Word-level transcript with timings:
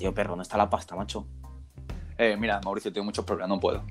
tío, 0.00 0.14
perro, 0.14 0.30
¿dónde 0.30 0.44
está 0.44 0.56
la 0.56 0.70
pasta, 0.70 0.96
macho? 0.96 1.26
Eh, 2.16 2.34
mira, 2.38 2.58
Mauricio, 2.64 2.90
tengo 2.90 3.04
muchos 3.04 3.22
problemas, 3.22 3.50
no 3.50 3.60
puedo. 3.60 3.84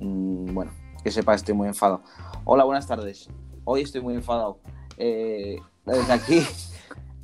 Mm, 0.00 0.52
bueno, 0.52 0.72
que 1.04 1.12
sepa, 1.12 1.32
estoy 1.32 1.54
muy 1.54 1.68
enfadado. 1.68 2.02
Hola, 2.44 2.64
buenas 2.64 2.88
tardes. 2.88 3.28
Hoy 3.64 3.82
estoy 3.82 4.00
muy 4.00 4.14
enfadado. 4.14 4.58
Eh, 4.96 5.60
desde 5.86 6.12
aquí, 6.12 6.44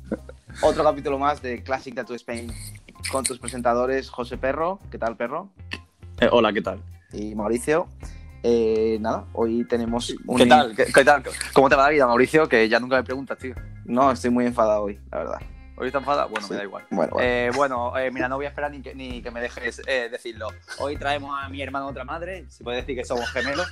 otro 0.61 0.81
capítulo 0.81 1.19
más 1.19 1.41
de 1.41 1.61
Classic 1.61 1.93
Tattoo 1.93 2.15
Spain 2.15 2.53
con 3.11 3.25
tus 3.25 3.37
presentadores 3.37 4.09
José 4.09 4.37
Perro. 4.37 4.79
¿Qué 4.89 4.97
tal, 4.97 5.17
Perro? 5.17 5.49
Eh, 6.21 6.29
hola, 6.31 6.53
¿qué 6.53 6.61
tal? 6.61 6.81
Y 7.11 7.35
Mauricio. 7.35 7.89
Eh, 8.43 8.97
nada, 9.01 9.25
hoy 9.33 9.65
tenemos 9.65 10.15
un... 10.25 10.37
¿Qué 10.37 10.45
tal? 10.45 10.73
¿Qué, 10.73 10.85
qué 10.85 11.03
tal? 11.03 11.21
¿Cómo 11.51 11.67
te 11.67 11.75
va 11.75 11.83
la 11.83 11.89
vida, 11.89 12.07
Mauricio? 12.07 12.47
Que 12.47 12.69
ya 12.69 12.79
nunca 12.79 12.95
me 12.95 13.03
preguntas, 13.03 13.37
tío. 13.37 13.55
No, 13.83 14.09
estoy 14.09 14.29
muy 14.29 14.45
enfadado 14.45 14.83
hoy, 14.83 15.01
la 15.11 15.17
verdad. 15.17 15.56
¿Hoy 15.77 15.87
estás 15.87 16.01
enfadado? 16.01 16.29
Bueno, 16.29 16.45
Sí. 16.47 16.53
me 16.53 16.57
da 16.57 16.63
igual. 16.63 16.85
Bueno. 16.89 17.13
Eh, 17.19 17.51
bueno, 17.55 17.95
eh, 17.97 18.09
mira, 18.11 18.27
no 18.27 18.35
voy 18.37 18.45
a 18.45 18.49
esperar 18.49 18.71
ni 18.71 18.81
que, 18.81 18.95
ni 18.95 19.21
que 19.21 19.29
me 19.31 19.39
dejes 19.41 19.81
eh, 19.87 20.09
decirlo. 20.11 20.47
Hoy 20.79 20.97
traemos 20.97 21.37
a 21.39 21.47
mi 21.49 21.61
hermano 21.61 21.87
otra 21.87 22.03
madre, 22.03 22.45
se 22.49 22.63
puede 22.63 22.77
decir 22.77 22.95
que 22.95 23.05
somos 23.05 23.29
gemelos. 23.29 23.67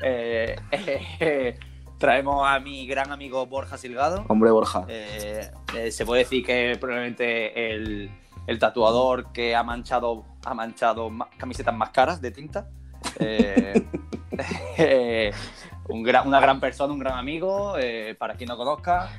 Traemos 1.98 2.48
a 2.48 2.58
mi 2.60 2.86
gran 2.86 3.12
amigo 3.12 3.44
Borja 3.46 3.76
Silgado. 3.76 4.24
Hombre, 4.28 4.50
Borja. 4.50 4.86
Se 5.90 6.06
puede 6.06 6.22
decir 6.22 6.42
que 6.46 6.78
probablemente 6.80 7.72
el, 7.74 8.10
el 8.46 8.58
tatuador 8.58 9.30
que 9.32 9.54
ha 9.54 9.62
manchado, 9.62 10.24
ha 10.46 10.54
manchado 10.54 11.10
ma- 11.10 11.28
camisetas 11.36 11.74
más 11.74 11.90
caras 11.90 12.22
de 12.22 12.30
tinta. 12.30 12.68
Un 15.88 16.02
gran- 16.04 16.26
una 16.26 16.40
gran 16.40 16.60
persona, 16.60 16.92
un 16.92 16.98
gran 17.00 17.18
amigo. 17.18 17.74
para 18.18 18.34
quien 18.34 18.48
no 18.48 18.56
conozca, 18.56 19.10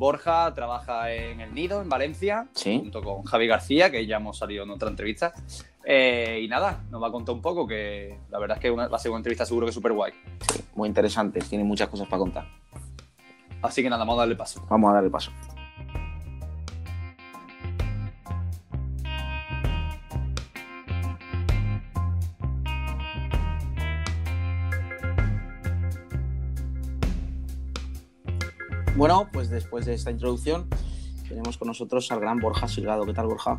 Borja 0.00 0.52
trabaja 0.54 1.12
en 1.12 1.42
El 1.42 1.52
Nido, 1.54 1.82
en 1.82 1.90
Valencia, 1.90 2.48
Sí. 2.54 2.78
junto 2.80 3.02
con 3.02 3.22
Javi 3.24 3.46
García, 3.46 3.90
que 3.90 4.06
ya 4.06 4.16
hemos 4.16 4.38
salido 4.38 4.64
en 4.64 4.70
otra 4.70 4.88
entrevista. 4.88 5.34
Eh, 5.84 6.40
y 6.42 6.48
nada, 6.48 6.82
nos 6.90 7.02
va 7.02 7.08
a 7.08 7.12
contar 7.12 7.34
un 7.34 7.42
poco, 7.42 7.66
que 7.66 8.18
la 8.30 8.38
verdad 8.38 8.56
es 8.56 8.62
que 8.62 8.70
una- 8.70 8.88
va 8.88 8.96
a 8.96 8.98
ser 8.98 9.10
una 9.10 9.18
entrevista 9.18 9.44
seguro 9.44 9.66
que 9.66 9.72
súper 9.72 9.92
guay. 9.92 10.12
Muy 10.74 10.88
interesante, 10.88 11.40
tiene 11.40 11.64
muchas 11.64 11.88
cosas 11.88 12.08
para 12.08 12.18
contar. 12.18 12.46
Así 13.60 13.82
que 13.82 13.90
nada, 13.90 14.00
vamos 14.04 14.14
a 14.16 14.20
darle 14.20 14.36
paso. 14.36 14.64
Vamos 14.70 14.90
a 14.90 14.94
darle 14.94 15.10
paso. 15.10 15.30
Bueno, 28.96 29.28
pues 29.32 29.48
después 29.50 29.86
de 29.86 29.94
esta 29.94 30.10
introducción 30.10 30.68
tenemos 31.28 31.56
con 31.56 31.68
nosotros 31.68 32.10
al 32.12 32.20
gran 32.20 32.38
Borja 32.38 32.68
Silgado. 32.68 33.04
¿Qué 33.06 33.14
tal, 33.14 33.26
Borja? 33.26 33.58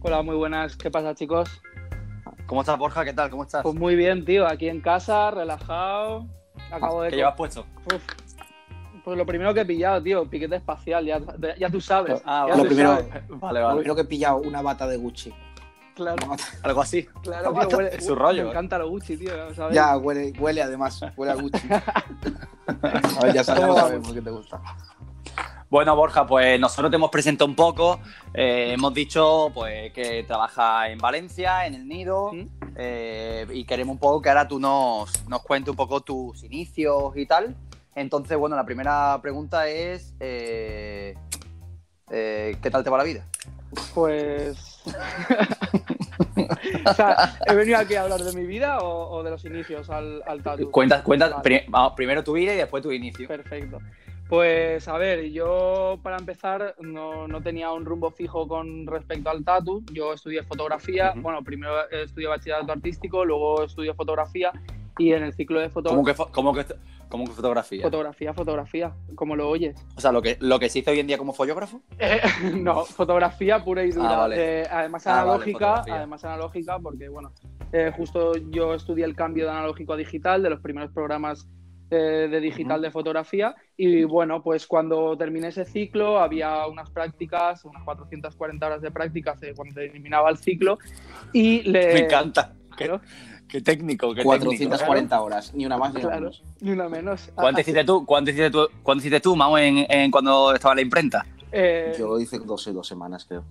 Hola, 0.00 0.22
muy 0.22 0.36
buenas. 0.36 0.76
¿Qué 0.76 0.90
pasa, 0.90 1.14
chicos? 1.14 1.60
¿Cómo 2.46 2.62
estás, 2.62 2.78
Borja? 2.78 3.04
¿Qué 3.04 3.12
tal? 3.12 3.30
¿Cómo 3.30 3.42
estás? 3.44 3.62
Pues 3.62 3.74
muy 3.74 3.96
bien, 3.96 4.24
tío. 4.24 4.46
Aquí 4.46 4.68
en 4.68 4.80
casa, 4.80 5.30
relajado. 5.30 6.26
Acabo 6.70 7.02
de. 7.02 7.10
¿Qué 7.10 7.16
llevas 7.16 7.34
puesto? 7.36 7.66
Uf. 7.86 8.02
Pues 9.04 9.16
lo 9.16 9.24
primero 9.26 9.54
que 9.54 9.60
he 9.60 9.64
pillado, 9.64 10.02
tío, 10.02 10.28
piquete 10.28 10.56
espacial. 10.56 11.04
Ya, 11.06 11.20
ya 11.58 11.70
tú 11.70 11.80
sabes. 11.80 12.20
Ah, 12.24 12.46
ya 12.48 12.56
lo 12.56 12.62
tú 12.62 12.68
primero- 12.68 12.90
sabes. 12.96 13.08
Vale, 13.28 13.60
Lo 13.60 13.66
vale. 13.66 13.76
primero 13.80 13.94
que 13.94 14.02
he 14.02 14.06
pillado 14.06 14.38
una 14.38 14.62
bata 14.62 14.86
de 14.88 14.96
Gucci. 14.96 15.32
Claro, 15.96 16.36
Algo 16.62 16.82
así. 16.82 17.04
claro, 17.22 17.54
tío. 17.54 17.78
Huele, 17.78 17.96
es 17.96 18.04
su 18.04 18.14
rollo, 18.14 18.42
Me 18.42 18.48
eh. 18.48 18.50
encanta 18.50 18.76
lo 18.76 18.90
Gucci, 18.90 19.16
tío. 19.16 19.54
¿sabes? 19.54 19.74
Ya, 19.74 19.96
huele, 19.96 20.34
huele 20.38 20.62
además, 20.62 21.00
huele 21.16 21.32
a 21.32 21.36
Gucci. 21.36 21.66
a 21.70 23.24
ver, 23.24 23.32
ya 23.32 23.42
¿Cómo 23.42 23.74
sabemos 23.74 24.12
que 24.12 24.20
te 24.20 24.30
gusta. 24.30 24.60
Bueno, 25.70 25.96
Borja, 25.96 26.26
pues 26.26 26.60
nosotros 26.60 26.90
te 26.90 26.96
hemos 26.96 27.10
presentado 27.10 27.48
un 27.48 27.56
poco. 27.56 27.98
Eh, 28.34 28.72
hemos 28.74 28.92
dicho 28.92 29.50
pues 29.54 29.90
que 29.94 30.22
trabaja 30.24 30.90
en 30.90 30.98
Valencia, 30.98 31.66
en 31.66 31.74
el 31.74 31.88
Nido, 31.88 32.30
eh, 32.76 33.46
y 33.50 33.64
queremos 33.64 33.94
un 33.94 33.98
poco 33.98 34.20
que 34.20 34.28
ahora 34.28 34.46
tú 34.46 34.60
nos, 34.60 35.26
nos 35.28 35.42
cuentes 35.42 35.70
un 35.70 35.76
poco 35.76 36.02
tus 36.02 36.44
inicios 36.44 37.16
y 37.16 37.24
tal. 37.24 37.56
Entonces, 37.94 38.36
bueno, 38.36 38.54
la 38.54 38.66
primera 38.66 39.18
pregunta 39.22 39.66
es 39.66 40.14
eh, 40.20 41.16
¿qué 42.06 42.70
tal 42.70 42.84
te 42.84 42.90
va 42.90 42.98
la 42.98 43.04
vida? 43.04 43.26
Pues. 43.94 44.82
o 46.86 46.94
sea, 46.94 47.38
¿he 47.46 47.54
venido 47.54 47.78
aquí 47.78 47.94
a 47.94 48.02
hablar 48.02 48.20
de 48.20 48.32
mi 48.32 48.46
vida 48.46 48.78
o, 48.78 49.10
o 49.10 49.22
de 49.22 49.30
los 49.30 49.44
inicios 49.44 49.90
al, 49.90 50.22
al 50.26 50.42
tatu? 50.42 50.70
Cuenta, 50.70 51.02
cuenta 51.02 51.28
Vale. 51.28 51.64
vamos, 51.68 51.92
primero 51.94 52.22
tu 52.22 52.32
vida 52.32 52.54
y 52.54 52.56
después 52.56 52.82
tu 52.82 52.92
inicio. 52.92 53.28
Perfecto. 53.28 53.78
Pues 54.28 54.88
a 54.88 54.98
ver, 54.98 55.30
yo 55.30 56.00
para 56.02 56.16
empezar 56.16 56.74
no, 56.80 57.28
no 57.28 57.42
tenía 57.42 57.70
un 57.70 57.84
rumbo 57.84 58.10
fijo 58.10 58.48
con 58.48 58.86
respecto 58.86 59.30
al 59.30 59.44
tatu. 59.44 59.84
Yo 59.92 60.14
estudié 60.14 60.42
fotografía. 60.42 61.12
Bueno, 61.16 61.44
primero 61.44 61.88
estudié 61.90 62.26
bachillerato 62.26 62.72
artístico, 62.72 63.24
luego 63.24 63.64
estudié 63.64 63.94
fotografía 63.94 64.52
y 64.98 65.12
en 65.12 65.22
el 65.24 65.32
ciclo 65.34 65.60
de 65.60 65.68
foto- 65.70 65.90
¿Cómo 65.90 66.04
que, 66.04 66.14
que, 66.64 66.74
que 67.10 67.26
fotografía? 67.32 67.82
fotografía, 67.82 68.34
fotografía, 68.34 68.92
como 69.14 69.36
lo 69.36 69.48
oyes. 69.48 69.76
O 69.96 70.00
sea, 70.00 70.10
lo 70.12 70.22
que, 70.22 70.36
lo 70.40 70.58
que 70.58 70.68
se 70.68 70.78
hizo 70.80 70.90
hoy 70.90 71.00
en 71.00 71.06
día 71.06 71.18
como 71.18 71.32
fotógrafo. 71.32 71.82
Eh, 71.98 72.20
no, 72.54 72.84
fotografía 72.84 73.62
pura 73.62 73.84
y 73.84 73.90
dura. 73.92 74.10
Ah, 74.10 74.16
vale. 74.16 74.36
Eh, 74.62 74.66
además 74.70 75.06
Ah, 75.06 75.10
vale, 75.10 75.22
analógica, 75.22 75.58
fotografía. 75.58 75.94
además 75.96 76.24
analógica, 76.24 76.78
porque 76.78 77.08
bueno, 77.08 77.32
eh, 77.72 77.92
justo 77.96 78.32
yo 78.50 78.74
estudié 78.74 79.04
el 79.04 79.14
cambio 79.14 79.44
de 79.44 79.50
analógico 79.50 79.92
a 79.92 79.96
digital, 79.96 80.42
de 80.42 80.50
los 80.50 80.60
primeros 80.60 80.90
programas 80.92 81.48
eh, 81.90 82.26
de 82.28 82.40
digital 82.40 82.78
Ujú. 82.78 82.82
de 82.86 82.90
fotografía. 82.90 83.54
Y 83.76 84.02
bueno, 84.04 84.42
pues 84.42 84.66
cuando 84.66 85.16
terminé 85.16 85.48
ese 85.48 85.64
ciclo 85.64 86.18
había 86.18 86.66
unas 86.66 86.90
prácticas, 86.90 87.64
unas 87.64 87.84
440 87.84 88.66
horas 88.66 88.80
de 88.82 88.90
prácticas 88.90 89.38
cuando 89.54 89.74
terminaba 89.74 90.30
el 90.30 90.38
ciclo. 90.38 90.78
Y 91.32 91.62
le... 91.62 91.92
Me 91.92 91.98
encanta. 92.06 92.54
Qué 93.48 93.60
técnico, 93.60 94.14
qué 94.14 94.22
440 94.22 95.20
horas, 95.20 95.54
ni 95.54 95.66
una 95.66 95.76
más 95.76 95.92
ni 95.94 96.00
una 96.00 96.08
claro, 96.08 96.20
menos. 96.22 96.42
ni 96.60 96.70
una 96.70 96.88
menos. 96.88 97.30
¿Cuánto 97.34 97.60
Así- 97.60 97.70
hiciste 97.70 97.84
tú? 97.84 98.04
¿Cuánto 98.06 98.30
hiciste 98.30 98.50
tú, 98.50 98.68
cuánto 98.82 99.00
hiciste 99.00 99.20
tú 99.20 99.36
Mau, 99.36 99.56
en, 99.56 99.86
en 99.88 100.10
cuando 100.10 100.54
estaba 100.54 100.74
la 100.74 100.80
imprenta? 100.82 101.24
eh, 101.52 101.94
Yo 101.98 102.18
hice 102.18 102.38
12 102.38 102.72
dos 102.72 102.86
semanas, 102.86 103.24
creo. 103.24 103.44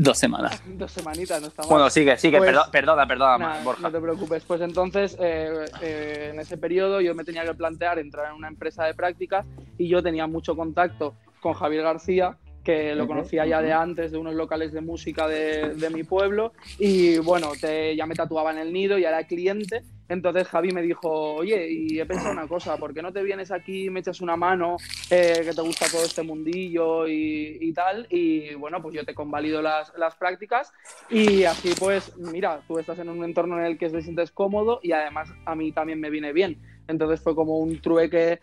Dos 0.00 0.16
semanas. 0.16 0.62
Dos 0.64 0.92
semanitas, 0.92 1.40
no 1.40 1.48
está 1.48 1.62
mal. 1.62 1.70
Bueno, 1.70 1.90
sigue, 1.90 2.16
sigue, 2.18 2.38
Pues- 2.38 2.50
perdo- 2.52 2.70
perdona, 2.70 3.06
perdona, 3.06 3.38
Nada, 3.38 3.62
Borja. 3.64 3.82
No 3.82 3.90
te 3.90 4.00
preocupes. 4.00 4.44
Pues 4.44 4.60
entonces, 4.60 5.16
eh, 5.20 5.64
eh, 5.82 6.30
en 6.32 6.38
ese 6.38 6.56
periodo 6.56 7.00
yo 7.00 7.16
me 7.16 7.24
tenía 7.24 7.44
que 7.44 7.52
plantear 7.54 7.98
entrar 7.98 8.30
en 8.30 8.34
una 8.36 8.46
empresa 8.46 8.84
de 8.84 8.94
prácticas 8.94 9.44
y 9.76 9.88
yo 9.88 10.00
tenía 10.02 10.28
mucho 10.28 10.54
contacto 10.54 11.14
con 11.40 11.52
Javier 11.52 11.82
García, 11.82 12.36
que 12.68 12.94
lo 12.94 13.06
conocía 13.06 13.46
ya 13.46 13.62
de 13.62 13.72
antes 13.72 14.12
de 14.12 14.18
unos 14.18 14.34
locales 14.34 14.74
de 14.74 14.82
música 14.82 15.26
de, 15.26 15.72
de 15.74 15.88
mi 15.88 16.02
pueblo 16.02 16.52
y 16.78 17.16
bueno, 17.16 17.52
te, 17.58 17.96
ya 17.96 18.04
me 18.04 18.14
tatuaba 18.14 18.52
en 18.52 18.58
el 18.58 18.74
nido, 18.74 18.98
ya 18.98 19.08
era 19.08 19.26
cliente. 19.26 19.84
Entonces 20.06 20.46
Javi 20.48 20.72
me 20.72 20.82
dijo, 20.82 21.08
oye, 21.08 21.66
y 21.70 21.98
he 21.98 22.04
pensado 22.04 22.30
una 22.30 22.46
cosa, 22.46 22.76
¿por 22.76 22.92
qué 22.92 23.00
no 23.00 23.10
te 23.10 23.22
vienes 23.22 23.50
aquí 23.52 23.88
me 23.88 24.00
echas 24.00 24.20
una 24.20 24.36
mano, 24.36 24.76
eh, 25.08 25.40
que 25.44 25.54
te 25.54 25.62
gusta 25.62 25.86
todo 25.90 26.04
este 26.04 26.22
mundillo 26.22 27.08
y, 27.08 27.56
y 27.58 27.72
tal? 27.72 28.06
Y 28.10 28.52
bueno, 28.56 28.82
pues 28.82 28.94
yo 28.94 29.02
te 29.02 29.14
convalido 29.14 29.62
las, 29.62 29.90
las 29.96 30.14
prácticas 30.16 30.70
y 31.08 31.44
así 31.44 31.72
pues, 31.78 32.18
mira, 32.18 32.60
tú 32.68 32.78
estás 32.78 32.98
en 32.98 33.08
un 33.08 33.24
entorno 33.24 33.58
en 33.58 33.64
el 33.64 33.78
que 33.78 33.88
te 33.88 34.02
sientes 34.02 34.30
cómodo 34.30 34.80
y 34.82 34.92
además 34.92 35.30
a 35.46 35.54
mí 35.54 35.72
también 35.72 36.00
me 36.00 36.10
viene 36.10 36.34
bien. 36.34 36.58
Entonces 36.86 37.18
fue 37.22 37.34
como 37.34 37.60
un 37.60 37.80
trueque 37.80 38.40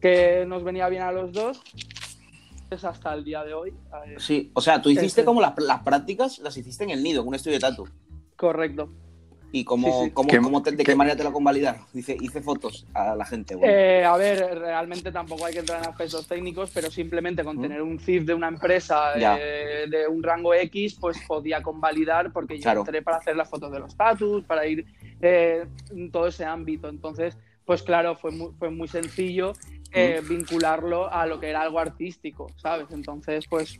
que 0.00 0.44
nos 0.44 0.64
venía 0.64 0.88
bien 0.88 1.02
a 1.02 1.12
los 1.12 1.32
dos. 1.32 1.62
Hasta 2.82 3.14
el 3.14 3.22
día 3.24 3.44
de 3.44 3.54
hoy. 3.54 3.70
eh, 4.06 4.16
Sí, 4.18 4.50
o 4.54 4.60
sea, 4.60 4.82
tú 4.82 4.88
hiciste 4.88 5.06
Este- 5.20 5.24
como 5.24 5.40
las, 5.40 5.52
las 5.58 5.82
prácticas, 5.84 6.38
las 6.40 6.56
hiciste 6.56 6.82
en 6.82 6.90
el 6.90 7.02
nido, 7.02 7.22
en 7.22 7.28
un 7.28 7.34
estudio 7.36 7.56
de 7.56 7.60
tatu. 7.60 7.86
correcto. 8.36 8.88
¿Y 9.52 9.62
cómo, 9.64 9.86
Sí, 9.86 10.06
sí. 10.06 10.10
cómo- 10.10 10.28
¿Qué- 10.28 10.40
cómo 10.40 10.60
te- 10.64 10.72
de 10.72 10.78
qué, 10.78 10.82
qué- 10.82 10.96
manera 10.96 11.14
te 11.16 11.22
lo 11.22 11.32
convalidaron? 11.32 11.82
Hice, 11.94 12.16
hice 12.20 12.40
fotos 12.42 12.88
a 12.92 13.14
la 13.14 13.24
gente. 13.24 13.54
bueno. 13.54 13.72
Eh, 13.72 14.04
a 14.04 14.16
ver, 14.16 14.58
realmente 14.58 15.12
tampoco 15.12 15.46
hay 15.46 15.52
que 15.52 15.60
entrar 15.60 15.80
en 15.80 15.88
aspectos 15.90 16.26
técnicos, 16.26 16.72
pero 16.74 16.90
simplemente 16.90 17.44
con 17.44 17.58
Mm. 17.58 17.62
tener 17.62 17.80
un 17.82 18.00
CIF 18.00 18.24
de 18.24 18.34
una 18.34 18.48
empresa 18.48 19.12
eh, 19.16 19.86
de 19.88 20.08
un 20.08 20.24
rango 20.24 20.52
X, 20.54 20.96
pues 21.00 21.18
podía 21.28 21.62
convalidar 21.62 22.32
porque 22.32 22.58
yo 22.58 22.68
entré 22.68 23.00
para 23.02 23.18
hacer 23.18 23.36
las 23.36 23.48
fotos 23.48 23.70
de 23.70 23.78
los 23.78 23.90
status, 23.90 24.42
para 24.44 24.66
ir 24.66 24.84
eh, 25.20 25.64
en 25.90 26.10
todo 26.10 26.26
ese 26.26 26.44
ámbito. 26.44 26.88
Entonces, 26.88 27.38
pues 27.64 27.84
claro, 27.84 28.16
fue 28.16 28.32
muy, 28.32 28.50
fue 28.58 28.70
muy 28.70 28.88
sencillo 28.88 29.52
eh, 29.94 30.20
Mm. 30.22 30.28
vincularlo 30.28 31.12
a 31.12 31.24
lo 31.26 31.38
que 31.40 31.48
era 31.50 31.62
algo 31.62 31.78
artístico, 31.78 32.46
¿sabes? 32.56 32.86
Entonces, 32.90 33.46
pues 33.48 33.78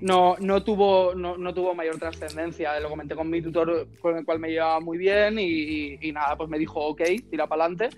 no, 0.00 0.34
no, 0.40 0.64
tuvo, 0.64 1.14
no, 1.14 1.36
no 1.38 1.54
tuvo 1.54 1.74
mayor 1.74 1.98
trascendencia. 1.98 2.78
Lo 2.80 2.88
comenté 2.90 3.14
con 3.14 3.30
mi 3.30 3.40
tutor 3.40 3.86
con 4.00 4.16
el 4.16 4.24
cual 4.24 4.40
me 4.40 4.50
llevaba 4.50 4.80
muy 4.80 4.98
bien 4.98 5.38
y, 5.38 5.44
y- 5.44 5.98
y 6.02 6.12
nada, 6.12 6.36
pues 6.36 6.48
me 6.50 6.58
dijo, 6.58 6.80
ok, 6.80 7.00
tira 7.30 7.46
para 7.46 7.64
adelante. 7.66 7.90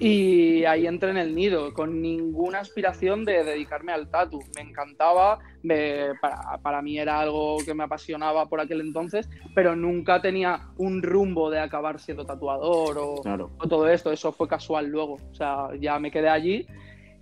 Y 0.00 0.64
ahí 0.64 0.88
entré 0.88 1.10
en 1.10 1.18
el 1.18 1.32
nido, 1.32 1.72
con 1.74 2.02
ninguna 2.02 2.58
aspiración 2.58 3.24
de 3.24 3.44
dedicarme 3.44 3.92
al 3.92 4.10
tatu. 4.10 4.40
Me 4.56 4.62
encantaba, 4.62 5.38
me- 5.62 6.14
para, 6.20 6.58
para 6.60 6.82
mí 6.82 6.98
era 6.98 7.20
algo 7.20 7.58
que 7.64 7.72
me 7.74 7.84
apasionaba 7.84 8.46
por 8.48 8.58
aquel 8.60 8.80
entonces, 8.80 9.28
pero 9.54 9.76
nunca 9.76 10.20
tenía 10.20 10.70
un 10.78 11.02
rumbo 11.02 11.50
de 11.50 11.60
acabar 11.60 12.00
siendo 12.00 12.24
tatuador 12.24 12.98
o, 12.98 13.22
Claro. 13.22 13.50
o 13.60 13.68
todo 13.68 13.86
esto. 13.88 14.10
Eso 14.10 14.32
fue 14.32 14.48
casual 14.48 14.86
luego. 14.88 15.18
O 15.30 15.34
sea, 15.36 15.68
ya 15.78 16.00
me 16.00 16.10
quedé 16.10 16.28
allí 16.28 16.66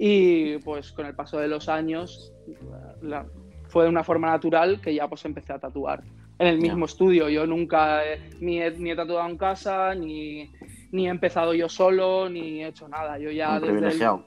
y 0.03 0.57
pues 0.59 0.93
con 0.93 1.05
el 1.05 1.15
paso 1.15 1.39
de 1.39 1.47
los 1.47 1.69
años, 1.69 2.33
la- 3.03 3.27
fue 3.69 3.85
de 3.85 3.91
una 3.91 4.03
forma 4.03 4.29
natural 4.31 4.81
que 4.81 4.95
ya 4.95 5.07
pues 5.07 5.23
empecé 5.27 5.53
a 5.53 5.59
tatuar 5.59 6.03
en 6.39 6.47
el 6.47 6.59
mismo 6.59 6.87
estudio. 6.87 7.29
Yo 7.29 7.47
nunca 7.47 8.03
he- 8.05 8.19
ni, 8.41 8.63
he, 8.63 8.71
ni 8.71 8.91
he 8.93 8.97
tatuado 8.97 9.29
en 9.29 9.37
casa, 9.37 9.95
ni, 9.95 10.51
ni 10.91 11.07
he 11.07 11.11
empezado 11.11 11.53
yo 11.53 11.69
solo, 11.69 12.31
ni 12.31 12.63
he 12.65 12.69
hecho 12.69 12.89
nada. 12.89 13.19
Yo 13.19 13.31
ya 13.31 13.51
Muy 13.51 13.59
desde 13.61 13.69
el- 13.73 13.77
privilegiado. 13.77 14.25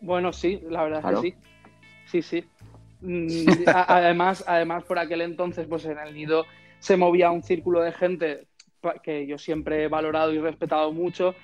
bueno, 0.00 0.32
sí, 0.32 0.60
la 0.70 0.84
verdad 0.84 1.02
Claro. 1.02 1.18
es 1.18 1.22
que 1.22 1.30
sí. 2.06 2.22
Sí, 2.22 2.22
sí. 2.22 2.44
Mm, 3.02 3.68
Además, 3.74 4.42
además, 4.46 4.84
por 4.84 4.98
aquel 4.98 5.20
entonces, 5.20 5.66
pues 5.68 5.84
en 5.84 5.98
el 5.98 6.14
nido 6.14 6.46
se 6.78 6.96
movía 6.96 7.30
un 7.30 7.42
círculo 7.42 7.82
de 7.82 7.92
gente 7.92 8.46
que 9.02 9.26
yo 9.26 9.36
siempre 9.38 9.84
he 9.84 9.88
valorado 9.88 10.32
y 10.32 10.38
respetado 10.38 10.92
mucho. 10.92 11.34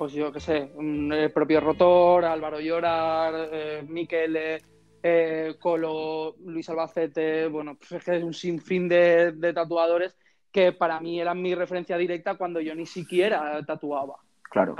Pues 0.00 0.14
yo 0.14 0.32
qué 0.32 0.40
sé, 0.40 0.70
el 0.78 1.30
propio 1.30 1.60
Rotor, 1.60 2.24
Álvaro 2.24 2.58
Llorar, 2.58 3.34
eh, 3.52 3.84
Miquele, 3.86 4.62
eh, 5.02 5.56
Colo, 5.60 6.36
Luis 6.46 6.66
Albacete, 6.70 7.48
bueno, 7.48 7.74
pues 7.74 7.92
es 7.92 8.04
que 8.04 8.16
es 8.16 8.24
un 8.24 8.32
sinfín 8.32 8.88
de, 8.88 9.32
de 9.32 9.52
tatuadores 9.52 10.16
que 10.50 10.72
para 10.72 10.98
mí 11.00 11.20
eran 11.20 11.42
mi 11.42 11.54
referencia 11.54 11.98
directa 11.98 12.36
cuando 12.36 12.62
yo 12.62 12.74
ni 12.74 12.86
siquiera 12.86 13.62
tatuaba. 13.66 14.16
Claro. 14.40 14.74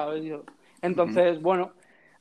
Entonces, 0.81 1.43
bueno, 1.43 1.73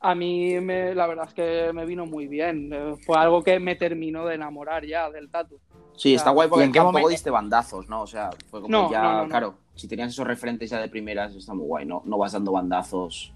a 0.02 0.14
mí 0.14 0.60
me- 0.60 0.94
la 0.94 1.08
verdad 1.08 1.28
es 1.30 1.34
que 1.34 1.72
me 1.72 1.86
vino 1.86 2.06
muy 2.06 2.28
bien. 2.28 2.70
Eh, 2.74 2.96
Fue 3.06 3.18
algo 3.18 3.42
que 3.42 3.62
me 3.62 3.78
terminó 3.78 4.26
de 4.26 4.36
enamorar 4.36 4.86
ya 4.86 5.10
del 5.10 5.32
tatu. 5.32 5.58
Sí, 5.96 6.16
está 6.16 6.32
guay 6.32 6.50
porque 6.50 6.64
¿Y 6.64 6.68
en 6.68 6.74
qué 6.74 6.80
tampoco 6.80 6.98
momento? 6.98 7.10
diste 7.12 7.30
bandazos, 7.30 7.88
¿no? 7.88 8.02
O 8.02 8.08
sea, 8.08 8.30
fue 8.50 8.60
como 8.62 8.72
No, 8.78 8.92
ya, 8.92 9.02
no, 9.04 9.12
no, 9.14 9.22
no. 9.24 9.30
claro, 9.30 9.54
si 9.80 9.88
tenías 9.88 10.10
esos 10.10 10.28
referentes 10.28 10.70
ya 10.70 10.80
de 10.80 10.90
primeras, 10.90 11.34
está 11.36 11.54
muy 11.54 11.66
guay, 11.66 11.86
¿no? 11.86 12.02
No 12.06 12.18
vas 12.18 12.34
dando 12.34 12.52
bandazos. 12.52 13.34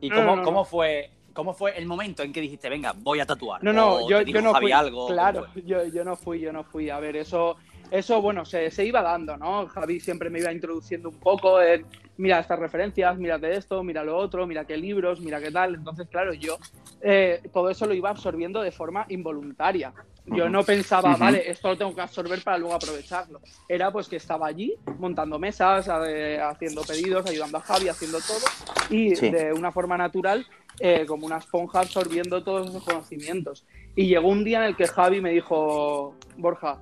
¿Y 0.00 0.10
cómo, 0.10 0.22
no, 0.22 0.36
no, 0.36 0.42
cómo 0.42 0.60
no. 0.60 0.64
fue, 0.64 1.10
cómo 1.32 1.54
fue 1.54 1.76
el 1.76 1.86
momento 1.86 2.22
en 2.22 2.32
que 2.32 2.40
dijiste, 2.40 2.68
venga, 2.68 2.94
voy 2.96 3.20
a 3.20 3.26
tatuar? 3.26 3.62
No, 3.64 3.72
no, 3.72 3.94
¿O 3.96 4.08
yo, 4.08 4.24
dijo 4.24 4.38
yo 4.38 4.42
no 4.42 4.52
Javi 4.52 4.66
fui. 4.66 4.72
algo? 4.72 5.02
¿Cómo 5.04 5.14
claro, 5.14 5.46
yo, 5.66 5.84
yo 5.86 6.04
no 6.04 6.16
fui, 6.16 6.40
yo 6.40 6.52
no 6.52 6.64
fui. 6.64 6.90
A 6.90 7.00
ver, 7.00 7.16
eso, 7.16 7.56
eso 7.90 8.22
bueno, 8.22 8.44
se, 8.44 8.70
se 8.70 8.84
iba 8.84 9.02
dando, 9.02 9.36
¿no? 9.36 9.66
Javi 9.66 10.00
siempre 10.00 10.30
me 10.30 10.38
iba 10.38 10.52
introduciendo 10.52 11.08
un 11.08 11.16
poco 11.16 11.60
en, 11.60 11.84
mira 12.16 12.38
estas 12.38 12.58
referencias, 12.58 13.18
mírate 13.18 13.52
esto, 13.56 13.82
mira 13.82 14.04
lo 14.04 14.16
otro, 14.16 14.46
mira 14.46 14.64
qué 14.64 14.76
libros, 14.76 15.20
mira 15.20 15.40
qué 15.40 15.50
tal. 15.50 15.74
Entonces, 15.74 16.06
claro, 16.08 16.34
yo 16.34 16.58
eh, 17.00 17.40
todo 17.52 17.70
eso 17.70 17.86
lo 17.86 17.94
iba 17.94 18.10
absorbiendo 18.10 18.60
de 18.60 18.72
forma 18.72 19.06
involuntaria. 19.08 19.92
Yo 20.26 20.48
no 20.48 20.62
pensaba, 20.62 21.16
vale, 21.16 21.50
esto 21.50 21.68
lo 21.68 21.76
tengo 21.76 21.94
que 21.94 22.00
absorber 22.02 22.42
para 22.42 22.58
luego 22.58 22.74
aprovecharlo. 22.74 23.40
Era 23.68 23.90
pues 23.90 24.08
que 24.08 24.16
estaba 24.16 24.46
allí 24.46 24.74
montando 24.98 25.38
mesas, 25.38 25.88
eh, 26.06 26.38
haciendo 26.40 26.82
pedidos, 26.82 27.28
ayudando 27.28 27.58
a 27.58 27.60
Javi, 27.60 27.88
haciendo 27.88 28.18
todo 28.18 28.46
y 28.90 29.16
Sí. 29.16 29.30
de 29.30 29.52
una 29.52 29.72
forma 29.72 29.96
natural, 29.96 30.46
eh, 30.78 31.04
como 31.06 31.26
una 31.26 31.38
esponja 31.38 31.80
absorbiendo 31.80 32.44
todos 32.44 32.68
esos 32.70 32.84
conocimientos. 32.84 33.66
Y 33.96 34.06
llegó 34.06 34.28
un 34.28 34.44
día 34.44 34.58
en 34.58 34.64
el 34.64 34.76
que 34.76 34.86
Javi 34.86 35.20
me 35.20 35.30
dijo, 35.30 36.14
Borja, 36.36 36.78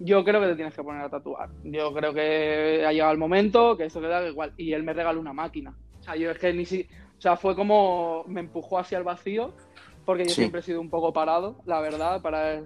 yo 0.00 0.24
creo 0.24 0.40
que 0.40 0.48
te 0.48 0.56
tienes 0.56 0.74
que 0.74 0.82
poner 0.82 1.02
a 1.02 1.08
tatuar. 1.08 1.50
Yo 1.64 1.92
creo 1.92 2.12
que 2.12 2.84
ha 2.86 2.92
llegado 2.92 3.12
el 3.12 3.18
momento, 3.18 3.76
que 3.76 3.84
esto 3.84 4.00
queda 4.00 4.26
igual. 4.28 4.52
Y 4.56 4.72
él 4.72 4.82
me 4.82 4.92
regaló 4.92 5.20
una 5.20 5.32
máquina. 5.32 5.76
O 6.00 6.02
sea, 6.02 6.16
yo 6.16 6.30
es 6.30 6.38
que 6.38 6.52
ni 6.52 6.64
si... 6.66 6.88
O 7.16 7.20
sea, 7.20 7.36
fue 7.36 7.56
como 7.56 8.24
me 8.28 8.40
empujó 8.40 8.78
hacia 8.78 8.98
el 8.98 9.02
vacío, 9.04 9.52
porque 10.08 10.24
yo 10.24 10.30
Sí. 10.30 10.36
siempre 10.40 10.60
he 10.60 10.62
sido 10.62 10.80
un 10.80 10.88
poco 10.88 11.12
parado, 11.12 11.60
la 11.66 11.82
verdad, 11.82 12.22
para, 12.22 12.62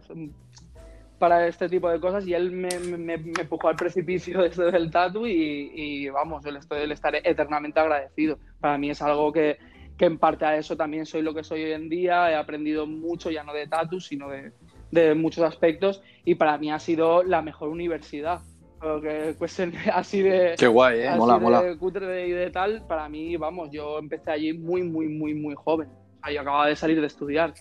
para 1.19 1.49
este 1.49 1.69
tipo 1.69 1.89
de 1.91 1.99
cosas. 1.99 2.25
Y 2.25 2.35
él 2.35 2.53
me, 2.53 2.69
me- 2.79 3.19
me 3.19 3.41
empujó 3.41 3.67
al 3.67 3.75
precipicio 3.75 4.41
desde 4.43 4.69
el 4.77 4.93
tatu 4.93 5.27
y, 5.27 5.73
y, 5.75 6.09
vamos, 6.09 6.45
yo 6.45 6.53
le, 6.53 6.61
estoy, 6.61 6.87
le 6.87 6.95
estaré 6.95 7.21
eternamente 7.25 7.81
agradecido. 7.81 8.39
Para 8.61 8.79
mí 8.79 8.91
es 8.91 9.03
algo 9.03 9.33
que, 9.33 9.59
que 9.99 10.05
en 10.05 10.19
parte 10.19 10.45
a 10.45 10.57
eso 10.57 10.77
también 10.77 11.05
soy 11.05 11.23
lo 11.23 11.35
que 11.35 11.43
soy 11.43 11.65
hoy 11.65 11.73
en 11.73 11.89
día. 11.89 12.31
He 12.31 12.37
aprendido 12.37 12.87
mucho, 12.87 13.29
ya 13.29 13.43
no 13.43 13.53
de 13.53 13.67
tatu, 13.67 13.99
sino 13.99 14.29
de, 14.29 14.53
de 14.93 15.17
muchos 15.17 15.43
aspectos. 15.43 16.01
Y 16.25 16.37
para 16.37 16.59
mí 16.59 16.71
ha 16.71 16.79
sido 16.79 17.25
la 17.25 17.43
mejor 17.43 17.71
universidad. 17.71 18.39
Porque, 18.81 19.35
pues, 19.37 19.59
en- 19.59 19.73
así 19.93 20.23
de, 20.23 20.55
Qué 20.57 20.69
guay, 20.69 21.01
¿eh? 21.01 21.09
así 21.09 21.19
Mola, 21.19 21.35
de 21.35 21.41
mola. 21.41 21.77
cutre 21.77 22.29
y 22.29 22.31
de 22.31 22.51
tal, 22.53 22.87
para 22.87 23.09
mí, 23.09 23.37
vamos, 23.37 23.69
yo 23.73 23.99
empecé 23.99 24.31
allí 24.31 24.53
muy, 24.53 24.85
muy, 24.85 25.09
muy, 25.09 25.35
muy 25.35 25.57
joven. 25.57 25.89
Sea, 26.23 26.33
yo 26.33 26.41
acababa 26.41 26.67
de 26.67 26.77
salir 26.77 27.01
de 27.01 27.07
estudiar. 27.07 27.55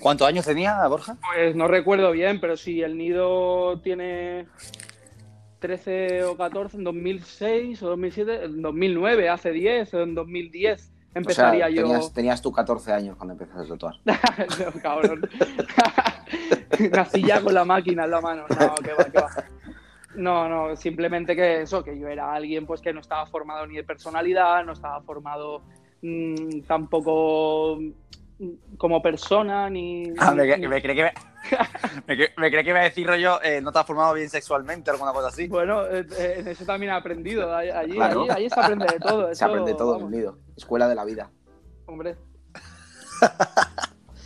¿Cuántos 0.00 0.28
años 0.28 0.44
tenía, 0.44 0.86
Borja? 0.86 1.16
Pues 1.34 1.56
no 1.56 1.66
recuerdo 1.66 2.12
bien, 2.12 2.40
pero 2.40 2.56
si 2.56 2.82
el 2.82 2.96
nido 2.96 3.80
tiene 3.80 4.46
13 5.58 6.24
o 6.24 6.36
14 6.36 6.76
en 6.76 6.84
2006 6.84 7.82
o 7.82 7.88
2007, 7.88 8.44
en 8.44 8.62
2009, 8.62 9.28
hace 9.28 9.50
10 9.50 9.94
o 9.94 10.02
en 10.02 10.14
2010 10.14 10.80
O 10.80 10.84
sea, 10.84 10.92
empezaría 11.14 11.68
yo. 11.68 11.82
tenías, 11.82 12.12
tenías 12.12 12.42
tú 12.42 12.52
14 12.52 12.92
años 12.92 13.16
cuando 13.16 13.32
empezaste 13.32 13.64
a 13.64 13.68
tatuar. 13.68 13.94
No, 14.74 14.80
cabrón. 14.80 15.28
Nací 16.92 17.22
ya 17.22 17.40
con 17.40 17.54
la 17.54 17.64
máquina 17.64 18.04
en 18.04 18.10
la 18.10 18.20
mano. 18.20 18.44
No, 18.48 18.74
que 18.76 18.92
va, 18.92 19.04
que 19.04 19.18
va. 19.18 19.30
No, 20.14 20.48
no, 20.48 20.76
simplemente 20.76 21.34
que 21.34 21.62
eso, 21.62 21.82
que 21.82 21.98
yo 21.98 22.08
era 22.08 22.32
alguien 22.32 22.66
pues 22.66 22.80
que 22.80 22.92
no 22.92 23.00
estaba 23.00 23.26
formado 23.26 23.66
ni 23.66 23.76
de 23.76 23.84
personalidad, 23.84 24.64
no 24.64 24.72
estaba 24.72 25.00
formado 25.02 25.62
mm, 26.02 26.60
tampoco 26.66 27.78
mm, 28.38 28.76
como 28.76 29.00
persona, 29.02 29.68
ni... 29.70 30.12
Ah, 30.18 30.32
me, 30.34 30.56
ni- 30.58 30.68
me 30.68 30.80
creí 30.82 30.96
que 30.96 31.02
me, 31.04 31.12
me, 32.06 32.16
cre- 32.16 32.32
me 32.36 32.50
creí 32.50 32.64
que 32.64 32.70
iba 32.70 32.80
a 32.80 32.84
decir 32.84 33.06
rollo, 33.06 33.42
eh, 33.42 33.60
no 33.60 33.72
te 33.72 33.78
has 33.78 33.86
formado 33.86 34.14
bien 34.14 34.28
sexualmente 34.30 34.90
o 34.90 34.94
alguna 34.94 35.12
cosa 35.12 35.28
así. 35.28 35.46
Bueno, 35.48 35.86
eh, 35.86 36.06
eh, 36.18 36.34
en 36.38 36.48
eso 36.48 36.64
también 36.64 36.92
he 36.92 36.96
aprendido. 36.96 37.54
Allí, 37.54 37.70
allí, 37.70 37.92
Claro. 37.94 38.22
allí- 38.22 38.30
allí 38.30 38.50
se 38.50 38.60
aprende 38.60 38.86
de 38.92 38.98
todo. 39.00 39.34
Se 39.34 39.44
aprende 39.44 39.74
todo 39.74 39.94
en 39.94 39.98
vamos, 40.00 40.12
el 40.12 40.18
nido. 40.18 40.38
Escuela 40.56 40.88
de 40.88 40.94
la 40.94 41.04
vida. 41.04 41.30
Hombre. 41.86 42.16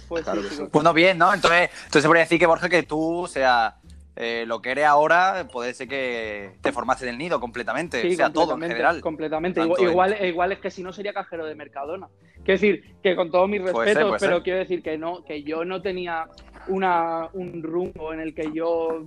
Pues 0.08 0.24
Claro 0.24 0.42
sí, 0.42 0.48
sí. 0.56 0.62
Bueno, 0.70 0.92
bien, 0.92 1.16
¿no? 1.16 1.32
Entonces, 1.32 1.70
entonces 1.86 2.02
se 2.02 2.06
podría 2.06 2.24
decir 2.24 2.38
que, 2.38 2.44
Borja, 2.46 2.68
que 2.68 2.82
tú, 2.82 3.20
o 3.22 3.26
sea, 3.28 3.76
eh, 4.22 4.46
lo 4.46 4.62
que 4.62 4.70
eres 4.70 4.84
ahora, 4.84 5.48
puede 5.52 5.74
ser 5.74 5.88
que 5.88 6.52
te 6.60 6.72
formaste 6.72 7.04
en 7.04 7.10
el 7.10 7.18
nido 7.18 7.40
completamente. 7.40 8.00
Sí, 8.02 8.14
o 8.14 8.16
sea, 8.16 8.32
todo 8.32 8.54
en 8.54 8.62
general. 8.62 9.00
Completamente. 9.00 9.60
Igual, 9.60 9.82
igual, 9.82 10.24
igual 10.24 10.52
es 10.52 10.58
que 10.60 10.70
si 10.70 10.82
no 10.82 10.92
sería 10.92 11.12
cajero 11.12 11.46
de 11.46 11.54
Mercadona. 11.54 12.08
Quiero 12.44 12.60
decir, 12.60 12.94
que 13.02 13.14
con 13.14 13.30
todos 13.30 13.48
mis 13.48 13.62
ser, 13.62 13.74
respetos, 13.74 14.16
pero 14.20 14.36
ser. 14.36 14.42
quiero 14.42 14.58
decir 14.58 14.82
que 14.82 14.98
no, 14.98 15.24
que 15.24 15.42
yo 15.42 15.64
no 15.64 15.82
tenía 15.82 16.28
una, 16.68 17.28
un 17.32 17.62
rumbo 17.62 18.12
en 18.12 18.20
el 18.20 18.34
que 18.34 18.50
yo 18.52 19.04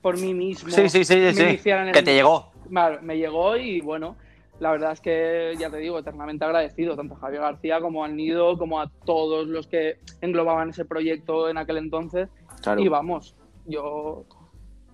por 0.00 0.18
mí 0.18 0.34
mismo 0.34 0.70
Sí, 0.70 0.88
sí, 0.88 1.04
sí, 1.04 1.16
me 1.16 1.34
sí. 1.34 1.42
iniciara 1.42 1.82
en 1.82 1.88
el 1.88 1.94
Que 1.94 2.02
te 2.02 2.14
llegó. 2.14 2.52
Me 2.68 3.18
llegó 3.18 3.56
y 3.56 3.80
bueno, 3.80 4.16
la 4.60 4.70
verdad 4.70 4.92
es 4.92 5.00
que 5.00 5.54
ya 5.58 5.70
te 5.70 5.78
digo, 5.78 5.98
eternamente 5.98 6.44
agradecido 6.44 6.96
tanto 6.96 7.14
a 7.14 7.18
Javier 7.18 7.42
García 7.42 7.80
como 7.80 8.04
al 8.04 8.14
Nido, 8.14 8.56
como 8.58 8.80
a 8.80 8.90
todos 9.04 9.48
los 9.48 9.66
que 9.66 9.98
englobaban 10.20 10.70
ese 10.70 10.84
proyecto 10.84 11.48
en 11.48 11.58
aquel 11.58 11.78
entonces. 11.78 12.28
Claro. 12.62 12.80
Y 12.80 12.88
vamos, 12.88 13.34
yo 13.66 14.24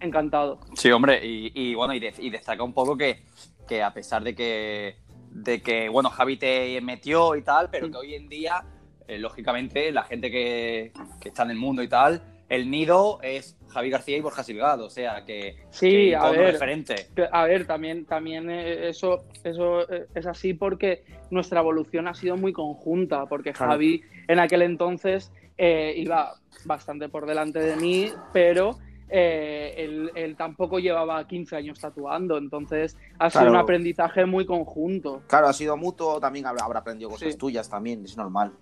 encantado. 0.00 0.60
Sí, 0.74 0.90
hombre, 0.90 1.20
y, 1.24 1.52
y 1.54 1.74
bueno, 1.74 1.94
y, 1.94 2.00
de- 2.00 2.14
y 2.18 2.30
destaca 2.30 2.62
un 2.62 2.72
poco 2.72 2.96
que, 2.96 3.22
que 3.68 3.82
a 3.82 3.92
pesar 3.92 4.22
de 4.22 4.34
que, 4.34 4.96
de 5.30 5.62
que, 5.62 5.88
bueno, 5.88 6.10
Javi 6.10 6.36
te 6.36 6.80
metió 6.80 7.34
y 7.36 7.42
tal, 7.42 7.68
pero 7.70 7.88
Mm. 7.88 7.90
que 7.92 7.96
hoy 7.98 8.14
en 8.14 8.28
día, 8.28 8.64
eh, 9.08 9.18
lógicamente, 9.18 9.90
la 9.92 10.04
gente 10.04 10.30
que, 10.30 10.92
que 11.20 11.28
está 11.28 11.42
en 11.44 11.50
el 11.50 11.56
mundo 11.58 11.82
y 11.82 11.88
tal, 11.88 12.22
el 12.48 12.70
nido 12.70 13.18
es 13.22 13.56
Javi 13.70 13.90
García 13.90 14.16
y 14.16 14.20
Borja 14.20 14.44
Silgado, 14.44 14.86
o 14.86 14.90
sea, 14.90 15.24
que, 15.24 15.56
Sí, 15.70 15.90
que 15.90 16.16
a 16.16 16.30
ver. 16.30 16.52
referente. 16.52 16.94
A 17.32 17.44
ver, 17.44 17.66
también, 17.66 18.06
también 18.06 18.48
eh, 18.48 18.88
eso, 18.88 19.24
eso 19.42 19.80
eh, 19.92 20.06
es 20.14 20.26
así 20.26 20.54
porque 20.54 21.04
nuestra 21.30 21.60
evolución 21.60 22.06
ha 22.06 22.14
sido 22.14 22.36
muy 22.36 22.52
conjunta, 22.52 23.26
porque 23.26 23.52
Claro. 23.52 23.72
Javi 23.72 24.02
en 24.28 24.38
aquel 24.38 24.62
entonces 24.62 25.32
eh, 25.58 25.92
iba 25.96 26.34
bastante 26.64 27.08
por 27.08 27.26
delante 27.26 27.58
de 27.58 27.76
mí, 27.76 28.12
pero 28.32 28.78
eh, 29.08 29.75
él, 29.76 30.10
él 30.14 30.36
tampoco 30.36 30.78
llevaba 30.78 31.26
15 31.26 31.56
años 31.56 31.78
tatuando, 31.78 32.38
entonces 32.38 32.96
ha 33.18 33.30
sido 33.30 33.50
un 33.50 33.56
aprendizaje 33.56 34.26
muy 34.26 34.44
conjunto. 34.46 35.22
Claro, 35.28 35.46
ha 35.48 35.52
sido 35.52 35.76
mutuo, 35.76 36.18
también 36.20 36.46
habrá, 36.46 36.64
aprendido 36.64 37.10
cosas 37.10 37.32
Sí. 37.32 37.38
tuyas 37.38 37.68
también, 37.68 38.04
es 38.04 38.16
normal. 38.16 38.52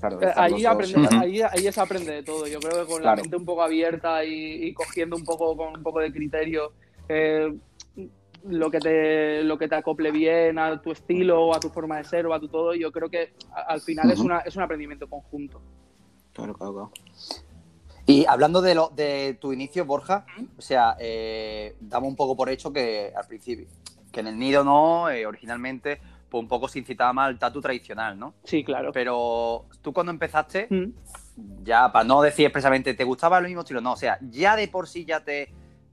Claro, 0.00 0.20
Eh, 0.20 0.32
Ahí, 0.36 0.64
aprende- 0.66 1.08
ahí, 1.18 1.40
ahí 1.42 1.72
se 1.72 1.80
aprende 1.80 2.12
de 2.12 2.22
todo. 2.22 2.46
Yo 2.46 2.58
creo 2.60 2.84
que 2.84 2.92
con 2.92 3.02
la 3.02 3.14
mente 3.16 3.36
un 3.36 3.44
poco 3.44 3.62
abierta 3.62 4.24
y, 4.24 4.66
y 4.66 4.74
cogiendo 4.74 5.16
un 5.16 5.24
poco 5.24 5.56
con 5.56 5.76
un 5.76 5.82
poco 5.82 6.00
de 6.00 6.12
criterio 6.12 6.72
eh, 7.08 7.54
lo 8.46 8.70
que 8.70 8.78
te 8.80 9.42
lo 9.44 9.56
que 9.56 9.68
te 9.68 9.74
acople 9.76 10.10
bien 10.10 10.58
a 10.58 10.82
tu 10.82 10.92
estilo 10.92 11.46
o 11.46 11.54
a 11.54 11.60
tu 11.60 11.70
forma 11.70 11.96
de 11.96 12.04
ser 12.04 12.26
o 12.26 12.34
a 12.34 12.40
tu 12.40 12.48
todo, 12.48 12.74
yo 12.74 12.92
creo 12.92 13.08
que 13.08 13.32
al 13.68 13.80
final 13.80 14.10
es 14.10 14.18
una 14.18 14.40
es 14.40 14.54
un 14.56 14.62
aprendimiento 14.62 15.08
conjunto. 15.08 15.62
Claro, 16.34 16.52
claro, 16.52 16.72
claro. 16.74 16.90
Y 18.06 18.26
hablando 18.26 18.60
de, 18.60 18.74
lo, 18.74 18.90
de 18.94 19.38
tu 19.40 19.52
inicio, 19.52 19.84
Borja, 19.86 20.26
o 20.58 20.60
sea, 20.60 20.96
eh, 21.00 21.74
damos 21.80 22.08
un 22.10 22.16
poco 22.16 22.36
por 22.36 22.50
hecho 22.50 22.72
que 22.72 23.12
al 23.16 23.26
principio, 23.26 23.66
que 24.12 24.20
en 24.20 24.26
el 24.26 24.38
nido 24.38 24.62
no, 24.62 25.08
eh, 25.08 25.26
originalmente, 25.26 26.00
pues 26.28 26.42
un 26.42 26.48
poco 26.48 26.68
se 26.68 26.80
incitaba 26.80 27.12
más 27.12 27.28
al 27.28 27.38
tatu 27.38 27.60
tradicional, 27.60 28.18
¿no? 28.18 28.34
Sí, 28.44 28.62
claro. 28.62 28.92
Pero 28.92 29.66
tú 29.80 29.92
cuando 29.92 30.12
empezaste, 30.12 30.66
Mm. 30.68 31.64
ya 31.64 31.90
para 31.92 32.04
no 32.04 32.20
decir 32.20 32.44
expresamente 32.46 32.94
te 32.94 33.04
gustaba 33.04 33.38
el 33.38 33.46
mismo 33.46 33.60
estilo, 33.62 33.80
no, 33.80 33.92
o 33.92 33.96
sea, 33.96 34.18
ya 34.30 34.54
de 34.54 34.68
por 34.68 34.86
sí 34.86 35.04
ya 35.04 35.24
te, 35.24 35.48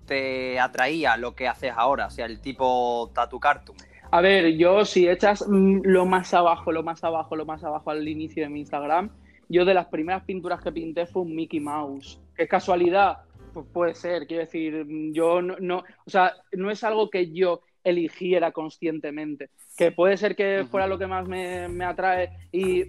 te 0.05 0.59
atraía 0.59 1.15
lo 1.17 1.33
que 1.33 1.47
haces 1.47 1.71
ahora, 1.75 2.07
o 2.07 2.11
sea, 2.11 2.25
el 2.25 2.41
tipo 2.41 3.09
tatu 3.13 3.39
cartoon. 3.39 3.77
A 4.11 4.19
ver, 4.19 4.57
yo 4.57 4.83
si 4.83 5.07
echas 5.07 5.45
mm, 5.47 5.81
lo 5.83 6.05
más 6.05 6.33
abajo, 6.33 6.73
lo 6.73 6.83
más 6.83 7.03
abajo, 7.03 7.37
lo 7.37 7.45
más 7.45 7.63
abajo 7.63 7.89
al 7.91 8.05
inicio 8.07 8.43
de 8.43 8.49
mi 8.49 8.59
Instagram, 8.59 9.09
yo 9.51 9.65
de 9.65 9.73
las 9.73 9.87
primeras 9.87 10.23
pinturas 10.23 10.61
que 10.61 10.71
pinté 10.71 11.05
fue 11.05 11.23
un 11.23 11.35
Mickey 11.35 11.59
Mouse. 11.59 12.21
¿Qué 12.35 12.47
casualidad? 12.47 13.17
Pues 13.53 13.65
puede 13.73 13.95
ser, 13.95 14.25
quiero 14.25 14.45
decir, 14.45 14.85
yo 15.11 15.41
no, 15.41 15.57
no, 15.59 15.83
o 16.05 16.09
sea, 16.09 16.33
no 16.53 16.71
es 16.71 16.83
algo 16.85 17.09
que 17.09 17.31
yo 17.31 17.61
eligiera 17.83 18.53
conscientemente, 18.53 19.49
que 19.77 19.91
puede 19.91 20.15
ser 20.15 20.37
que 20.37 20.65
fuera 20.69 20.87
lo 20.87 20.97
que 20.97 21.07
más 21.07 21.27
me, 21.27 21.67
me 21.67 21.83
atrae 21.83 22.29
y 22.53 22.85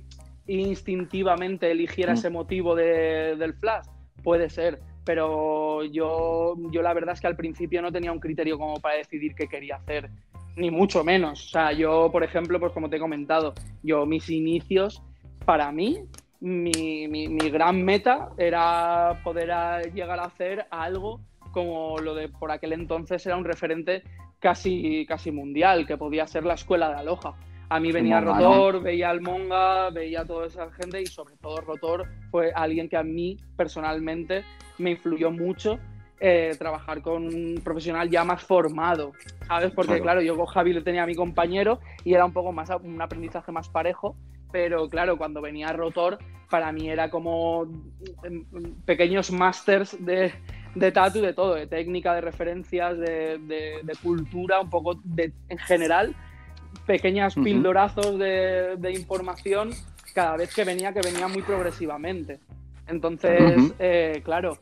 instintivamente 0.46 1.68
eligiera 1.68 2.12
ese 2.12 2.30
motivo 2.30 2.76
de, 2.76 3.34
del 3.36 3.54
flash, 3.54 3.86
puede 4.22 4.48
ser, 4.48 4.80
pero 5.04 5.82
yo, 5.84 6.54
yo 6.70 6.82
la 6.82 6.94
verdad 6.94 7.14
es 7.14 7.20
que 7.20 7.26
al 7.26 7.36
principio 7.36 7.82
no 7.82 7.90
tenía 7.90 8.12
un 8.12 8.20
criterio 8.20 8.56
como 8.56 8.78
para 8.80 8.96
decidir 8.96 9.34
qué 9.34 9.48
quería 9.48 9.76
hacer, 9.76 10.10
ni 10.54 10.70
mucho 10.70 11.02
menos, 11.02 11.46
o 11.46 11.48
sea, 11.48 11.72
yo, 11.72 12.12
por 12.12 12.22
ejemplo, 12.22 12.60
pues 12.60 12.72
como 12.72 12.88
te 12.88 12.96
he 12.96 13.00
comentado, 13.00 13.54
yo 13.82 14.06
mis 14.06 14.30
inicios, 14.30 15.02
para 15.44 15.72
mí, 15.72 16.04
mi, 16.42 17.06
mi, 17.06 17.50
gran 17.50 17.84
meta 17.84 18.30
era 18.36 19.20
poder 19.22 19.48
llegar 19.94 20.18
a 20.18 20.24
hacer 20.24 20.66
algo 20.70 21.20
como 21.52 21.98
lo 21.98 22.14
de 22.14 22.28
por 22.28 22.50
aquel 22.50 22.72
entonces 22.72 23.24
era 23.26 23.36
un 23.36 23.44
referente 23.44 24.02
casi, 24.40 25.06
casi 25.06 25.30
mundial, 25.30 25.86
que 25.86 25.96
podía 25.96 26.26
ser 26.26 26.44
la 26.44 26.54
escuela 26.54 26.88
de 26.88 26.96
Aloha. 26.96 27.34
A 27.68 27.78
mí 27.78 27.92
venía 27.92 28.20
Rotor, 28.20 28.82
veía 28.82 29.08
al 29.10 29.20
Monga, 29.20 29.90
veía 29.90 30.22
a 30.22 30.24
toda 30.26 30.46
esa 30.46 30.70
gente 30.72 31.00
y 31.00 31.06
sobre 31.06 31.36
todo 31.36 31.60
Rotor 31.60 32.08
fue 32.30 32.52
alguien 32.54 32.88
que 32.88 32.96
a 32.96 33.02
mí 33.02 33.36
personalmente 33.56 34.44
me 34.78 34.90
influyó 34.90 35.30
mucho 35.30 35.78
eh, 36.20 36.54
trabajar 36.58 37.02
con 37.02 37.24
un 37.24 37.60
profesional 37.64 38.10
ya 38.10 38.24
más 38.24 38.42
formado, 38.42 39.12
¿sabes? 39.46 39.72
Porque 39.72 40.00
claro. 40.00 40.20
yo 40.20 40.36
con 40.36 40.46
Javi 40.46 40.72
le 40.72 40.82
tenía 40.82 41.04
a 41.04 41.06
mi 41.06 41.14
compañero 41.14 41.80
y 42.04 42.14
era 42.14 42.24
un 42.24 42.32
poco 42.32 42.52
más 42.52 42.68
un 42.82 43.00
aprendizaje 43.00 43.52
más 43.52 43.68
parejo, 43.68 44.16
pero 44.52 44.88
claro, 44.88 45.16
cuando 45.16 45.40
venía 45.40 45.72
Rotor, 45.72 46.18
para 46.48 46.70
mí 46.70 46.90
era 46.90 47.10
como 47.10 47.66
em, 48.22 48.44
pequeños 48.84 49.32
masters 49.32 49.96
de, 50.04 50.32
de 50.74 50.92
tatu, 50.92 51.20
de 51.20 51.32
todo, 51.32 51.54
de 51.54 51.66
técnica, 51.66 52.14
de 52.14 52.20
referencias, 52.20 52.98
de, 52.98 53.96
cultura, 54.02 54.60
un 54.60 54.70
poco 54.70 55.00
de, 55.02 55.32
en 55.48 55.58
general, 55.58 56.14
pequeñas 56.86 57.34
pildorazos 57.34 58.18
de, 58.18 58.94
información 58.94 59.70
cada 60.14 60.36
vez 60.36 60.54
que 60.54 60.64
venía, 60.64 60.92
que 60.92 61.00
venía 61.00 61.26
muy 61.26 61.42
progresivamente. 61.42 62.38
Entonces, 62.86 63.72
eh, 63.78 64.20
claro, 64.24 64.58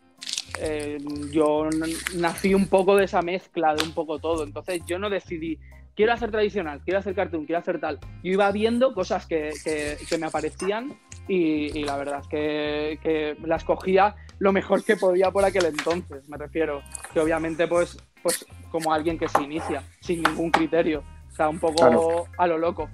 eh, 0.58 0.98
yo 1.30 1.68
nací 2.16 2.54
un 2.54 2.66
poco 2.66 2.96
de 2.96 3.04
esa 3.04 3.22
mezcla 3.22 3.74
de 3.74 3.82
un 3.82 3.92
poco 3.92 4.18
todo. 4.18 4.44
Entonces 4.44 4.82
yo 4.86 4.98
no 4.98 5.10
decidí, 5.10 5.58
quiero 5.94 6.12
hacer 6.12 6.30
tradicional, 6.30 6.80
quiero 6.84 6.98
hacer 7.00 7.14
cartoon, 7.14 7.46
quiero 7.46 7.60
hacer 7.60 7.80
tal. 7.80 7.98
Yo 8.22 8.32
iba 8.32 8.50
viendo 8.52 8.94
cosas 8.94 9.26
que, 9.26 9.50
que, 9.64 10.18
me 10.18 10.26
aparecían 10.26 10.98
y, 11.28 11.84
la 11.84 11.96
verdad 11.96 12.20
es 12.20 12.28
que, 12.28 12.98
que, 13.02 13.36
las 13.46 13.64
cogía 13.64 14.16
lo 14.38 14.52
mejor 14.52 14.84
que 14.84 14.96
podía 14.96 15.30
por 15.30 15.44
aquel 15.44 15.66
entonces, 15.66 16.28
me 16.28 16.36
refiero. 16.36 16.82
Que 17.12 17.20
obviamente, 17.20 17.66
pues, 17.68 17.96
pues 18.22 18.44
como 18.70 18.92
alguien 18.92 19.18
que 19.18 19.28
se 19.28 19.42
inicia, 19.42 19.82
sin 20.00 20.22
ningún 20.22 20.50
criterio. 20.50 21.02
O 21.30 21.34
sea, 21.34 21.48
un 21.48 21.58
poco 21.58 22.26
a 22.36 22.46
lo 22.46 22.58
loco. 22.58 22.88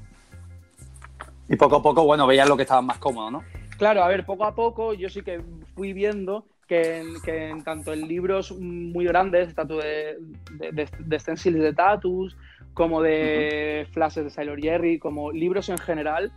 Y 1.49 1.57
poco 1.57 1.77
a 1.77 1.83
poco, 1.83 2.05
bueno, 2.05 2.27
veías 2.27 2.49
lo 2.49 2.57
que 2.57 2.63
estaba 2.63 2.83
más 2.83 2.99
cómodo, 2.99 3.31
¿no? 3.31 3.45
Claro, 3.79 4.03
a 4.03 4.09
ver, 4.09 4.25
poco 4.25 4.45
a 4.45 4.55
poco 4.55 4.95
yo 4.95 5.09
sí 5.09 5.23
que 5.23 5.43
fui 5.75 5.93
viendo 5.93 6.47
que 6.67 6.99
en, 6.99 7.21
que 7.23 7.49
en 7.49 7.63
tanto 7.63 7.93
en 7.93 8.09
libros 8.09 8.53
muy 8.53 9.05
grandes, 9.05 9.55
tanto 9.55 9.79
de, 9.79 10.17
de, 10.53 10.89
de, 10.99 11.19
stencils 11.19 11.59
de 11.59 11.73
tatus, 11.73 12.37
como 12.75 13.01
de 13.03 13.87
flashes 13.93 14.25
de 14.25 14.31
Sailor 14.31 14.61
Jerry, 14.61 14.99
como 14.99 15.33
libros 15.33 15.69
en 15.69 15.79
general, 15.79 16.33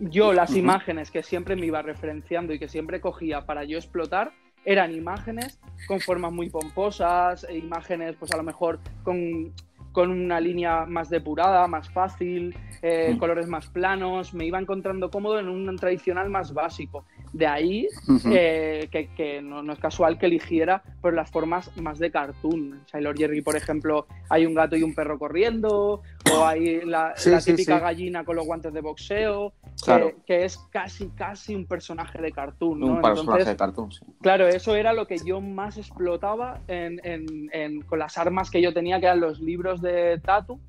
yo 0.00 0.32
las 0.32 0.56
imágenes 0.56 1.10
que 1.10 1.22
siempre 1.22 1.56
me 1.56 1.66
iba 1.66 1.82
referenciando 1.82 2.52
y 2.52 2.58
que 2.58 2.68
siempre 2.68 3.00
cogía 3.00 3.44
para 3.44 3.64
yo 3.64 3.76
explotar 3.76 4.32
eran 4.64 4.92
imágenes 4.92 5.60
con 5.86 6.00
formas 6.00 6.32
muy 6.32 6.48
pomposas, 6.48 7.44
e 7.44 7.58
imágenes 7.58 8.16
pues 8.18 8.30
a 8.32 8.36
lo 8.36 8.42
mejor 8.42 8.78
con, 9.02 9.52
con 9.90 10.10
una 10.10 10.40
línea 10.40 10.86
más 10.86 11.10
depurada, 11.10 11.66
más 11.66 11.90
fácil, 11.90 12.56
eh, 12.80 13.16
colores 13.18 13.46
más 13.48 13.66
planos, 13.66 14.32
me 14.34 14.46
iba 14.46 14.58
encontrando 14.58 15.10
cómodo 15.10 15.38
en 15.38 15.48
un 15.48 15.76
tradicional 15.76 16.30
más 16.30 16.54
básico. 16.54 17.04
De 17.32 17.46
ahí 17.46 17.88
eh, 18.30 18.88
que, 18.90 19.40
no, 19.40 19.72
es 19.72 19.78
casual 19.78 20.18
que 20.18 20.26
eligiera 20.26 20.82
por 21.00 21.14
las 21.14 21.30
formas 21.30 21.74
más 21.78 21.98
de 21.98 22.10
cartoon. 22.10 22.82
Sailor 22.86 23.16
Jerry, 23.16 23.40
por 23.40 23.56
ejemplo, 23.56 24.06
hay 24.28 24.44
un 24.44 24.54
gato 24.54 24.76
y 24.76 24.82
un 24.82 24.94
perro 24.94 25.18
corriendo, 25.18 26.02
o 26.34 26.44
hay 26.44 26.82
la, 26.84 27.14
típica 27.44 27.78
gallina 27.78 28.24
con 28.24 28.36
los 28.36 28.44
guantes 28.44 28.72
de 28.74 28.82
boxeo, 28.82 29.54
que, 30.26 30.44
es 30.44 30.58
casi, 30.70 31.08
casi 31.08 31.54
un 31.54 31.66
personaje 31.66 32.20
de 32.20 32.32
cartoon. 32.32 32.82
Un 32.82 33.00
personaje 33.00 33.44
de 33.44 33.56
cartoon, 33.56 33.92
sí. 33.92 34.04
Claro, 34.20 34.46
eso 34.46 34.76
era 34.76 34.92
lo 34.92 35.06
que 35.06 35.16
yo 35.24 35.40
más 35.40 35.78
explotaba 35.78 36.60
con 37.86 37.98
las 37.98 38.18
armas 38.18 38.50
que 38.50 38.60
yo 38.60 38.74
tenía, 38.74 39.00
que 39.00 39.06
eran 39.06 39.20
los 39.20 39.40
libros 39.40 39.80
de 39.80 40.20
Tatu. 40.20 40.60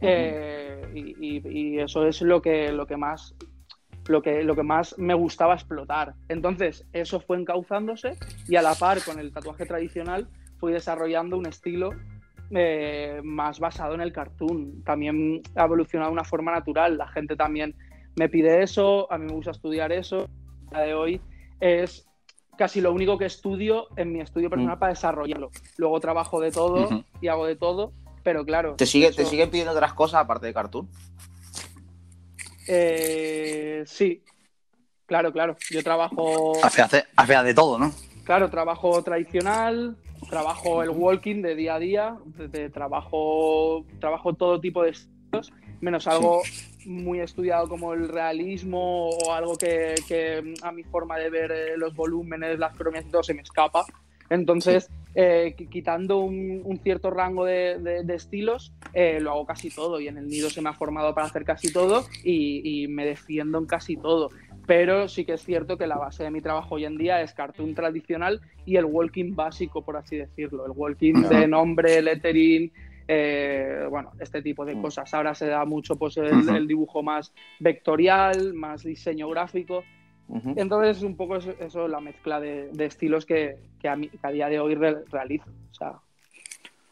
Eh, 0.00 0.82
y, 0.94 1.78
eso 1.78 2.06
es 2.06 2.20
lo 2.22 2.42
que, 2.42 2.72
lo 2.72 2.86
que 2.86 2.96
más 2.96 3.34
lo 4.08 4.22
que, 4.22 4.42
lo 4.42 4.54
que 4.54 4.62
más 4.62 4.98
me 4.98 5.14
gustaba 5.14 5.54
explotar. 5.54 6.14
Entonces, 6.28 6.86
eso 6.92 7.20
fue 7.20 7.38
encauzándose 7.38 8.16
y 8.48 8.56
a 8.56 8.62
la 8.62 8.74
par 8.74 9.02
con 9.04 9.18
el 9.18 9.32
tatuaje 9.32 9.66
tradicional 9.66 10.28
fui 10.58 10.72
desarrollando 10.72 11.36
un 11.36 11.46
estilo 11.46 11.90
eh, 12.50 13.20
más 13.24 13.58
basado 13.58 13.94
en 13.94 14.00
el 14.00 14.12
cartoon. 14.12 14.82
También 14.84 15.42
ha 15.54 15.64
evolucionado 15.64 16.10
de 16.10 16.14
una 16.14 16.24
forma 16.24 16.52
natural. 16.52 16.96
La 16.96 17.08
gente 17.08 17.36
también 17.36 17.74
me 18.16 18.28
pide 18.28 18.62
eso, 18.62 19.10
a 19.12 19.18
mí 19.18 19.26
me 19.26 19.32
gusta 19.32 19.50
estudiar 19.50 19.92
eso. 19.92 20.28
A 20.72 20.80
de 20.80 20.94
hoy 20.94 21.20
es 21.60 22.06
casi 22.56 22.80
lo 22.80 22.92
único 22.92 23.18
que 23.18 23.26
estudio 23.26 23.88
en 23.96 24.12
mi 24.12 24.20
estudio 24.20 24.48
personal 24.48 24.76
mm. 24.76 24.78
para 24.78 24.92
desarrollarlo. 24.92 25.50
Luego 25.76 26.00
trabajo 26.00 26.40
de 26.40 26.50
todo 26.50 27.04
y 27.20 27.28
hago 27.28 27.46
de 27.46 27.56
todo, 27.56 27.92
pero 28.22 28.44
claro. 28.44 28.74
¿Te, 28.76 28.86
sigue, 28.86 29.12
¿Te 29.12 29.24
siguen 29.24 29.50
pidiendo 29.50 29.72
otras 29.72 29.92
cosas 29.92 30.22
aparte 30.22 30.46
de 30.46 30.54
cartoon? 30.54 30.88
Eh, 32.66 33.84
sí, 33.86 34.22
claro, 35.06 35.32
claro. 35.32 35.56
Yo 35.70 35.82
trabajo. 35.82 36.52
Hace, 36.62 37.04
de 37.44 37.54
todo, 37.54 37.78
¿no? 37.78 37.92
Claro, 38.24 38.50
trabajo 38.50 39.02
tradicional, 39.02 39.96
trabajo 40.28 40.82
el 40.82 40.90
walking 40.90 41.42
de 41.42 41.54
día 41.54 41.76
a 41.76 41.78
día, 41.78 42.16
de, 42.26 42.70
trabajo, 42.70 43.84
trabajo 44.00 44.34
todo 44.34 44.60
tipo 44.60 44.82
de 44.82 44.90
estilos, 44.90 45.52
menos 45.80 46.06
algo 46.06 46.42
muy 46.86 47.20
estudiado 47.20 47.68
como 47.68 47.92
el 47.92 48.08
realismo 48.08 49.10
o 49.10 49.32
algo 49.32 49.56
que, 49.56 50.54
a 50.62 50.72
mi 50.72 50.82
forma 50.84 51.18
de 51.18 51.30
ver 51.30 51.52
eh, 51.52 51.76
los 51.76 51.94
volúmenes, 51.94 52.58
las 52.58 52.76
cromias 52.76 53.04
y 53.06 53.10
todo 53.10 53.22
se 53.22 53.34
me 53.34 53.42
escapa. 53.42 53.84
Entonces, 54.30 54.90
eh, 55.14 55.54
quitando 55.70 56.18
un, 56.18 56.80
cierto 56.82 57.10
rango 57.10 57.44
de, 57.44 58.04
estilos, 58.08 58.72
eh, 58.92 59.18
lo 59.20 59.30
hago 59.32 59.46
casi 59.46 59.70
todo 59.70 60.00
y 60.00 60.08
en 60.08 60.18
el 60.18 60.28
nido 60.28 60.50
se 60.50 60.60
me 60.60 60.68
ha 60.68 60.74
formado 60.74 61.14
para 61.14 61.26
hacer 61.26 61.44
casi 61.44 61.72
todo 61.72 62.04
y, 62.24 62.86
me 62.88 63.06
defiendo 63.06 63.58
en 63.58 63.66
casi 63.66 63.96
todo. 63.96 64.30
Pero 64.66 65.08
sí 65.08 65.24
que 65.24 65.34
es 65.34 65.44
cierto 65.44 65.78
que 65.78 65.86
la 65.86 65.96
base 65.96 66.24
de 66.24 66.30
mi 66.30 66.40
trabajo 66.40 66.74
hoy 66.74 66.84
en 66.84 66.98
día 66.98 67.22
es 67.22 67.32
cartoon 67.32 67.74
tradicional 67.74 68.40
y 68.64 68.76
el 68.76 68.84
walking 68.84 69.34
básico, 69.34 69.84
por 69.84 69.96
así 69.96 70.16
decirlo. 70.16 70.66
El 70.66 70.72
walking 70.74 71.22
de 71.22 71.46
nombre, 71.46 72.02
lettering, 72.02 72.72
eh, 73.06 73.86
bueno, 73.88 74.10
este 74.18 74.42
tipo 74.42 74.64
de 74.64 74.74
mm. 74.74 74.82
cosas. 74.82 75.14
Ahora 75.14 75.34
se 75.34 75.46
da 75.46 75.64
mucho 75.64 75.94
pues, 75.94 76.16
el 76.16 76.66
dibujo 76.66 77.04
más 77.04 77.32
vectorial, 77.60 78.54
más 78.54 78.82
diseño 78.82 79.28
gráfico 79.28 79.84
entonces 80.28 80.98
es 80.98 81.02
un 81.02 81.16
poco 81.16 81.36
eso, 81.36 81.88
la 81.88 82.00
mezcla 82.00 82.40
de, 82.40 82.70
estilos 82.78 83.24
que, 83.26 83.58
a, 84.22 84.30
día 84.30 84.48
de 84.48 84.58
hoy 84.58 84.74
realizo. 84.74 85.46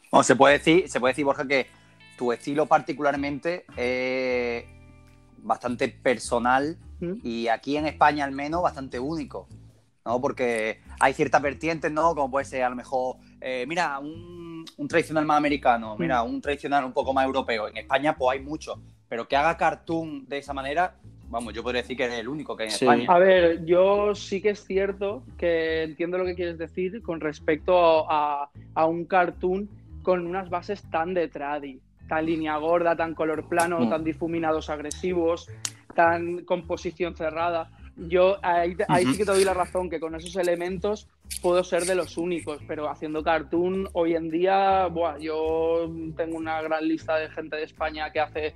O 0.09 0.23
se 0.23 0.35
puede 0.35 0.57
decir, 0.59 0.87
se 0.89 0.99
puede 0.99 1.11
decir, 1.11 1.25
Borja, 1.25 1.45
que 1.47 1.67
tu 2.17 2.31
estilo 2.31 2.65
particularmente 2.65 3.65
es 3.75 4.65
bastante 5.39 5.89
personal 5.89 6.77
y 7.23 7.47
aquí 7.49 7.77
en 7.77 7.85
España 7.85 8.25
al 8.25 8.31
menos 8.31 8.61
bastante 8.61 8.99
único. 8.99 9.47
¿no? 10.05 10.21
Porque 10.21 10.81
hay 10.99 11.13
ciertas 11.13 11.41
vertientes, 11.41 11.91
¿no? 11.91 12.15
Como 12.15 12.29
puede 12.31 12.45
ser 12.45 12.63
a 12.63 12.69
lo 12.69 12.75
mejor, 12.75 13.17
eh, 13.41 13.65
mira, 13.67 13.99
un, 13.99 14.65
tradicional 14.87 15.25
más 15.25 15.37
americano, 15.37 15.95
mira, 15.97 16.21
un 16.21 16.41
tradicional 16.41 16.85
un 16.85 16.93
poco 16.93 17.13
más 17.13 17.25
europeo. 17.25 17.67
En 17.67 17.77
España, 17.77 18.15
pues 18.15 18.37
hay 18.37 18.43
mucho. 18.43 18.81
Pero 19.09 19.27
que 19.27 19.35
haga 19.35 19.57
cartoon 19.57 20.27
de 20.27 20.37
esa 20.37 20.53
manera, 20.53 20.95
Vamos, 21.35 21.53
yo 21.53 21.63
podría 21.63 21.81
decir 21.81 21.97
que 21.97 22.05
es 22.05 22.13
el 22.13 22.29
único 22.29 22.55
que 22.55 22.63
hay 22.63 22.69
en 22.69 22.75
España. 22.75 23.05
A 23.09 23.19
ver, 23.19 23.65
yo 23.65 24.15
sí 24.15 24.39
que 24.39 24.51
es 24.51 24.63
cierto 24.63 25.21
que 25.37 25.83
entiendo 25.83 26.17
lo 26.17 26.23
que 26.23 26.33
quieres 26.33 26.57
decir 26.57 27.03
con 27.03 27.19
respecto 27.19 28.09
a, 28.09 28.49
un 28.87 29.03
cartoon 29.03 29.67
con 30.01 30.25
unas 30.25 30.49
bases 30.49 30.89
tan 30.89 31.13
de 31.13 31.27
tradi, 31.27 31.81
tan 32.07 32.25
línea 32.25 32.55
gorda, 32.55 32.95
tan 32.95 33.13
color 33.13 33.49
plano, 33.49 33.81
mm. 33.81 33.89
tan 33.89 34.05
difuminados 34.05 34.69
agresivos, 34.69 35.49
tan 35.93 36.45
composición 36.45 37.17
cerrada. 37.17 37.69
Yo 37.97 38.37
ahí, 38.41 38.77
sí 39.05 39.17
que 39.17 39.25
te 39.25 39.31
doy 39.33 39.43
la 39.43 39.53
razón, 39.53 39.89
que 39.89 39.99
con 39.99 40.15
esos 40.15 40.37
elementos 40.37 41.09
puedo 41.41 41.65
ser 41.65 41.83
de 41.83 41.95
los 41.95 42.17
únicos, 42.17 42.61
pero 42.65 42.89
haciendo 42.89 43.21
cartoon 43.21 43.89
hoy 43.91 44.15
en 44.15 44.29
día, 44.29 44.87
buah, 44.87 45.17
yo 45.17 45.91
tengo 46.15 46.37
una 46.37 46.61
gran 46.61 46.87
lista 46.87 47.17
de 47.17 47.29
gente 47.29 47.57
de 47.57 47.63
España 47.63 48.09
que 48.13 48.21
hace 48.21 48.53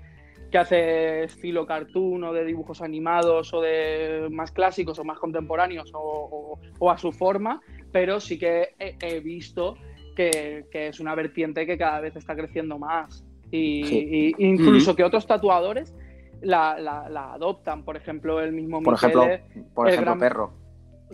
que 0.51 0.58
hace 0.58 1.24
estilo 1.24 1.65
cartoon 1.65 2.24
o 2.24 2.34
de 2.34 2.46
dibujos 2.46 2.82
animados 2.82 3.53
o 3.53 3.62
de 3.62 4.27
más 4.32 4.51
clásicos 4.51 4.98
o 5.00 5.03
más 5.03 5.20
contemporáneos 5.20 5.91
o, 5.94 6.60
a 6.89 6.98
su 6.98 7.12
forma, 7.12 7.62
pero 7.91 8.20
sí 8.20 8.39
que 8.39 8.70
he, 8.79 8.96
he 9.00 9.20
visto 9.20 9.77
que, 10.15 10.65
que, 10.72 10.88
es 10.88 11.00
una 11.00 11.15
vertiente 11.15 11.65
que 11.65 11.77
cada 11.77 12.00
vez 12.00 12.15
está 12.15 12.36
creciendo 12.36 12.77
más. 12.77 13.24
Y, 13.51 13.84
sí. 13.84 14.36
y 14.38 14.46
incluso 14.46 14.94
mm. 14.94 14.96
que 14.96 15.03
otros 15.03 15.25
tatuadores 15.25 15.96
la, 16.41 16.79
la, 16.79 17.10
la, 17.10 17.34
adoptan. 17.34 17.84
Por 17.84 17.98
ejemplo, 17.98 18.41
el 18.41 18.51
mismo 18.51 18.82
Por 18.82 18.94
Michele, 18.94 19.34
ejemplo, 19.34 19.63
por 19.74 19.88
ejemplo 19.88 20.06
gran... 20.06 20.20
Perro. 20.20 20.53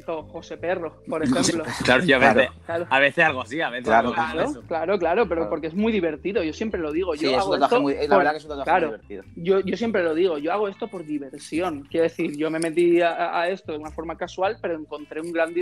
José 0.03 0.57
Perro, 0.57 1.01
por 1.07 1.23
ejemplo. 1.23 1.63
claro, 1.83 2.03
yo 2.03 2.17
a 2.17 2.19
veces, 2.19 2.49
claro. 2.65 2.87
a 2.89 2.99
veces 2.99 3.23
algo 3.23 3.41
así, 3.41 3.61
a 3.61 3.69
veces 3.69 3.85
claro, 3.85 4.09
algo 4.09 4.33
claro, 4.33 4.61
claro, 4.67 4.99
claro, 4.99 5.29
pero 5.29 5.49
porque 5.49 5.67
es 5.67 5.73
muy 5.73 5.91
divertido, 5.91 6.43
yo 6.43 6.53
siempre 6.53 6.79
lo 6.81 6.91
digo. 6.91 7.15
Yo 7.15 7.29
sí, 7.29 7.33
hago 7.33 7.55
es 7.55 7.63
esto 7.63 7.81
muy, 7.81 7.93
la 7.93 8.07
por, 8.07 8.17
verdad 8.17 8.31
que 8.31 8.37
es 8.37 8.43
un 8.43 8.49
tatuaje 8.49 8.69
claro, 8.69 8.87
muy 8.87 8.97
divertido. 8.97 9.23
Yo, 9.35 9.59
yo 9.61 9.77
siempre 9.77 10.03
lo 10.03 10.13
digo, 10.13 10.37
yo 10.37 10.51
hago 10.51 10.67
esto 10.67 10.87
por 10.87 11.05
diversión. 11.05 11.87
Quiero 11.89 12.03
decir, 12.03 12.35
yo 12.35 12.51
me 12.51 12.59
metí 12.59 13.01
a, 13.01 13.39
a 13.39 13.49
esto 13.49 13.71
de 13.71 13.77
una 13.77 13.91
forma 13.91 14.17
casual, 14.17 14.57
pero 14.61 14.75
encontré 14.75 15.21
un 15.21 15.31
gran, 15.31 15.53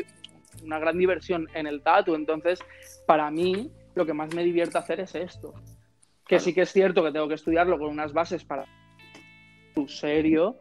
una 0.64 0.80
gran 0.80 0.98
diversión 0.98 1.48
en 1.54 1.68
el 1.68 1.82
tatu. 1.82 2.16
Entonces, 2.16 2.60
para 3.06 3.30
mí, 3.30 3.72
lo 3.96 4.06
que 4.06 4.14
más 4.14 4.34
me 4.34 4.44
divierte 4.44 4.78
hacer 4.78 5.00
es 5.00 5.14
esto. 5.16 5.54
Que 6.28 6.40
sí 6.40 6.54
que 6.54 6.62
es 6.62 6.72
cierto 6.72 7.04
que 7.04 7.12
tengo 7.12 7.28
que 7.28 7.36
estudiarlo 7.36 7.78
con 7.78 7.90
unas 7.90 8.14
bases 8.14 8.44
para 8.44 8.66
serio. 9.88 10.58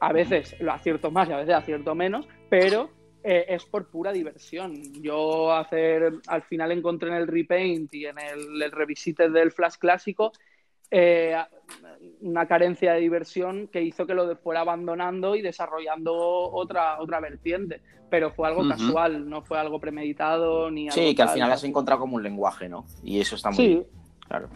A 0.00 0.12
veces 0.12 0.56
lo 0.60 0.72
acierto 0.72 1.10
más 1.10 1.28
y 1.28 1.32
a 1.32 1.38
veces 1.38 1.54
acierto 1.54 1.94
menos, 1.94 2.28
pero 2.50 2.90
eh, 3.28 3.44
es 3.48 3.64
por 3.64 3.88
pura 3.90 4.12
diversión. 4.12 5.02
Yo 5.02 5.52
hacer, 5.52 6.12
al 6.28 6.42
final 6.42 6.70
encontré 6.70 7.08
en 7.08 7.16
el 7.16 7.26
repaint 7.26 7.92
y 7.92 8.06
en 8.06 8.18
el, 8.20 8.62
el 8.62 8.70
revisite 8.70 9.28
del 9.30 9.50
flash 9.50 9.74
clásico 9.80 10.32
eh, 10.92 11.36
una 12.20 12.46
carencia 12.46 12.92
de 12.92 13.00
diversión 13.00 13.66
que 13.66 13.82
hizo 13.82 14.06
que 14.06 14.14
lo 14.14 14.36
fuera 14.36 14.60
abandonando 14.60 15.34
y 15.34 15.42
desarrollando 15.42 16.14
otra, 16.14 17.00
otra 17.00 17.18
vertiente. 17.18 17.80
Pero 18.08 18.30
fue 18.30 18.46
algo 18.46 18.60
uh 18.60 18.66
-huh. 18.66 18.76
casual, 18.76 19.28
no 19.28 19.42
fue 19.42 19.58
algo 19.58 19.80
premeditado 19.80 20.70
ni 20.70 20.88
Sí, 20.92 21.00
algo 21.00 21.16
que 21.16 21.22
al 21.22 21.28
final 21.30 21.50
has 21.50 21.64
encontrado 21.64 22.02
como 22.02 22.14
un 22.14 22.22
lenguaje, 22.22 22.68
¿no? 22.68 22.86
Y 23.02 23.18
eso 23.18 23.34
está 23.34 23.50
muy 23.50 23.56
Sí. 23.56 23.82
Claro. 24.28 24.48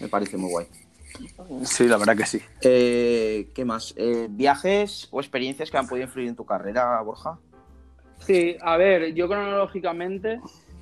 Me 0.00 0.06
parece 0.06 0.36
muy 0.36 0.50
guay. 0.50 0.66
Sí, 1.64 1.86
la 1.86 1.96
verdad 1.96 2.16
que 2.16 2.26
sí. 2.26 2.40
Eh, 2.62 3.48
¿Qué 3.54 3.64
más? 3.64 3.94
Eh, 3.96 4.26
¿Viajes 4.30 5.08
o 5.10 5.20
experiencias 5.20 5.70
que 5.70 5.78
han 5.78 5.86
podido 5.86 6.06
influir 6.06 6.28
en 6.28 6.36
tu 6.36 6.44
carrera, 6.44 7.00
Borja? 7.02 7.38
Sí, 8.18 8.56
a 8.60 8.76
ver, 8.76 9.14
yo 9.14 9.28
cronológicamente 9.28 10.40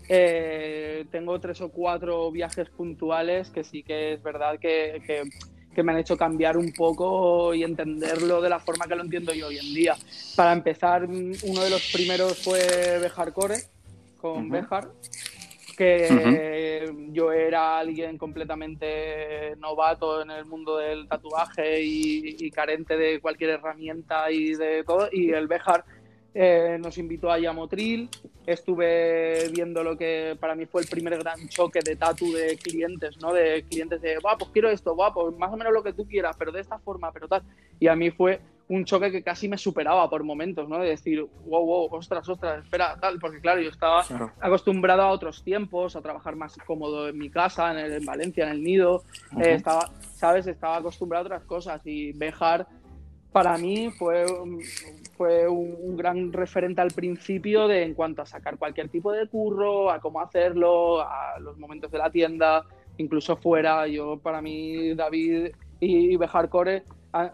eh, 0.08 1.04
tengo 1.10 1.38
tres 1.38 1.60
o 1.60 1.68
cuatro 1.70 2.30
viajes 2.30 2.68
puntuales 2.70 3.50
que 3.50 3.62
sí 3.62 3.82
que 3.82 4.14
es 4.14 4.22
verdad 4.22 4.58
que, 4.58 5.02
que, 5.06 5.22
que, 5.74 5.82
me 5.82 5.92
han 5.92 5.98
hecho 5.98 6.16
cambiar 6.16 6.56
un 6.56 6.72
poco 6.72 7.54
y 7.54 7.62
entenderlo 7.62 8.40
de 8.40 8.48
la 8.48 8.58
forma 8.58 8.86
que 8.86 8.96
lo 8.96 9.02
entiendo 9.02 9.34
yo 9.34 9.48
hoy 9.48 9.58
en 9.58 9.74
día. 9.74 9.96
Para 10.34 10.52
empezar, 10.52 11.04
uno 11.04 11.62
de 11.62 11.70
los 11.70 11.92
primeros 11.92 12.38
fue 12.42 12.98
Bejar 13.00 13.32
Core, 13.32 13.58
con 14.20 14.46
uh 14.46 14.48
-huh. 14.48 14.50
Bejar, 14.50 14.88
que 15.78 16.08
uh 16.10 16.14
-huh. 16.14 17.12
yo 17.12 17.30
era 17.30 17.78
alguien 17.78 18.18
completamente 18.18 19.54
novato 19.58 20.22
en 20.22 20.30
el 20.32 20.44
mundo 20.44 20.76
del 20.76 21.06
tatuaje 21.06 21.80
y, 21.80 22.36
y, 22.44 22.50
carente 22.50 22.96
de 22.96 23.20
cualquier 23.20 23.50
herramienta 23.50 24.28
y 24.32 24.54
de 24.54 24.82
todo, 24.82 25.08
y 25.12 25.30
el 25.30 25.46
Bejar 25.46 25.84
eh, 26.34 26.78
nos 26.80 26.98
invitó 26.98 27.30
a 27.30 27.38
Yamotril, 27.38 28.08
estuve 28.44 29.48
viendo 29.52 29.84
lo 29.84 29.96
que 29.96 30.36
para 30.40 30.56
mí 30.56 30.66
fue 30.66 30.82
el 30.82 30.88
primer 30.88 31.16
gran 31.16 31.48
choque 31.48 31.78
de 31.80 31.94
tatu 31.94 32.32
de 32.32 32.58
clientes, 32.58 33.16
¿no? 33.22 33.32
De 33.32 33.64
clientes 33.70 34.00
de, 34.00 34.18
va, 34.18 34.36
pues 34.36 34.50
quiero 34.50 34.68
esto, 34.70 34.96
va, 34.96 35.14
pues 35.14 35.36
más 35.38 35.52
o 35.52 35.56
menos 35.56 35.72
lo 35.72 35.84
que 35.84 35.92
tú 35.92 36.06
quieras, 36.06 36.34
pero 36.36 36.50
de 36.50 36.60
esta 36.60 36.78
forma, 36.80 37.12
pero 37.12 37.28
tal. 37.28 37.42
Y 37.78 37.86
a 37.86 37.94
mí 37.94 38.10
fue 38.10 38.40
un 38.68 38.84
choque 38.84 39.10
que 39.10 39.22
casi 39.22 39.48
me 39.48 39.56
superaba 39.56 40.08
por 40.10 40.24
momentos, 40.24 40.68
¿no? 40.68 40.78
De 40.78 40.90
decir, 40.90 41.26
wow, 41.46 41.64
wow, 41.64 41.88
ostras, 41.90 42.28
ostras, 42.28 42.64
espera, 42.64 42.98
tal, 43.00 43.18
porque 43.18 43.40
claro, 43.40 43.60
yo 43.60 43.70
estaba 43.70 44.04
claro. 44.04 44.32
acostumbrado 44.40 45.02
a 45.02 45.10
otros 45.10 45.42
tiempos, 45.42 45.96
a 45.96 46.02
trabajar 46.02 46.36
más 46.36 46.56
cómodo 46.66 47.08
en 47.08 47.16
mi 47.16 47.30
casa, 47.30 47.70
en, 47.70 47.78
el, 47.78 47.92
en 47.94 48.04
Valencia, 48.04 48.44
en 48.44 48.50
el 48.50 48.62
nido, 48.62 48.96
uh 49.32 49.36
-huh. 49.36 49.46
eh, 49.46 49.54
estaba, 49.54 49.90
¿sabes? 50.14 50.46
Estaba 50.46 50.76
acostumbrado 50.76 51.24
a 51.24 51.26
otras 51.26 51.44
cosas 51.44 51.80
y 51.86 52.12
Bejar 52.12 52.66
para 53.32 53.56
mí 53.58 53.90
fue, 53.90 54.24
fue 55.16 55.46
un, 55.48 55.76
un, 55.80 55.96
gran 55.96 56.32
referente 56.32 56.80
al 56.80 56.90
principio 56.90 57.68
de 57.68 57.82
en 57.84 57.94
cuanto 57.94 58.22
a 58.22 58.26
sacar 58.26 58.56
cualquier 58.58 58.88
tipo 58.88 59.12
de 59.12 59.28
curro, 59.28 59.90
a 59.90 60.00
cómo 60.00 60.20
hacerlo, 60.20 61.00
a 61.02 61.38
los 61.38 61.58
momentos 61.58 61.90
de 61.90 61.98
la 61.98 62.10
tienda, 62.10 62.64
incluso 62.96 63.36
fuera. 63.36 63.86
Yo, 63.86 64.18
para 64.18 64.40
mí, 64.40 64.94
David 64.94 65.52
y, 65.78 66.14
y 66.14 66.16
Bejar 66.16 66.48
Core, 66.48 66.84
a, 67.12 67.32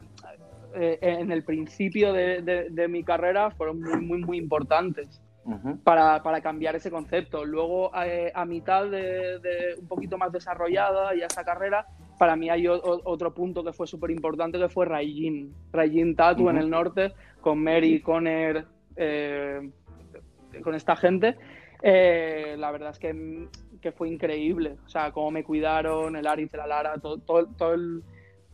eh, 0.75 0.99
en 1.01 1.31
el 1.31 1.45
principio 1.45 2.13
de, 2.13 2.43
de, 2.43 2.71
de, 2.71 2.89
mi 2.89 3.05
carrera 3.05 3.51
fueron 3.51 3.81
muy, 3.81 4.01
muy, 4.01 4.19
muy 4.25 4.39
importantes. 4.39 5.21
Uh 5.47 5.53
-huh. 5.53 5.79
para, 5.85 6.23
para, 6.23 6.41
cambiar 6.41 6.75
ese 6.75 6.91
concepto. 6.91 7.45
Luego, 7.45 7.91
eh, 8.03 8.33
a 8.35 8.47
mitad 8.47 8.87
de, 8.87 9.39
de, 9.41 9.75
un 9.79 9.87
poquito 9.87 10.17
más 10.17 10.33
desarrollada 10.33 11.15
ya 11.15 11.27
esa 11.27 11.45
carrera, 11.45 11.87
para 12.19 12.35
mí 12.35 12.49
hay 12.49 12.67
o, 12.67 12.81
otro 13.05 13.35
punto 13.35 13.63
que 13.63 13.75
fue 13.75 13.87
súper 13.87 14.11
importante 14.11 14.59
que 14.59 14.71
fue 14.71 14.87
Raijin. 14.87 15.53
Raijin 15.71 16.17
Tatu 16.17 16.45
uh 16.45 16.47
-huh. 16.47 16.51
en 16.51 16.57
el 16.57 16.71
norte, 16.71 17.13
con 17.43 17.63
Mary, 17.63 18.01
Conner, 18.01 18.65
eh, 18.97 19.71
con 20.63 20.75
esta 20.75 20.97
gente. 20.97 21.37
Eh, 21.83 22.57
la 22.59 22.71
verdad 22.71 22.91
es 22.91 22.99
que, 22.99 23.49
que, 23.83 23.93
fue 23.93 24.09
increíble. 24.09 24.77
O 24.87 24.89
sea, 24.89 25.13
cómo 25.13 25.31
me 25.31 25.45
cuidaron, 25.45 26.17
el 26.17 26.27
Aris, 26.27 26.51
la 26.55 26.67
Lara, 26.67 26.95
todo, 26.99 27.19
todo, 27.19 27.47
todo 27.59 27.75
el 27.75 28.03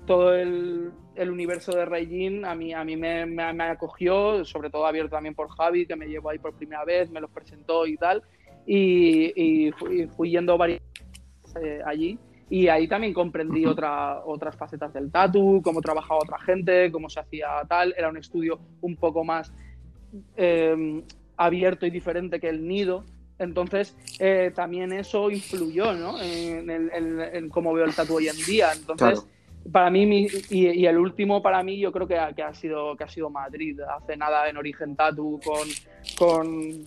todo 0.07 0.35
el, 0.35 0.93
universo 1.17 1.73
de 1.73 1.85
Raijin 1.85 2.45
a 2.47 2.55
mí, 2.55 2.73
a 2.73 2.83
mí 2.83 2.97
me, 2.97 3.43
acogió, 3.63 4.45
sobre 4.45 4.71
todo 4.71 4.87
abierto 4.87 5.17
también 5.17 5.35
por 5.35 5.49
Javi, 5.51 5.87
que 5.87 5.97
me 5.97 6.07
llevó 6.07 6.31
ahí 6.31 6.39
por 6.39 6.55
primera 6.55 6.85
vez, 6.85 7.11
me 7.11 7.21
los 7.21 7.31
presentó 7.31 7.87
y 7.87 7.97
tal, 7.97 8.23
y, 8.67 9.71
fui, 10.17 10.31
yendo 10.31 10.57
varias 10.57 10.81
eh, 11.63 11.81
allí, 11.85 12.19
y 12.49 12.69
ahí 12.69 12.89
también 12.89 13.13
comprendí 13.13 13.67
otra, 13.67 14.25
otras 14.25 14.57
facetas 14.57 14.93
del 14.95 15.11
tatu, 15.11 15.61
cómo 15.63 15.83
trabajaba 15.83 16.21
otra 16.23 16.39
gente, 16.41 16.91
cómo 16.91 17.11
se 17.11 17.21
hacía 17.21 17.49
tal, 17.69 17.95
era 17.97 18.09
un 18.09 18.17
estudio 18.17 18.59
un 18.81 18.97
poco 18.97 19.23
más 19.23 19.53
eh, 20.37 21.03
abierto 21.37 21.85
y 21.85 21.91
diferente 21.91 22.41
que 22.41 22.49
el 22.49 22.67
nido, 22.67 23.05
entonces, 23.39 23.97
eh, 24.19 24.53
también 24.55 24.93
eso 24.93 25.31
influyó 25.31 25.95
¿no? 25.95 26.21
en, 26.21 27.49
cómo 27.49 27.73
veo 27.73 27.87
el 27.87 27.95
tatu 27.95 28.17
hoy 28.17 28.29
en 28.29 28.37
día. 28.37 28.71
Entonces, 28.75 29.21
claro 29.21 29.39
para 29.70 29.90
mí 29.90 30.07
mi, 30.07 30.27
y, 30.49 30.68
y, 30.68 30.87
el 30.87 30.99
último 30.99 31.42
para 31.42 31.62
mí 31.62 31.79
yo 31.79 31.92
creo 31.92 32.07
que 32.07 32.18
ha, 32.18 32.33
que 32.33 32.42
ha 32.42 32.55
sido 32.55 32.96
que 32.96 33.05
ha 33.05 33.09
sido 33.09 33.31
Madrid 33.31 33.79
hace 33.81 34.16
nada 34.16 34.49
en 34.49 34.57
Origen 34.57 34.96
Tatu 34.96 35.40
con 35.44 35.68
con 36.18 36.87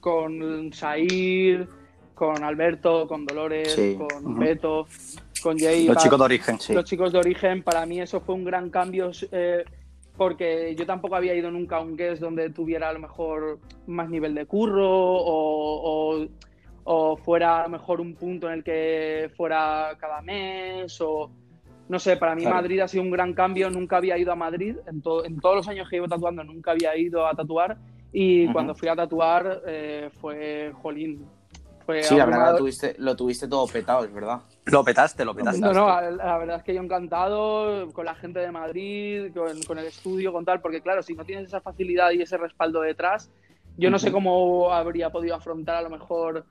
con 0.00 0.72
Sair 0.72 1.68
con 2.14 2.42
Alberto 2.42 3.06
con 3.06 3.26
Dolores 3.26 3.72
sí. 3.72 3.96
con 3.96 4.24
uh 4.24 4.36
-huh. 4.36 4.38
Beto 4.38 4.86
con 5.42 5.58
Jay 5.58 5.86
los 5.86 6.02
chicos 6.02 6.18
de 6.18 6.24
Origen 6.24 6.60
sí. 6.60 6.72
los 6.72 6.84
chicos 6.84 7.12
de 7.12 7.18
Origen 7.18 7.62
para 7.62 7.84
mí 7.86 8.00
eso 8.00 8.20
fue 8.20 8.34
un 8.34 8.44
gran 8.44 8.70
cambio 8.70 9.10
eh, 9.30 9.64
porque 10.16 10.74
yo 10.76 10.84
tampoco 10.86 11.14
había 11.14 11.34
ido 11.34 11.50
nunca 11.50 11.76
a 11.76 11.80
un 11.80 11.96
guest 11.96 12.20
donde 12.20 12.50
tuviera 12.50 12.88
a 12.88 12.92
lo 12.92 12.98
mejor 13.00 13.60
más 13.86 14.08
nivel 14.08 14.34
de 14.34 14.46
curro 14.46 14.90
o, 14.90 16.16
o 16.22 16.28
o 16.90 17.16
fuera 17.18 17.60
a 17.60 17.62
lo 17.64 17.68
mejor 17.68 18.00
un 18.00 18.14
punto 18.14 18.46
en 18.48 18.54
el 18.54 18.64
que 18.64 19.30
fuera 19.36 19.94
cada 20.00 20.22
mes 20.22 20.98
o 21.02 21.30
no 21.86 21.98
sé, 21.98 22.16
para 22.16 22.34
mí 22.34 22.42
claro. 22.42 22.56
Madrid 22.56 22.80
ha 22.80 22.88
sido 22.88 23.02
un 23.02 23.10
gran 23.10 23.34
cambio, 23.34 23.68
nunca 23.68 23.98
había 23.98 24.16
ido 24.16 24.32
a 24.32 24.36
Madrid, 24.36 24.76
en, 24.86 25.02
to 25.02 25.22
en, 25.24 25.38
todos 25.38 25.56
los 25.56 25.68
años 25.68 25.86
que 25.88 25.96
llevo 25.96 26.08
tatuando 26.08 26.44
nunca 26.44 26.70
había 26.70 26.96
ido 26.96 27.26
a 27.26 27.34
tatuar 27.34 27.76
y 28.10 28.46
uh 28.46 28.48
-huh. 28.48 28.52
cuando 28.54 28.74
fui 28.74 28.88
a 28.88 28.96
tatuar 28.96 29.62
eh, 29.66 30.08
fue 30.18 30.72
jolín. 30.80 31.26
Fue 31.84 32.02
sí, 32.02 32.16
la 32.16 32.24
verdad 32.24 32.52
lo 32.52 32.58
tuviste, 32.58 32.94
lo 32.98 33.14
tuviste 33.14 33.48
todo 33.48 33.66
petado, 33.66 34.04
es 34.04 34.12
verdad. 34.12 34.40
Lo 34.64 34.82
petaste, 34.82 35.24
lo 35.26 35.34
petaste. 35.34 35.60
No, 35.60 35.72
no, 35.74 35.86
la, 35.88 36.10
la 36.10 36.38
verdad 36.38 36.56
es 36.56 36.62
que 36.62 36.74
yo 36.74 36.82
encantado 36.82 37.90
con 37.92 38.06
la 38.06 38.14
gente 38.14 38.40
de 38.40 38.50
Madrid, 38.50 39.30
con, 39.34 39.62
con, 39.66 39.78
el 39.78 39.86
estudio, 39.86 40.32
con 40.32 40.44
tal, 40.44 40.60
porque 40.60 40.80
claro, 40.80 41.02
si 41.02 41.14
no 41.14 41.24
tienes 41.24 41.48
esa 41.48 41.60
facilidad 41.60 42.12
y 42.12 42.22
ese 42.22 42.38
respaldo 42.38 42.80
detrás, 42.80 43.30
yo 43.76 43.88
uh 43.88 43.90
-huh. 43.90 43.92
no 43.92 43.98
sé 43.98 44.10
cómo 44.10 44.72
habría 44.72 45.10
podido 45.10 45.34
afrontar 45.34 45.76
a 45.76 45.82
lo 45.82 45.90
mejor 45.90 46.44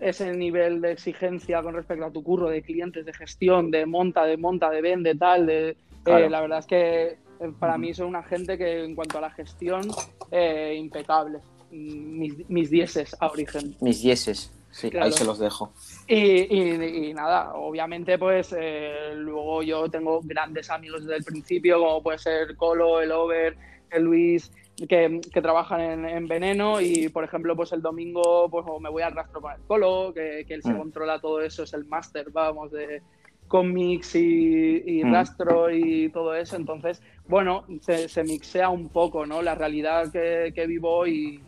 ese 0.00 0.32
nivel 0.32 0.80
de 0.80 0.92
exigencia 0.92 1.62
con 1.62 1.74
respecto 1.74 2.04
a 2.04 2.10
tu 2.10 2.22
curro 2.22 2.48
de 2.48 2.62
clientes, 2.62 3.06
de 3.06 3.12
gestión, 3.12 3.70
de 3.70 3.86
monta, 3.86 4.24
de 4.24 4.36
monta, 4.36 4.70
de 4.70 4.80
vende, 4.82 5.14
tal. 5.14 5.46
De, 5.46 5.70
eh, 5.70 5.76
claro. 6.02 6.26
eh, 6.26 6.30
la 6.30 6.40
verdad 6.40 6.58
es 6.58 6.66
que 6.66 7.06
eh, 7.40 7.52
para 7.58 7.78
mí 7.78 7.94
son 7.94 8.08
una 8.08 8.22
gente 8.22 8.58
que 8.58 8.84
en 8.84 8.94
cuanto 8.94 9.18
a 9.18 9.20
la 9.20 9.30
gestión, 9.30 9.88
eh, 10.30 10.74
impecable. 10.78 11.38
Mis, 11.70 12.48
mis 12.48 12.70
dieces 12.70 13.16
a 13.18 13.26
origen. 13.26 13.74
Mis 13.80 14.00
dieces, 14.00 14.52
sí, 14.70 14.90
claro. 14.90 15.06
ahí 15.06 15.12
se 15.12 15.24
los 15.24 15.40
dejo. 15.40 15.72
Y, 16.06 16.14
y, 16.16 17.08
y 17.08 17.14
nada, 17.14 17.54
obviamente 17.54 18.16
pues 18.16 18.54
eh, 18.56 19.12
luego 19.16 19.62
yo 19.64 19.88
tengo 19.88 20.20
grandes 20.22 20.70
amigos 20.70 21.02
desde 21.04 21.16
el 21.16 21.24
principio, 21.24 21.80
como 21.80 22.00
puede 22.00 22.18
ser 22.18 22.54
Colo, 22.56 23.00
el 23.00 23.10
Over, 23.10 23.56
el 23.90 24.04
Luis, 24.04 24.52
que, 24.76 25.20
que 25.32 25.42
trabajan 25.42 25.80
en, 25.80 26.04
en, 26.04 26.26
Veneno 26.26 26.80
y, 26.80 27.08
por 27.08 27.24
ejemplo, 27.24 27.54
pues 27.54 27.72
el 27.72 27.82
domingo 27.82 28.48
pues 28.50 28.64
me 28.80 28.90
voy 28.90 29.02
al 29.02 29.12
rastro 29.12 29.40
con 29.40 29.52
el 29.52 29.60
Colo, 29.66 30.12
que, 30.12 30.44
que 30.46 30.54
él 30.54 30.62
se 30.62 30.72
mm. 30.72 30.78
controla 30.78 31.20
todo 31.20 31.40
eso, 31.40 31.62
es 31.62 31.72
el 31.74 31.84
máster, 31.84 32.30
vamos, 32.30 32.72
de 32.72 33.02
cómics 33.46 34.16
y, 34.16 34.82
y 34.84 35.04
mm. 35.04 35.12
rastro 35.12 35.70
y 35.70 36.08
todo 36.10 36.34
eso. 36.34 36.56
Entonces, 36.56 37.02
bueno, 37.28 37.64
se, 37.80 38.08
se, 38.08 38.24
mixea 38.24 38.68
un 38.68 38.88
poco, 38.88 39.26
¿no? 39.26 39.42
La 39.42 39.54
realidad 39.54 40.10
que, 40.10 40.52
que 40.54 40.66
vivo 40.66 41.06
y, 41.06 41.40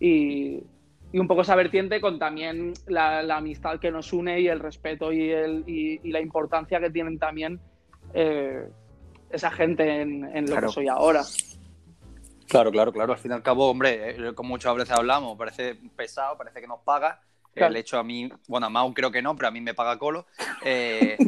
y, 0.00 0.62
un 1.12 1.28
poco 1.28 1.42
esa 1.42 1.54
vertiente 1.54 2.00
con 2.00 2.18
también 2.18 2.72
la, 2.88 3.22
la 3.22 3.36
amistad 3.36 3.78
que 3.78 3.92
nos 3.92 4.12
une 4.12 4.40
y 4.40 4.48
el 4.48 4.58
respeto 4.58 5.12
y, 5.12 5.30
el, 5.30 5.62
y, 5.68 6.00
y 6.02 6.10
la 6.10 6.20
importancia 6.20 6.80
que 6.80 6.90
tienen 6.90 7.20
también 7.20 7.60
eh, 8.12 8.68
esa 9.30 9.52
gente 9.52 10.02
en, 10.02 10.24
en 10.36 10.46
lo 10.46 10.52
Claro. 10.52 10.66
que 10.66 10.72
soy 10.72 10.88
ahora. 10.88 11.22
Claro, 12.48 12.70
claro, 12.70 12.92
claro. 12.92 13.12
Al 13.12 13.18
fin 13.18 13.30
y 13.30 13.34
al 13.34 13.42
cabo, 13.42 13.68
hombre, 13.70 14.10
eh, 14.28 14.34
como 14.34 14.50
muchas 14.50 14.74
veces 14.76 14.96
hablamos, 14.96 15.36
parece 15.38 15.74
pesado, 15.96 16.36
parece 16.36 16.60
que 16.60 16.66
nos 16.66 16.80
paga. 16.80 17.20
Claro. 17.54 17.70
El 17.70 17.76
hecho 17.76 17.98
a 18.00 18.02
mí, 18.02 18.28
bueno, 18.48 18.66
a 18.66 18.68
Mau 18.68 18.92
creo 18.92 19.12
que 19.12 19.22
no, 19.22 19.36
pero 19.36 19.46
a 19.46 19.50
mí 19.52 19.60
me 19.60 19.74
paga 19.74 19.96
Colo. 19.98 20.26
Eh, 20.66 21.18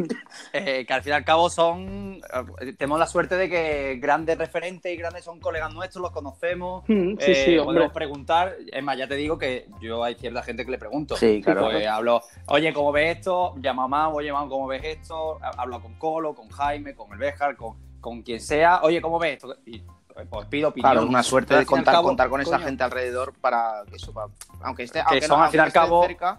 eh, 0.54 0.86
que 0.86 0.92
al 0.94 1.02
fin 1.02 1.12
y 1.12 1.14
al 1.16 1.24
cabo 1.24 1.50
son. 1.50 2.14
eh, 2.60 2.72
tenemos 2.78 2.98
la 2.98 3.06
suerte 3.06 3.36
de 3.36 3.50
que 3.50 3.98
grandes 4.00 4.38
referentes 4.38 4.90
y 4.90 4.96
grandes 4.96 5.24
son 5.24 5.40
colegas 5.40 5.74
nuestros, 5.74 6.00
los 6.02 6.10
conocemos. 6.10 6.84
Mm, 6.88 7.18
Sí, 7.18 7.32
eh, 7.32 7.34
sí, 7.44 7.58
hombre. 7.58 7.74
podemos 7.74 7.92
preguntar. 7.92 8.56
Es 8.72 8.82
más, 8.82 8.96
ya 8.96 9.06
te 9.06 9.14
digo 9.16 9.36
que 9.36 9.68
yo 9.80 10.02
hay 10.02 10.14
cierta 10.14 10.42
gente 10.42 10.64
que 10.64 10.70
le 10.70 10.78
pregunto. 10.78 11.16
Sí, 11.16 11.42
claro. 11.42 11.64
Pues 11.70 11.86
hablo, 11.86 12.22
oye, 12.46 12.72
¿cómo 12.72 12.92
ves 12.92 13.18
esto? 13.18 13.54
Llama 13.58 13.84
a 13.84 13.88
Mau, 13.88 14.16
oye, 14.16 14.32
Mau, 14.32 14.48
¿cómo 14.48 14.66
ves 14.66 14.82
esto? 14.84 15.38
Hablo 15.42 15.82
con 15.82 15.98
Colo, 15.98 16.34
con 16.34 16.48
Jaime, 16.48 16.94
con 16.94 17.12
el 17.12 17.18
Béjar, 17.18 17.56
con, 17.56 17.76
con 18.00 18.22
quien 18.22 18.40
sea. 18.40 18.80
Oye, 18.82 19.02
¿cómo 19.02 19.18
ves 19.18 19.34
esto? 19.34 19.54
Y 19.66 19.82
pues 20.30 20.46
pido 20.48 20.68
opinión. 20.70 20.90
Claro, 20.92 21.04
es 21.04 21.08
una 21.10 21.22
suerte 21.22 21.54
de 21.56 21.66
contar, 21.66 21.94
cabo, 21.94 22.08
contar 22.08 22.28
con 22.30 22.40
esa 22.40 22.52
coño, 22.52 22.64
gente 22.64 22.84
alrededor 22.84 23.34
para 23.40 23.82
que 23.88 23.96
eso, 23.96 24.12
para- 24.12 24.28
aunque 24.62 24.84
esté, 24.84 25.00
aunque 25.00 25.26
son, 25.26 25.38
no, 25.38 25.44
al 25.44 25.50
fin 25.50 25.60
al 25.60 25.72
cabo- 25.72 26.06
cerca, 26.06 26.38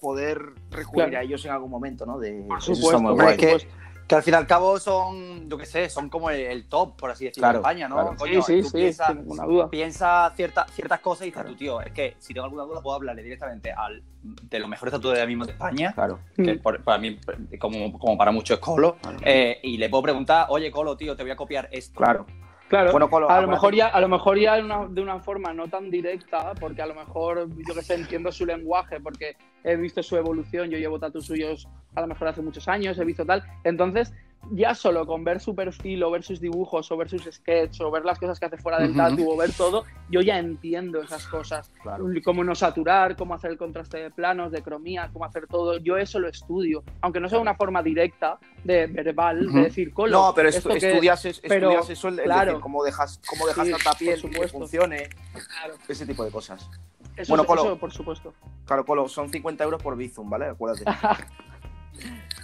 poder 0.00 0.40
recurrir 0.70 1.08
Claro. 1.08 1.18
a 1.18 1.22
ellos 1.22 1.44
en 1.44 1.50
algún 1.52 1.70
momento, 1.70 2.04
¿no? 2.04 2.18
De, 2.18 2.44
Por 2.46 2.60
supuesto, 2.62 3.00
muy 3.00 3.36
que-. 3.36 3.66
Que 4.06 4.14
al 4.14 4.22
fin 4.22 4.34
y 4.34 4.36
al 4.36 4.46
cabo 4.46 4.78
son, 4.78 5.48
yo 5.50 5.58
qué 5.58 5.66
sé, 5.66 5.90
son 5.90 6.08
como 6.08 6.30
el, 6.30 6.38
el 6.38 6.68
top, 6.68 6.96
por 6.96 7.10
así 7.10 7.24
decirlo, 7.24 7.42
Claro, 7.48 7.58
en 7.58 7.62
España, 7.64 7.88
¿no? 7.88 7.96
claro. 7.96 8.14
Coño, 8.16 8.40
sí, 8.42 8.58
sí, 8.58 8.62
tú 8.62 8.68
sí, 8.68 8.76
piensas- 8.76 9.06
sin 9.08 9.16
ninguna 9.18 9.44
duda. 9.46 9.68
piensa 9.68 10.32
cierta- 10.36 10.64
ciertas 10.70 11.00
cosas 11.00 11.22
y 11.22 11.24
dices 11.24 11.34
Claro. 11.42 11.48
tú, 11.50 11.56
tío, 11.56 11.80
es 11.80 11.90
que 11.90 12.14
si 12.20 12.32
tengo 12.32 12.44
alguna 12.44 12.62
duda 12.62 12.80
puedo 12.82 12.94
hablarle 12.94 13.24
directamente 13.24 13.72
al 13.72 14.04
de 14.22 14.58
los 14.60 14.68
mejores 14.68 14.92
tatuadores 14.92 15.18
ahora 15.22 15.26
mismo 15.28 15.44
de 15.44 15.52
España, 15.52 15.92
Claro. 15.92 16.20
que 16.36 16.54
Mm. 16.54 16.58
por- 16.60 16.84
para 16.84 16.98
mí, 16.98 17.18
como, 17.58 17.98
como 17.98 18.16
para 18.16 18.30
muchos 18.30 18.58
es 18.58 18.64
Colo, 18.64 18.96
eh, 19.22 19.58
y 19.64 19.76
le 19.76 19.88
puedo 19.88 20.04
preguntar, 20.04 20.46
oye, 20.50 20.70
Colo, 20.70 20.96
tío, 20.96 21.16
te 21.16 21.24
voy 21.24 21.32
a 21.32 21.36
copiar 21.36 21.68
esto. 21.72 21.98
Claro. 21.98 22.26
Claro, 22.68 22.90
Bueno, 22.90 23.06
a 23.06 23.10
lo 23.10 23.24
acuérdate- 23.26 23.46
mejor 23.50 23.74
ya, 23.76 23.86
a 23.86 24.00
lo 24.00 24.08
mejor 24.08 24.38
ya 24.38 24.56
de 24.56 24.62
una, 24.64 24.86
de 24.88 25.00
una 25.00 25.20
forma 25.20 25.52
no 25.54 25.68
tan 25.68 25.88
directa, 25.88 26.52
porque 26.58 26.82
a 26.82 26.86
lo 26.86 26.94
mejor, 26.94 27.48
yo 27.48 27.74
que 27.74 27.82
sé, 27.82 27.94
entiendo 27.94 28.32
su 28.32 28.44
lenguaje, 28.44 28.98
porque 29.00 29.36
he 29.62 29.76
visto 29.76 30.02
su 30.02 30.16
evolución, 30.16 30.68
yo 30.68 30.76
llevo 30.78 30.98
tatu 30.98 31.20
suyos 31.22 31.68
a 31.94 32.00
lo 32.00 32.08
mejor 32.08 32.28
hace 32.28 32.42
muchos 32.42 32.66
años, 32.66 32.98
he 32.98 33.04
visto 33.04 33.24
tal. 33.24 33.44
Entonces, 33.64 34.12
ya 34.52 34.74
solo 34.74 35.06
con 35.06 35.24
ver 35.24 35.40
su 35.40 35.54
perfil, 35.54 36.02
o 36.04 36.10
ver 36.10 36.22
sus 36.22 36.40
dibujos, 36.40 36.90
o 36.92 36.96
ver 36.96 37.08
sus 37.08 37.22
sketches, 37.22 37.80
o 37.80 37.90
ver 37.90 38.04
las 38.04 38.18
cosas 38.18 38.38
que 38.38 38.46
hace 38.46 38.56
fuera 38.56 38.78
del 38.78 38.90
Ujú. 38.90 38.98
tatu, 38.98 39.30
o 39.30 39.36
ver 39.36 39.52
todo, 39.52 39.84
yo 40.10 40.20
ya 40.20 40.38
entiendo 40.38 41.00
esas 41.02 41.26
cosas. 41.26 41.70
Claro. 41.82 42.04
Cómo 42.24 42.44
no 42.44 42.54
saturar, 42.54 43.16
cómo 43.16 43.34
hacer 43.34 43.50
el 43.50 43.58
contraste 43.58 43.98
de 43.98 44.10
planos, 44.10 44.52
de 44.52 44.62
cromía, 44.62 45.10
cómo 45.12 45.24
hacer 45.24 45.46
todo. 45.46 45.78
Yo 45.78 45.96
eso 45.96 46.18
lo 46.20 46.28
estudio, 46.28 46.82
aunque 47.00 47.20
no 47.20 47.28
sea 47.28 47.38
una 47.38 47.54
forma 47.54 47.82
directa, 47.82 48.38
de 48.64 48.86
verbal, 48.88 49.52
de 49.52 49.62
decir, 49.62 49.92
Colo, 49.92 50.12
No, 50.18 50.34
pero 50.34 50.48
esto 50.48 50.70
estudias, 50.70 51.24
es- 51.24 51.40
pero, 51.40 51.70
estudias 51.70 51.90
eso, 51.90 52.08
el, 52.08 52.20
claro. 52.22 52.46
decir, 52.52 52.60
cómo 52.62 52.82
dejas, 52.84 53.20
cómo 53.28 53.46
dejas 53.46 53.66
Sí, 53.66 53.72
tanta 53.72 53.92
piel 53.98 54.20
que 54.30 54.48
funcione, 54.48 55.08
Claro. 55.32 55.74
ese 55.88 56.04
tipo 56.06 56.24
de 56.24 56.30
cosas. 56.30 56.68
Eso, 57.16 57.32
Bueno, 57.32 57.46
Colo. 57.46 57.62
eso, 57.62 57.78
por 57.78 57.92
supuesto. 57.92 58.34
Claro, 58.66 58.84
Colo, 58.84 59.08
son 59.08 59.30
50 59.30 59.64
euros 59.64 59.82
por 59.82 59.96
Bizum, 59.96 60.28
¿vale? 60.28 60.46
Acuérdate. 60.46 60.84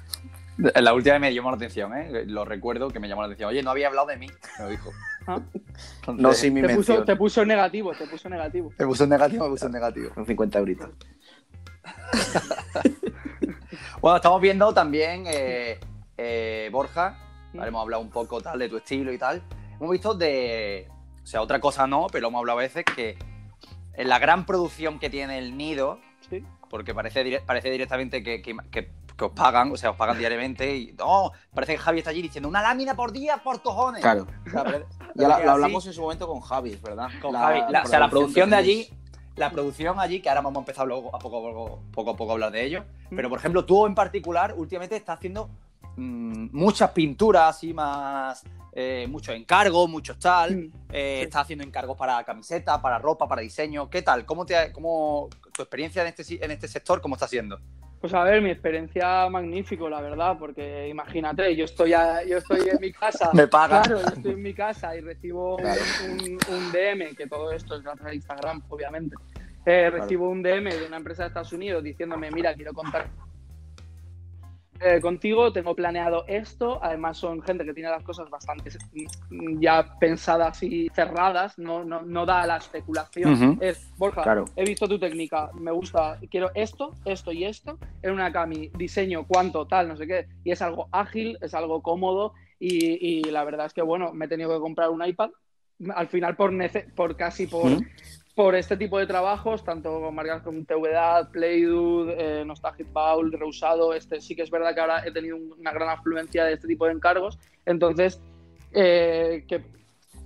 La 0.59 0.93
última 0.95 1.19
me 1.19 1.33
llamó 1.35 1.51
la 1.51 1.57
atención, 1.57 1.97
¿eh? 1.97 2.25
Lo 2.27 2.45
recuerdo 2.45 2.89
que 2.91 3.01
me 3.01 3.09
llamó 3.09 3.23
la 3.23 3.27
atención. 3.27 3.49
Oye, 3.51 3.63
no 3.63 3.71
había 3.71 3.89
hablado 3.89 4.07
de 4.09 4.17
mí, 4.19 4.27
me 4.59 4.65
lo 4.65 4.71
dijo. 4.71 4.91
Ah. 5.27 5.41
Entonces, 6.01 6.23
No 6.23 6.33
sin 6.35 6.55
mi 6.55 6.63
Te 6.63 6.75
puso, 6.75 7.05
te 7.05 7.17
puso 7.17 7.45
negativo, 7.45 7.93
te 7.93 8.07
puso 8.07 8.29
negativo. 8.29 8.73
Me 8.79 8.87
puso 8.87 9.05
en 9.05 9.11
negativo, 9.11 9.45
me 9.45 9.51
puso 9.51 9.67
en 9.67 9.73
negativo. 9.73 10.11
Son 10.15 10.27
50 10.27 10.59
euritos. 10.59 10.91
Bueno, 14.01 14.17
estamos 14.17 14.41
viendo 14.41 14.75
también 14.75 15.25
eh, 15.27 15.79
eh, 16.17 16.69
Borja, 16.73 17.19
Mm. 17.53 17.59
¿vale? 17.59 17.69
hemos 17.69 17.83
hablado 17.83 18.03
un 18.03 18.11
poco 18.11 18.41
tal 18.41 18.59
de 18.59 18.69
tu 18.69 18.79
estilo 18.79 19.13
y 19.13 19.19
tal. 19.19 19.43
Hemos 19.79 19.91
visto 19.93 20.15
de, 20.15 20.89
o 21.23 21.27
sea, 21.27 21.41
otra 21.43 21.61
cosa 21.61 21.87
no, 21.87 22.07
pero 22.11 22.29
hemos 22.29 22.39
hablado 22.41 22.59
a 22.59 22.63
veces 22.63 22.83
que 22.85 23.17
en 23.95 24.09
la 24.09 24.19
gran 24.19 24.45
producción 24.47 24.99
que 24.99 25.09
tiene 25.11 25.39
el 25.39 25.57
nido, 25.57 26.01
Sí. 26.31 26.43
porque 26.71 26.95
parece, 26.95 27.23
dire- 27.25 27.43
parece 27.45 27.71
directamente 27.71 28.23
que, 28.23 28.41
que- 28.43 28.57
que- 28.71 28.91
que 29.17 29.25
os 29.25 29.33
pagan, 29.33 29.71
o 29.73 29.77
sea, 29.77 29.91
os 29.91 29.97
pagan 29.97 30.19
diariamente 30.19 30.75
y 30.77 30.93
no, 30.99 31.33
parece 31.55 31.73
que 31.75 31.79
Javi 31.79 31.99
está 31.99 32.11
allí 32.11 32.23
diciendo 32.23 32.49
una 32.49 32.63
lámina 32.63 32.95
por 32.95 33.13
día 33.13 33.39
por 33.39 33.63
cojones. 33.63 34.01
Claro. 34.03 34.27
O 34.47 34.51
sea, 34.51 34.65
pare- 34.65 34.87
Ya 35.15 35.29
la- 35.29 35.39
lo 35.41 35.51
hablamos 35.53 35.87
en 35.87 35.93
su 35.93 36.01
momento 36.01 36.27
con 36.27 36.41
Javi, 36.41 36.77
¿verdad? 36.83 37.09
Con 37.21 37.33
Javi. 37.33 37.61
La- 37.71 37.83
o 37.83 37.87
sea, 37.87 37.99
la 38.01 38.09
producción 38.09 38.49
de 38.51 38.57
allí, 38.57 38.89
la 39.37 39.51
producción 39.51 40.01
allí, 40.01 40.21
que 40.21 40.29
ahora 40.29 40.41
vamos 40.41 40.57
a 40.57 40.61
empezar 40.61 40.87
luego 40.87 41.15
a 41.15 41.19
poco 41.19 41.39
a 41.39 41.53
poco, 41.53 41.81
poco, 41.93 42.11
a 42.11 42.17
poco 42.17 42.31
a 42.31 42.35
hablar 42.35 42.53
de 42.53 42.65
ello. 42.65 42.85
Mm. 43.11 43.17
Pero, 43.17 43.29
por 43.29 43.39
ejemplo, 43.39 43.65
tú 43.65 43.87
en 43.87 43.95
particular, 43.95 44.55
últimamente 44.57 44.97
estás 44.97 45.19
haciendo 45.19 45.51
mm, 45.97 46.49
muchas 46.53 46.91
pinturas 46.93 47.57
así 47.57 47.73
más. 47.75 48.43
eh, 48.75 49.07
muchos 49.11 49.35
encargos, 49.35 49.87
muchos 49.91 50.19
tal. 50.19 50.57
Mm. 50.57 50.73
Eh, 50.91 51.17
Sí. 51.19 51.25
Estás 51.25 51.43
haciendo 51.43 51.63
encargos 51.65 51.95
para 51.99 52.25
camiseta, 52.25 52.81
para 52.81 52.99
ropa, 52.99 53.29
para 53.29 53.43
diseño. 53.43 53.91
¿Qué 53.91 54.01
tal? 54.01 54.25
¿Cómo 54.25 54.47
te 54.47 54.57
ha- 54.57 54.73
cómo, 54.73 55.29
tu 55.55 55.61
experiencia 55.61 56.01
en 56.01 56.09
este, 56.09 56.43
en 56.43 56.51
este 56.51 56.69
sector, 56.69 57.03
cómo 57.03 57.17
está 57.17 57.29
siendo? 57.29 57.59
Pues 58.03 58.13
a 58.15 58.25
ver, 58.25 58.43
mi 58.43 58.51
experiencia 58.51 59.29
magnífico, 59.31 59.89
la 59.89 60.01
verdad, 60.01 60.37
porque 60.37 60.89
imagínate, 60.89 61.55
yo 61.55 61.65
estoy, 61.65 61.93
a- 61.95 62.25
yo 62.25 62.39
estoy 62.39 62.69
en 62.69 62.81
mi 62.81 62.91
casa. 62.93 63.31
Me 63.33 63.47
pagan. 63.47 63.85
Claro, 63.85 64.01
yo 64.01 64.07
estoy 64.09 64.33
en 64.33 64.43
mi 64.43 64.53
casa 64.55 64.97
y 64.97 65.01
recibo 65.01 65.55
un- 65.57 65.63
Claro. 65.63 65.81
un, 66.11 66.39
un 66.53 66.73
DM, 66.73 67.15
que 67.17 67.29
todo 67.29 67.53
esto 67.53 67.77
es 67.77 67.83
gracias 67.85 68.07
a 68.09 68.13
Instagram, 68.13 68.61
obviamente. 68.69 69.15
Eh, 69.65 69.89
recibo 69.91 70.29
un 70.29 70.43
DM 70.43 70.65
de 70.75 70.85
una 70.89 70.97
empresa 70.97 71.23
de 71.23 71.29
Estados 71.29 71.53
Unidos 71.53 71.85
diciéndome, 71.85 72.29
mira, 72.33 72.53
quiero 72.55 72.73
contar 72.73 73.07
eh, 74.85 75.01
contigo, 75.01 75.53
tengo 75.53 75.75
planeado 75.75 76.25
esto, 76.27 76.79
además 76.83 77.17
son 77.19 77.41
gente 77.43 77.65
que 77.65 77.73
tiene 77.75 77.91
las 77.91 78.03
cosas 78.03 78.29
bastante 78.31 78.71
ya 79.31 79.97
pensadas 79.99 80.63
y 80.63 80.89
cerradas, 80.91 81.59
no, 81.59 81.85
no, 81.85 82.03
no 82.03 82.27
da 82.27 82.43
a 82.43 82.47
la 82.47 82.57
especulación. 82.57 83.59
Es, 83.61 83.93
Borja, 83.97 84.23
Claro. 84.23 84.45
he 84.57 84.65
visto 84.65 84.89
tu 84.89 84.99
técnica, 84.99 85.51
me 85.55 85.71
gusta, 85.71 86.19
quiero 86.31 86.51
esto, 86.55 86.95
esto 87.05 87.33
y 87.33 87.45
esto, 87.45 87.79
en 88.03 88.13
una 88.13 88.33
cami, 88.33 88.71
diseño, 88.75 89.25
cuánto, 89.27 89.67
tal, 89.67 89.89
no 89.89 89.97
sé 89.97 90.07
qué, 90.07 90.27
y 90.45 90.51
es 90.53 90.61
algo 90.63 90.89
ágil, 90.93 91.39
es 91.41 91.55
algo 91.55 91.83
cómodo, 91.83 92.33
y, 92.59 93.19
y 93.21 93.23
la 93.25 93.45
verdad 93.45 93.67
es 93.67 93.73
que, 93.73 93.83
bueno, 93.83 94.13
me 94.13 94.25
he 94.25 94.29
tenido 94.29 94.53
que 94.55 94.61
comprar 94.61 94.91
un 94.91 95.05
iPad, 95.05 95.31
al 95.95 96.09
final 96.09 96.37
por, 96.37 96.53
nece- 96.53 96.93
por 96.95 97.17
casi 97.17 97.47
por. 97.47 97.71
Por 98.35 98.55
este 98.55 98.77
tipo 98.79 98.99
de 98.99 99.07
trabajos, 99.07 99.63
tanto 99.65 100.01
con 100.01 100.15
marcas 100.15 100.43
como 100.43 100.65
TVDAD, 100.65 101.31
Playdude, 101.31 102.15
eh, 102.41 102.45
Nostalgic 102.47 102.91
Bowl, 102.93 103.31
Reusado, 103.33 103.93
este 103.93 104.21
sí 104.23 104.35
que 104.35 104.43
es 104.43 104.51
verdad 104.51 104.75
que 104.75 104.81
ahora 104.81 105.07
he 105.07 105.13
tenido 105.13 105.37
un- 105.37 105.53
una 105.59 105.71
gran 105.73 105.91
afluencia 105.91 106.45
de 106.45 106.55
este 106.55 106.67
tipo 106.67 106.87
de 106.87 106.93
encargos, 106.93 107.39
entonces 107.67 108.21
eh, 108.73 109.45
que 109.47 109.63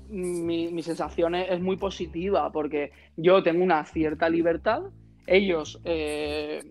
mi, 0.09 0.69
mi 0.69 0.83
sensación 0.85 1.35
es 1.35 1.61
muy 1.61 1.77
positiva 1.77 2.53
porque 2.53 2.93
yo 3.17 3.43
tengo 3.43 3.65
una 3.65 3.85
cierta 3.87 4.29
libertad, 4.29 4.83
ellos 5.27 5.81
eh, 5.85 6.63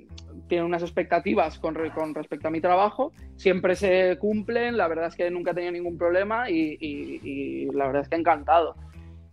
tienen 0.48 0.66
unas 0.66 0.84
expectativas 0.84 1.60
con, 1.60 1.76
re- 1.76 1.92
con 1.92 2.16
respecto 2.16 2.48
a 2.48 2.52
mi 2.52 2.62
trabajo, 2.62 3.12
siempre 3.36 3.76
se 3.76 4.18
cumplen, 4.20 4.78
la 4.78 4.88
verdad 4.88 5.08
es 5.08 5.16
que 5.16 5.30
nunca 5.30 5.52
he 5.52 5.54
tenido 5.54 5.74
ningún 5.74 5.98
problema 5.98 6.50
y, 6.50 6.78
y- 6.80 7.20
y 7.24 7.66
la 7.74 7.88
verdad 7.88 8.04
es 8.04 8.08
que 8.10 8.16
encantado. 8.16 8.76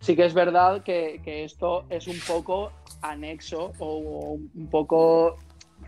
Sí 0.03 0.17
que 0.17 0.25
es 0.25 0.33
verdad 0.33 0.83
que, 0.83 1.21
que 1.23 1.45
esto 1.45 1.85
es 1.89 2.07
un 2.09 2.19
poco 2.27 2.73
anexo 3.01 3.71
o 3.79 4.37
un 4.53 4.67
poco 4.69 5.37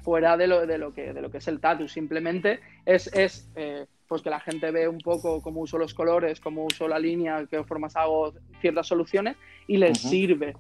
fuera 0.03 0.37
de 0.37 0.47
lo, 0.47 0.65
de 0.65 0.77
lo, 0.77 0.93
que, 0.93 1.11
de 1.11 1.21
lo 1.21 1.29
que 1.29 1.39
es 1.39 1.47
el 1.49 1.59
tatu. 1.59 1.89
Simplemente 1.89 2.61
es, 2.85 3.07
es 3.13 3.51
eh, 3.57 3.87
pues 4.07 4.21
que 4.21 4.29
la 4.29 4.39
gente 4.39 4.71
ve 4.71 4.87
un 4.87 4.99
poco 4.99 5.41
cómo 5.41 5.59
uso 5.59 5.77
los 5.77 5.93
colores, 5.93 6.39
cómo 6.39 6.63
uso 6.63 6.87
la 6.87 6.97
línea, 6.97 7.45
qué 7.49 7.61
formas 7.65 7.97
hago 7.97 8.31
ciertas 8.61 8.87
soluciones 8.87 9.35
y 9.67 9.75
les 9.75 9.97
sirve. 9.97 10.55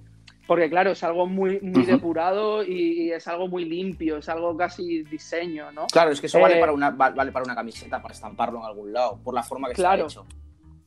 Porque 0.47 0.69
claro, 0.69 0.91
es 0.91 1.01
algo 1.03 1.25
muy, 1.25 1.61
muy 1.61 1.85
depurado 1.85 2.61
y, 2.61 3.03
y 3.05 3.11
es 3.13 3.25
algo 3.29 3.47
muy 3.47 3.63
limpio, 3.63 4.17
es 4.17 4.27
algo 4.27 4.57
casi 4.57 5.03
diseño, 5.03 5.71
¿no? 5.71 5.87
Claro, 5.87 6.11
es 6.11 6.19
que 6.19 6.27
eso 6.27 6.41
vale, 6.41 6.57
Eh, 6.57 6.59
para 6.59 6.73
una, 6.73 6.89
va- 6.89 7.09
vale 7.11 7.31
para 7.31 7.45
una 7.45 7.55
camiseta, 7.55 8.01
para 8.01 8.13
estamparlo 8.13 8.59
en 8.59 8.65
algún 8.65 8.91
lado, 8.91 9.17
por 9.23 9.33
la 9.33 9.43
forma 9.43 9.69
que 9.69 9.75
Claro. 9.75 10.07
está 10.07 10.19
hecho. 10.21 10.27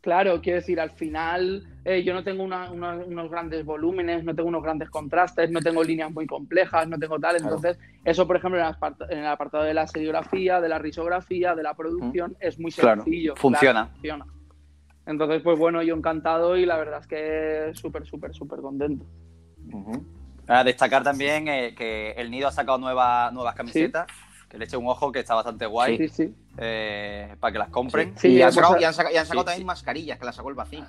Claro, 0.09 0.41
quiero 0.41 0.57
decir, 0.61 0.81
al 0.81 0.93
final 0.93 1.67
eh, 1.85 2.03
yo 2.03 2.15
no 2.15 2.25
tengo 2.25 2.43
una- 2.43 2.71
una- 2.71 2.95
unos 2.97 3.31
grandes 3.31 3.63
volúmenes, 3.63 4.25
no 4.25 4.35
tengo 4.35 4.49
unos 4.49 4.63
grandes 4.63 4.89
contrastes, 4.89 5.51
no 5.51 5.61
tengo 5.61 5.85
líneas 5.85 6.11
muy 6.11 6.27
complejas, 6.27 6.89
no 6.89 6.99
tengo 6.99 7.19
tal. 7.21 7.37
Claro. 7.37 7.57
Entonces, 7.57 7.79
eso, 8.07 8.27
por 8.27 8.37
ejemplo, 8.37 8.59
en 8.59 8.65
el, 8.65 8.73
apart- 8.73 9.07
en 9.11 9.19
el 9.19 9.27
apartado 9.27 9.65
de 9.65 9.75
la 9.75 9.87
serigrafía, 9.87 10.63
de 10.63 10.69
la 10.71 10.79
risografía, 10.79 11.55
de 11.55 11.63
la 11.63 11.75
producción, 11.75 12.35
es 12.41 12.59
muy 12.59 12.71
Claro, 12.73 13.03
sencillo. 13.03 13.37
funciona. 13.37 13.81
Claro, 13.83 13.93
funciona. 13.93 14.27
Entonces, 15.05 15.43
pues 15.43 15.59
bueno, 15.59 15.83
yo 15.83 15.95
encantado 15.95 16.57
y 16.57 16.65
la 16.65 16.79
verdad 16.79 17.01
es 17.01 17.07
que 17.07 17.71
súper, 17.75 18.07
súper, 18.07 18.33
súper 18.33 18.61
contento. 18.61 19.05
Ujú. 19.71 20.03
A 20.47 20.65
destacar 20.65 21.03
también 21.03 21.49
eh, 21.49 21.75
que 21.77 22.13
el 22.13 22.31
Nido 22.31 22.49
ha 22.49 22.53
sacado 22.53 22.79
nuevas, 22.79 23.31
nuevas 23.35 23.55
camisetas, 23.55 24.07
que 24.49 24.59
le 24.59 24.65
eche 24.65 24.77
un 24.77 24.87
ojo, 24.87 25.13
que 25.13 25.21
está 25.21 25.35
bastante 25.35 25.67
guay, 25.67 25.97
Sí, 25.99 26.09
sí. 26.09 26.35
eh, 26.57 27.35
para 27.39 27.53
que 27.53 27.59
las 27.59 27.69
compren. 27.69 28.17
Sí, 28.17 28.29
y, 28.29 28.43
han 28.43 28.53
sacado, 28.53 28.75
a- 28.75 28.81
y 28.81 28.85
han 28.85 28.95
saca- 28.95 29.13
y 29.13 29.17
han 29.17 29.27
sacado 29.27 29.43
Sí, 29.43 29.47
también 29.47 29.63
sí. 29.63 29.67
mascarillas, 29.67 30.19
que 30.19 30.25
las 30.25 30.37
sacó 30.37 30.49
el 30.49 30.55
vacío. 30.55 30.85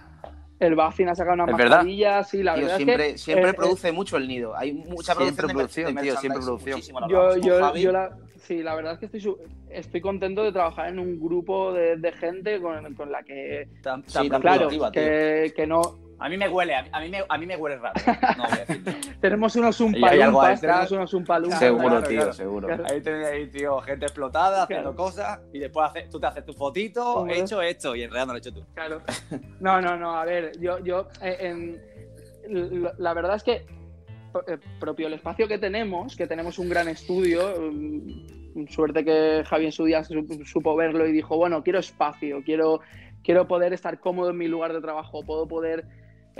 El 0.59 0.75
Baffin 0.75 1.07
ha 1.07 1.15
sacado 1.15 1.35
una 1.35 1.45
¿Es 1.51 1.57
verdad? 1.57 1.77
mascarilla, 1.77 2.23
sí, 2.25 2.43
la 2.43 2.53
Tío, 2.53 2.63
verdad 2.63 2.75
siempre, 2.77 3.05
es 3.07 3.11
que... 3.13 3.17
siempre 3.17 3.49
eh, 3.51 3.53
produce 3.53 3.91
mucho 3.93 4.17
el 4.17 4.27
nido. 4.27 4.57
Hay 4.57 4.73
mucha 4.73 5.15
Siempre 5.15 5.47
producción, 5.47 5.95
de 5.95 6.01
tío, 6.01 6.17
siempre 6.17 6.41
producción. 6.41 6.81
Yo, 7.09 7.37
yo, 7.37 7.75
yo 7.77 7.91
la, 7.93 8.17
sí, 8.41 8.61
la 8.61 8.75
verdad 8.75 8.93
es 8.93 8.99
que 8.99 9.05
estoy, 9.05 9.35
estoy 9.69 10.01
contento 10.01 10.43
de 10.43 10.51
trabajar 10.51 10.89
en 10.89 10.99
un 10.99 11.17
grupo 11.17 11.71
de, 11.71 11.95
de 11.95 12.11
gente 12.11 12.59
con, 12.61 12.93
con 12.95 13.09
la 13.09 13.23
que, 13.23 13.69
Tan- 13.81 14.03
Sí, 14.07 14.29
tan 14.29 14.41
claro, 14.41 14.57
productiva, 14.67 14.91
tío. 14.91 15.01
que, 15.01 15.53
que 15.55 15.65
no... 15.67 16.08
A 16.21 16.27
mí 16.29 16.37
me 16.37 16.49
huele, 16.49 16.75
a 16.75 16.99
mí, 16.99 17.09
me, 17.09 17.23
a 17.27 17.37
mí 17.37 17.45
me 17.45 17.55
huele 17.55 17.77
raro. 17.77 17.93
No 18.37 18.43
voy 18.43 18.53
a 18.59 18.65
decir. 18.65 19.17
Tenemos 19.21 19.55
unos 19.55 19.79
umpalumpas, 19.79 20.59
tenemos 20.61 20.91
unos 20.91 21.13
umpalumpas. 21.13 21.59
Seguro, 21.59 21.87
Claro, 21.87 22.07
tío, 22.07 22.17
claro. 22.17 22.33
seguro. 22.33 22.67
Ahí 22.89 23.01
tenéis 23.01 23.27
ahí, 23.27 23.47
tío, 23.47 23.79
gente 23.81 24.05
explotada 24.05 24.63
haciendo 24.63 24.93
Claro. 24.93 24.95
cosas 25.11 25.39
y 25.53 25.59
después 25.59 25.89
hace- 25.89 26.07
tú 26.09 26.19
te 26.19 26.27
haces 26.27 26.45
tu 26.45 26.53
fotito, 26.53 27.25
he 27.27 27.39
hecho 27.39 27.61
esto 27.61 27.95
y 27.95 28.03
en 28.03 28.09
realidad 28.11 28.27
no 28.27 28.33
lo 28.33 28.37
he 28.37 28.39
hecho 28.39 28.53
tú. 28.53 28.65
Claro. 28.73 29.01
No, 29.59 29.79
no, 29.81 29.95
no, 29.97 30.15
a 30.17 30.25
ver, 30.25 30.51
yo, 30.59 30.79
yo, 30.79 31.07
eh, 31.21 31.37
en- 31.41 31.89
la 32.97 33.13
verdad 33.13 33.35
es 33.35 33.43
que 33.43 33.65
eh, 34.47 34.57
propio 34.79 35.07
el 35.07 35.13
espacio 35.13 35.47
que 35.47 35.57
tenemos, 35.57 36.15
que 36.15 36.27
tenemos 36.27 36.59
un 36.59 36.69
gran 36.69 36.87
estudio, 36.87 37.55
mm, 37.71 38.67
suerte 38.67 39.03
que 39.05 39.43
Javi 39.45 39.65
en 39.65 39.71
su 39.71 39.85
día 39.85 40.03
su- 40.03 40.43
supo 40.45 40.75
verlo 40.75 41.07
y 41.07 41.11
dijo, 41.11 41.37
bueno, 41.37 41.63
quiero 41.63 41.79
espacio, 41.79 42.41
quiero, 42.43 42.81
quiero 43.23 43.47
poder 43.47 43.73
estar 43.73 43.99
cómodo 43.99 44.29
en 44.31 44.37
mi 44.37 44.47
lugar 44.47 44.73
de 44.73 44.81
trabajo, 44.81 45.23
puedo 45.23 45.47
poder, 45.47 45.85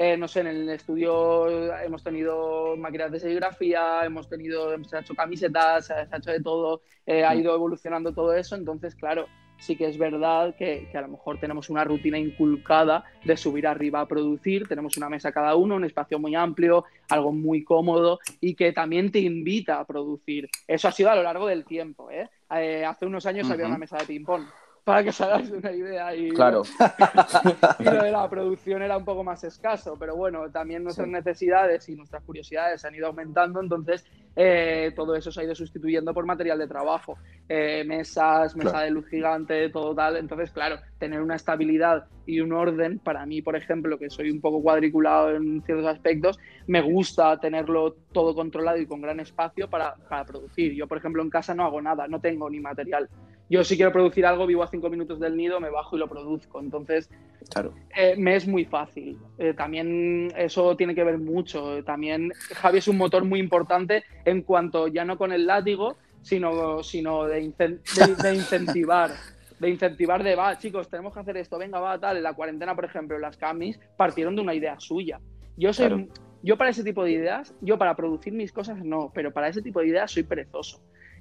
eh, 0.01 0.15
no 0.15 0.29
sé, 0.29 0.39
en 0.39 0.47
el 0.47 0.69
estudio 0.69 1.73
hemos 1.81 2.01
tenido 2.01 2.77
máquinas 2.77 3.11
de 3.11 3.19
serigrafía, 3.19 4.05
hemos 4.05 4.29
tenido, 4.29 4.81
se 4.85 4.95
ha 4.95 5.01
hecho 5.01 5.13
camisetas, 5.13 5.87
se 5.87 5.93
ha 5.93 6.17
hecho 6.17 6.31
de 6.31 6.39
todo, 6.41 6.83
eh, 7.05 7.25
ha 7.25 7.35
ido 7.35 7.53
evolucionando 7.53 8.13
todo 8.13 8.33
eso, 8.33 8.55
entonces, 8.55 8.95
claro, 8.95 9.27
sí 9.57 9.75
que 9.75 9.89
es 9.89 9.97
verdad 9.97 10.55
que, 10.55 10.87
que 10.89 10.97
a 10.97 11.01
lo 11.01 11.09
mejor 11.09 11.37
tenemos 11.41 11.69
una 11.69 11.83
rutina 11.83 12.17
inculcada 12.17 13.03
de 13.25 13.35
subir 13.35 13.67
arriba 13.67 13.99
a 13.99 14.07
producir, 14.07 14.69
tenemos 14.69 14.95
una 14.95 15.09
mesa 15.09 15.33
cada 15.33 15.57
uno, 15.57 15.75
un 15.75 15.83
espacio 15.83 16.17
muy 16.17 16.33
amplio, 16.33 16.85
algo 17.09 17.33
muy 17.33 17.65
cómodo 17.65 18.19
y 18.39 18.55
que 18.55 18.71
también 18.71 19.11
te 19.11 19.19
invita 19.19 19.81
a 19.81 19.85
producir. 19.85 20.47
Eso 20.65 20.87
ha 20.87 20.93
sido 20.93 21.09
a 21.09 21.15
lo 21.17 21.23
largo 21.23 21.45
del 21.45 21.65
tiempo. 21.65 22.09
¿eh? 22.09 22.29
Eh, 22.55 22.85
hace 22.85 23.05
unos 23.05 23.25
años 23.25 23.51
había 23.51 23.67
una 23.67 23.77
mesa 23.77 23.97
de 23.97 24.05
ping-pong, 24.05 24.45
para 24.83 25.03
que 25.03 25.09
os 25.09 25.21
hagáis 25.21 25.51
una 25.51 25.71
idea. 25.71 26.15
Y, 26.15 26.29
Claro. 26.29 26.63
y 27.79 27.83
lo 27.83 28.03
de 28.03 28.11
la 28.11 28.27
producción 28.29 28.81
era 28.81 28.97
un 28.97 29.05
poco 29.05 29.23
más 29.23 29.43
escaso, 29.43 29.95
pero 29.99 30.15
bueno, 30.15 30.49
también 30.51 30.83
nuestras 30.83 31.07
Sí. 31.07 31.13
necesidades 31.13 31.87
y 31.89 31.95
nuestras 31.95 32.23
curiosidades 32.23 32.83
han 32.85 32.95
ido 32.95 33.07
aumentando, 33.07 33.61
entonces 33.61 34.05
eh, 34.35 34.91
todo 34.95 35.15
eso 35.15 35.31
se 35.31 35.41
ha 35.41 35.43
ido 35.43 35.55
sustituyendo 35.55 36.13
por 36.13 36.25
material 36.25 36.57
de 36.59 36.67
trabajo, 36.67 37.17
Eh, 37.51 37.83
mesas, 37.83 38.55
mesa 38.55 38.69
Claro. 38.69 38.85
de 38.85 38.91
luz 38.91 39.07
gigante, 39.09 39.69
todo 39.69 39.95
tal, 39.95 40.17
entonces 40.17 40.51
claro, 40.51 40.77
tener 40.99 41.19
una 41.19 41.35
estabilidad 41.35 42.05
y 42.27 42.41
un 42.41 42.53
orden, 42.53 42.99
para 42.99 43.25
mí, 43.25 43.41
por 43.41 43.55
ejemplo, 43.55 43.97
que 43.97 44.09
soy 44.11 44.29
un 44.29 44.39
poco 44.39 44.61
cuadriculado 44.61 45.31
en 45.35 45.63
ciertos 45.63 45.87
aspectos, 45.87 46.37
me 46.67 46.81
gusta 46.81 47.39
tenerlo 47.39 47.95
todo 48.11 48.35
controlado 48.35 48.77
y 48.77 48.85
con 48.85 49.01
gran 49.01 49.19
espacio 49.19 49.67
para, 49.67 49.95
para 50.07 50.25
producir. 50.25 50.73
Yo, 50.75 50.87
por 50.87 50.99
ejemplo, 50.99 51.23
en 51.23 51.31
casa 51.31 51.55
no 51.55 51.65
hago 51.65 51.81
nada, 51.81 52.07
no 52.07 52.19
tengo 52.21 52.47
ni 52.51 52.59
material. 52.59 53.09
Yo 53.49 53.63
si 53.63 53.75
quiero 53.75 53.91
producir 53.91 54.25
algo, 54.27 54.45
vivo 54.45 54.61
a 54.61 54.67
cinco 54.67 54.89
minutos 54.89 55.19
del 55.19 55.35
nido, 55.35 55.59
me 55.59 55.69
bajo 55.71 55.95
y 55.95 55.99
lo 55.99 56.07
produzco. 56.07 56.59
Entonces, 56.59 57.09
Claro. 57.49 57.73
eh, 57.95 58.13
me 58.15 58.35
es 58.35 58.47
muy 58.47 58.65
fácil. 58.65 59.17
Eh, 59.39 59.55
también 59.55 60.31
eso 60.37 60.77
tiene 60.77 60.93
que 60.93 61.03
ver 61.03 61.17
mucho. 61.17 61.83
También 61.83 62.31
Javi 62.55 62.77
es 62.77 62.87
un 62.87 62.97
motor 62.97 63.25
muy 63.25 63.39
importante 63.39 64.03
en 64.25 64.43
cuanto 64.43 64.87
ya 64.87 65.03
no 65.03 65.17
con 65.17 65.31
el 65.31 65.47
látigo, 65.47 65.97
sino, 66.21 66.83
sino 66.83 67.25
de, 67.25 67.41
incen- 67.43 67.79
de- 67.95 68.15
de 68.21 68.35
incentivar. 68.35 69.11
De 69.59 69.69
incentivar 69.69 70.23
de, 70.23 70.35
va, 70.35 70.57
chicos, 70.57 70.87
tenemos 70.87 71.13
que 71.13 71.19
hacer 71.19 71.35
esto, 71.37 71.57
venga, 71.57 71.79
va, 71.79 71.99
tal. 71.99 72.17
En 72.17 72.23
la 72.23 72.33
cuarentena, 72.33 72.75
por 72.75 72.85
ejemplo, 72.85 73.17
las 73.17 73.35
camis 73.35 73.79
partieron 73.97 74.35
de 74.35 74.41
una 74.43 74.53
idea 74.53 74.79
suya. 74.79 75.19
Yo 75.57 75.73
soy, 75.73 75.87
Claro. 75.87 76.07
yo 76.43 76.55
para 76.55 76.69
ese 76.69 76.83
tipo 76.83 77.03
de 77.03 77.11
ideas, 77.11 77.53
yo 77.61 77.77
para 77.79 77.95
producir 77.95 78.31
mis 78.31 78.53
cosas 78.53 78.77
no, 78.85 79.11
pero 79.13 79.33
para 79.33 79.47
ese 79.49 79.61
tipo 79.63 79.79
de 79.81 79.87
ideas 79.87 80.11
soy 80.11 80.23
perezoso. 80.23 80.79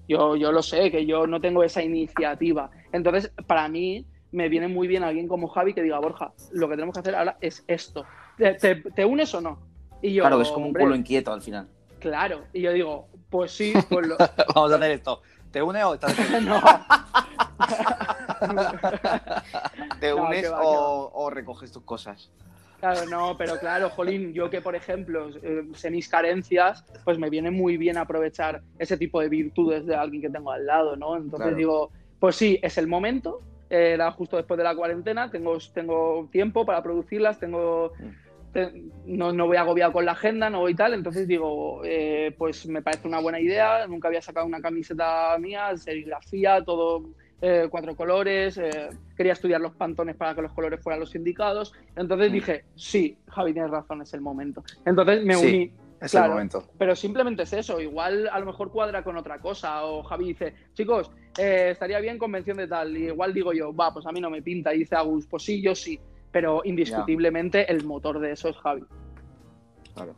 Yo, 0.08 0.36
yo 0.36 0.50
lo 0.52 0.62
sé, 0.62 0.90
que 0.90 1.06
yo 1.06 1.26
no 1.26 1.40
tengo 1.40 1.62
esa 1.62 1.82
iniciativa. 1.82 2.70
Entonces, 2.92 3.30
para 3.46 3.68
mí, 3.68 4.06
me 4.32 4.48
viene 4.48 4.68
muy 4.68 4.88
bien 4.88 5.04
alguien 5.04 5.28
como 5.28 5.48
Javi 5.48 5.74
que 5.74 5.82
diga, 5.82 5.98
Borja, 6.00 6.32
lo 6.52 6.68
que 6.68 6.74
tenemos 6.74 6.94
que 6.94 7.00
hacer 7.00 7.14
ahora 7.14 7.36
es 7.40 7.62
esto. 7.68 8.04
¿Te, 8.36 8.54
te- 8.54 8.76
te 8.76 9.04
unes 9.04 9.32
o 9.34 9.40
no? 9.40 9.58
Y 10.02 10.14
yo, 10.14 10.22
Claro, 10.22 10.40
es 10.40 10.48
como 10.48 10.64
un 10.64 10.68
"Hombre, 10.68 10.82
culo 10.84 10.96
inquieto 10.96 11.32
al 11.32 11.42
final. 11.42 11.68
Claro. 12.00 12.44
Y 12.52 12.62
yo 12.62 12.72
digo, 12.72 13.08
pues 13.30 13.52
sí, 13.52 13.72
pues 13.90 14.06
lo... 14.06 14.16
Vamos 14.54 14.72
a 14.72 14.76
hacer 14.76 14.90
esto. 14.92 15.20
¿Te 15.50 15.62
une 15.62 15.82
o 15.84 15.94
estás 15.94 16.14
no. 16.42 16.60
¿Te 20.00 20.14
unes 20.14 20.52
va, 20.52 20.60
o 20.62 21.30
recoges 21.30 21.72
tus 21.72 21.82
cosas? 21.82 22.30
Claro, 22.80 23.06
no, 23.06 23.36
pero 23.36 23.58
claro, 23.58 23.90
Jolín, 23.90 24.32
yo 24.32 24.48
que 24.48 24.60
por 24.60 24.76
ejemplo 24.76 25.30
eh, 25.42 25.64
sé 25.74 25.90
mis 25.90 26.08
carencias, 26.08 26.84
pues 27.04 27.18
me 27.18 27.28
viene 27.28 27.50
muy 27.50 27.76
bien 27.76 27.96
aprovechar 27.98 28.62
ese 28.78 28.96
tipo 28.96 29.20
de 29.20 29.28
virtudes 29.28 29.84
de 29.84 29.96
alguien 29.96 30.22
que 30.22 30.30
tengo 30.30 30.52
al 30.52 30.64
lado, 30.64 30.96
¿no? 30.96 31.16
Entonces 31.16 31.38
Claro. 31.46 31.56
digo, 31.56 31.90
pues 32.20 32.36
sí, 32.36 32.58
es 32.62 32.78
el 32.78 32.86
momento, 32.86 33.40
eh, 33.68 33.92
era 33.94 34.12
justo 34.12 34.36
después 34.36 34.58
de 34.58 34.64
la 34.64 34.76
cuarentena, 34.76 35.28
tengo, 35.30 35.58
tengo 35.74 36.28
tiempo 36.30 36.64
para 36.64 36.82
producirlas, 36.82 37.40
tengo... 37.40 37.92
te- 38.52 38.72
no, 39.06 39.32
no 39.32 39.46
voy 39.46 39.56
agobiado 39.56 39.92
con 39.92 40.04
la 40.04 40.12
agenda, 40.12 40.48
no 40.48 40.60
voy 40.60 40.74
tal, 40.74 40.94
entonces 40.94 41.26
digo, 41.26 41.82
eh, 41.84 42.34
pues 42.38 42.66
me 42.66 42.80
parece 42.80 43.08
una 43.08 43.18
buena 43.20 43.40
idea, 43.40 43.86
nunca 43.88 44.06
había 44.08 44.22
sacado 44.22 44.46
una 44.46 44.60
camiseta 44.60 45.36
mía, 45.38 45.76
serigrafía, 45.76 46.62
todo 46.64 47.10
eh, 47.40 47.68
cuatro 47.70 47.94
colores, 47.94 48.57
eh, 48.59 48.90
quería 49.16 49.33
estudiar 49.35 49.61
los 49.61 49.72
pantones 49.74 50.16
para 50.16 50.35
que 50.35 50.42
los 50.42 50.53
colores 50.53 50.81
fueran 50.83 51.01
los 51.01 51.14
indicados, 51.14 51.72
entonces 51.96 52.31
Mm. 52.31 52.33
dije, 52.33 52.64
sí, 52.74 53.16
Javi, 53.29 53.53
tienes 53.53 53.70
razón, 53.70 54.03
es 54.03 54.12
el 54.14 54.20
momento. 54.20 54.62
Entonces 54.85 55.24
me 55.24 55.35
Sí, 55.35 55.46
uní. 55.46 55.72
Es 56.01 56.12
Claro. 56.12 56.27
el 56.27 56.33
momento. 56.35 56.64
Pero 56.79 56.94
simplemente 56.94 57.42
es 57.42 57.53
eso, 57.53 57.81
igual 57.81 58.29
a 58.33 58.38
lo 58.38 58.46
mejor 58.46 58.70
cuadra 58.70 59.03
con 59.03 59.16
otra 59.16 59.40
cosa, 59.40 59.85
o 59.85 60.05
Javi 60.05 60.27
dice, 60.29 60.55
chicos, 60.74 61.11
eh, 61.37 61.70
estaría 61.72 61.98
bien 61.98 62.18
convención 62.18 62.57
de 62.57 62.68
tal, 62.68 62.96
y 62.96 63.07
igual 63.07 63.35
digo 63.35 63.53
yo, 63.53 63.74
va, 63.74 63.92
pues 63.92 64.07
a 64.07 64.12
mí 64.12 64.20
no 64.20 64.31
me 64.31 64.40
pinta, 64.40 64.72
y 64.72 64.79
dice 64.79 64.94
Agus, 64.94 65.27
pues 65.27 65.42
sí, 65.42 65.61
yo 65.61 65.74
sí, 65.74 65.98
pero 66.31 66.61
indiscutiblemente 66.64 67.68
el 67.72 67.85
motor 67.85 68.20
de 68.20 68.31
eso 68.33 68.48
es 68.48 68.57
Javi. 68.59 68.85
Claro. 69.94 70.14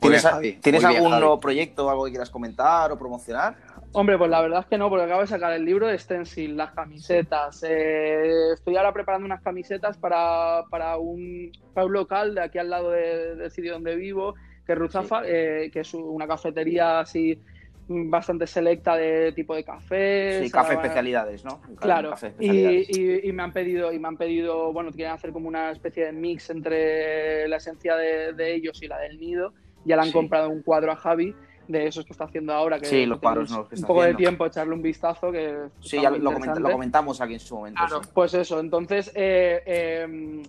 ¿Tienes, 0.00 0.22
bien, 0.22 0.26
a- 0.26 0.30
Javi. 0.36 0.52
¿tienes 0.54 0.80
bien, 0.82 0.96
algún 0.96 1.10
Javi. 1.10 1.20
nuevo 1.20 1.40
proyecto 1.40 1.86
o 1.86 1.90
algo 1.90 2.04
que 2.04 2.10
quieras 2.10 2.30
comentar 2.30 2.90
o 2.90 2.98
promocionar? 2.98 3.56
Hombre, 3.96 4.18
pues 4.18 4.28
la 4.28 4.40
verdad 4.42 4.60
es 4.60 4.66
que 4.66 4.76
no, 4.76 4.88
porque 4.88 5.04
acabo 5.04 5.20
de 5.20 5.26
sacar 5.28 5.52
el 5.52 5.64
libro 5.64 5.86
de 5.86 5.96
Stencil, 5.98 6.56
las 6.56 6.72
camisetas. 6.72 7.64
Eh, 7.66 8.52
estoy 8.54 8.76
ahora 8.76 8.92
preparando 8.92 9.24
unas 9.24 9.40
camisetas 9.40 9.96
para, 9.98 10.64
para, 10.68 10.96
un, 10.98 11.52
para 11.72 11.86
un 11.86 11.92
local 11.92 12.34
de 12.34 12.40
aquí 12.42 12.58
al 12.58 12.70
lado 12.70 12.90
de- 12.90 13.36
del 13.36 13.50
sitio 13.52 13.72
donde 13.74 13.94
vivo, 13.94 14.34
que 14.66 14.72
es 14.72 14.78
Ruzafa, 14.78 15.22
eh, 15.26 15.70
que 15.72 15.80
es 15.80 15.94
una 15.94 16.26
cafetería 16.26 16.98
así 17.00 17.40
bastante 17.86 18.46
selecta 18.48 18.96
de 18.96 19.32
tipo 19.32 19.54
de 19.54 19.62
café. 19.62 20.42
Sí, 20.42 20.50
café 20.50 20.74
especialidades, 20.74 21.44
¿no? 21.44 21.60
Claro, 21.80 22.10
café 22.10 22.28
y, 22.28 22.30
especialidades. 22.50 22.90
y- 22.90 23.28
y 23.28 23.32
me 23.32 23.42
han 23.44 23.52
pedido, 23.52 23.92
y 23.92 23.98
me 24.00 24.08
han 24.08 24.16
pedido, 24.16 24.72
bueno, 24.72 24.90
quieren 24.90 25.12
hacer 25.12 25.30
como 25.30 25.46
una 25.46 25.70
especie 25.70 26.06
de 26.06 26.12
mix 26.12 26.50
entre 26.50 27.46
la 27.46 27.58
esencia 27.58 27.94
de, 27.94 28.32
de 28.32 28.54
ellos 28.54 28.82
y 28.82 28.88
la 28.88 28.98
del 28.98 29.20
nido. 29.20 29.52
Ya 29.84 29.96
le 29.96 30.02
han 30.02 30.08
Sí. 30.08 30.14
comprado 30.14 30.48
un 30.48 30.62
cuadro 30.62 30.90
a 30.90 30.96
Javi 30.96 31.32
de 31.68 31.86
esos 31.86 32.04
que 32.04 32.12
está 32.12 32.24
haciendo 32.24 32.52
ahora. 32.52 32.78
Que 32.78 32.86
Sí, 32.86 33.06
los 33.06 33.20
nuevos 33.22 33.68
que 33.68 33.76
Un 33.76 33.82
poco 33.82 34.02
de 34.02 34.14
tiempo, 34.14 34.46
echarle 34.46 34.74
un 34.74 34.82
vistazo. 34.82 35.30
Que 35.32 35.56
Sí, 35.80 36.00
ya 36.00 36.10
lo, 36.10 36.32
comentamos 36.32 37.20
aquí 37.20 37.34
en 37.34 37.40
su 37.40 37.56
momento. 37.56 37.78
Claro, 37.78 38.02
sí. 38.02 38.10
pues 38.12 38.34
eso, 38.34 38.60
entonces 38.60 39.10
eh, 39.14 39.62
eh, 39.66 40.42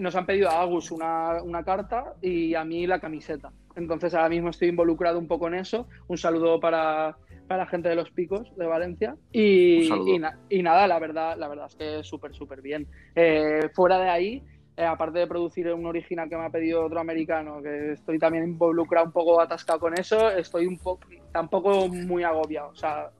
nos 0.00 0.14
han 0.14 0.26
pedido 0.26 0.48
a 0.50 0.60
Agus 0.62 0.90
una, 0.90 1.42
una 1.42 1.64
carta 1.64 2.14
y 2.20 2.54
a 2.54 2.64
mí 2.64 2.86
la 2.86 3.00
camiseta. 3.00 3.50
Entonces 3.76 4.12
ahora 4.14 4.28
mismo 4.28 4.50
estoy 4.50 4.68
involucrado 4.68 5.18
un 5.18 5.26
poco 5.28 5.46
en 5.48 5.54
eso. 5.54 5.86
Un 6.08 6.18
saludo 6.18 6.58
para, 6.60 7.16
para 7.46 7.64
la 7.64 7.70
gente 7.70 7.88
de 7.88 7.94
los 7.94 8.10
picos 8.10 8.54
de 8.56 8.66
Valencia. 8.66 9.16
Y, 9.32 9.86
saludo. 9.86 10.14
y, 10.14 10.18
na- 10.18 10.38
y 10.50 10.62
nada, 10.62 10.86
la 10.88 10.98
verdad, 10.98 11.36
la 11.38 11.48
verdad 11.48 11.66
es 11.68 11.76
que 11.76 12.02
súper, 12.04 12.34
súper 12.34 12.60
bien. 12.60 12.86
Eh, 13.14 13.70
fuera 13.74 13.98
de 13.98 14.08
ahí, 14.10 14.42
eh, 14.78 14.84
aparte 14.86 15.18
de 15.18 15.26
producir 15.26 15.72
un 15.72 15.84
original 15.86 16.28
que 16.28 16.36
me 16.36 16.46
ha 16.46 16.50
pedido 16.50 16.86
otro 16.86 17.00
americano, 17.00 17.60
que 17.62 17.92
estoy 17.92 18.18
también 18.18 18.44
involucrado 18.44 19.06
un 19.06 19.12
poco 19.12 19.40
atascado 19.40 19.80
con 19.80 19.98
eso, 19.98 20.30
estoy 20.30 20.66
un 20.66 20.78
poco, 20.78 21.00
tampoco 21.32 21.88
muy 21.88 22.22
agobiado. 22.22 22.68
O 22.68 22.74
sea, 22.76 23.10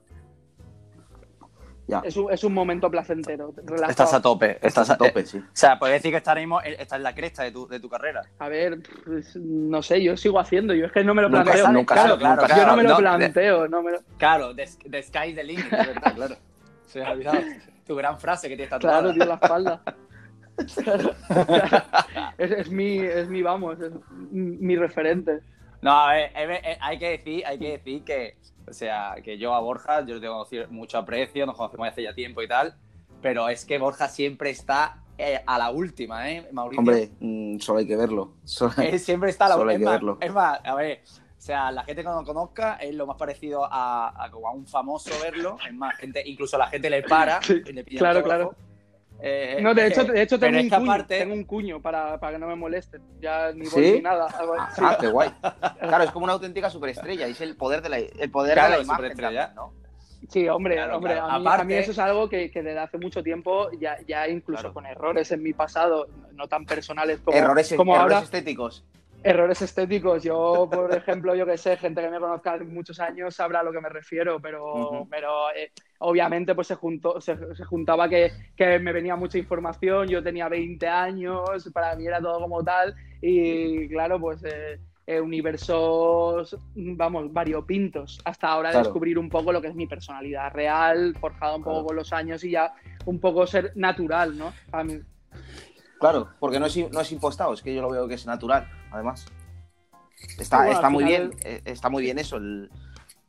Ya. 1.89 2.03
es 2.05 2.17
un, 2.19 2.31
es 2.31 2.45
un 2.45 2.53
momento 2.53 2.91
placentero. 2.91 3.53
relajado. 3.57 3.91
Estás 3.91 4.13
a 4.15 4.21
tope. 4.21 4.51
Estás 4.53 4.67
Estás 4.67 4.91
a 4.91 4.97
tope, 4.99 5.25
sí. 5.27 5.39
O 5.39 5.43
sea, 5.55 5.79
puedes 5.79 5.95
decir 5.97 6.11
que 6.13 6.19
estás 6.19 6.33
ahora 6.33 6.41
mismo 6.43 6.61
estás 6.61 6.97
en 6.99 7.03
la 7.03 7.15
cresta 7.15 7.43
de 7.45 7.51
tu, 7.51 7.67
de 7.67 7.81
tu 7.81 7.89
carrera. 7.89 8.23
A 8.39 8.49
ver, 8.49 8.79
pues, 9.07 9.35
no 9.37 9.83
sé, 9.83 10.03
yo 10.03 10.15
sigo 10.17 10.39
haciendo, 10.39 10.75
yo 10.75 10.87
es 10.87 10.93
que 10.93 11.03
no 11.03 11.15
me 11.15 11.23
lo 11.23 11.29
Nunca 11.31 11.45
planteo. 11.45 11.73
nunca 11.73 11.95
claro, 11.95 12.21
sabe, 12.21 12.37
nunca 12.37 12.57
yo 12.57 12.67
no 12.67 12.77
me 12.77 12.83
lo 12.83 12.89
No, 12.91 12.97
planteo, 12.99 13.69
no 13.69 13.83
me 13.83 13.93
lo- 13.93 13.99
Claro, 14.19 14.55
the, 14.55 14.69
the 14.91 15.03
sky 15.03 15.31
is 15.31 15.35
the 15.37 15.43
limit, 15.45 15.65
es 15.73 15.87
verdad, 15.89 16.15
claro. 16.15 16.37
Se 16.87 17.01
me 17.01 17.07
ha 17.07 17.11
olvidado 17.13 17.39
tu 17.87 17.97
gran 17.97 18.21
frase 18.21 18.49
que 18.49 18.55
tienes 18.57 18.71
tatuada. 18.71 18.99
Claro, 19.01 19.15
tío, 19.15 19.25
la 19.25 19.35
espalda. 19.35 19.83
Claro. 20.83 21.15
es, 22.39 22.51
es 22.51 22.71
mi, 22.71 22.99
es 22.99 23.29
mi, 23.29 23.43
vamos, 23.43 23.79
es 23.81 23.93
mi 24.31 24.77
referente. 24.77 25.41
No, 25.81 25.93
a 25.93 26.13
ver, 26.15 26.33
ver, 26.35 26.61
eh, 26.65 26.79
hay 26.81 26.99
que 26.99 27.11
decir, 27.11 27.47
hay 27.47 27.59
que 27.59 27.71
decir 27.73 28.05
que, 28.05 28.37
o 28.69 28.73
sea, 28.73 29.17
que 29.23 29.39
yo 29.39 29.55
a 29.55 29.61
Borja, 29.61 30.05
yo 30.05 30.15
le 30.17 30.21
tengo 30.21 30.47
mucho 30.71 30.99
aprecio, 30.99 31.47
nos 31.47 31.57
conocemos 31.57 31.89
hace 31.89 32.03
ya 32.03 32.15
tiempo 32.15 32.43
y 32.43 32.49
tal, 32.49 32.75
pero 33.23 33.49
es 33.49 33.65
que 33.65 33.79
Borja 33.79 34.09
siempre 34.09 34.51
está 34.51 35.05
eh, 35.17 35.41
a 35.47 35.59
la 35.59 35.71
última, 35.71 36.31
¿eh, 36.31 36.49
Mauricio? 36.53 36.81
Hombre, 36.81 37.11
mm, 37.21 37.59
solo 37.61 37.79
hay 37.79 37.87
que 37.87 37.97
verlo. 37.97 38.35
Solo- 38.45 38.73
Él 38.83 38.99
siempre 38.99 39.31
está 39.31 39.47
a 39.47 39.51
la 39.51 39.55
Solo 39.55 39.71
hay 39.71 39.77
es 39.77 39.81
que 39.81 39.85
más, 39.85 39.95
verlo. 39.95 40.19
Es 40.21 40.33
más, 40.33 40.61
a 40.65 40.75
ver, 40.75 41.03
o 41.07 41.41
sea, 41.41 41.71
la 41.71 41.85
gente 41.85 42.03
que 42.03 42.09
no 42.09 42.21
lo 42.21 42.25
conozca 42.27 42.75
es 42.77 42.95
lo 42.95 43.07
más 43.07 43.17
parecido 43.17 43.65
a, 43.65 44.25
a 44.25 44.31
como 44.33 44.49
a 44.49 44.53
un 44.53 44.67
famoso 44.67 45.11
verlo. 45.23 45.57
Es 45.67 45.73
más, 45.75 45.97
gente, 45.97 46.23
incluso 46.27 46.59
la 46.59 46.67
gente 46.67 46.91
le 46.91 47.03
para 47.05 47.41
Sí, 47.43 47.63
y 47.65 47.73
le 47.73 47.85
pide 47.85 47.99
claro, 47.99 48.19
autógrafo. 48.19 48.57
Eh, 49.21 49.59
No, 49.61 49.75
de 49.75 49.87
hecho, 49.89 50.05
de 50.05 50.23
hecho 50.23 50.39
tengo, 50.39 50.59
un 50.61 50.69
cuño, 50.69 50.93
aparte- 50.93 51.19
tengo 51.19 51.35
un 51.35 51.45
cuño 51.45 51.83
para, 51.83 52.19
para 52.19 52.33
que 52.35 52.39
no 52.39 52.47
me 52.47 52.57
molesten. 52.57 53.03
Ya 53.21 53.53
ni 53.53 53.69
voy 53.69 53.85
¿Sí? 53.85 53.93
ni 53.95 54.01
nada. 54.03 54.29
Sí. 54.75 54.83
Ah, 54.85 54.97
qué 55.01 55.09
guay. 55.09 55.31
Claro, 55.81 56.05
es 56.05 56.11
como 56.11 56.25
una 56.25 56.35
auténtica 56.35 56.71
superestrella. 56.71 57.27
Es 57.27 57.41
el 57.41 57.57
poder 57.57 57.83
de 57.83 57.89
la, 57.89 57.99
el 57.99 58.31
poder 58.31 58.55
Claro, 58.55 58.73
de 58.73 58.79
la 58.79 58.85
imagen. 58.85 58.97
superestrella. 58.97 59.47
también, 59.55 59.55
¿no? 59.57 59.89
Sí, 60.29 60.49
hombre, 60.49 60.75
Claro, 60.75 60.97
hombre 60.97 61.13
claro. 61.15 61.31
A, 61.31 61.39
mí, 61.39 61.47
Aparte- 61.47 61.63
a 61.63 61.65
mí 61.65 61.75
eso 61.75 61.91
es 61.93 61.99
algo 61.99 62.29
que, 62.29 62.51
que 62.51 62.63
desde 62.63 62.79
hace 62.81 62.99
mucho 62.99 63.23
tiempo, 63.23 63.71
ya, 63.81 63.97
ya 64.07 64.29
incluso 64.29 64.61
Claro. 64.63 64.75
con 64.75 64.85
errores 64.87 65.31
en 65.33 65.43
mi 65.43 65.53
pasado, 65.53 66.09
no 66.33 66.49
tan 66.49 66.67
personales 66.67 67.21
como, 67.21 67.37
errores 67.37 67.73
como 67.77 67.95
errores 67.95 68.15
ahora, 68.17 68.25
estéticos. 68.25 68.85
Errores 69.23 69.61
estéticos. 69.63 70.23
Yo, 70.23 70.69
por 70.71 70.95
ejemplo, 70.95 71.35
yo 71.35 71.45
que 71.47 71.59
sé, 71.59 71.77
gente 71.77 72.01
que 72.01 72.11
me 72.11 72.19
conozca 72.21 72.53
hace 72.55 72.65
muchos 72.65 72.99
años 73.01 73.35
sabrá 73.35 73.61
a 73.61 73.63
lo 73.63 73.73
que 73.73 73.81
me 73.81 73.89
refiero, 73.89 74.41
pero, 74.41 75.07
pero 75.11 75.51
eh, 75.55 75.73
obviamente 75.99 76.55
pues 76.55 76.67
se, 76.69 76.75
juntó, 76.77 77.21
se, 77.21 77.37
se 77.55 77.65
juntaba 77.65 78.09
que, 78.09 78.31
que 78.57 78.79
me 78.79 78.93
venía 78.93 79.17
mucha 79.17 79.39
información, 79.39 80.09
yo 80.09 80.23
tenía 80.23 80.49
20 80.49 80.87
años, 80.89 81.71
para 81.73 81.95
mí 81.97 82.07
era 82.07 82.21
todo 82.21 82.41
como 82.41 82.63
tal, 82.63 82.95
y 83.21 83.89
claro, 83.89 84.19
pues... 84.21 84.43
eh, 84.45 84.79
eh, 85.11 85.23
universos, 85.23 86.55
vamos, 86.75 87.33
variopintos, 87.33 88.21
hasta 88.27 88.49
ahora 88.49 88.73
Claro. 88.73 88.85
descubrir 88.85 89.19
un 89.19 89.31
poco 89.31 89.53
lo 89.55 89.63
que 89.63 89.69
es 89.69 89.75
mi 89.75 89.87
personalidad 89.87 90.53
real, 90.53 91.17
forjada 91.19 91.57
un 91.57 91.63
poco 91.63 91.77
Claro. 91.77 91.87
con 91.87 91.97
los 91.97 92.13
años 92.13 92.45
y 92.45 92.51
ya 92.51 92.75
un 93.07 93.19
poco 93.19 93.47
ser 93.47 93.73
natural, 93.75 94.37
¿no? 94.37 94.53
A 94.71 94.85
mí- 94.85 95.01
Claro, 96.01 96.29
porque 96.39 96.61
no 96.61 96.67
es, 96.67 96.77
no 96.93 97.01
es 97.01 97.13
impostado, 97.13 97.53
es 97.55 97.63
que 97.63 97.75
yo 97.75 97.83
lo 97.83 97.91
veo 97.91 98.07
que 98.09 98.15
es 98.15 98.27
natural, 98.27 98.69
además. 98.93 99.27
Está, 100.39 100.59
Bueno, 100.59 100.73
está 100.73 100.91
muy 100.91 101.05
final- 101.05 101.29
bien, 101.29 101.41
eh, 101.45 101.63
está 101.65 101.89
muy 101.91 102.03
bien 102.03 102.19
eso. 102.19 102.37
el- 102.37 102.71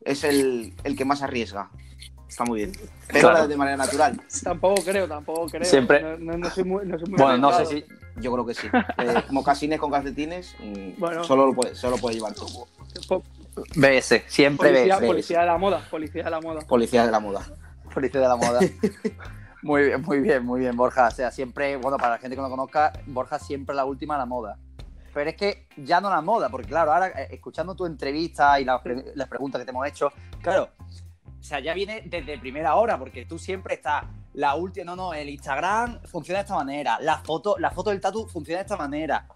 es 0.05 0.23
el, 0.23 0.73
el 0.84 0.95
que 0.95 1.05
más 1.05 1.21
arriesga. 1.21 1.69
Está 2.27 2.45
muy 2.45 2.60
bien. 2.60 2.71
Pero 3.08 3.29
Claro. 3.29 3.47
de 3.47 3.58
manera 3.58 3.75
natural. 3.77 4.21
tampoco 4.43 4.82
creo, 4.84 5.08
tampoco 5.08 5.47
creo. 5.47 5.65
Siempre- 5.65 6.01
No, 6.01 6.17
no- 6.17 6.38
no 6.38 6.49
soy 6.49 6.63
muy, 6.63 6.86
no 6.86 6.97
soy 6.99 7.10
muy 7.10 7.17
Bueno, 7.17 7.38
no 7.38 7.51
sé 7.53 7.65
si. 7.65 7.86
Yo 8.21 8.32
creo 8.34 8.45
que 8.45 8.53
sí. 8.53 8.67
Eh, 8.97 9.23
mocasines 9.32 9.79
con 9.79 9.91
calcetines, 9.91 10.55
mm, 10.60 10.99
Bueno. 10.99 11.23
solo, 11.23 11.47
lo 11.47 11.53
puede, 11.53 11.75
solo 11.75 11.97
puede 11.97 12.15
llevar 12.15 12.34
tú. 12.34 12.45
BS, 13.75 14.23
siempre 14.27 14.69
Policía, 14.69 14.95
BS. 14.97 15.08
policía 15.08 15.39
de 15.41 15.45
la 15.47 15.58
moda, 15.58 15.82
policía 15.89 16.23
de 16.23 16.32
la 16.32 16.39
moda. 16.39 16.62
Policía 16.62 17.05
de 17.05 17.12
la 17.12 17.19
moda. 17.19 17.41
Policía 17.93 18.21
de 18.21 18.27
la 18.27 18.36
moda. 18.36 18.60
Muy 19.62 19.84
bien, 19.84 20.02
muy 20.02 20.19
bien, 20.19 20.45
muy 20.45 20.60
bien, 20.62 20.76
Borja. 20.76 21.08
O 21.08 21.12
sea, 21.12 21.32
siempre, 21.32 21.76
bueno, 21.76 21.98
para 21.98 22.12
la 22.12 22.17
gente 22.17 22.36
que 22.36 22.41
no 22.41 22.50
conozca, 22.50 22.93
Borja 23.08 23.39
siempre 23.39 23.76
la 23.76 23.86
última 23.86 24.15
a 24.15 24.19
la 24.19 24.26
moda. 24.26 24.58
Pero 25.13 25.30
es 25.30 25.36
que 25.36 25.67
ya 25.78 26.00
no 26.00 26.10
la 26.10 26.22
moda, 26.22 26.50
porque 26.50 26.67
claro, 26.67 26.93
ahora 26.93 27.08
eh, 27.10 27.28
escuchando 27.32 27.76
tu 27.76 27.86
entrevista 27.86 28.60
y 28.60 28.65
las, 28.65 28.82
las 29.15 29.28
preguntas 29.28 29.60
que 29.60 29.65
te 29.65 29.72
hemos 29.72 29.88
hecho, 29.88 30.12
claro, 30.41 30.69
o 31.39 31.43
sea, 31.43 31.60
ya 31.60 31.74
viene 31.74 32.04
desde 32.06 32.38
primera 32.38 32.76
hora, 32.76 32.98
porque 32.98 33.26
tú 33.26 33.39
siempre 33.39 33.76
estás, 33.76 34.04
la 34.34 34.56
última, 34.56 34.86
no, 34.86 34.95
no, 34.95 35.13
el 35.13 35.30
Instagram 35.30 36.02
funciona 36.04 36.39
de 36.39 36.43
esta 36.43 36.56
manera, 36.56 37.00
la 37.02 37.17
foto, 37.17 37.58
la 37.58 37.72
foto 37.72 37.89
del 37.89 38.00
tatu 38.00 38.28
funciona 38.28 38.60
de 38.60 38.63
esta 38.63 38.78
manera. 38.78 39.28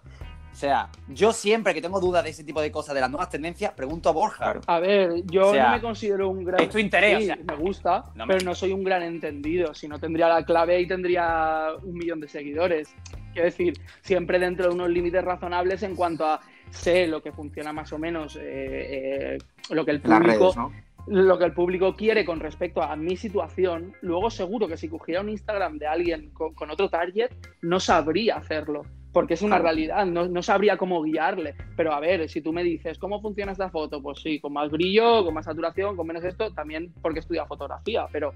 O 0.54 0.56
sea, 0.56 0.88
yo 1.08 1.32
siempre 1.32 1.74
que 1.74 1.82
tengo 1.82 1.98
dudas 1.98 2.22
de 2.22 2.30
ese 2.30 2.44
tipo 2.44 2.60
de 2.62 2.70
cosas, 2.70 2.94
de 2.94 3.00
las 3.00 3.10
nuevas 3.10 3.28
tendencias, 3.28 3.72
pregunto 3.72 4.08
a 4.08 4.12
Borja. 4.12 4.60
A 4.68 4.78
ver, 4.78 5.24
yo 5.26 5.48
O 5.48 5.52
sea, 5.52 5.66
no 5.70 5.74
me 5.74 5.80
considero 5.80 6.28
un 6.28 6.44
gran. 6.44 6.60
es 6.62 6.68
tu 6.70 6.78
interés, 6.78 7.18
Sí, 7.24 7.30
o 7.32 7.34
sea, 7.34 7.44
me 7.44 7.56
gusta, 7.56 8.04
no 8.14 8.24
me- 8.24 8.34
pero 8.34 8.44
no 8.46 8.54
soy 8.54 8.70
un 8.72 8.84
gran 8.84 9.02
entendido. 9.02 9.74
Si 9.74 9.88
no 9.88 9.98
tendría 9.98 10.28
la 10.28 10.44
clave 10.44 10.80
y 10.80 10.86
tendría 10.86 11.70
un 11.82 11.94
millón 11.94 12.20
de 12.20 12.28
seguidores. 12.28 12.94
Quiero 13.32 13.46
decir, 13.46 13.74
siempre 14.00 14.38
dentro 14.38 14.68
de 14.68 14.74
unos 14.76 14.90
límites 14.90 15.24
razonables 15.24 15.82
en 15.82 15.96
cuanto 15.96 16.24
a 16.24 16.40
sé 16.70 17.08
lo 17.08 17.20
que 17.20 17.32
funciona 17.32 17.72
más 17.72 17.92
o 17.92 17.98
menos, 17.98 18.36
eh, 18.36 19.34
eh, 19.34 19.38
lo 19.70 19.84
que 19.84 19.90
el 19.90 20.00
Las 20.04 20.20
público 20.20 20.38
redes, 20.52 20.56
¿no? 20.56 20.72
lo 21.08 21.36
que 21.36 21.44
el 21.46 21.52
público 21.52 21.96
quiere 21.96 22.24
con 22.24 22.38
respecto 22.38 22.80
a 22.80 22.94
mi 22.94 23.16
situación, 23.16 23.92
luego 24.02 24.30
seguro 24.30 24.68
que 24.68 24.76
si 24.76 24.88
cogiera 24.88 25.20
un 25.20 25.30
Instagram 25.30 25.78
de 25.78 25.86
alguien 25.88 26.30
con, 26.30 26.54
con 26.54 26.70
otro 26.70 26.88
target, 26.88 27.30
no 27.60 27.80
sabría 27.80 28.36
hacerlo, 28.36 28.82
porque 29.14 29.32
es 29.34 29.40
una 29.42 29.56
realidad, 29.62 30.04
no, 30.04 30.26
no 30.28 30.42
sabría 30.42 30.76
cómo 30.76 31.00
guiarle. 31.02 31.54
Pero 31.76 31.92
a 31.94 32.00
ver, 32.00 32.28
si 32.28 32.42
tú 32.42 32.52
me 32.52 32.62
dices, 32.62 32.98
¿cómo 32.98 33.22
funciona 33.22 33.52
esta 33.52 33.70
foto? 33.70 34.02
Pues 34.02 34.20
sí, 34.20 34.40
con 34.40 34.52
más 34.52 34.70
brillo, 34.70 35.24
con 35.24 35.32
más 35.32 35.46
saturación, 35.46 35.96
con 35.96 36.06
menos 36.06 36.24
esto, 36.24 36.52
también 36.52 36.92
porque 37.00 37.20
estudia 37.20 37.46
fotografía, 37.46 38.06
pero... 38.12 38.34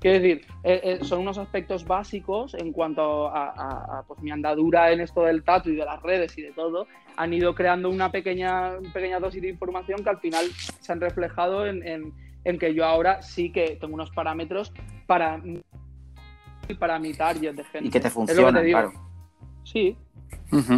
Quiero 0.00 0.20
decir, 0.20 0.46
eh, 0.62 0.80
eh, 0.84 0.98
son 1.04 1.20
unos 1.20 1.38
aspectos 1.38 1.84
básicos 1.84 2.54
en 2.54 2.72
cuanto 2.72 3.26
a, 3.28 3.48
a- 3.48 3.98
a, 3.98 4.02
pues, 4.06 4.20
mi 4.20 4.30
andadura 4.30 4.92
en 4.92 5.00
esto 5.00 5.24
del 5.24 5.42
tatu 5.42 5.70
y 5.70 5.74
de 5.76 5.84
las 5.84 6.00
redes 6.02 6.38
y 6.38 6.42
de 6.42 6.52
todo. 6.52 6.86
Han 7.16 7.32
ido 7.32 7.52
creando 7.54 7.88
una 7.90 8.12
pequeña, 8.12 8.74
pequeña 8.92 9.18
dosis 9.18 9.42
de 9.42 9.48
información 9.48 10.04
que 10.04 10.10
al 10.10 10.20
final 10.20 10.44
se 10.80 10.92
han 10.92 11.00
reflejado 11.00 11.66
en, 11.66 11.84
en- 11.84 12.12
en 12.44 12.58
que 12.60 12.74
yo 12.74 12.84
ahora 12.84 13.22
sí 13.22 13.50
que 13.50 13.76
tengo 13.80 13.94
unos 13.94 14.10
parámetros 14.12 14.72
para, 15.08 15.42
para 16.78 16.98
mi 16.98 17.12
target 17.14 17.54
de 17.54 17.64
gente. 17.64 17.88
Y 17.88 17.90
que 17.90 18.00
te 18.00 18.10
funciona, 18.10 18.62
claro. 18.62 18.92
Sí, 19.64 19.96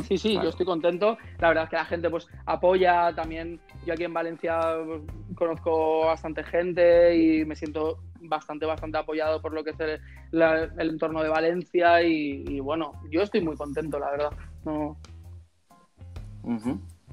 Sí, 0.08 0.18
sí, 0.18 0.30
Claro. 0.32 0.44
yo 0.44 0.50
estoy 0.50 0.66
contento. 0.66 1.16
La 1.38 1.48
verdad 1.48 1.64
es 1.64 1.70
que 1.70 1.76
la 1.76 1.84
gente 1.84 2.10
pues 2.10 2.26
apoya 2.46 3.12
también. 3.14 3.60
Yo 3.86 3.92
aquí 3.94 4.04
en 4.04 4.12
Valencia 4.12 4.58
pues, 4.84 5.02
conozco 5.36 6.06
bastante 6.06 6.42
gente 6.44 7.16
y 7.16 7.44
me 7.44 7.54
siento 7.54 7.98
bastante, 8.22 8.66
bastante 8.66 8.98
apoyado 8.98 9.40
por 9.40 9.52
lo 9.52 9.62
que 9.64 9.70
es 9.70 9.80
el, 9.80 10.00
la- 10.32 10.64
el 10.78 10.90
entorno 10.90 11.22
de 11.22 11.28
Valencia 11.28 12.02
y, 12.02 12.44
y, 12.48 12.60
bueno, 12.60 12.92
yo 13.10 13.22
estoy 13.22 13.40
muy 13.42 13.56
contento, 13.56 13.98
la 13.98 14.10
verdad. 14.10 14.30
No. 14.64 14.96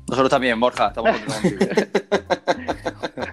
Nosotros 0.09 0.29
también, 0.29 0.59
Borja, 0.59 0.87
estamos 0.87 1.11
contigo. 1.41 1.65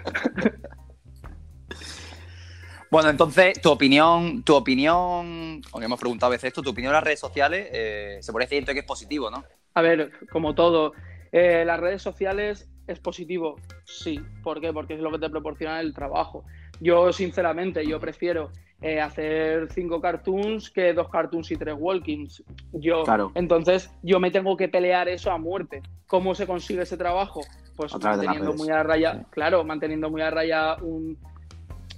bueno, 2.95 3.11
entonces, 3.11 3.61
tu 3.61 3.73
opinión, 3.73 4.45
tu 4.45 4.55
opinión, 4.55 5.61
aunque 5.73 5.85
hemos 5.85 5.99
preguntado 5.99 6.31
a 6.31 6.37
veces 6.37 6.49
esto, 6.49 6.63
tu 6.63 6.71
opinión 6.71 6.91
en 6.93 6.95
las 6.95 7.03
redes 7.03 7.19
sociales, 7.19 7.69
eh, 7.73 8.19
se 8.21 8.31
puede 8.31 8.47
decir 8.47 8.65
que 8.65 8.79
es 8.79 8.85
positivo, 8.85 9.33
¿no? 9.33 9.43
A 9.75 9.83
ver, 9.83 10.13
como 10.31 10.55
todo, 10.55 10.93
eh, 11.33 11.65
las 11.67 11.81
redes 11.81 12.03
sociales 12.03 12.71
es 12.87 13.01
positivo, 13.01 13.57
sí. 13.85 14.21
¿Por 14.45 14.61
qué? 14.61 14.73
Porque 14.73 14.95
es 14.95 15.01
lo 15.01 15.11
que 15.11 15.19
te 15.19 15.29
proporciona 15.29 15.81
el 15.81 15.93
trabajo. 15.93 16.45
Yo, 16.81 17.13
sinceramente, 17.13 17.85
yo 17.85 17.99
prefiero 17.99 18.53
eh, 18.81 19.01
hacer 19.01 19.73
cinco 19.73 20.01
cartoons 20.01 20.71
que 20.71 20.93
dos 20.93 21.09
cartoons 21.09 21.51
y 21.51 21.57
tres 21.57 21.75
walkings. 21.77 22.45
Yo, 22.75 23.03
Claro. 23.03 23.33
entonces, 23.35 23.91
yo 24.05 24.21
me 24.21 24.31
tengo 24.31 24.57
que 24.57 24.69
pelear 24.69 25.09
eso 25.09 25.33
a 25.33 25.39
muerte. 25.39 25.83
¿Cómo 26.07 26.37
se 26.37 26.47
consigue 26.47 26.83
ese 26.83 26.97
trabajo? 26.97 27.41
Pues 27.75 27.93
de 27.93 27.99
manteniendo 27.99 28.55
muy 28.55 28.69
a 28.69 28.85
raya, 28.85 29.15
Sí. 29.15 29.21
claro, 29.31 29.65
manteniendo 29.65 30.11
muy 30.11 30.23
a 30.23 30.31
raya 30.31 30.77
un, 30.81 31.19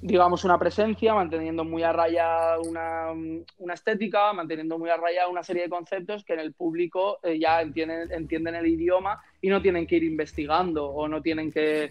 digamos, 0.02 0.44
una 0.44 0.58
presencia, 0.58 1.14
manteniendo 1.14 1.64
muy 1.64 1.82
a 1.82 1.92
raya 1.92 2.58
una, 2.60 3.12
una 3.58 3.74
estética, 3.74 4.32
manteniendo 4.32 4.78
muy 4.78 4.90
a 4.90 4.96
raya 4.96 5.26
una 5.28 5.42
serie 5.42 5.62
de 5.64 5.68
conceptos 5.70 6.24
que 6.24 6.34
en 6.34 6.40
el 6.40 6.52
público 6.52 7.18
eh, 7.22 7.38
ya 7.38 7.60
entienden, 7.62 8.12
entienden 8.12 8.54
el 8.54 8.66
idioma 8.66 9.20
y 9.40 9.48
no 9.48 9.60
tienen 9.62 9.86
que 9.86 9.96
ir 9.96 10.04
investigando 10.04 10.86
o 10.88 11.08
no 11.08 11.22
tienen 11.22 11.50
que, 11.50 11.90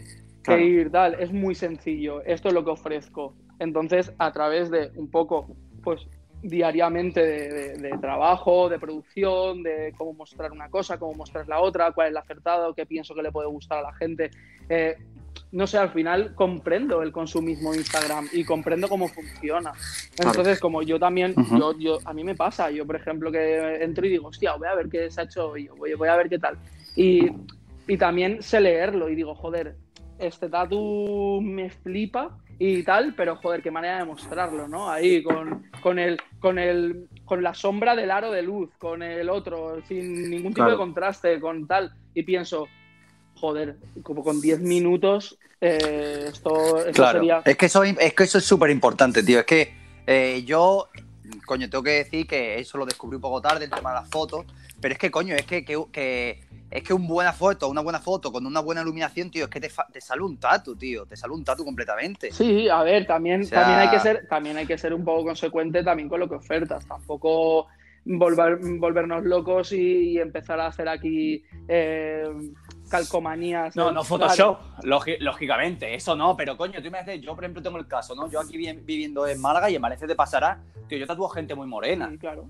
ir 0.60 0.92
tal. 0.92 1.16
Es 1.20 1.32
muy 1.32 1.56
sencillo. 1.56 2.22
Esto 2.24 2.50
es 2.50 2.54
lo 2.54 2.64
que 2.64 2.72
ofrezco. 2.72 3.34
Entonces, 3.60 4.14
a 4.20 4.32
través 4.32 4.70
de 4.70 4.92
un 4.96 5.10
poco, 5.10 5.48
pues 5.84 6.08
diariamente 6.42 7.26
de, 7.26 7.50
de- 7.50 7.78
de 7.90 7.98
trabajo, 7.98 8.70
de 8.70 8.78
producción, 8.78 9.64
de 9.64 9.94
cómo 9.98 10.14
mostrar 10.14 10.52
una 10.52 10.70
cosa, 10.70 11.00
cómo 11.00 11.14
mostrar 11.16 11.48
la 11.48 11.60
otra, 11.60 11.92
cuál 11.92 12.08
es 12.08 12.12
el 12.12 12.18
acertado, 12.18 12.76
qué 12.76 12.86
pienso 12.86 13.16
que 13.16 13.24
le 13.24 13.32
puede 13.32 13.48
gustar 13.48 13.80
a 13.80 13.82
la 13.90 13.94
gente. 13.94 14.30
Eh, 14.70 14.96
no 15.56 15.68
sé, 15.68 15.78
al 15.78 15.90
final 15.92 16.36
comprendo 16.36 17.02
el 17.02 17.14
consumismo 17.14 17.72
de 17.72 17.78
Instagram 17.78 18.28
y 18.34 18.44
comprendo 18.44 18.90
cómo 18.90 19.08
funciona. 19.08 19.72
Entonces, 20.18 20.60
como 20.60 20.82
yo 20.82 21.00
también, 21.00 21.34
yo, 21.58 21.78
yo, 21.80 21.98
a 22.04 22.14
mí 22.14 22.26
me 22.26 22.36
pasa, 22.36 22.70
yo 22.72 22.86
por 22.86 22.98
ejemplo 22.98 23.32
que 23.32 23.82
entro 23.82 24.06
y 24.06 24.10
digo, 24.10 24.28
hostia, 24.28 24.56
voy 24.58 24.68
a 24.68 24.76
ver 24.76 24.90
qué 24.90 25.10
se 25.10 25.22
ha 25.22 25.24
hecho 25.24 25.52
hoy, 25.52 25.70
voy, 25.78 25.94
voy 25.94 26.10
a 26.10 26.18
ver 26.18 26.28
qué 26.28 26.40
tal. 26.40 26.58
Y, 26.98 27.32
y 27.88 27.98
también 27.98 28.44
sé 28.44 28.60
leerlo 28.60 29.08
y 29.08 29.16
digo, 29.16 29.34
joder, 29.34 29.78
este 30.20 30.50
tatu 30.50 31.40
me 31.42 31.70
flipa 31.70 32.38
y 32.60 32.84
tal, 32.84 33.14
pero 33.16 33.38
joder, 33.38 33.62
qué 33.62 33.72
manera 33.72 34.00
de 34.00 34.06
mostrarlo, 34.06 34.68
¿no? 34.68 34.90
Ahí 34.92 35.24
con, 35.24 35.64
con 35.82 36.00
el, 36.00 36.20
con 36.42 36.60
el, 36.60 37.08
con 37.24 37.42
la 37.42 37.54
sombra 37.54 37.96
del 37.96 38.12
aro 38.12 38.30
de 38.30 38.42
luz, 38.42 38.72
con 38.78 39.02
el 39.02 39.30
otro, 39.30 39.82
sin 39.88 40.30
ningún 40.30 40.54
tipo 40.54 40.70
de 40.70 40.76
contraste, 40.76 41.40
con 41.40 41.66
tal. 41.66 41.94
Y 42.14 42.24
pienso, 42.24 42.68
joder, 43.40 43.76
como 44.04 44.24
con 44.24 44.42
10 44.42 44.60
minutos, 44.60 45.38
eh, 45.62 46.26
esto, 46.28 46.80
esto 46.80 46.92
Claro. 46.94 47.20
sería. 47.20 47.42
Es 47.46 47.58
que 47.58 47.66
eso 47.68 47.84
es 47.84 48.14
que 48.14 48.24
eso 48.24 48.38
es 48.38 48.46
súper 48.46 48.70
importante, 48.70 49.24
tío. 49.24 49.40
Es 49.40 49.46
que 49.46 49.74
eh, 50.08 50.44
yo, 50.46 50.88
coño, 51.46 51.70
tengo 51.70 51.84
que 51.84 51.92
decir 51.92 52.28
que 52.28 52.60
eso 52.60 52.78
lo 52.78 52.86
descubrí 52.86 53.16
un 53.16 53.22
poco 53.22 53.42
tarde, 53.42 53.66
el 53.66 53.72
tema 53.72 53.92
de 53.92 54.02
las 54.02 54.10
fotos. 54.10 54.46
Pero 54.82 54.94
es 54.94 55.00
que, 55.00 55.10
coño, 55.10 55.36
es 55.36 55.46
que, 55.46 55.64
que, 55.66 55.82
que- 55.92 56.42
es 56.70 56.84
que 56.84 56.94
una 56.94 57.08
buena 57.08 57.34
foto, 57.34 57.70
una 57.70 57.82
buena 57.82 58.00
foto 58.00 58.32
con 58.32 58.46
una 58.46 58.60
buena 58.60 58.82
iluminación, 58.82 59.32
tío, 59.32 59.46
es 59.46 59.50
que 59.50 59.62
te, 59.62 59.70
te 59.94 60.02
sale 60.02 60.22
un 60.22 60.38
tatu, 60.38 60.76
tío. 60.76 61.06
Te 61.06 61.16
sale 61.16 61.34
un 61.34 61.44
tatu 61.44 61.64
completamente. 61.64 62.32
Sí, 62.32 62.68
a 62.68 62.84
ver, 62.84 63.06
también, 63.08 63.42
O 63.42 63.46
sea- 63.46 63.62
también, 63.62 63.80
hay 63.80 63.90
que 63.90 64.00
ser, 64.00 64.28
también 64.28 64.58
hay 64.58 64.66
que 64.66 64.78
ser 64.78 64.94
un 64.94 65.06
poco 65.06 65.24
consecuente 65.24 65.84
también 65.84 66.10
con 66.10 66.20
lo 66.20 66.28
que 66.28 66.36
ofertas. 66.36 66.86
Tampoco 66.86 67.68
volver, 68.04 68.58
volvernos 68.62 69.24
locos 69.24 69.72
y, 69.72 69.78
y 70.12 70.18
empezar 70.20 70.60
a 70.60 70.68
hacer 70.68 70.88
aquí 70.90 71.44
eh, 71.68 72.26
calcomanías. 72.90 73.76
No, 73.76 73.92
no 73.92 74.04
Photoshop, 74.04 74.60
lógi- 74.84 75.18
lógicamente, 75.20 75.94
eso 75.94 76.16
no, 76.16 76.36
pero 76.36 76.56
coño, 76.58 76.82
tú 76.82 76.90
me 76.92 77.00
haces, 77.00 77.22
yo 77.22 77.36
por 77.36 77.44
ejemplo 77.44 77.62
tengo 77.62 77.78
el 77.78 77.88
caso, 77.88 78.16
¿no? 78.16 78.30
Yo 78.30 78.40
aquí 78.40 78.58
vi- 78.58 78.72
viviendo 78.74 79.28
en 79.28 79.40
Málaga 79.42 79.70
y 79.70 79.76
en 79.76 79.82
Valencia 79.82 80.08
te 80.08 80.16
pasará 80.16 80.62
que 80.88 81.00
yo 81.00 81.08
tatúo 81.08 81.28
gente 81.30 81.56
muy 81.56 81.68
morena 81.68 82.10
Sí, 82.12 82.18
claro. 82.18 82.48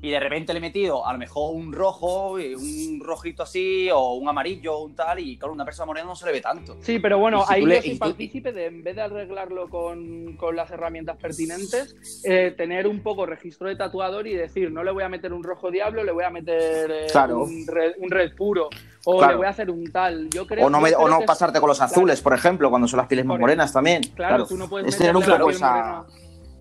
y 0.00 0.10
de 0.10 0.20
repente 0.20 0.52
le 0.52 0.58
he 0.58 0.60
metido 0.60 1.04
a 1.06 1.12
lo 1.12 1.18
mejor 1.18 1.54
un 1.56 1.72
rojo, 1.72 2.32
un 2.34 3.00
rojito 3.02 3.42
así 3.42 3.88
o 3.92 4.14
un 4.14 4.28
amarillo, 4.28 4.78
un 4.80 4.94
tal 4.94 5.18
y 5.18 5.36
claro, 5.36 5.52
una 5.54 5.64
persona 5.64 5.86
morena 5.86 6.06
no 6.06 6.14
se 6.14 6.26
le 6.26 6.32
ve 6.32 6.40
tanto. 6.40 6.76
Sí, 6.82 6.98
pero 7.00 7.18
bueno, 7.18 7.44
si 7.46 7.54
ahí 7.54 7.64
le- 7.64 7.76
yo 7.76 7.82
soy 7.82 7.94
partícipe 7.96 8.52
de, 8.52 8.66
en 8.66 8.84
vez 8.84 8.94
de 8.96 9.02
arreglarlo 9.02 9.68
con, 9.68 10.36
con 10.36 10.54
las 10.54 10.70
herramientas 10.70 11.16
pertinentes, 11.16 12.22
eh, 12.24 12.54
tener 12.56 12.86
un 12.86 13.00
poco 13.02 13.26
registro 13.26 13.66
de 13.68 13.76
tatuador 13.76 14.26
y 14.28 14.34
decir, 14.34 14.70
no 14.70 14.84
le 14.84 14.92
voy 14.92 15.02
a 15.02 15.08
meter 15.08 15.32
un 15.32 15.42
rojo 15.42 15.70
diablo, 15.70 16.04
le 16.04 16.12
voy 16.12 16.24
a 16.24 16.30
meter 16.30 16.90
eh, 16.90 17.06
Claro. 17.10 17.42
un, 17.44 17.66
red, 17.66 17.94
un 17.98 18.10
red 18.10 18.34
puro, 18.36 18.68
o 19.04 19.18
Claro. 19.18 19.32
le 19.32 19.36
voy 19.38 19.46
a 19.46 19.50
hacer 19.50 19.70
un 19.70 19.84
tal. 19.90 20.28
Yo 20.30 20.46
creo, 20.46 20.66
O 20.66 20.70
no, 20.70 20.80
me- 20.80 20.94
o 20.94 21.08
no 21.08 21.20
es- 21.20 21.26
pasarte 21.26 21.60
con 21.60 21.68
los 21.68 21.80
azules, 21.80 22.20
por 22.20 22.34
ejemplo, 22.34 22.68
cuando 22.70 22.86
son 22.88 22.98
las 22.98 23.06
pieles 23.06 23.24
más 23.26 23.38
morenas 23.38 23.72
también. 23.72 24.02
Claro, 24.14 24.46
tú 24.46 24.56
no 24.56 24.68
puedes 24.68 24.98
un 25.00 25.06
a 25.06 25.38
morena. 25.38 26.04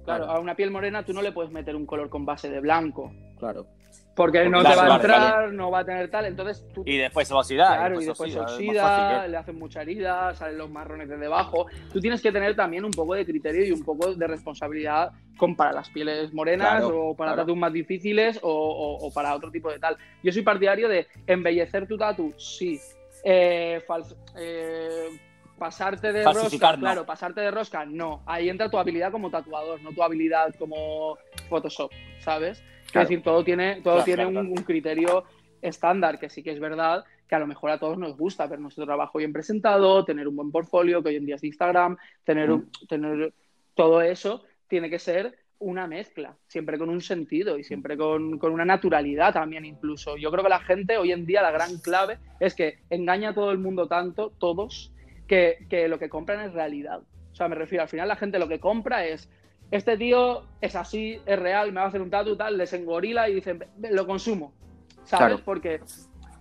Claro, 0.05 0.25
a 0.31 0.39
una 0.39 0.55
piel 0.55 0.71
morena 0.71 1.03
tú 1.03 1.13
no 1.13 1.21
le 1.21 1.31
puedes 1.33 1.51
meter 1.51 1.75
un 1.75 1.85
color 1.85 2.09
con 2.09 2.25
base 2.25 2.49
de 2.49 2.59
blanco. 2.61 3.11
Claro. 3.39 3.65
Porque 4.15 4.49
no 4.49 4.61
Claro, 4.61 4.69
te 4.69 4.75
va 4.75 4.81
a 4.81 4.89
vale, 4.89 5.01
entrar, 5.03 5.53
no 5.53 5.69
va 5.69 5.79
a 5.79 5.85
tener 5.85 6.09
tal. 6.09 6.25
Entonces 6.25 6.65
tú 6.73 6.81
Y 6.87 6.97
después 6.97 7.27
se 7.27 7.35
va 7.35 7.39
a 7.39 7.41
oxidar. 7.41 7.77
Claro, 7.77 8.01
y 8.01 8.05
después 8.05 8.33
se 8.33 8.39
oxida, 8.39 8.81
fácil 8.81 9.31
le 9.31 9.37
hacen 9.37 9.59
mucha 9.59 9.81
herida, 9.83 10.33
salen 10.33 10.57
los 10.57 10.71
marrones 10.71 11.07
de 11.07 11.17
debajo. 11.17 11.67
Tú 11.93 12.01
tienes 12.01 12.19
que 12.19 12.31
tener 12.31 12.55
también 12.55 12.83
un 12.83 12.89
poco 12.89 13.13
de 13.13 13.23
criterio 13.25 13.63
y 13.63 13.71
un 13.71 13.83
poco 13.83 14.15
de 14.15 14.25
responsabilidad 14.25 15.11
con 15.37 15.55
para 15.55 15.71
las 15.71 15.89
pieles 15.91 16.33
morenas 16.33 16.79
Claro, 16.79 17.09
o 17.09 17.15
para 17.15 17.33
claro. 17.33 17.41
tatuajes 17.43 17.61
más 17.61 17.73
difíciles 17.73 18.39
o, 18.41 18.49
o- 18.49 19.05
o 19.07 19.13
para 19.13 19.35
otro 19.35 19.51
tipo 19.51 19.71
de 19.71 19.77
tal. 19.77 19.95
Yo 20.23 20.31
soy 20.31 20.41
partidario 20.41 20.89
de 20.89 21.05
embellecer 21.27 21.87
tu 21.87 21.95
tatu, 21.95 22.33
sí. 22.37 22.79
Eh, 23.23 23.79
eh, 24.35 25.09
pasarte 25.59 26.11
de 26.11 26.23
rosca, 26.23 26.71
no. 26.73 26.79
claro, 26.79 27.05
pasarte 27.05 27.41
de 27.41 27.51
rosca, 27.51 27.85
no. 27.85 28.23
Ahí 28.25 28.49
entra 28.49 28.69
tu 28.69 28.77
habilidad 28.79 29.11
como 29.11 29.29
tatuador, 29.29 29.81
no 29.81 29.91
tu 29.91 30.01
habilidad 30.01 30.53
como 30.57 31.17
Photoshop, 31.49 31.91
¿sabes? 32.19 32.63
Es 32.87 32.93
decir, 32.93 33.21
todo 33.21 33.43
tiene, 33.43 33.75
todo 33.81 33.95
Claro, 33.95 34.05
tiene 34.05 34.31
claro, 34.31 34.47
un- 34.49 34.55
criterio 34.63 35.23
estándar, 35.61 36.19
que 36.19 36.29
sí 36.29 36.43
que 36.43 36.51
es 36.51 36.59
verdad 36.59 37.03
que 37.27 37.35
a 37.35 37.39
lo 37.39 37.47
mejor 37.47 37.71
a 37.71 37.79
todos 37.79 37.97
nos 37.97 38.15
gusta 38.17 38.47
ver 38.47 38.59
nuestro 38.59 38.85
trabajo 38.85 39.17
bien 39.17 39.33
presentado, 39.33 40.05
tener 40.05 40.27
un 40.27 40.35
buen 40.35 40.51
portfolio, 40.51 41.03
que 41.03 41.09
hoy 41.09 41.15
en 41.17 41.25
día 41.25 41.35
es 41.35 41.43
Instagram, 41.43 41.97
tener, 42.23 42.49
un- 42.51 42.71
tener 42.87 43.33
todo 43.75 44.01
eso, 44.01 44.43
tiene 44.67 44.89
que 44.89 44.99
ser 44.99 45.37
una 45.59 45.87
mezcla, 45.87 46.37
siempre 46.47 46.77
con 46.77 46.89
un 46.89 47.01
sentido 47.01 47.57
y 47.57 47.63
siempre 47.63 47.97
con, 47.97 48.37
con 48.37 48.53
una 48.53 48.63
naturalidad 48.63 49.33
también 49.33 49.65
incluso. 49.65 50.15
Yo 50.15 50.31
creo 50.31 50.43
que 50.43 50.49
la 50.49 50.59
gente 50.59 50.97
hoy 50.97 51.11
en 51.11 51.25
día 51.25 51.41
la 51.41 51.51
gran 51.51 51.79
clave 51.79 52.19
es 52.39 52.53
que 52.53 52.77
engaña 52.91 53.29
a 53.29 53.33
todo 53.33 53.51
el 53.51 53.57
mundo 53.57 53.87
tanto, 53.87 54.31
todos, 54.37 54.93
que, 55.27 55.65
que 55.69 55.87
lo 55.89 55.97
que 55.99 56.09
compran 56.09 56.41
es 56.41 56.53
realidad. 56.53 57.01
O 57.31 57.35
sea, 57.35 57.47
me 57.49 57.55
refiero, 57.55 57.81
al 57.83 57.89
final 57.89 58.07
la 58.07 58.15
gente 58.15 58.39
lo 58.39 58.47
que 58.47 58.59
compra 58.59 59.05
es, 59.05 59.29
este 59.71 59.97
tío 59.97 60.43
es 60.61 60.75
así, 60.75 61.19
es 61.25 61.39
real, 61.39 61.71
me 61.71 61.79
va 61.79 61.85
a 61.85 61.89
hacer 61.89 62.01
un 62.01 62.09
tatu 62.09 62.35
tal, 62.35 62.57
les 62.57 62.71
engorila 62.73 63.29
y 63.29 63.35
dicen, 63.35 63.63
"Ve, 63.77 63.91
lo 63.91 64.05
consumo. 64.07 64.53
¿Sabes? 65.03 65.27
Claro. 65.27 65.41
Porque, 65.45 65.79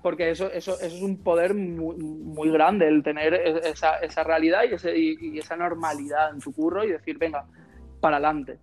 porque 0.02 0.30
eso, 0.30 0.50
eso, 0.52 0.74
eso 0.80 0.96
es 0.96 1.02
un 1.02 1.22
poder 1.22 1.54
muy, 1.54 1.96
muy 1.96 2.50
grande, 2.50 2.86
el 2.88 3.02
tener 3.02 3.34
e- 3.34 3.68
esa, 3.70 3.98
esa 3.98 4.22
realidad 4.24 4.62
y, 4.70 4.74
ese- 4.74 4.96
y- 4.96 5.16
y 5.20 5.38
esa 5.38 5.56
normalidad 5.56 6.30
en 6.32 6.40
tu 6.40 6.52
curro 6.52 6.84
y 6.84 6.90
decir, 6.92 7.18
venga, 7.18 7.44
para 8.00 8.16
adelante. 8.16 8.58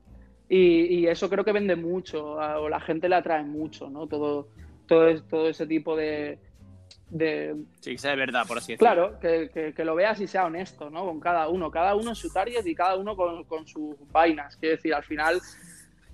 Y, 0.49 0.83
y 0.99 1.07
eso 1.07 1.29
creo 1.29 1.43
que 1.43 1.51
vende 1.53 1.75
mucho, 1.75 2.33
o 2.35 2.69
la 2.69 2.79
gente 2.79 3.07
le 3.09 3.15
atrae 3.15 3.43
mucho, 3.43 3.89
¿no? 3.89 4.07
Todo, 4.07 4.49
todo, 4.87 5.21
todo 5.23 5.49
ese 5.49 5.65
tipo 5.65 5.95
de, 5.95 6.37
de, 7.09 7.55
Sí, 7.79 7.91
que 7.91 7.97
sea 7.97 8.11
de 8.11 8.17
verdad, 8.17 8.45
por 8.47 8.57
así 8.57 8.73
decirlo. 8.73 8.93
Claro, 8.93 9.19
que, 9.19 9.49
que- 9.53 9.73
que 9.73 9.85
lo 9.85 9.95
veas 9.95 10.19
y 10.19 10.27
sea 10.27 10.45
honesto, 10.45 10.89
¿no? 10.89 11.05
Con 11.05 11.19
cada 11.19 11.47
uno, 11.47 11.69
cada 11.69 11.95
uno 11.95 12.09
en 12.09 12.15
su 12.15 12.31
target 12.31 12.65
y 12.65 12.73
cada 12.75 12.95
uno 12.97 13.15
con, 13.15 13.43
con 13.43 13.67
sus 13.67 13.95
vainas. 14.11 14.57
Quiero 14.57 14.75
decir, 14.75 14.93
al 14.93 15.03
final, 15.03 15.39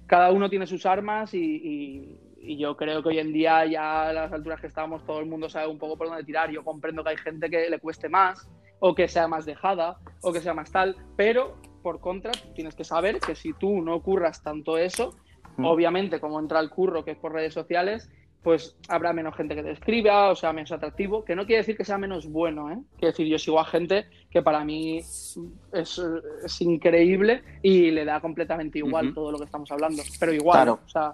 cada 0.08 0.32
uno 0.32 0.50
tiene 0.50 0.68
sus 0.68 0.86
armas 0.86 1.34
y, 1.34 1.40
y- 1.40 2.20
y 2.42 2.58
yo 2.58 2.76
creo 2.78 3.04
que 3.04 3.10
hoy 3.10 3.20
en 3.20 3.34
día, 3.34 3.66
ya 3.66 4.10
a 4.10 4.14
las 4.14 4.32
alturas 4.32 4.60
que 4.62 4.68
estamos, 4.68 5.06
todo 5.06 5.20
el 5.20 5.26
mundo 5.26 5.50
sabe 5.50 5.68
un 5.68 5.78
poco 5.78 5.98
por 5.98 6.08
dónde 6.08 6.24
tirar. 6.24 6.50
Yo 6.50 6.64
comprendo 6.64 7.04
que 7.04 7.10
hay 7.12 7.18
gente 7.18 7.50
que 7.50 7.70
le 7.70 7.80
cueste 7.80 8.08
más, 8.10 8.50
o 8.80 8.96
que 8.96 9.08
sea 9.10 9.28
más 9.28 9.46
dejada, 9.46 9.98
o 10.22 10.32
que 10.32 10.40
sea 10.42 10.54
más 10.54 10.72
tal, 10.72 10.96
pero 11.18 11.58
por 11.84 12.00
contra, 12.00 12.32
tienes 12.56 12.76
que 12.76 12.84
saber 12.86 13.20
que 13.20 13.36
si 13.36 13.54
tú 13.54 13.82
no 13.82 14.02
curras 14.02 14.42
tanto 14.42 14.78
eso, 14.78 15.16
Mm. 15.58 15.66
obviamente, 15.66 16.20
como 16.22 16.40
entra 16.40 16.60
el 16.62 16.70
curro, 16.70 17.04
que 17.04 17.12
es 17.12 17.18
por 17.18 17.34
redes 17.34 17.54
sociales, 17.54 18.10
pues 18.44 18.78
habrá 18.88 19.12
menos 19.14 19.36
gente 19.36 19.56
que 19.56 19.64
te 19.64 19.72
escriba, 19.72 20.30
o 20.32 20.36
sea, 20.36 20.54
menos 20.54 20.72
atractivo, 20.72 21.26
que 21.26 21.36
no 21.36 21.46
quiere 21.46 21.60
decir 21.62 21.76
que 21.78 21.84
sea 21.86 21.98
menos 21.98 22.28
bueno, 22.30 22.72
¿eh? 22.72 22.78
Quiere 22.98 23.12
decir, 23.12 23.28
yo 23.28 23.38
sigo 23.38 23.60
a 23.60 23.66
gente 23.66 24.06
que 24.30 24.42
para 24.42 24.64
mí 24.64 24.98
es, 25.00 25.38
es 25.72 26.62
increíble 26.62 27.44
y 27.62 27.92
le 27.92 28.06
da 28.06 28.22
completamente 28.22 28.78
igual 28.80 29.14
todo 29.14 29.32
lo 29.32 29.38
que 29.40 29.46
estamos 29.46 29.70
hablando, 29.72 30.04
pero 30.20 30.34
igual, 30.34 30.58
Claro. 30.58 30.80
o 30.86 30.90
sea, 30.90 31.14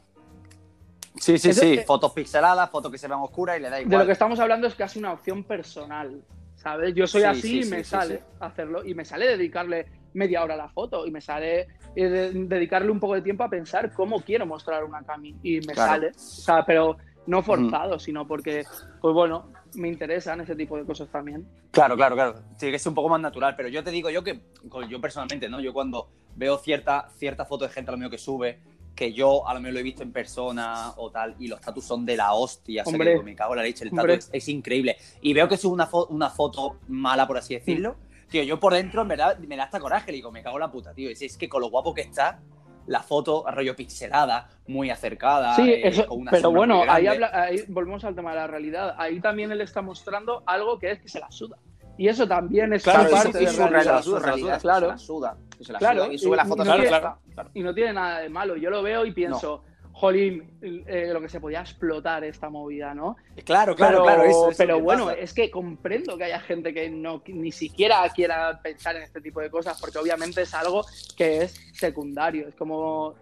Sí, 1.18 1.38
sí, 1.38 1.54
sí. 1.54 1.78
Fotos 1.88 2.12
pixeladas, 2.12 2.70
fotos 2.70 2.92
que 2.92 2.98
se 2.98 3.08
vean 3.08 3.22
oscuras 3.22 3.58
y 3.58 3.62
le 3.62 3.70
da 3.70 3.80
igual. 3.80 3.92
de 3.92 3.98
lo 4.00 4.06
que 4.06 4.12
estamos 4.12 4.38
hablando 4.40 4.68
es 4.68 4.76
casi 4.76 5.00
una 5.00 5.14
opción 5.14 5.46
personal, 5.46 6.22
¿sabes? 6.56 6.94
Yo 6.94 7.08
soy 7.08 7.22
Sí, 7.22 7.28
así 7.28 7.42
sí, 7.42 7.58
y 7.60 7.64
sí, 7.64 7.70
me 7.72 7.84
sale 7.86 8.22
hacerlo 8.42 8.86
y 8.86 8.94
me 8.94 9.06
sale 9.06 9.26
dedicarle 9.28 9.86
media 10.14 10.44
hora 10.44 10.56
a 10.56 10.58
la 10.58 10.70
foto 10.70 11.08
y 11.08 11.12
me 11.12 11.22
sale 11.22 11.68
eh, 11.96 12.10
de- 12.10 12.32
dedicarle 12.34 12.92
un 12.92 13.00
poco 13.00 13.16
de 13.16 13.22
tiempo 13.22 13.46
a 13.46 13.50
pensar 13.50 13.94
cómo 13.94 14.22
quiero 14.22 14.46
mostrar 14.46 14.84
una 14.84 15.04
cami 15.04 15.34
y 15.42 15.62
me 15.62 15.74
Claro. 15.74 15.92
sale, 15.92 16.08
o 16.10 16.14
sea, 16.18 16.66
pero 16.66 16.98
no 17.28 17.42
forzado, 17.44 18.00
sino 18.00 18.28
porque, 18.28 18.64
pues 19.02 19.14
bueno, 19.14 19.50
me 19.76 19.88
interesan 19.88 20.42
ese 20.42 20.56
tipo 20.56 20.78
de 20.78 20.86
cosas 20.86 21.10
también. 21.10 21.48
Claro, 21.72 21.96
claro, 21.96 22.16
claro. 22.16 22.36
Tiene 22.58 22.72
que 22.74 22.80
ser 22.80 22.90
un 22.90 22.96
poco 22.96 23.10
más 23.10 23.20
natural. 23.22 23.56
Pero 23.56 23.70
yo 23.70 23.84
te 23.84 23.92
digo, 23.92 24.10
yo 24.10 24.24
que, 24.24 24.42
yo 24.90 25.02
personalmente, 25.02 25.50
¿no? 25.50 25.60
Yo 25.60 25.74
cuando 25.74 26.10
veo 26.36 26.58
cierta, 26.58 27.10
cierta 27.18 27.46
foto 27.46 27.66
de 27.66 27.72
gente 27.72 27.90
a 27.90 27.94
lo 27.94 27.98
mío 27.98 28.10
que 28.10 28.18
sube, 28.18 28.60
que 28.96 29.12
yo 29.12 29.46
a 29.48 29.54
lo 29.54 29.60
mejor 29.60 29.74
lo 29.74 29.80
he 29.80 29.84
visto 29.84 30.04
en 30.04 30.12
persona 30.14 30.94
o 30.98 31.12
tal, 31.12 31.36
y 31.40 31.48
los 31.50 31.60
tatus 31.60 31.84
son 31.84 32.06
de 32.06 32.16
la 32.16 32.34
hostia, 32.34 32.84
Hombre. 32.86 33.22
me 33.24 33.36
cago 33.36 33.54
en 33.54 33.58
la 33.58 33.64
leche, 33.64 33.84
el 33.84 33.92
tatu 33.92 34.08
es, 34.08 34.30
es 34.32 34.48
increíble. 34.48 34.96
Y 35.22 35.34
veo 35.34 35.48
que 35.50 35.56
es 35.56 35.66
una, 35.66 35.90
fo- 35.90 36.08
una 36.10 36.30
foto 36.30 36.78
mala, 36.88 37.28
por 37.28 37.38
así 37.38 37.56
decirlo. 37.56 37.98
Tío, 38.30 38.42
yo 38.44 38.60
por 38.60 38.74
dentro, 38.74 39.02
en 39.02 39.08
verdad, 39.10 39.38
me 39.40 39.56
da 39.58 39.66
hasta 39.66 39.80
coraje, 39.80 40.12
le 40.12 40.16
digo, 40.18 40.32
me 40.32 40.42
cago 40.42 40.56
en 40.56 40.62
la 40.62 40.72
puta, 40.72 40.94
tío. 40.94 41.10
Es, 41.10 41.22
es 41.22 41.38
que 41.38 41.48
con 41.50 41.62
lo 41.62 41.70
guapo 41.70 41.94
que 41.94 42.02
está, 42.02 42.40
la 42.88 43.02
foto, 43.02 43.46
rollo 43.50 43.76
pixelada, 43.76 44.48
muy 44.68 44.90
acercada, 44.90 45.56
Sí, 45.56 45.70
eh, 45.70 45.88
eso, 45.88 46.06
con 46.08 46.22
una 46.22 46.32
pero 46.32 46.52
bueno, 46.52 46.84
ahí, 46.88 47.08
habla- 47.08 47.32
ahí 47.34 47.64
volvemos 47.68 48.04
al 48.06 48.16
tema 48.16 48.32
de 48.32 48.38
la 48.38 48.48
realidad. 48.48 48.96
Ahí 48.98 49.20
también 49.20 49.52
él 49.52 49.62
está 49.62 49.82
mostrando 49.82 50.44
algo 50.46 50.78
que 50.80 50.92
es 50.92 51.00
que 51.00 51.08
se 51.10 51.20
la 51.20 51.32
suda. 51.32 51.58
Y 51.98 52.08
eso 52.10 52.28
también 52.28 52.74
es 52.74 52.84
Claro, 52.84 53.10
parte 53.10 53.40
de 53.40 53.48
su 53.48 53.58
realidad. 53.58 53.70
realidad, 53.72 54.02
su 54.02 54.10
su 54.12 54.16
realidad, 54.20 54.36
realidad, 54.36 54.62
claro. 54.62 54.86
se 54.88 54.92
la 54.92 54.98
suda. 54.98 55.38
se 55.62 55.74
la 55.74 55.80
Claro, 55.80 56.04
suda, 56.04 56.14
y 56.14 56.18
sube 56.18 56.36
la 56.36 56.46
foto 56.46 56.64
claro. 56.64 57.50
Y 57.54 57.64
no 57.64 57.74
tiene 57.74 57.94
nada 57.94 58.20
de 58.20 58.30
malo. 58.30 58.58
Yo 58.58 58.70
lo 58.70 58.84
veo 58.84 59.06
y 59.06 59.12
pienso, 59.14 59.64
jolín, 59.96 60.52
eh, 60.62 61.10
lo 61.14 61.22
que 61.22 61.30
se 61.30 61.40
podía 61.40 61.62
explotar 61.62 62.26
esta 62.26 62.50
movida, 62.50 62.94
¿no? 62.94 63.16
Claro, 63.46 63.76
claro, 63.78 64.04
pero, 64.04 64.04
claro. 64.04 64.24
Eso, 64.24 64.50
eso 64.50 64.58
pero 64.58 64.82
bueno, 64.82 65.06
pasa. 65.06 65.20
es 65.20 65.34
que 65.34 65.50
comprendo 65.50 66.18
que 66.18 66.26
haya 66.26 66.42
gente 66.42 66.74
que 66.74 66.90
no 66.90 67.24
ni 67.28 67.54
siquiera 67.54 68.08
quiera 68.14 68.60
pensar 68.62 68.98
en 68.98 69.04
este 69.04 69.22
tipo 69.22 69.40
de 69.40 69.50
cosas, 69.50 69.80
porque 69.80 69.98
obviamente 69.98 70.42
es 70.42 70.54
algo 70.54 70.86
que 71.16 71.44
es 71.44 71.56
secundario. 71.74 72.50
Es 72.50 72.56
como 72.56 73.16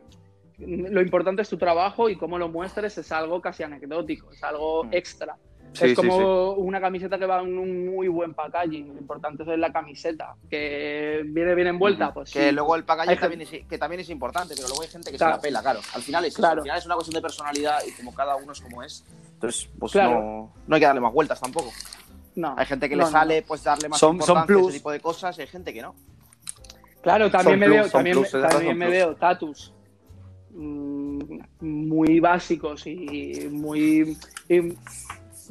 lo 0.57 1.01
importante 1.01 1.41
es 1.43 1.49
tu 1.49 1.57
trabajo 1.57 2.09
y 2.09 2.15
cómo 2.15 2.37
lo 2.39 2.47
muestres 2.49 2.97
es 2.97 3.11
algo 3.11 3.39
casi 3.41 3.61
anecdótico, 3.63 4.31
es 4.31 4.43
algo 4.43 4.83
Mm. 4.85 4.93
extra. 4.93 5.37
Sí, 5.73 5.85
es 5.85 5.89
sí, 5.91 5.95
como 5.95 6.51
una 6.53 6.79
camiseta 6.79 7.17
que 7.17 7.25
va 7.25 7.41
en 7.41 7.57
un 7.57 7.87
muy 7.87 8.07
buen 8.07 8.33
packaging. 8.33 8.93
Lo 8.93 8.99
importante 8.99 9.43
es 9.43 9.57
la 9.59 9.71
camiseta, 9.73 10.35
que 10.49 11.21
viene 11.25 11.55
bien 11.55 11.67
envuelta, 11.67 12.13
pues 12.13 12.31
que 12.31 12.49
sí. 12.49 12.51
luego 12.51 12.75
el 12.75 12.83
packaging 12.83 13.19
también 13.19 13.41
es, 13.41 13.49
que 13.67 13.77
también 13.77 14.01
es 14.01 14.09
importante, 14.09 14.53
pero 14.55 14.67
luego 14.67 14.83
hay 14.83 14.89
gente 14.89 15.11
que 15.11 15.17
Claro. 15.17 15.33
se 15.33 15.37
la 15.37 15.41
pela, 15.41 15.61
claro. 15.61 15.79
Al 15.95 16.01
final 16.03 16.25
es 16.25 16.35
Claro. 16.35 16.57
al 16.61 16.63
final 16.63 16.77
es 16.77 16.85
una 16.85 16.95
cuestión 16.95 17.15
de 17.15 17.21
personalidad 17.21 17.79
y 17.87 17.91
como 17.93 18.13
cada 18.13 18.35
uno 18.35 18.51
es 18.51 18.61
como 18.61 18.83
es. 18.83 19.03
Entonces, 19.33 19.69
pues 19.79 19.91
Claro. 19.93 20.19
no, 20.21 20.53
no 20.67 20.75
hay 20.75 20.79
que 20.79 20.85
darle 20.85 21.01
más 21.01 21.11
vueltas 21.13 21.41
tampoco. 21.41 21.71
No, 22.35 22.55
Hay 22.57 22.65
gente 22.65 22.87
que 22.89 22.95
no, 22.95 23.01
le 23.03 23.05
no, 23.05 23.11
sale 23.11 23.41
pues 23.43 23.63
darle 23.63 23.89
más 23.89 23.99
Son- 23.99 24.09
son 24.09 24.15
importancia 24.21 24.43
a 24.43 24.45
plus. 24.57 24.69
ese 24.69 24.77
tipo 24.79 24.91
de 24.91 24.99
cosas 24.99 25.37
y 25.37 25.41
hay 25.41 25.47
gente 25.47 25.73
que 25.73 25.81
no. 25.81 25.95
Claro, 27.01 27.29
también 27.29 27.53
Son 27.53 27.59
me 27.59 27.65
plus, 27.65 27.75
veo, 27.75 27.83
son 27.83 27.91
también, 27.91 28.17
plus, 28.17 28.29
son 28.29 28.41
también 28.47 28.77
me 28.77 28.87
veo 28.89 29.15
tatus 29.15 29.73
mm, 30.51 31.39
muy 31.61 32.19
básicos 32.19 32.85
y 32.87 33.47
muy, 33.51 34.17
y 34.49 34.73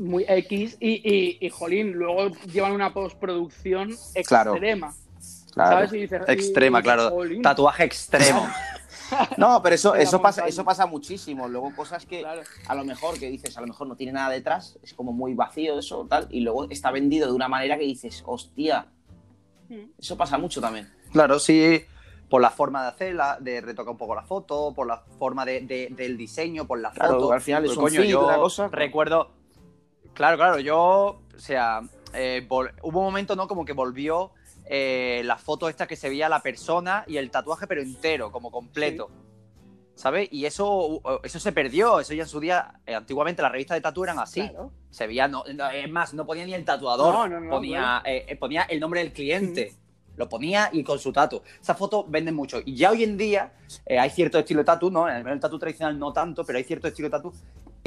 muy 0.01 0.25
X 0.29 0.77
y, 0.81 0.91
y, 0.91 1.39
y, 1.41 1.49
jolín, 1.51 1.93
luego 1.93 2.29
llevan 2.53 2.73
una 2.73 2.93
postproducción 2.93 3.91
extrema. 4.15 4.95
Claro. 5.53 5.77
¿Sabes? 5.77 5.93
Y 5.93 5.97
dices- 6.07 6.23
y 6.27 6.33
Extrema, 6.33 6.79
dices, 6.79 6.95
claro. 6.95 7.11
jolín. 7.11 7.43
Tatuaje 7.43 7.85
extremo. 7.85 8.47
No, 9.37 9.61
pero 9.63 9.75
eso, 9.75 9.95
eso, 9.95 10.23
pasa, 10.23 10.47
eso 10.47 10.65
pasa 10.65 10.87
muchísimo. 10.87 11.47
Luego 11.47 11.75
cosas 11.77 12.07
que 12.07 12.21
Claro. 12.21 12.41
a 12.67 12.75
lo 12.75 12.83
mejor 12.83 13.19
que 13.19 13.29
dices, 13.29 13.59
a 13.59 13.61
lo 13.61 13.67
mejor 13.67 13.87
no 13.87 13.95
tiene 13.95 14.13
nada 14.13 14.31
detrás, 14.31 14.79
es 14.83 14.95
como 14.95 15.13
muy 15.13 15.35
vacío 15.35 15.79
eso, 15.79 16.07
tal, 16.09 16.29
y 16.31 16.41
luego 16.41 16.71
está 16.71 16.91
vendido 16.91 17.27
de 17.27 17.35
una 17.35 17.47
manera 17.47 17.77
que 17.77 17.85
dices, 17.85 18.23
hostia, 18.25 18.87
Mm. 19.69 19.91
eso 19.99 20.17
pasa 20.17 20.39
mucho 20.39 20.63
también. 20.63 20.91
Claro, 21.13 21.39
sí. 21.39 21.83
por 22.31 22.41
la 22.41 22.49
forma 22.49 22.81
de 22.85 22.89
hacerla, 22.89 23.37
de 23.39 23.61
retocar 23.61 23.93
un 23.93 23.99
poco 23.99 24.15
la 24.15 24.23
foto, 24.23 24.73
por 24.75 24.87
la 24.87 25.03
forma 25.19 25.45
de, 25.45 25.61
de- 25.61 25.89
del 25.91 26.17
diseño, 26.17 26.67
por 26.67 26.81
la 26.81 26.91
Claro, 26.93 27.17
foto. 27.21 27.33
al 27.35 27.43
final 27.43 27.65
es 27.67 27.69
Pues, 27.73 27.77
un 27.77 27.85
coño, 27.85 28.01
feed, 28.01 28.11
yo 28.11 28.25
una 28.25 28.37
cosa. 28.39 28.69
Recuerdo. 28.69 29.31
Claro, 30.15 30.37
claro, 30.37 30.59
yo. 30.59 31.21
O 31.35 31.39
sea, 31.39 31.83
eh, 32.15 32.47
hubo 32.49 32.99
un 32.99 33.05
momento, 33.05 33.37
¿no? 33.37 33.49
Como 33.49 33.65
que 33.65 33.73
volvió 33.73 34.33
eh, 34.67 35.23
la 35.25 35.37
foto 35.37 35.69
esta 35.69 35.87
que 35.87 35.97
se 35.97 36.09
veía 36.09 36.29
la 36.29 36.41
persona 36.41 37.05
y 37.07 37.17
el 37.17 37.31
tatuaje, 37.31 37.67
pero 37.67 37.83
entero, 37.83 38.31
como 38.31 38.51
completo. 38.51 39.11
¿Sabes? 39.95 40.29
Y 40.33 40.47
eso, 40.47 41.03
eso 41.23 41.39
se 41.39 41.53
perdió. 41.53 42.01
Eso 42.01 42.15
ya 42.15 42.23
en 42.23 42.29
su 42.29 42.41
día. 42.41 42.81
eh, 42.87 42.95
antiguamente 42.95 43.43
las 43.43 43.53
revistas 43.53 43.77
de 43.77 43.83
tatu 43.83 44.05
eran 44.05 44.19
así. 44.19 44.41
Claro. 44.49 44.73
Se 44.91 45.07
veía, 45.07 45.29
no, 45.29 45.45
no, 45.55 45.71
es 45.71 45.91
más, 45.91 46.15
no 46.15 46.27
ponía 46.27 46.45
ni 46.45 46.55
el 46.55 46.65
tatuador. 46.65 47.15
No, 47.15 47.29
no, 47.29 47.41
no, 47.41 47.51
ponía, 47.51 48.03
eh, 48.05 48.37
ponía 48.37 48.63
el 48.63 48.81
nombre 48.81 49.01
del 49.01 49.13
cliente. 49.13 49.75
Lo 50.17 50.29
ponía 50.29 50.69
y 50.73 50.85
con 50.85 50.99
su 50.99 51.13
tatu. 51.13 51.43
Esa 51.61 51.75
foto 51.75 52.05
vende 52.07 52.33
mucho. 52.33 52.61
Y 52.65 52.77
ya 52.77 52.91
hoy 52.91 53.03
en 53.03 53.17
día 53.17 53.55
eh, 53.87 53.99
hay 53.99 54.11
cierto 54.11 54.39
estilo 54.39 54.61
de 54.61 54.65
tatu, 54.65 54.91
¿no? 54.91 55.09
En 55.09 55.27
el 55.27 55.41
tatu 55.41 55.59
tradicional 55.59 55.99
no 55.99 56.13
tanto, 56.13 56.45
pero 56.45 56.59
hay 56.59 56.65
cierto 56.65 56.89
estilo 56.89 57.09
de 57.09 57.13
tatu 57.13 57.33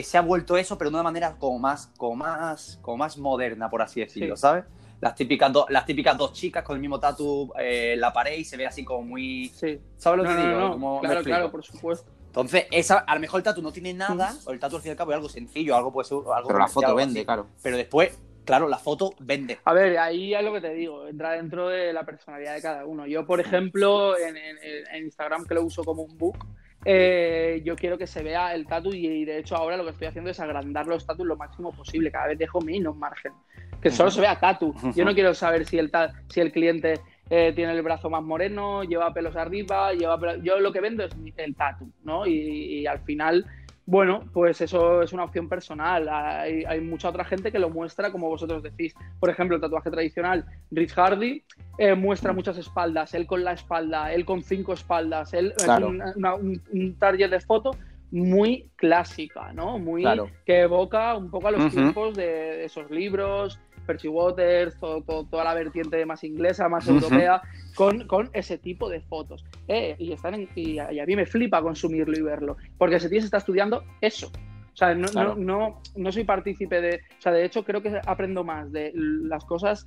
se 0.04 0.18
ha 0.18 0.22
vuelto 0.22 0.58
eso, 0.58 0.78
pero 0.78 0.89
de 0.89 0.96
una 0.96 1.04
manera 1.04 1.36
como 1.38 1.58
más, 1.60 1.91
como 1.98 2.16
más, 2.18 2.80
como 2.82 2.98
más 2.98 3.18
moderna, 3.18 3.70
por 3.70 3.82
así 3.82 4.00
decirlo, 4.02 4.36
Sí. 4.36 4.41
¿sabes? 4.41 4.66
Las 5.02 5.14
típicas, 5.16 5.52
do- 5.52 5.66
las 5.70 5.86
típicas 5.86 6.18
dos 6.18 6.34
chicas 6.34 6.64
con 6.64 6.76
el 6.76 6.82
mismo 6.82 7.00
tatu 7.00 7.52
eh, 7.60 7.91
en 7.93 8.00
la 8.02 8.12
pared 8.14 8.38
y 8.38 8.43
se 8.46 8.58
ve 8.58 8.66
así 8.66 8.84
como 8.84 9.04
muy... 9.04 9.50
Sí. 9.50 9.80
¿Sabes 9.98 10.18
lo 10.18 10.24
No, 10.24 10.30
que 10.30 10.36
no, 10.36 10.48
digo? 10.48 10.60
no, 10.60 10.72
¿Cómo 10.72 10.96
me 11.02 11.08
Claro, 11.08 11.24
claro, 11.24 11.52
por 11.52 11.64
supuesto. 11.64 12.10
Entonces, 12.28 12.66
esa, 12.72 13.00
a 13.00 13.14
lo 13.16 13.22
mejor 13.22 13.39
el 13.39 13.43
tatu 13.43 13.62
no 13.62 13.72
tiene 13.72 13.93
nada, 13.93 14.34
o 14.46 14.52
el 14.52 14.60
tatu 14.60 14.76
al 14.78 14.82
fin 14.82 14.89
y 14.89 14.91
al 14.91 14.98
cabo 14.98 15.12
es 15.12 15.16
algo 15.16 15.30
sencillo, 15.30 15.76
algo 15.76 15.91
puede 15.93 16.08
ser 16.08 16.18
algo 16.18 16.48
Pero 16.48 16.60
la 16.60 16.68
foto 16.68 16.96
vende, 16.96 17.20
así. 17.22 17.26
claro. 17.26 17.48
Pero 17.64 17.78
después, 17.78 18.18
claro, 18.43 18.68
la 18.68 18.78
foto 18.78 19.14
vende. 19.20 19.60
A 19.64 19.74
ver, 19.74 19.98
ahí 19.98 20.34
es 20.34 20.43
lo 20.43 20.52
que 20.54 20.60
te 20.62 20.74
digo, 20.74 21.08
entra 21.08 21.32
dentro 21.32 21.70
de 21.70 21.93
la 21.93 22.04
personalidad 22.06 22.56
de 22.56 22.62
cada 22.62 22.86
uno. 22.86 23.06
Yo, 23.06 23.26
por 23.26 23.39
ejemplo, 23.39 24.18
en, 24.18 24.36
en- 24.36 24.58
en 24.91 25.06
Instagram, 25.06 25.46
que 25.46 25.54
lo 25.54 25.64
uso 25.64 25.84
como 25.86 26.02
un 26.04 26.18
book, 26.18 26.38
eh, 26.86 27.62
yo 27.66 27.76
quiero 27.76 27.98
que 27.98 28.08
se 28.08 28.24
vea 28.24 28.54
el 28.54 28.66
tatu 28.68 28.94
y, 28.94 29.26
de 29.26 29.40
hecho 29.40 29.56
ahora 29.56 29.76
lo 29.76 29.84
que 29.84 29.90
estoy 29.92 30.08
haciendo 30.08 30.30
es 30.32 30.40
agrandar 30.40 30.86
los 30.88 31.06
tatus 31.06 31.26
lo 31.26 31.36
máximo 31.36 31.72
posible. 31.72 32.12
Cada 32.12 32.28
vez 32.28 32.38
dejo 32.38 32.62
menos 32.62 32.96
margen. 32.96 33.34
Que 33.82 33.92
solo 33.92 34.10
se 34.12 34.22
vea 34.22 34.40
tatu. 34.40 34.74
Yo 34.96 35.04
no 35.04 35.14
quiero 35.16 35.34
saber 35.34 35.66
si 35.66 35.78
el, 35.80 35.92
si 36.30 36.40
el 36.42 36.52
cliente 36.52 37.00
eh, 37.30 37.52
tiene 37.56 37.74
el 37.74 37.82
brazo 37.82 38.10
más 38.10 38.24
moreno, 38.24 38.84
lleva 38.84 39.14
pelos 39.14 39.36
arriba, 39.36 39.94
lleva 39.94 40.20
pelo- 40.20 40.42
Yo 40.44 40.60
lo 40.60 40.72
que 40.72 40.80
vendo 40.80 41.04
es 41.04 41.16
el 41.38 41.56
tatu, 41.56 41.92
¿no? 42.04 42.26
Y, 42.26 42.82
y 42.82 42.88
al 42.88 43.00
final... 43.00 43.46
Bueno, 43.88 44.24
pues 44.34 44.62
eso 44.62 45.04
es 45.04 45.14
una 45.14 45.26
opción 45.26 45.48
personal. 45.48 46.10
Hay, 46.10 46.64
hay 46.66 46.82
mucha 46.82 47.10
otra 47.10 47.24
gente 47.24 47.52
que 47.52 47.60
lo 47.60 47.70
muestra 47.70 48.12
como 48.12 48.28
vosotros 48.30 48.64
decís. 48.64 48.96
Por 49.20 49.30
ejemplo, 49.30 49.56
el 49.56 49.62
tatuaje 49.62 49.92
tradicional, 49.92 50.44
Rich 50.72 50.94
Hardy 50.94 51.44
eh, 51.78 51.94
muestra 51.94 52.34
muchas 52.34 52.58
espaldas, 52.58 53.14
él 53.14 53.28
con 53.28 53.44
la 53.44 53.52
espalda, 53.54 54.12
él 54.12 54.26
con 54.26 54.42
cinco 54.42 54.74
espaldas, 54.74 55.34
él 55.36 55.54
Claro. 55.64 55.88
es 55.88 55.92
un, 55.94 56.02
una- 56.16 56.36
un- 56.36 56.62
un 56.72 56.96
target 56.98 57.30
de 57.30 57.40
foto 57.40 57.72
muy 58.12 58.70
clásica, 58.76 59.52
¿no? 59.54 59.78
Muy 59.78 60.02
Claro. 60.02 60.30
que 60.46 60.62
evoca 60.62 61.16
un 61.16 61.30
poco 61.30 61.48
a 61.50 61.52
los 61.52 61.72
tiempos 61.72 62.16
de, 62.16 62.26
de 62.26 62.66
esos 62.66 62.90
libros, 62.90 63.60
Percy 63.86 64.08
Waters, 64.08 64.78
todo- 64.80 65.02
todo- 65.04 65.26
toda 65.26 65.44
la 65.44 65.54
vertiente 65.54 66.06
más 66.06 66.24
inglesa, 66.24 66.68
más 66.70 66.88
europea, 66.88 67.42
con, 67.76 68.08
con 68.08 68.30
ese 68.34 68.58
tipo 68.58 68.90
de 68.90 69.02
fotos. 69.02 69.46
Eh, 69.68 69.96
y, 70.00 70.12
están 70.12 70.34
en- 70.36 70.50
y, 70.56 70.80
a, 70.80 70.92
y 70.92 71.00
a 71.00 71.06
mí 71.06 71.16
me 71.16 71.26
flipa 71.26 71.62
consumirlo 71.62 72.18
y 72.18 72.22
verlo, 72.22 72.58
porque 72.78 72.96
ese 72.96 73.10
tío 73.10 73.20
se 73.20 73.26
está 73.26 73.38
estudiando 73.38 73.84
eso. 74.02 74.28
O 74.74 74.78
sea, 74.78 74.94
no, 74.94 75.08
Claro. 75.08 75.36
no, 75.36 75.58
no, 75.58 75.82
no 75.96 76.12
soy 76.12 76.26
partícipe 76.26 76.82
de... 76.82 76.96
O 77.18 77.22
sea, 77.22 77.32
de 77.32 77.46
hecho 77.46 77.64
creo 77.64 77.82
que 77.82 78.00
aprendo 78.06 78.44
más 78.44 78.72
de 78.74 78.92
las 78.94 79.46
cosas 79.46 79.86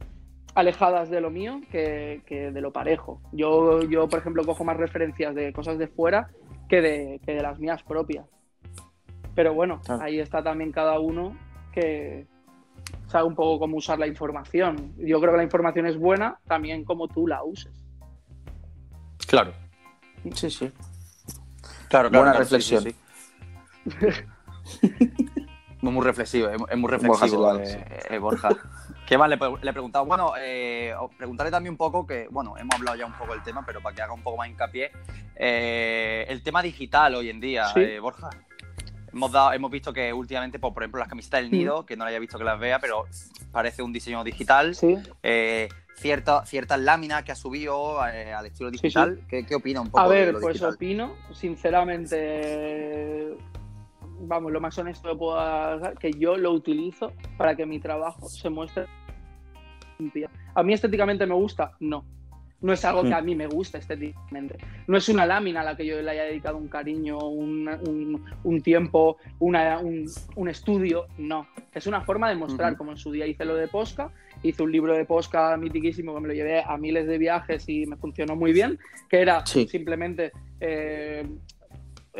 alejadas 0.54 1.10
de 1.10 1.20
lo 1.20 1.30
mío 1.30 1.60
que, 1.70 2.22
que 2.24 2.50
de 2.50 2.60
lo 2.62 2.72
parejo. 2.72 3.20
Yo, 3.32 3.82
yo, 3.82 4.08
por 4.08 4.18
ejemplo, 4.20 4.44
cojo 4.44 4.64
más 4.64 4.78
referencias 4.78 5.34
de 5.34 5.52
cosas 5.52 5.76
de 5.78 5.88
fuera 5.88 6.30
que 6.70 6.80
de, 6.80 7.20
que 7.24 7.34
de 7.34 7.42
las 7.42 7.58
mías 7.58 7.82
propias. 7.82 8.26
Pero 9.34 9.52
bueno, 9.54 9.80
Claro. 9.84 10.02
ahí 10.02 10.18
está 10.18 10.42
también 10.42 10.72
cada 10.72 10.98
uno 10.98 11.36
que 11.72 12.26
sabe 13.08 13.24
un 13.26 13.34
poco 13.34 13.58
cómo 13.58 13.76
usar 13.76 13.98
la 13.98 14.06
información. 14.06 14.94
Yo 14.98 15.20
creo 15.20 15.32
que 15.32 15.38
la 15.38 15.42
información 15.44 15.86
es 15.86 15.98
buena 15.98 16.38
también 16.46 16.84
como 16.84 17.08
tú 17.08 17.26
la 17.26 17.42
uses. 17.42 17.72
Claro. 19.26 19.52
Sí, 20.34 20.50
sí. 20.50 20.70
Claro, 21.88 22.10
Buena 22.10 22.32
claro, 22.32 22.44
sí, 22.44 22.54
reflexión. 22.56 22.82
sí, 22.82 22.94
sí. 23.90 25.10
muy, 25.80 25.92
muy 25.92 26.04
reflexivo, 26.04 26.48
es, 26.50 26.58
muy 26.58 26.80
Borja 26.82 26.96
reflexivo, 26.98 27.54
Silva, 27.54 27.62
eh, 27.62 27.98
eh, 28.10 28.18
Borja. 28.18 28.48
¿Qué 29.06 29.16
más 29.16 29.30
le, 29.30 29.36
le 29.36 29.70
he 29.70 29.72
preguntado? 29.72 30.04
Bueno, 30.04 30.32
eh, 30.38 30.92
os 31.00 31.14
preguntaré 31.14 31.50
también 31.50 31.72
un 31.72 31.78
poco, 31.78 32.06
que 32.06 32.28
bueno, 32.30 32.58
hemos 32.58 32.74
hablado 32.74 32.96
ya 32.98 33.06
un 33.06 33.14
poco 33.14 33.32
del 33.32 33.42
tema, 33.42 33.64
pero 33.64 33.80
para 33.80 33.94
que 33.96 34.02
haga 34.02 34.12
un 34.12 34.22
poco 34.22 34.36
más 34.36 34.48
hincapié, 34.48 34.90
eh, 35.34 36.26
el 36.28 36.42
tema 36.42 36.60
digital 36.62 37.14
hoy 37.14 37.30
en 37.30 37.40
día, 37.40 37.68
Sí. 37.68 37.80
eh, 37.80 38.00
Borja. 38.00 38.28
Hemos, 39.12 39.32
dado, 39.32 39.52
hemos 39.52 39.70
visto 39.70 39.92
que 39.92 40.12
últimamente, 40.12 40.58
por, 40.58 40.72
por 40.74 40.82
ejemplo, 40.82 40.98
las 41.00 41.08
camisetas 41.08 41.40
del 41.42 41.50
nido, 41.50 41.84
que 41.86 41.96
no 41.96 42.04
la 42.04 42.10
haya 42.10 42.18
visto 42.18 42.38
que 42.38 42.44
las 42.44 42.58
vea, 42.60 42.78
pero 42.78 43.04
parece 43.52 43.82
un 43.82 43.92
diseño 43.92 44.22
digital. 44.24 44.74
Sí. 44.74 44.96
Eh, 45.22 45.68
cierta- 45.96 46.44
ciertas 46.46 46.78
láminas 46.80 47.24
que 47.24 47.32
ha 47.32 47.36
subido 47.36 47.98
eh, 48.06 48.32
al 48.32 48.46
estilo 48.46 48.70
sí. 48.70 48.78
digital. 48.80 49.20
¿Qué, 49.28 49.44
qué 49.46 49.54
opina 49.56 49.80
un 49.80 49.88
poco 49.88 50.00
A 50.00 50.08
de 50.08 50.14
ver, 50.14 50.34
lo 50.34 50.40
pues 50.40 50.54
digital? 50.54 50.74
opino, 50.74 51.14
sinceramente, 51.32 53.30
vamos, 54.20 54.52
lo 54.52 54.60
más 54.60 54.76
honesto 54.78 55.08
que 55.10 55.16
puedo 55.16 55.34
dar, 55.36 55.96
que 55.98 56.12
yo 56.12 56.36
lo 56.36 56.52
utilizo 56.52 57.12
para 57.36 57.56
que 57.56 57.66
mi 57.66 57.80
trabajo 57.80 58.28
se 58.28 58.48
muestre 58.50 58.86
limpia. 59.98 60.30
¿A 60.54 60.62
mí 60.62 60.72
estéticamente 60.74 61.26
me 61.26 61.34
gusta? 61.34 61.72
No. 61.80 62.04
No 62.60 62.72
es 62.72 62.84
algo 62.84 63.04
que 63.04 63.14
a 63.14 63.20
mí 63.20 63.36
me 63.36 63.46
gusta 63.46 63.78
estéticamente. 63.78 64.56
No 64.88 64.96
es 64.96 65.08
una 65.08 65.24
lámina 65.24 65.60
a 65.60 65.64
la 65.64 65.76
que 65.76 65.86
yo 65.86 66.02
le 66.02 66.10
haya 66.10 66.24
dedicado 66.24 66.56
un 66.56 66.66
cariño, 66.68 67.16
un, 67.18 67.68
un- 67.68 68.24
un 68.42 68.60
tiempo, 68.62 69.16
una- 69.38 69.78
un, 69.78 70.06
un 70.34 70.48
estudio. 70.48 71.06
No. 71.18 71.46
Es 71.72 71.86
una 71.86 72.00
forma 72.00 72.28
de 72.28 72.34
mostrar, 72.34 72.76
como 72.76 72.90
en 72.90 72.96
su 72.96 73.12
día 73.12 73.26
hice 73.26 73.44
lo 73.44 73.54
de 73.54 73.68
Posca, 73.68 74.10
hice 74.42 74.62
un 74.64 74.72
libro 74.72 74.92
de 74.94 75.04
Posca 75.04 75.56
mitiquísimo 75.56 76.12
que 76.14 76.20
me 76.20 76.28
lo 76.28 76.34
llevé 76.34 76.60
a 76.60 76.76
miles 76.76 77.06
de 77.06 77.18
viajes 77.18 77.68
y 77.68 77.86
me 77.86 77.96
funcionó 77.96 78.34
muy 78.34 78.52
bien, 78.52 78.78
que 79.08 79.20
era 79.20 79.46
Sí. 79.46 79.68
simplemente 79.68 80.32
eh, 80.60 81.24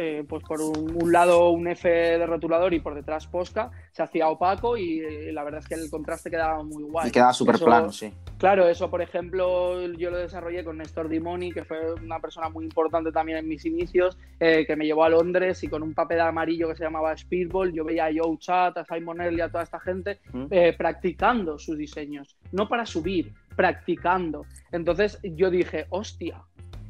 eh, 0.01 0.25
pues 0.29 0.45
por 0.45 0.61
un, 0.61 0.97
un 1.03 1.11
lado 1.11 1.51
un 1.51 1.67
F 1.67 1.89
de 1.89 2.25
rotulador 2.25 2.73
y 2.73 2.79
por 2.79 2.95
detrás 2.95 3.27
Posca, 3.27 3.73
se 3.91 4.01
hacía 4.01 4.29
opaco 4.29 4.77
y 4.77 5.01
eh, 5.01 5.33
la 5.33 5.43
verdad 5.43 5.61
es 5.61 5.67
que 5.67 5.75
el 5.75 5.91
contraste 5.91 6.31
quedaba 6.31 6.63
muy 6.63 6.85
guay. 6.85 7.09
Y 7.09 7.11
queda 7.11 7.33
súper 7.33 7.59
plano, 7.59 7.91
sí. 7.91 8.15
Claro, 8.39 8.69
eso 8.69 8.89
por 8.89 9.03
ejemplo 9.03 9.83
yo 9.95 10.11
lo 10.11 10.19
desarrollé 10.19 10.63
con 10.63 10.79
Néstor 10.79 11.09
Dimoni, 11.09 11.51
que 11.51 11.65
fue 11.65 11.95
una 11.95 12.21
persona 12.21 12.49
muy 12.49 12.65
importante 12.65 13.11
también 13.11 13.39
en 13.39 13.49
mis 13.49 13.65
inicios, 13.65 14.17
eh, 14.39 14.65
que 14.65 14.77
me 14.77 14.87
llevó 14.87 15.03
a 15.03 15.09
Londres 15.09 15.65
y 15.65 15.69
con 15.69 15.83
un 15.83 15.95
papel 15.95 16.21
amarillo 16.21 16.69
que 16.69 16.77
se 16.77 16.85
llamaba 16.85 17.17
Speedball, 17.17 17.73
yo 17.73 17.85
veía 17.85 18.07
a 18.07 18.11
Joe 18.17 18.39
Chat, 18.39 18.79
a 18.79 18.85
Simon 18.85 19.21
a 19.21 19.49
toda 19.51 19.65
esta 19.65 19.81
gente 19.81 20.21
Mm. 20.33 20.47
practicando 20.77 21.59
sus 21.59 21.77
diseños, 21.77 22.37
no 22.53 22.69
para 22.69 22.87
subir, 22.87 23.33
practicando. 23.57 24.47
Entonces 24.71 25.19
yo 25.25 25.51
dije, 25.51 25.87
hostia, 25.91 26.45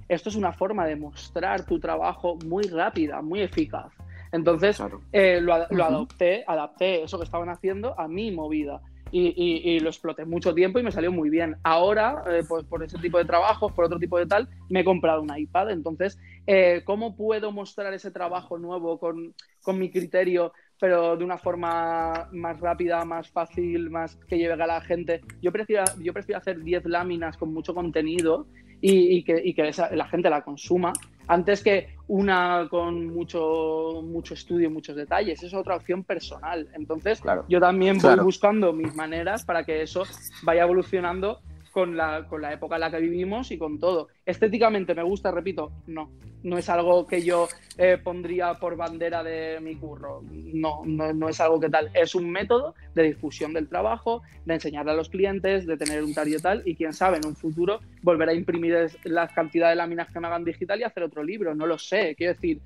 esto 0.09 0.29
es 0.29 0.37
una 0.37 0.53
forma 0.53 0.87
de 0.87 0.97
mostrar 0.97 1.65
tu 1.67 1.79
trabajo 1.79 2.37
muy 2.47 2.65
rápida, 2.65 3.21
muy 3.23 3.41
eficaz. 3.41 3.93
Entonces 4.33 4.77
Claro. 4.77 5.01
eh, 5.13 5.41
lo, 5.41 5.57
lo 5.59 5.65
Ujú. 5.71 5.83
adopté, 5.83 6.45
adapté 6.47 7.03
eso 7.03 7.19
que 7.19 7.25
estaban 7.25 7.49
haciendo 7.49 7.99
a 7.99 8.09
mi 8.09 8.31
movida. 8.31 8.81
Y, 9.11 9.29
y- 9.29 9.71
y 9.77 9.81
lo 9.81 9.89
exploté 9.89 10.27
mucho 10.27 10.55
tiempo 10.55 10.79
y 10.79 10.83
me 10.83 10.93
salió 10.93 11.11
muy 11.11 11.31
bien. 11.31 11.57
Ahora, 11.63 12.23
eh, 12.31 12.43
pues 12.47 12.65
por 12.67 12.83
ese 12.85 12.99
tipo 12.99 13.17
de 13.17 13.25
trabajos, 13.25 13.73
por 13.73 13.87
otro 13.87 13.99
tipo 13.99 14.19
de 14.19 14.27
tal, 14.27 14.51
me 14.69 14.81
he 14.81 14.85
comprado 14.85 15.23
un 15.23 15.35
iPad. 15.35 15.71
Entonces, 15.71 16.19
eh, 16.47 16.83
¿cómo 16.85 17.17
puedo 17.17 17.51
mostrar 17.51 17.95
ese 17.95 18.11
trabajo 18.11 18.59
nuevo 18.59 18.99
con, 18.99 19.35
con 19.63 19.79
mi 19.79 19.91
criterio, 19.91 20.53
pero 20.79 21.17
de 21.17 21.25
una 21.25 21.39
forma 21.39 22.29
más 22.33 22.61
rápida, 22.61 23.03
más 23.07 23.31
fácil, 23.31 23.89
más 23.89 24.15
que 24.29 24.37
llegue 24.37 24.53
a 24.53 24.67
la 24.67 24.83
gente? 24.83 25.23
Yo 25.41 25.53
prefiero, 25.53 25.85
yo 26.03 26.13
prefiero 26.13 26.39
hacer 26.41 26.63
10 26.63 26.85
láminas 26.85 27.39
con 27.39 27.55
mucho 27.55 27.75
contenido 27.75 28.47
y, 28.81 29.17
y 29.19 29.23
que, 29.25 29.41
y 29.45 29.55
que 29.55 29.69
esa- 29.69 29.91
la 29.95 30.07
gente 30.07 30.31
la 30.31 30.43
consuma 30.43 30.93
antes 31.27 31.63
que 31.63 31.95
una 32.07 32.69
con 32.71 33.07
mucho, 33.07 34.01
mucho 34.03 34.33
estudio 34.35 34.69
y 34.69 34.73
muchos 34.73 34.97
detalles. 34.97 35.43
Es 35.43 35.53
otra 35.53 35.77
opción 35.77 36.03
personal. 36.05 36.69
Entonces, 36.75 37.21
Claro. 37.21 37.45
yo 37.49 37.61
también 37.61 37.95
voy 37.97 38.03
Claro. 38.03 38.25
buscando 38.25 38.73
mis 38.73 38.95
maneras 38.95 39.45
para 39.45 39.65
que 39.65 39.83
eso 39.83 40.05
vaya 40.43 40.63
evolucionando 40.63 41.41
con 41.79 41.97
la, 41.97 42.27
con 42.29 42.43
la 42.43 42.53
época 42.53 42.75
en 42.77 42.81
la 42.81 42.91
que 42.91 42.99
vivimos 43.01 43.51
y 43.51 43.59
con 43.59 43.79
todo. 43.79 44.09
Estéticamente 44.27 44.95
me 44.95 45.03
gusta, 45.03 45.31
repito, 45.31 45.73
no. 45.87 46.11
No 46.43 46.57
es 46.57 46.69
algo 46.69 47.07
que 47.07 47.23
yo 47.25 47.49
eh, 47.77 47.99
pondría 48.03 48.55
por 48.55 48.77
bandera 48.77 49.23
de 49.25 49.59
mi 49.61 49.75
curro. 49.77 50.23
No, 50.31 50.83
no, 50.85 51.13
no 51.13 51.29
es 51.29 51.41
algo 51.41 51.59
que 51.61 51.69
tal. 51.69 51.91
Es 51.95 52.15
un 52.15 52.31
método 52.31 52.75
de 52.95 53.03
difusión 53.05 53.53
del 53.53 53.69
trabajo, 53.69 54.23
de 54.45 54.55
enseñarle 54.55 54.93
a 54.93 54.95
los 54.95 55.09
clientes, 55.09 55.67
de 55.67 55.77
tener 55.77 56.03
un 56.05 56.15
target 56.15 56.41
tal 56.41 56.63
y 56.65 56.77
quién 56.77 56.93
sabe, 56.93 57.17
en 57.19 57.27
un 57.27 57.35
futuro 57.37 57.81
volver 58.03 58.29
a 58.29 58.35
imprimir 58.35 58.89
la 59.05 59.29
cantidad 59.29 59.69
de 59.71 59.77
láminas 59.77 60.09
que 60.13 60.21
me 60.21 60.29
hagan 60.29 60.45
digital 60.45 60.81
y 60.81 60.85
hacer 60.85 61.03
otro 61.03 61.23
libro. 61.25 61.55
No 61.55 61.67
lo 61.67 61.79
sé. 61.79 62.15
Quiero 62.17 62.35
decir, 62.35 62.61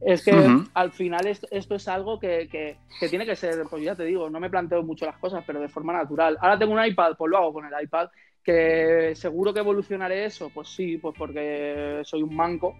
es 0.00 0.22
que 0.22 0.54
al 0.74 0.92
final 0.92 1.26
esto, 1.26 1.46
esto 1.50 1.74
es 1.76 1.88
algo 1.88 2.18
que, 2.18 2.48
que- 2.50 2.76
que 3.00 3.08
tiene 3.08 3.24
que 3.26 3.36
ser, 3.36 3.64
pues 3.70 3.82
ya 3.82 3.94
te 3.96 4.04
digo, 4.04 4.28
no 4.28 4.38
me 4.40 4.50
planteo 4.50 4.82
mucho 4.82 5.06
las 5.06 5.16
cosas, 5.18 5.42
pero 5.46 5.60
de 5.60 5.68
forma 5.68 5.92
natural. 5.92 6.36
Ahora 6.40 6.58
tengo 6.58 6.74
un 6.74 6.84
iPad, 6.84 7.14
pues 7.16 7.30
lo 7.30 7.38
hago 7.38 7.52
con 7.52 7.64
el 7.64 7.72
iPad. 7.82 8.08
Que 8.44 9.12
seguro 9.16 9.54
que 9.54 9.60
evolucionaré 9.60 10.26
eso, 10.26 10.50
pues 10.52 10.68
sí, 10.68 10.98
pues 10.98 11.14
porque 11.16 12.02
soy 12.04 12.22
un 12.22 12.36
manco. 12.36 12.76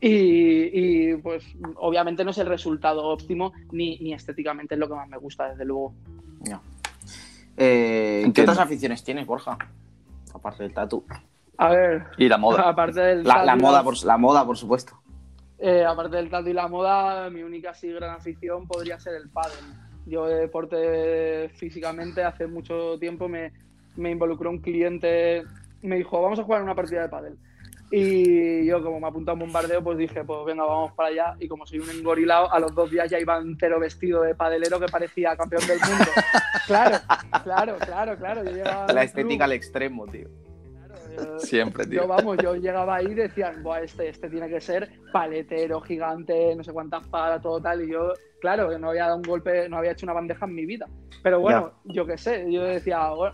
Y, 0.00 1.10
y, 1.10 1.16
pues 1.16 1.44
obviamente 1.76 2.24
no 2.24 2.32
es 2.32 2.38
el 2.38 2.48
resultado 2.48 3.04
óptimo 3.04 3.52
ni, 3.72 3.98
ni 3.98 4.12
estéticamente 4.12 4.74
es 4.74 4.78
lo 4.80 4.88
que 4.88 4.94
más 4.94 5.08
me 5.08 5.16
gusta, 5.16 5.48
desde 5.48 5.64
luego. 5.64 5.94
No. 6.50 6.60
Eh, 7.56 8.30
¿Qué 8.34 8.42
otras 8.42 8.58
aficiones 8.58 9.02
tienes, 9.02 9.26
Borja? 9.26 9.56
Aparte 10.34 10.64
del 10.64 10.74
tatu. 10.74 11.04
A 11.56 11.70
ver, 11.70 12.04
Y 12.18 12.28
la 12.28 12.36
moda. 12.36 12.62
aparte 12.68 13.00
del 13.00 13.24
La, 13.24 13.44
la 13.44 13.52
tatu 13.52 13.62
moda, 13.62 13.82
por, 13.82 14.04
la 14.04 14.18
moda, 14.18 14.44
por 14.44 14.58
supuesto. 14.58 15.00
Eh, 15.58 15.84
aparte 15.84 16.16
del 16.16 16.28
tatu 16.28 16.48
y 16.48 16.52
la 16.52 16.68
moda, 16.68 17.30
mi 17.30 17.42
única 17.42 17.70
así 17.70 17.90
gran 17.90 18.16
afición 18.16 18.66
podría 18.66 18.98
ser 19.00 19.14
el 19.14 19.30
pádel. 19.30 19.64
Yo 20.04 20.26
de 20.26 20.36
deporte 20.36 21.48
físicamente 21.56 22.22
hace 22.22 22.46
mucho 22.46 22.98
tiempo 22.98 23.28
me, 23.28 23.52
me 23.96 24.10
involucró 24.10 24.50
un 24.50 24.58
cliente, 24.58 25.42
me 25.82 25.96
dijo, 25.96 26.20
vamos 26.22 26.38
a 26.38 26.44
jugar 26.44 26.62
una 26.62 26.74
partida 26.74 27.02
de 27.02 27.08
pádel. 27.08 27.36
Y 27.90 28.66
yo 28.66 28.82
como 28.82 28.98
me 28.98 29.06
apuntó 29.06 29.30
a 29.30 29.34
un 29.34 29.40
bombardeo, 29.40 29.82
pues 29.82 29.96
dije, 29.96 30.24
pues 30.24 30.44
venga, 30.44 30.64
vamos 30.64 30.92
para 30.92 31.10
allá. 31.10 31.36
Y 31.38 31.46
como 31.46 31.64
soy 31.66 31.78
un 31.78 31.88
engorilado, 31.90 32.52
a 32.52 32.58
los 32.58 32.74
dos 32.74 32.90
días 32.90 33.08
ya 33.08 33.20
iba 33.20 33.38
entero 33.38 33.78
vestido 33.78 34.22
de 34.22 34.34
padelero 34.34 34.80
que 34.80 34.86
parecía 34.86 35.36
campeón 35.36 35.64
del 35.68 35.78
mundo. 35.78 36.04
claro, 36.66 36.96
claro, 37.44 37.76
claro, 37.78 38.16
claro. 38.16 38.44
Yo 38.44 38.50
llevaba 38.50 38.92
La 38.92 39.04
estética 39.04 39.28
club, 39.36 39.42
al 39.44 39.52
extremo, 39.52 40.06
tío. 40.08 40.28
claro, 40.74 40.94
yo- 41.16 41.38
Siempre, 41.38 41.86
tío. 41.86 42.02
yo, 42.02 42.08
vamos, 42.08 42.36
yo 42.42 42.56
llegaba 42.56 42.96
ahí 42.96 43.06
y 43.06 43.14
decían, 43.14 43.62
Buah, 43.62 43.82
este, 43.82 44.08
este 44.08 44.28
tiene 44.30 44.48
que 44.48 44.60
ser 44.60 44.90
paletero, 45.12 45.80
gigante, 45.80 46.56
no 46.56 46.64
sé 46.64 46.72
cuántas 46.72 47.06
palas, 47.06 47.40
todo 47.40 47.60
tal. 47.60 47.84
Y 47.84 47.92
yo, 47.92 48.12
claro, 48.40 48.68
que 48.68 48.80
no 48.80 48.90
había 48.90 49.04
dado 49.04 49.18
un 49.18 49.22
golpe, 49.22 49.68
no 49.68 49.76
había 49.78 49.92
hecho 49.92 50.06
una 50.06 50.12
bandeja 50.12 50.44
en 50.44 50.54
mi 50.56 50.66
vida. 50.66 50.88
Pero 51.22 51.38
bueno, 51.38 51.70
yo 51.84 52.04
qué 52.04 52.18
sé, 52.18 52.50
yo 52.50 52.64
decía, 52.64 53.10
bueno, 53.10 53.32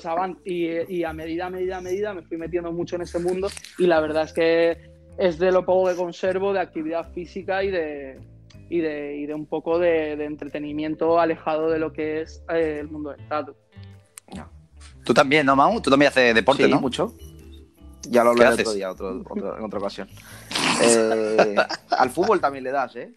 pues. 0.00 0.36
Y, 0.44 0.68
y 0.96 1.04
a 1.04 1.12
medida, 1.12 1.46
a 1.46 1.50
medida, 1.50 1.78
a 1.78 1.80
medida 1.80 2.14
me 2.14 2.22
fui 2.22 2.36
metiendo 2.36 2.72
mucho 2.72 2.96
en 2.96 3.02
ese 3.02 3.18
mundo. 3.18 3.48
Y 3.78 3.86
la 3.86 4.00
verdad 4.00 4.24
es 4.24 4.32
que 4.32 4.90
es 5.18 5.38
de 5.38 5.52
lo 5.52 5.64
poco 5.64 5.88
que 5.90 5.96
conservo 5.96 6.52
de 6.52 6.60
actividad 6.60 7.12
física 7.12 7.62
y 7.62 7.70
de, 7.70 8.18
y 8.70 8.80
de, 8.80 9.16
y 9.16 9.26
de 9.26 9.34
un 9.34 9.46
poco 9.46 9.78
de, 9.78 10.16
de 10.16 10.24
entretenimiento 10.24 11.20
alejado 11.20 11.68
de 11.70 11.78
lo 11.78 11.92
que 11.92 12.22
es 12.22 12.42
eh, 12.52 12.78
el 12.80 12.88
mundo 12.88 13.10
del 13.10 13.26
tatu. 13.28 13.54
Tú 15.04 15.12
también, 15.12 15.44
¿no, 15.44 15.56
Mau? 15.56 15.80
Tú 15.80 15.90
también 15.90 16.10
haces 16.10 16.32
deporte, 16.32 16.64
Sí, 16.64 16.70
¿no? 16.70 16.80
mucho. 16.80 17.12
Ya 18.08 18.22
lo 18.22 18.34
¿Qué 18.34 18.44
hablaré 18.44 18.62
otro 18.62 18.72
día, 18.72 18.90
otro, 18.90 19.20
otro- 19.28 19.58
en 19.58 19.64
otra 19.64 19.78
ocasión. 19.80 20.08
Eh, 20.82 21.54
al 21.90 22.10
fútbol 22.10 22.40
también 22.40 22.64
le 22.64 22.70
das, 22.70 22.94
¿eh? 22.96 23.12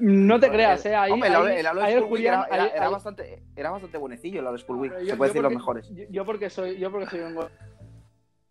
No 0.00 0.38
te 0.40 0.48
creas, 0.50 0.84
¿eh? 0.86 0.94
Ahí, 0.94 1.10
Hombre, 1.12 1.28
el, 1.28 1.34
ahí- 1.36 1.56
el 1.58 1.66
ahí 1.66 1.92
el 1.94 1.98
School 2.00 2.12
Week 2.12 2.24
era, 2.24 2.42
Julián- 2.42 2.52
era- 2.54 2.62
ahí- 2.64 2.70
era 2.74 2.86
ahí- 2.86 2.92
bastante, 2.92 3.42
era 3.56 3.70
bastante 3.70 3.98
buenecillo 3.98 4.40
el 4.40 4.46
Alo 4.46 4.58
School 4.58 4.76
Week. 4.78 4.92
Se 4.92 5.16
puede 5.16 5.28
decir 5.30 5.42
los 5.42 5.52
porque- 5.52 5.56
mejores. 5.56 5.88
Yo, 5.90 6.04
yo 6.10 6.24
porque 6.24 6.50
soy, 6.50 6.78
yo 6.78 6.90
porque 6.90 7.06
soy 7.06 7.20
un 7.20 7.38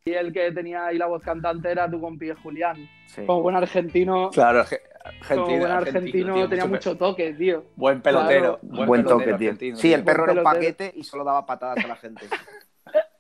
Y 0.05 0.13
el 0.13 0.31
que 0.31 0.51
tenía 0.53 0.85
ahí 0.85 0.97
la 0.97 1.07
voz 1.07 1.21
cantante 1.21 1.69
era 1.69 1.89
tu 1.89 1.99
compi 1.99 2.31
Julián. 2.41 2.77
Sí. 3.07 3.25
Como 3.25 3.41
buen 3.41 3.55
argentino, 3.57 4.29
Claro, 4.31 4.61
arge- 4.61 4.79
como 4.81 5.41
argentino, 5.43 5.59
buen 5.59 5.71
argentino 5.71 6.33
tío, 6.35 6.49
tenía 6.49 6.65
mucho 6.65 6.95
toque, 6.97 7.33
tío. 7.33 7.65
Buen 7.75 8.01
pelotero. 8.01 8.59
Claro. 8.59 8.85
Buen, 8.85 9.03
toque, 9.03 9.25
pelotero 9.25 9.37
tío. 9.37 9.47
argentino, 9.49 9.77
Sí, 9.77 9.93
el 9.93 10.03
perro 10.03 10.23
era 10.25 10.33
un 10.33 10.43
paquete 10.43 10.91
y 10.95 11.03
solo 11.03 11.23
daba 11.25 11.45
patadas 11.45 11.83
a 11.83 11.87
la 11.87 11.95
gente. 11.97 12.25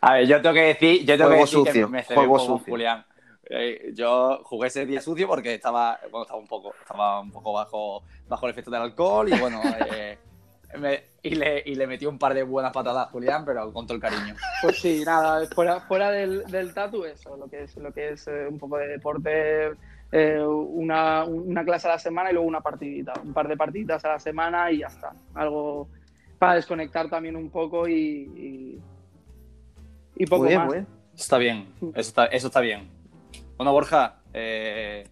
A 0.00 0.14
ver, 0.14 0.26
yo 0.26 0.40
tengo 0.40 0.54
que 0.54 0.62
decir, 0.62 1.00
yo 1.04 1.16
tengo 1.16 1.24
Juego 1.30 1.32
que 1.34 1.40
decir 1.40 1.58
sucio, 1.58 1.86
que 1.86 1.92
me 1.92 2.02
juego 2.04 2.38
sucio. 2.38 2.72
Julián. 2.72 3.04
Eh, 3.50 3.92
yo 3.94 4.40
jugué 4.44 4.68
ese 4.68 4.84
día 4.84 5.00
sucio 5.00 5.26
porque 5.26 5.54
estaba, 5.54 5.98
bueno, 6.10 6.22
estaba 6.22 6.38
un 6.40 6.46
poco, 6.46 6.74
estaba 6.80 7.20
un 7.20 7.30
poco 7.30 7.52
bajo, 7.54 8.02
bajo 8.28 8.46
el 8.46 8.50
efecto 8.52 8.70
del 8.70 8.82
alcohol 8.82 9.28
y 9.28 9.38
bueno, 9.40 9.62
eh, 9.78 10.18
me- 10.78 11.04
y, 11.22 11.30
le, 11.34 11.62
y 11.64 11.74
le 11.74 11.86
metí 11.86 12.04
un 12.04 12.18
par 12.18 12.34
de 12.34 12.42
buenas 12.42 12.72
patadas 12.72 13.06
a 13.08 13.10
Julián, 13.10 13.44
pero 13.46 13.72
con 13.72 13.86
todo 13.86 13.94
el 13.94 14.02
cariño. 14.02 14.34
Pues 14.62 14.76
sí, 14.78 15.02
nada, 15.04 15.46
fuera, 15.46 15.80
fuera 15.80 16.10
del, 16.10 16.44
del 16.44 16.74
tatu, 16.74 17.04
eso, 17.04 17.36
lo 17.36 17.48
que 17.48 17.62
es, 17.62 17.76
lo 17.76 17.92
que 17.92 18.10
es 18.10 18.28
eh, 18.28 18.46
un 18.48 18.58
poco 18.58 18.76
de 18.76 18.88
deporte, 18.88 19.70
eh, 20.12 20.42
una, 20.42 21.24
una 21.24 21.64
clase 21.64 21.88
a 21.88 21.92
la 21.92 21.98
semana 21.98 22.30
y 22.30 22.34
luego 22.34 22.46
una 22.48 22.60
partidita, 22.60 23.14
un 23.24 23.32
par 23.32 23.48
de 23.48 23.56
partiditas 23.56 24.04
a 24.04 24.08
la 24.08 24.18
semana 24.20 24.70
y 24.70 24.78
ya 24.78 24.88
está. 24.88 25.12
Algo 25.34 25.88
para 26.38 26.54
desconectar 26.54 27.08
también 27.08 27.34
un 27.34 27.50
poco 27.50 27.88
y, 27.88 27.94
y, 27.96 28.78
y 30.16 30.26
poco 30.26 30.44
bien, 30.46 30.56
más. 30.60 30.70
bien. 30.72 30.86
Está 31.16 31.38
bien, 31.38 31.74
eso 31.94 32.08
está, 32.10 32.26
eso 32.26 32.46
está 32.48 32.60
bien. 32.60 32.97
Bueno, 33.58 33.72
Borja, 33.72 34.20
eh, 34.32 35.04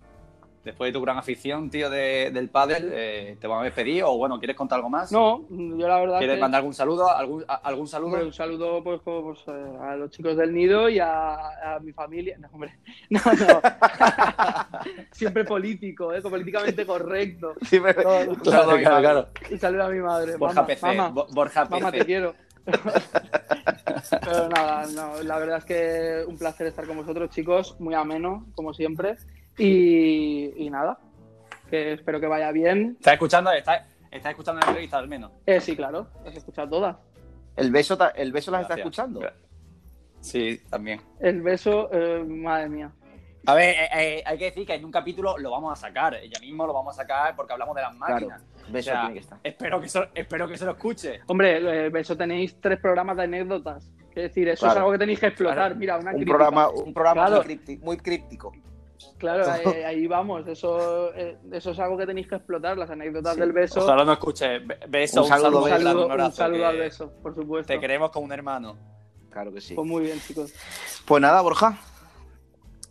después 0.65 0.89
de 0.89 0.93
tu 0.93 1.03
gran 1.05 1.19
afición, 1.19 1.69
tío, 1.69 1.91
de- 1.91 2.31
del 2.33 2.49
pádel, 2.49 2.91
eh, 2.93 3.37
¿te 3.41 3.47
vamos 3.49 3.63
a 3.63 3.65
despedir 3.65 4.05
o 4.05 4.17
bueno, 4.17 4.39
quieres 4.39 4.57
contar 4.57 4.77
algo 4.77 4.89
más? 4.89 5.11
No, 5.11 5.45
yo 5.51 5.89
la 5.89 5.99
verdad 5.99 6.19
¿Quieres 6.19 6.37
que... 6.37 6.41
mandar 6.41 6.61
algún 6.61 6.73
saludo? 6.75 7.11
¿Algún, 7.11 7.45
a- 7.49 7.57
algún 7.57 7.89
saludo? 7.89 8.11
Hombre, 8.13 8.25
un 8.27 8.33
saludo 8.33 8.85
pues, 8.85 9.01
pues, 9.05 9.41
eh, 9.49 9.77
a 9.81 9.97
los 9.97 10.11
chicos 10.11 10.37
del 10.37 10.55
nido 10.55 10.89
y 10.89 11.01
a, 11.01 11.35
a 11.75 11.81
mi 11.81 11.93
familia. 11.93 12.39
No, 12.39 12.49
hombre. 12.53 12.79
No, 13.11 13.21
no. 13.25 13.61
Siempre 15.13 15.45
político, 15.45 16.13
¿eh? 16.13 16.23
políticamente 16.23 16.87
correcto. 16.87 17.55
Mi 17.73 17.81
claro, 17.81 18.37
madre. 18.67 18.83
claro. 18.83 19.29
Un 19.51 19.59
saludo 19.59 19.85
a 19.85 19.89
mi 19.89 20.01
madre. 20.01 20.37
Borja 20.37 20.55
mamá, 20.55 20.67
PC. 20.67 20.87
mamá, 20.87 21.25
Borja 21.33 21.65
mamá, 21.65 21.91
te 21.91 21.99
PC. 21.99 22.07
quiero. 22.07 22.35
Pero 24.25 24.49
nada, 24.49 24.87
no, 24.95 25.23
la 25.23 25.39
verdad 25.39 25.59
es 25.59 25.65
que 25.65 26.25
un 26.27 26.37
placer 26.37 26.67
estar 26.67 26.87
con 26.87 26.97
vosotros, 26.97 27.31
chicos. 27.31 27.77
Muy 27.81 27.95
ameno, 27.95 28.47
como 28.55 28.75
siempre. 28.75 29.17
Y, 29.59 30.53
y 30.65 30.71
nada, 30.71 30.99
que 31.71 31.95
espero 31.95 32.21
que 32.21 32.27
vaya 32.27 32.51
bien. 32.53 32.97
¿Estás 32.99 33.15
escuchando? 33.15 33.51
¿Estás, 33.53 33.87
estás 34.11 34.31
escuchando 34.31 34.61
la 34.61 34.67
entrevista 34.67 34.99
al 34.99 35.09
menos? 35.09 35.33
Eh, 35.47 35.61
sí, 35.61 35.75
claro, 35.77 36.09
las 36.25 36.35
he 36.35 36.39
escuchado 36.39 36.69
todas. 36.69 36.97
El 37.57 37.71
beso, 37.71 37.97
ta- 37.97 38.11
el 38.11 38.33
beso 38.33 38.51
las 38.51 38.63
está 38.63 38.75
escuchando. 38.75 39.21
Sí, 40.21 40.61
también. 40.69 41.01
El 41.21 41.41
beso, 41.43 41.89
eh, 41.93 42.23
madre 42.27 42.69
mía. 42.69 42.91
A 43.47 43.55
ver, 43.55 43.77
eh, 43.77 43.89
eh, 44.19 44.23
hay 44.27 44.39
que 44.39 44.47
decir 44.47 44.67
que 44.67 44.75
en 44.75 44.85
un 44.85 44.91
capítulo 44.91 45.39
lo 45.39 45.51
vamos 45.53 45.73
a 45.73 45.77
sacar. 45.77 46.19
Ya 46.29 46.41
mismo 46.41 46.67
lo 46.67 46.73
vamos 46.75 46.95
a 46.99 47.03
sacar 47.03 47.35
porque 47.37 47.53
hablamos 47.53 47.77
de 47.77 47.83
las 47.83 47.95
Claro, 47.97 48.13
máquinas. 48.15 48.43
Beso 48.69 48.91
O 48.91 48.93
sea, 48.93 49.01
tiene 49.03 49.15
que 49.15 49.21
estar. 49.21 49.39
Espero 49.43 49.81
que, 49.81 49.87
eso- 49.87 50.07
espero 50.15 50.49
que 50.49 50.57
se 50.59 50.65
lo 50.65 50.73
escuche. 50.73 51.21
Hombre, 51.27 51.87
eh, 51.87 51.93
eso 51.95 52.17
tenéis 52.17 52.61
tres 52.61 52.79
programas 52.81 53.17
de 53.17 53.25
anécdotas. 53.25 53.91
Es 54.11 54.15
decir, 54.23 54.49
eso 54.49 54.61
Claro. 54.61 54.73
es 54.73 54.79
algo 54.79 54.93
que 54.93 54.99
tenéis 54.99 55.21
que 55.21 55.27
explotar. 55.27 55.57
Claro. 55.57 55.77
Mira, 55.77 55.99
una 55.99 56.11
Un 56.11 56.17
crítica. 56.17 56.37
programa, 56.37 56.69
un 56.71 56.95
programa 56.95 57.27
Claro. 57.27 57.43
muy, 57.45 57.55
crípti- 57.57 57.81
muy 57.81 57.97
críptico. 57.99 58.53
Claro, 59.19 59.45
eh, 59.77 59.85
ahí 59.85 60.07
vamos. 60.07 60.47
Eso, 60.49 61.13
eh, 61.15 61.37
eso 61.53 61.71
es 61.73 61.79
algo 61.79 61.99
que 61.99 62.07
tenéis 62.07 62.27
que 62.27 62.37
explotar. 62.37 62.79
Las 62.79 62.89
anécdotas 62.91 63.35
Sí. 63.35 63.41
del 63.41 63.53
beso. 63.53 63.81
Ojalá 63.81 64.05
no 64.05 64.13
escuche. 64.15 64.59
Be- 64.61 64.79
Beso, 64.89 65.21
Un 65.21 65.25
un 65.25 65.29
saludo, 65.29 65.59
un 65.59 65.65
beso. 65.65 65.77
saludo, 65.77 66.07
un 66.07 66.13
abrazo, 66.13 66.29
un 66.31 66.35
saludo 66.37 66.67
al 66.67 66.79
beso, 66.79 67.13
por 67.23 67.35
supuesto. 67.35 67.73
Te 67.73 67.79
queremos 67.81 68.11
como 68.11 68.25
un 68.27 68.33
hermano. 68.33 68.77
Claro 69.31 69.53
que 69.53 69.61
sí. 69.61 69.75
Pues 69.75 69.87
muy 69.87 70.05
bien, 70.05 70.19
chicos. 70.21 70.53
Pues 71.05 71.21
nada, 71.21 71.43
Borja. 71.43 71.79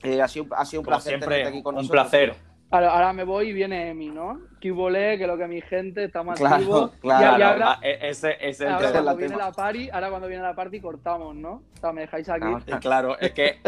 Eh, 0.03 0.21
ha, 0.21 0.27
sido, 0.27 0.45
ha 0.55 0.63
sido 0.65 0.81
un 0.81 0.85
Como 0.85 0.95
placer 0.97 1.09
siempre, 1.13 1.29
tenerte 1.37 1.49
aquí 1.49 1.63
con 1.63 1.73
un 1.73 1.81
nosotros. 1.81 2.01
placer. 2.03 2.35
Ahora, 2.71 2.91
ahora 2.93 3.13
me 3.13 3.23
voy 3.23 3.49
y 3.49 3.53
viene 3.53 3.89
Emi, 3.89 4.09
¿no? 4.09 4.39
Que 4.59 4.71
volé, 4.71 5.17
que 5.17 5.27
lo 5.27 5.37
que 5.37 5.47
mi 5.47 5.61
gente 5.61 6.03
está 6.05 6.23
más 6.23 6.37
Claro, 6.39 6.55
activo. 6.55 6.91
claro. 7.01 7.23
Y- 7.23 7.33
y 7.33 7.35
Claro, 7.37 7.45
ahora, 7.53 7.71
ah, 7.73 7.79
e- 7.81 8.09
ese, 8.09 8.31
ese 8.33 8.47
es 8.49 8.61
el 8.61 8.67
ahora 8.67 8.77
ese 8.79 8.85
es 8.87 8.91
tema. 8.93 9.03
cuando 9.03 9.17
viene 9.17 9.33
tema. 9.35 9.45
la 9.45 9.51
party, 9.53 9.89
ahora 9.91 10.09
cuando 10.09 10.27
viene 10.27 10.43
la 10.43 10.55
party 10.55 10.81
cortamos, 10.81 11.35
¿no? 11.35 11.51
O 11.51 11.79
sea, 11.79 11.91
me 11.93 12.01
dejáis 12.01 12.27
aquí. 12.29 12.45
Ah, 12.45 12.59
Eh, 12.65 12.75
Claro, 12.81 13.17
es 13.19 13.31
que, 13.33 13.59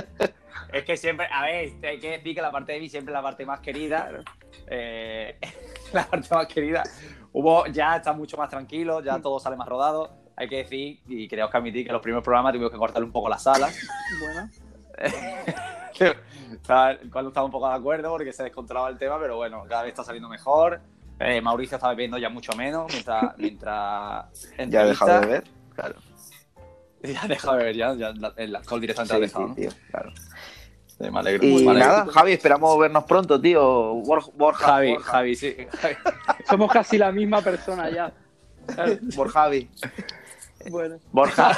es 0.74 0.84
que 0.84 0.98
siempre, 0.98 1.28
a 1.32 1.44
ver, 1.46 1.72
hay 1.84 2.00
que 2.00 2.10
decir 2.12 2.36
que 2.36 2.42
la 2.42 2.52
parte 2.52 2.74
de 2.74 2.80
mí 2.80 2.90
siempre 2.90 3.12
es 3.12 3.16
la 3.16 3.22
parte 3.22 3.46
más 3.46 3.60
querida. 3.62 4.10
Eh, 4.68 5.38
la 5.94 6.06
parte 6.06 6.28
más 6.34 6.48
querida. 6.48 6.84
Hubo, 7.34 7.68
ya 7.68 7.98
está 7.98 8.14
mucho 8.14 8.36
más 8.36 8.50
tranquilo, 8.50 9.02
ya 9.04 9.20
todo 9.20 9.40
sale 9.40 9.56
más 9.56 9.68
rodado. 9.70 10.10
Hay 10.36 10.48
que 10.50 10.58
decir, 10.58 11.00
y 11.08 11.28
creo 11.28 11.50
que 11.50 11.58
admitir 11.58 11.86
que 11.86 11.92
los 11.92 12.02
primeros 12.02 12.24
programas 12.24 12.52
tuvimos 12.54 12.72
que 12.72 12.78
cortarle 12.78 13.06
un 13.06 13.12
poco 13.12 13.28
la 13.30 13.38
sala. 13.40 13.70
Bueno, 14.20 14.50
Estaba- 16.52 16.92
el 16.92 17.10
cual 17.12 17.26
no 17.26 17.30
estaba 17.30 17.46
un 17.46 17.52
poco 17.52 17.68
de 17.70 17.76
acuerdo 17.76 18.10
porque 18.12 18.32
se 18.34 18.44
descontrolaba 18.44 18.90
el 18.90 18.98
tema, 18.98 19.20
pero 19.20 19.36
bueno, 19.38 19.64
cada 19.68 19.84
vez 19.84 19.90
está 19.92 20.04
saliendo 20.04 20.30
mejor. 20.30 20.80
Eh, 21.20 21.42
Mauricio 21.42 21.76
está 21.78 21.90
bebiendo 21.90 22.18
ya 22.18 22.30
mucho 22.30 22.54
menos 22.54 22.92
mientras. 22.92 23.38
mientras 23.38 24.26
Ya 24.68 24.84
he 24.84 24.88
dejado 24.88 25.20
de 25.22 25.26
ver. 25.28 25.44
Claro. 25.76 25.96
Ya 27.04 27.24
ha 27.24 27.28
dejado 27.28 27.54
de 27.58 27.64
beber, 27.64 27.76
ya, 27.78 27.94
ya 27.96 28.12
la- 28.14 28.34
el 28.38 28.56
alcohol 28.56 28.82
directamente 28.82 29.14
ha 29.14 29.18
Sí, 29.18 29.22
dejado. 29.22 29.44
sí, 29.46 29.50
¿no? 29.50 29.56
tío, 29.56 29.70
claro. 29.92 30.12
Sí, 30.88 31.12
me 31.12 31.20
alegro. 31.20 31.46
Y 31.48 31.64
me 31.66 31.72
alegro. 31.72 31.90
nada, 31.90 32.06
Javi, 32.12 32.32
esperamos 32.34 32.80
vernos 32.80 33.04
pronto, 33.04 33.40
tío. 33.40 33.94
Bor- 34.04 34.32
Borja. 34.36 34.66
Javi, 34.66 34.94
Borja, 34.94 35.12
Javi, 35.12 35.36
sí. 35.36 35.56
Javi. 35.80 35.96
somos 36.50 36.72
casi 36.72 36.98
la 36.98 37.12
misma 37.12 37.42
persona 37.42 37.90
ya. 37.90 38.12
Borjavi. 39.16 39.70
Bueno, 40.70 40.98
Borja. 41.12 41.52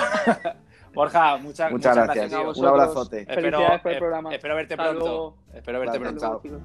Borja, 0.94 1.38
muchas, 1.38 1.72
Muchas 1.72 1.96
gracias. 1.96 2.34
Un 2.58 2.66
abrazote. 2.66 3.26
Felicidades 3.26 3.82
por 3.82 3.92
el 3.92 3.98
eh, 3.98 4.00
programa. 4.00 4.34
espero 4.34 4.56
verte 4.56 4.74
Hasta 4.74 4.84
pronto. 4.90 5.06
luego. 5.06 5.38
Espero 5.54 5.80
verte 5.80 5.98
Hasta 5.98 6.10
pronto. 6.10 6.42
luego. 6.48 6.62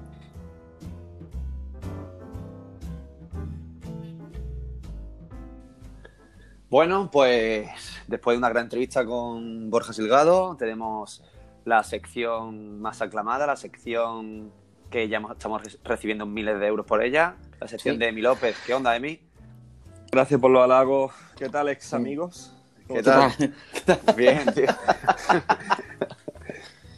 Bueno, 6.69 7.09
pues 7.11 7.67
después 8.07 8.35
de 8.35 8.37
una 8.39 8.49
gran 8.49 8.63
entrevista 8.65 9.05
con 9.05 9.69
Borja 9.69 9.93
Silgado, 9.93 10.55
tenemos 10.57 11.23
la 11.63 11.83
sección 11.83 12.79
más 12.81 13.01
aclamada, 13.01 13.47
la 13.47 13.55
sección 13.55 14.51
que 14.89 15.07
ya 15.07 15.19
estamos 15.31 15.63
re- 15.63 15.79
recibiendo 15.83 16.25
miles 16.25 16.59
de 16.59 16.67
euros 16.67 16.85
por 16.85 17.03
ella, 17.03 17.35
la 17.59 17.67
sección 17.67 17.95
Sí. 17.95 17.99
de 17.99 18.07
Emi 18.09 18.21
López. 18.21 18.57
¿Qué 18.65 18.73
onda, 18.73 18.95
Emi? 18.95 19.19
Gracias 20.11 20.39
por 20.39 20.51
los 20.51 20.63
halagos. 20.63 21.13
¿Qué 21.37 21.49
tal, 21.49 21.69
ex 21.69 21.93
amigos? 21.93 22.54
¿Qué 22.93 23.03
tal? 23.03 23.31
Bien, 24.15 24.45
tío. 24.53 24.65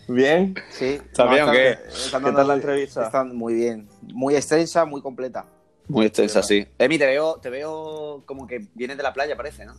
Bien. 0.07 0.55
Sí. 0.69 0.85
¿Está 1.03 1.25
bien 1.29 1.43
o 1.49 1.51
qué? 1.51 1.77
¿Qué 1.83 2.09
dando- 2.11 2.33
tal 2.33 2.47
la 2.47 2.53
entrevista? 2.55 3.05
Están 3.05 3.35
muy 3.35 3.53
bien. 3.53 3.89
Muy 4.13 4.35
extensa, 4.35 4.85
muy 4.85 5.01
completa. 5.01 5.45
Muy 5.89 6.05
extensa, 6.05 6.41
sí. 6.43 6.65
Emi, 6.79 6.97
te 6.97 7.05
veo, 7.05 7.35
te 7.41 7.49
veo 7.49 8.23
como 8.25 8.47
que 8.47 8.67
vienes 8.73 8.97
de 8.97 9.03
la 9.03 9.13
playa, 9.13 9.35
parece, 9.35 9.65
¿no? 9.65 9.73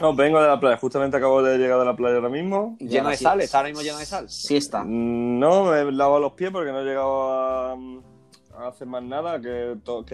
No, 0.00 0.14
vengo 0.14 0.40
de 0.40 0.48
la 0.48 0.58
playa. 0.60 0.76
Justamente 0.78 1.16
acabo 1.16 1.42
de 1.42 1.58
llegar 1.58 1.78
de 1.78 1.84
la 1.86 1.96
playa 1.96 2.16
ahora 2.16 2.28
mismo. 2.28 2.76
Lleno 2.80 3.08
de 3.10 3.16
sí. 3.16 3.24
sal, 3.24 3.40
está 3.40 3.58
ahora 3.58 3.68
mismo 3.70 3.82
lleno 3.82 3.98
de 3.98 4.06
sal. 4.06 4.28
Siesta. 4.28 4.82
Mm, 4.84 5.38
No, 5.38 5.64
me 5.66 5.80
he 5.80 5.92
lavado 5.92 6.20
los 6.20 6.32
pies 6.32 6.50
porque 6.50 6.70
no 6.72 6.80
he 6.80 6.84
llegado 6.84 7.32
a, 7.32 7.72
a 8.58 8.68
hacer 8.68 8.86
más 8.86 9.02
nada 9.02 9.40
que 9.40 9.72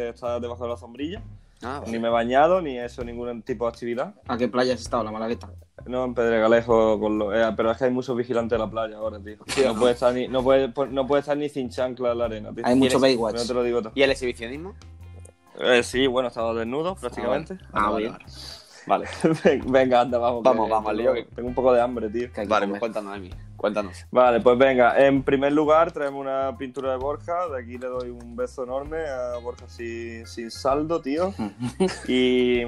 estar 0.09 0.41
debajo 0.41 0.64
de 0.64 0.70
la 0.70 0.76
sombrilla. 0.76 1.22
Ah, 1.62 1.82
Ni 1.86 1.98
me 1.98 2.09
he 2.09 2.11
bañado, 2.11 2.62
ni 2.62 2.78
he 2.78 2.84
hecho 2.84 3.02
ningún 3.04 3.42
tipo 3.42 3.64
de 3.64 3.70
actividad. 3.70 4.14
¿A 4.28 4.36
qué 4.38 4.46
playa 4.48 4.74
has 4.74 4.80
estado, 4.80 5.02
la 5.02 5.11
Malagueta? 5.11 5.50
No, 5.86 6.04
en 6.04 6.14
Pedregalejo, 6.14 7.00
con 7.00 7.18
lo- 7.18 7.34
eh, 7.34 7.52
pero 7.56 7.70
es 7.72 7.78
que 7.78 7.84
hay 7.86 7.90
muchos 7.90 8.16
vigilantes 8.16 8.56
de 8.56 8.64
la 8.64 8.70
playa 8.70 8.96
ahora, 8.96 9.18
tío. 9.18 9.36
Sí, 9.46 9.62
no, 9.64 9.74
puede 9.74 9.94
estar 9.94 10.12
ni, 10.14 10.28
no, 10.28 10.42
puede, 10.44 10.72
no 10.90 11.06
puede 11.06 11.20
estar 11.20 11.36
ni 11.36 11.48
sin 11.48 11.68
chancla 11.70 12.12
en 12.12 12.18
la 12.18 12.24
arena, 12.26 12.52
tío. 12.54 12.64
Hay 12.66 12.74
mucho 12.76 13.00
Baywatch. 13.00 13.36
No 13.36 13.44
te 13.46 13.54
lo 13.54 13.62
digo 13.64 13.82
todo. 13.82 13.92
¿Y 13.94 14.02
el 14.02 14.11
exhibicionismo? 14.11 14.74
Eh, 15.61 15.82
sí, 15.82 16.06
bueno, 16.06 16.28
estaba 16.28 16.54
desnudo 16.54 16.94
prácticamente. 16.94 17.59
Ah, 17.72 17.90
vale, 17.90 18.06
bien. 18.06 18.12
vale. 18.86 19.06
Vale, 19.22 19.34
Ven- 19.44 19.64
Venga, 19.72 20.00
anda, 20.02 20.18
vamos. 20.18 20.42
Vamos, 20.44 20.66
que 20.66 20.72
vamos, 20.72 20.90
al 20.90 20.96
lío 20.96 21.12
tengo 21.34 21.48
un 21.48 21.54
poco 21.54 21.72
de 21.72 21.80
hambre, 21.80 22.09
tío. 22.09 22.32
Que 22.32 22.44
vale 22.46 22.66
comer. 22.66 22.68
pues 22.68 22.92
cuéntanos, 22.92 23.16
Emi. 23.16 23.30
Cuéntanos. 23.59 24.06
Vale, 24.12 24.40
pues 24.40 24.56
venga, 24.56 25.04
en 25.04 25.22
primer 25.24 25.52
lugar 25.52 25.90
traemos 25.92 26.20
una 26.20 26.56
pintura 26.56 26.92
de 26.92 26.96
Borja, 26.96 27.48
de 27.48 27.61
aquí 27.61 27.76
le 27.76 27.88
doy 27.88 28.09
un 28.09 28.36
beso 28.36 28.62
enorme 28.62 28.98
a 29.06 29.36
Borja 29.38 29.68
sin, 29.68 30.26
sin 30.28 30.50
saldo, 30.50 31.00
tío. 31.02 31.34
y, 32.09 32.62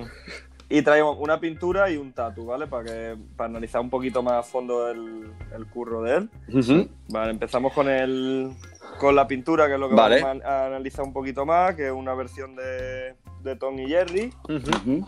y 0.69 0.83
traemos 0.83 1.17
una 1.21 1.39
pintura 1.39 1.89
y 1.91 1.97
un 1.97 2.13
tatu, 2.13 2.45
¿vale? 2.47 2.67
Para 2.67 2.85
que 2.85 3.17
para 3.37 3.49
analizar 3.51 3.81
un 3.81 3.89
poquito 3.89 4.23
más 4.23 4.35
a 4.35 4.43
fondo 4.43 4.89
el, 4.91 5.31
el 5.55 5.67
curro 5.67 6.03
de 6.03 6.17
él. 6.17 6.91
Vale, 7.09 7.31
empezamos 7.31 7.73
con 7.73 7.89
el 7.89 8.51
con 8.99 9.15
la 9.15 9.27
pintura, 9.29 9.69
que 9.69 9.75
es 9.75 9.81
lo 9.81 9.89
que 9.89 9.95
Vale. 9.95 10.21
vamos 10.21 10.45
a, 10.45 10.65
a 10.65 10.67
analizar 10.67 11.05
un 11.05 11.13
poquito 11.13 11.47
más, 11.47 11.75
que 11.77 11.87
es 11.87 11.93
una 11.93 12.13
versión 12.15 12.55
de, 12.57 13.15
de 13.43 13.57
Tom 13.57 13.79
y 13.79 13.87
Jerry, 13.89 14.33
Ujú. 14.45 15.07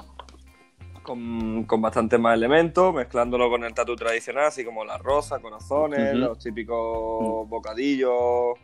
Con, 1.03 1.65
con 1.65 1.81
bastante 1.83 2.17
más 2.19 2.35
elementos, 2.37 2.95
mezclándolo 2.95 3.51
con 3.51 3.65
el 3.65 3.75
tatu 3.75 3.95
tradicional, 3.97 4.47
así 4.47 4.65
como 4.65 4.85
la 4.85 4.99
rosa, 4.99 5.41
corazones, 5.41 6.15
los 6.15 6.39
típicos 6.39 7.49
bocadillos, 7.49 8.57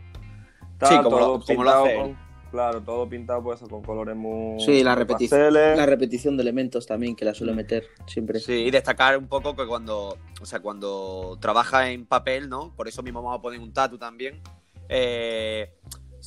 Sí, 0.82 0.96
como 1.02 1.02
todo 1.02 1.18
lo- 1.18 1.44
como 1.44 1.64
lo 1.64 1.70
pintado 1.70 1.84
hace 1.84 1.94
él. 1.96 2.00
con- 2.02 2.28
Claro, 2.50 2.80
todo 2.80 3.06
pintado 3.06 3.42
pues 3.42 3.60
con 3.60 3.82
colores 3.82 4.16
muy 4.16 4.58
Sí, 4.58 4.82
la 4.82 4.94
pasteles. 5.06 5.76
La 5.76 5.84
repetición 5.84 6.34
de 6.38 6.42
elementos 6.42 6.86
también, 6.86 7.14
que 7.14 7.26
la 7.26 7.34
suele 7.34 7.52
meter 7.52 7.84
siempre. 8.06 8.40
Sí, 8.40 8.54
y 8.64 8.70
destacar 8.70 9.18
un 9.18 9.28
poco 9.28 9.54
que 9.54 9.66
cuando, 9.66 10.16
o 10.40 10.46
sea, 10.46 10.60
cuando 10.60 11.36
trabaja 11.42 11.90
en 11.90 12.06
papel, 12.06 12.48
¿no? 12.48 12.72
Por 12.74 12.88
eso 12.88 13.02
mismo 13.02 13.22
vamos 13.22 13.38
a 13.38 13.42
poner 13.42 13.60
un 13.60 13.72
tatu 13.74 13.98
también. 13.98 14.40
eh, 14.88 15.74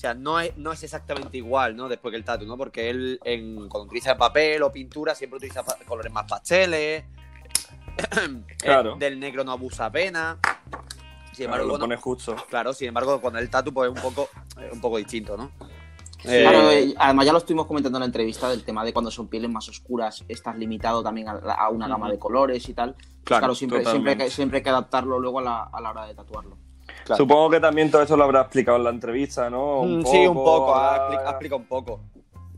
sea, 0.01 0.13
no 0.13 0.39
es, 0.39 0.55
no 0.57 0.71
es 0.71 0.83
exactamente 0.83 1.37
igual, 1.37 1.75
¿no? 1.75 1.87
Después 1.87 2.11
que 2.11 2.17
el 2.17 2.23
tatu, 2.25 2.45
¿no? 2.45 2.57
Porque 2.57 2.89
él, 2.89 3.19
en, 3.23 3.69
cuando 3.69 3.85
utiliza 3.87 4.17
papel 4.17 4.61
o 4.63 4.71
pintura, 4.71 5.13
siempre 5.15 5.37
utiliza 5.37 5.63
pa- 5.63 5.77
colores 5.87 6.11
más 6.11 6.25
pasteles. 6.27 7.03
Claro. 8.57 8.93
Eh, 8.95 8.99
del 8.99 9.19
negro 9.19 9.43
no 9.43 9.51
abusa 9.51 9.85
apenas. 9.87 10.37
Sin 11.33 11.45
Claro, 11.47 11.63
embargo, 11.63 11.67
lo 11.73 11.79
pone 11.79 11.95
justo. 11.97 12.35
claro, 12.49 12.73
sin 12.73 12.87
embargo, 12.89 13.19
cuando 13.21 13.39
el 13.39 13.49
tatu, 13.49 13.73
pues 13.73 13.89
es 13.91 13.95
un 13.95 14.01
poco, 14.01 14.29
es 14.61 14.71
un 14.71 14.81
poco 14.81 14.97
distinto, 14.97 15.37
¿no? 15.37 15.51
Claro, 16.21 16.69
Eh, 16.71 16.83
eh, 16.89 16.95
además 16.99 17.25
ya 17.25 17.31
lo 17.31 17.39
estuvimos 17.39 17.65
comentando 17.65 17.97
en 17.97 18.01
la 18.01 18.05
entrevista 18.05 18.47
del 18.49 18.63
tema 18.63 18.83
de 18.85 18.93
cuando 18.93 19.09
son 19.09 19.27
pieles 19.27 19.49
más 19.49 19.67
oscuras, 19.69 20.23
estás 20.27 20.55
limitado 20.57 21.01
también 21.01 21.27
a, 21.29 21.31
a 21.33 21.69
una 21.69 21.87
gama 21.87 22.11
de 22.11 22.19
colores 22.19 22.67
y 22.69 22.73
tal. 22.73 22.93
Pues 22.93 23.05
Claro, 23.23 23.39
Claro, 23.41 23.55
siempre, 23.55 23.77
siempre, 23.79 23.91
totalmente. 23.91 24.23
hay 24.23 24.29
que- 24.29 24.35
siempre 24.35 24.57
hay 24.57 24.63
que 24.63 24.69
adaptarlo 24.69 25.19
luego 25.19 25.39
a 25.39 25.41
la, 25.41 25.63
a 25.63 25.81
la 25.81 25.89
hora 25.91 26.05
de 26.05 26.13
tatuarlo. 26.15 26.57
Claro. 27.03 27.17
Supongo 27.17 27.49
que 27.49 27.59
también 27.59 27.89
todo 27.91 28.01
eso 28.01 28.15
lo 28.17 28.23
habrá 28.23 28.41
explicado 28.41 28.77
en 28.77 28.83
la 28.83 28.89
entrevista, 28.89 29.49
¿no? 29.49 29.83
Mm, 29.83 30.05
sí, 30.05 30.25
un 30.27 30.33
poco, 30.35 30.75
ha, 30.75 30.97
expli- 31.09 31.25
ha 31.25 31.29
explicado 31.31 31.61
un 31.61 31.67
poco. 31.67 31.99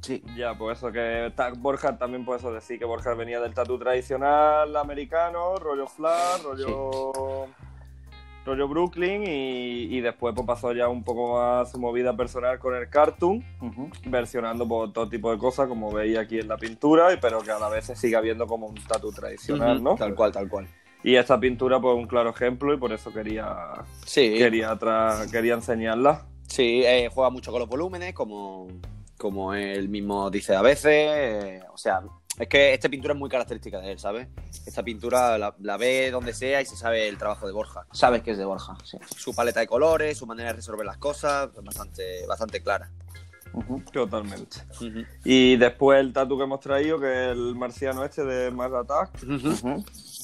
Sí. 0.01 0.21
Ya, 0.35 0.53
pues 0.57 0.77
eso, 0.79 0.91
que 0.91 1.31
Borja 1.59 1.97
también 1.97 2.25
puede 2.25 2.39
eso 2.39 2.51
decir 2.51 2.77
que 2.77 2.83
Borja 2.85 3.13
venía 3.13 3.39
del 3.39 3.53
tatu 3.53 3.79
tradicional 3.79 4.75
americano, 4.75 5.55
rollo 5.55 5.87
flash, 5.87 6.41
rollo, 6.43 7.47
rollo 8.45 8.67
Brooklyn 8.67 9.23
y, 9.25 9.95
y 9.95 10.01
después 10.01 10.35
pues 10.35 10.45
pasó 10.45 10.73
ya 10.73 10.89
un 10.89 11.05
poco 11.05 11.35
más 11.37 11.71
su 11.71 11.79
movida 11.79 12.13
personal 12.17 12.59
con 12.59 12.75
el 12.75 12.89
cartoon, 12.89 13.41
versionando 14.05 14.67
pues, 14.67 14.91
todo 14.91 15.07
tipo 15.07 15.31
de 15.31 15.37
cosas 15.37 15.69
como 15.69 15.89
veis 15.89 16.17
aquí 16.17 16.37
en 16.39 16.49
la 16.49 16.57
pintura, 16.57 17.13
y- 17.13 17.17
pero 17.21 17.39
que 17.41 17.51
a 17.51 17.59
la 17.59 17.69
vez 17.69 17.85
se 17.85 17.95
siga 17.95 18.19
viendo 18.19 18.45
como 18.45 18.67
un 18.67 18.75
tatu 18.75 19.09
tradicional, 19.13 19.81
¿no? 19.81 19.95
Tal 19.95 20.13
cual, 20.15 20.33
tal 20.33 20.49
cual. 20.49 20.67
Y 21.03 21.15
esta 21.15 21.39
pintura 21.39 21.79
pues 21.79 21.95
un 21.95 22.07
claro 22.07 22.29
ejemplo 22.29 22.73
y 22.73 22.77
por 22.77 22.93
eso 22.93 23.11
quería, 23.11 23.55
Sí, 24.05 24.35
quería, 24.37 24.73
tra- 24.79 25.29
quería 25.29 25.53
enseñarla. 25.55 26.25
sí 26.47 26.83
eh, 26.85 27.09
juega 27.13 27.29
mucho 27.29 27.51
con 27.51 27.59
los 27.59 27.69
volúmenes, 27.69 28.13
como, 28.13 28.67
como 29.17 29.53
él 29.53 29.89
mismo 29.89 30.29
dice 30.29 30.55
a 30.55 30.61
veces. 30.61 30.85
eh, 30.91 31.61
o 31.73 31.77
sea, 31.77 32.01
es 32.39 32.47
que 32.47 32.73
esta 32.73 32.89
pintura 32.89 33.13
es 33.13 33.19
muy 33.19 33.29
característica 33.29 33.79
de 33.79 33.91
él, 33.91 33.99
¿sabes? 33.99 34.27
Esta 34.65 34.81
pintura 34.81 35.37
la, 35.37 35.53
la 35.59 35.77
ve 35.77 36.09
donde 36.09 36.33
sea 36.33 36.61
y 36.61 36.65
se 36.65 36.75
sabe 36.77 37.07
el 37.09 37.17
trabajo 37.17 37.45
de 37.47 37.53
Borja. 37.53 37.85
Sabes 37.91 38.23
que 38.23 38.31
es 38.31 38.37
de 38.37 38.45
Borja, 38.45 38.75
sí. 38.85 38.97
Su 39.17 39.35
paleta 39.35 39.59
de 39.59 39.67
colores, 39.67 40.17
su 40.17 40.25
manera 40.25 40.49
de 40.49 40.55
resolver 40.55 40.85
las 40.85 40.97
cosas, 40.97 41.49
es 41.55 41.63
bastante, 41.63 42.25
bastante 42.27 42.61
clara. 42.63 42.89
Ujú. 43.53 43.81
Totalmente. 43.91 44.57
Y 45.23 45.57
después 45.57 45.99
el 45.99 46.11
tatu 46.11 46.37
que 46.37 46.43
hemos 46.45 46.59
traído, 46.59 46.99
que 46.99 47.05
es 47.25 47.31
el 47.33 47.53
marciano 47.53 48.03
este 48.03 48.23
de 48.25 48.49
Mars 48.49 48.73
Attack, 48.73 49.11
Ujú. 49.23 49.83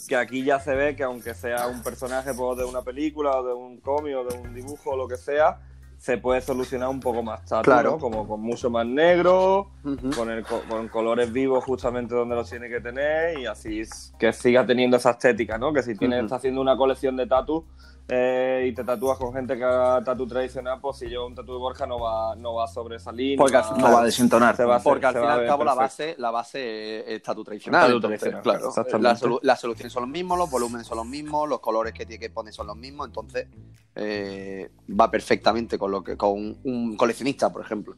Que 0.10 0.16
aquí 0.16 0.44
ya 0.44 0.60
se 0.60 0.74
ve 0.76 0.96
que 0.96 1.04
aunque 1.04 1.36
sea 1.36 1.68
un 1.68 1.84
personaje 1.84 2.34
pues, 2.34 2.58
de 2.58 2.66
una 2.66 2.82
película 2.82 3.38
o 3.38 3.44
de 3.48 3.54
un 3.54 3.78
cómic 3.78 4.16
o 4.18 4.24
de 4.26 4.38
un 4.40 4.54
dibujo 4.56 4.90
o 4.90 4.98
lo 4.98 5.08
que 5.08 5.16
sea, 5.18 5.60
se 6.00 6.18
puede 6.18 6.42
solucionar 6.42 6.90
un 6.90 7.00
poco 7.00 7.22
más 7.22 7.46
tatu, 7.46 7.66
Claro. 7.66 7.92
¿no? 7.92 7.98
Como 8.00 8.28
con 8.28 8.42
mucho 8.42 8.70
más 8.72 8.86
negro, 8.88 9.70
Ujú. 9.84 10.10
con, 10.16 10.32
el, 10.32 10.44
co- 10.44 10.64
con 10.68 10.88
colores 10.88 11.32
vivos 11.32 11.64
justamente 11.64 12.16
donde 12.16 12.36
los 12.36 12.50
tiene 12.50 12.70
que 12.70 12.80
tener 12.82 13.38
y 13.38 13.46
así 13.46 13.82
es- 13.82 14.14
que 14.18 14.34
siga 14.34 14.66
teniendo 14.66 14.98
esa 14.98 15.12
estética, 15.12 15.58
¿no? 15.60 15.72
Que 15.74 15.84
si 15.84 15.96
tienes, 15.96 16.18
Ujú. 16.20 16.26
estás 16.26 16.38
haciendo 16.40 16.60
una 16.62 16.76
colección 16.76 17.16
de 17.16 17.28
tatu 17.28 17.66
eh, 18.10 18.66
y 18.68 18.74
te 18.74 18.84
tatúas 18.84 19.18
con 19.18 19.32
gente 19.34 19.56
que 19.58 19.64
haga 19.64 20.04
tatu 20.04 20.26
tradicional, 20.28 20.80
pues 20.82 20.98
si 20.98 21.06
lleva 21.08 21.26
un 21.26 21.36
tatu 21.36 21.54
de 21.54 21.60
Borja 21.60 21.86
no 21.86 22.00
va, 22.00 22.36
no 22.36 22.56
va 22.56 22.66
a 22.66 22.68
sobresalir. 22.68 23.38
Porque 23.38 23.54
no 23.54 23.60
va- 23.62 23.68
final- 23.76 23.82
No 23.92 23.96
va 23.96 24.02
a 24.02 24.06
desentonar. 24.06 24.56
Se 24.56 24.64
va 24.66 24.74
a 24.74 24.78
hacer- 24.78 24.84
Porque 24.92 25.06
al 25.06 25.14
fin 25.14 25.24
y 25.24 25.28
al 25.28 25.46
cabo 25.46 25.64
la 25.64 25.76
base, 25.76 26.16
la 26.18 26.32
base 26.32 27.14
es 27.16 27.22
tatu 27.22 27.44
tradicional. 27.44 27.82
Tatu 27.84 27.96
entonces, 27.96 28.20
tradicional, 28.20 28.44
claro, 28.44 28.68
exactamente. 28.70 29.04
las, 29.04 29.22
solu- 29.24 29.40
las 29.44 29.60
soluciones 29.62 29.94
son 29.94 30.04
los 30.04 30.10
mismos, 30.12 30.38
los 30.38 30.50
volúmenes 30.50 30.88
son 30.88 30.98
los 30.98 31.06
mismos, 31.06 31.48
los 31.48 31.60
colores 31.60 31.94
que 31.94 32.06
tiene 32.06 32.20
que 32.20 32.30
poner 32.32 32.54
son 32.54 32.68
los 32.68 32.76
mismos, 32.78 33.08
entonces 33.08 33.48
eh, 33.96 34.70
va 35.00 35.12
perfectamente 35.12 35.78
con 35.78 35.92
lo 35.92 36.04
que 36.04 36.16
con 36.18 36.58
un, 36.64 36.96
coleccionista, 36.98 37.52
por 37.52 37.62
ejemplo. 37.64 37.96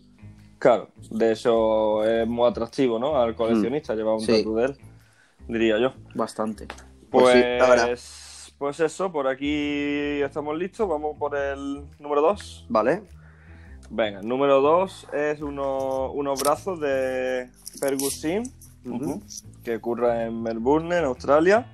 Claro, 0.57 0.89
de 1.09 1.31
hecho 1.33 2.03
es 2.03 2.27
muy 2.27 2.47
atractivo, 2.49 2.99
¿no? 2.99 3.15
Al 3.19 3.35
coleccionista 3.35 3.95
llevar 3.95 4.15
un 4.15 4.21
Sí. 4.21 4.37
tatu 4.39 4.55
de 4.55 4.65
él, 4.65 4.77
diría 5.47 5.79
yo. 5.79 5.93
Bastante. 6.15 6.67
Pues 7.09 7.23
Pues, 7.23 7.33
sí, 7.33 7.39
la 7.59 7.69
verdad. 7.69 7.91
Pues 8.61 8.79
eso, 8.79 9.11
por 9.11 9.27
aquí 9.27 10.21
estamos 10.21 10.55
listos. 10.55 10.87
Vamos 10.87 11.17
por 11.17 11.35
el 11.35 11.81
número 11.97 12.21
2. 12.21 12.67
¿Vale? 12.69 13.01
Venga, 13.89 14.19
el 14.19 14.27
número 14.27 14.61
2 14.61 15.07
es 15.11 15.41
uno- 15.41 16.11
unos 16.11 16.39
brazos 16.43 16.79
de 16.79 17.49
Fergus 17.79 18.21
Sim, 18.21 18.43
Ujú. 18.85 19.19
que 19.63 19.77
ocurre 19.77 20.25
en 20.25 20.43
Melbourne, 20.43 20.95
en 20.95 21.05
Australia. 21.05 21.65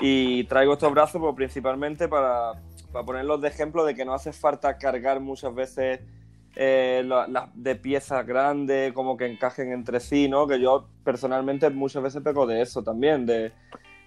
Y 0.00 0.44
traigo 0.44 0.72
estos 0.72 0.90
brazos 0.92 1.20
pues, 1.20 1.34
principalmente 1.34 2.08
para, 2.08 2.54
para 2.90 3.04
ponerlos 3.04 3.42
de 3.42 3.48
ejemplo 3.48 3.84
de 3.84 3.94
que 3.94 4.06
no 4.06 4.14
hace 4.14 4.32
falta 4.32 4.78
cargar 4.78 5.20
muchas 5.20 5.54
veces 5.54 6.00
eh, 6.56 7.02
la- 7.06 7.50
de 7.52 7.76
piezas 7.76 8.26
grandes, 8.26 8.94
como 8.94 9.18
que 9.18 9.26
encajen 9.26 9.72
entre 9.72 10.00
sí, 10.00 10.26
¿no? 10.26 10.46
Que 10.46 10.58
yo 10.58 10.86
personalmente 11.04 11.68
muchas 11.68 12.02
veces 12.02 12.22
peco 12.22 12.46
de 12.46 12.62
eso 12.62 12.82
también, 12.82 13.26
de, 13.26 13.52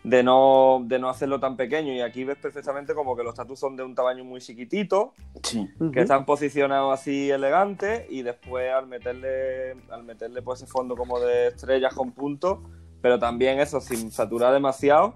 de, 0.06 0.24
no, 0.24 0.82
de 0.86 1.00
no 1.00 1.10
hacerlo 1.10 1.40
tan 1.40 1.58
pequeño. 1.58 1.92
Y 1.94 2.02
aquí 2.02 2.24
ves 2.24 2.38
perfectamente 2.38 2.94
como 2.94 3.16
que 3.16 3.24
los 3.24 3.34
tatus 3.34 3.60
son 3.60 3.76
de 3.76 3.84
un 3.84 3.96
tamaño 3.96 4.24
muy 4.24 4.40
chiquitito, 4.40 5.14
Sí. 5.44 5.68
que 5.92 6.02
están 6.02 6.26
posicionados 6.26 6.94
así 6.94 7.30
elegantes 7.32 8.06
y 8.10 8.22
después 8.22 8.72
al 8.72 8.88
meterle 8.88 9.72
al 9.90 10.04
meterle 10.04 10.42
pues 10.42 10.62
ese 10.62 10.72
fondo 10.72 10.96
como 10.96 11.20
de 11.20 11.48
estrellas 11.48 11.94
con 11.94 12.12
puntos 12.12 12.60
pero 13.02 13.20
también 13.20 13.60
eso 13.60 13.80
sin 13.82 14.10
saturar 14.12 14.54
demasiado 14.54 15.16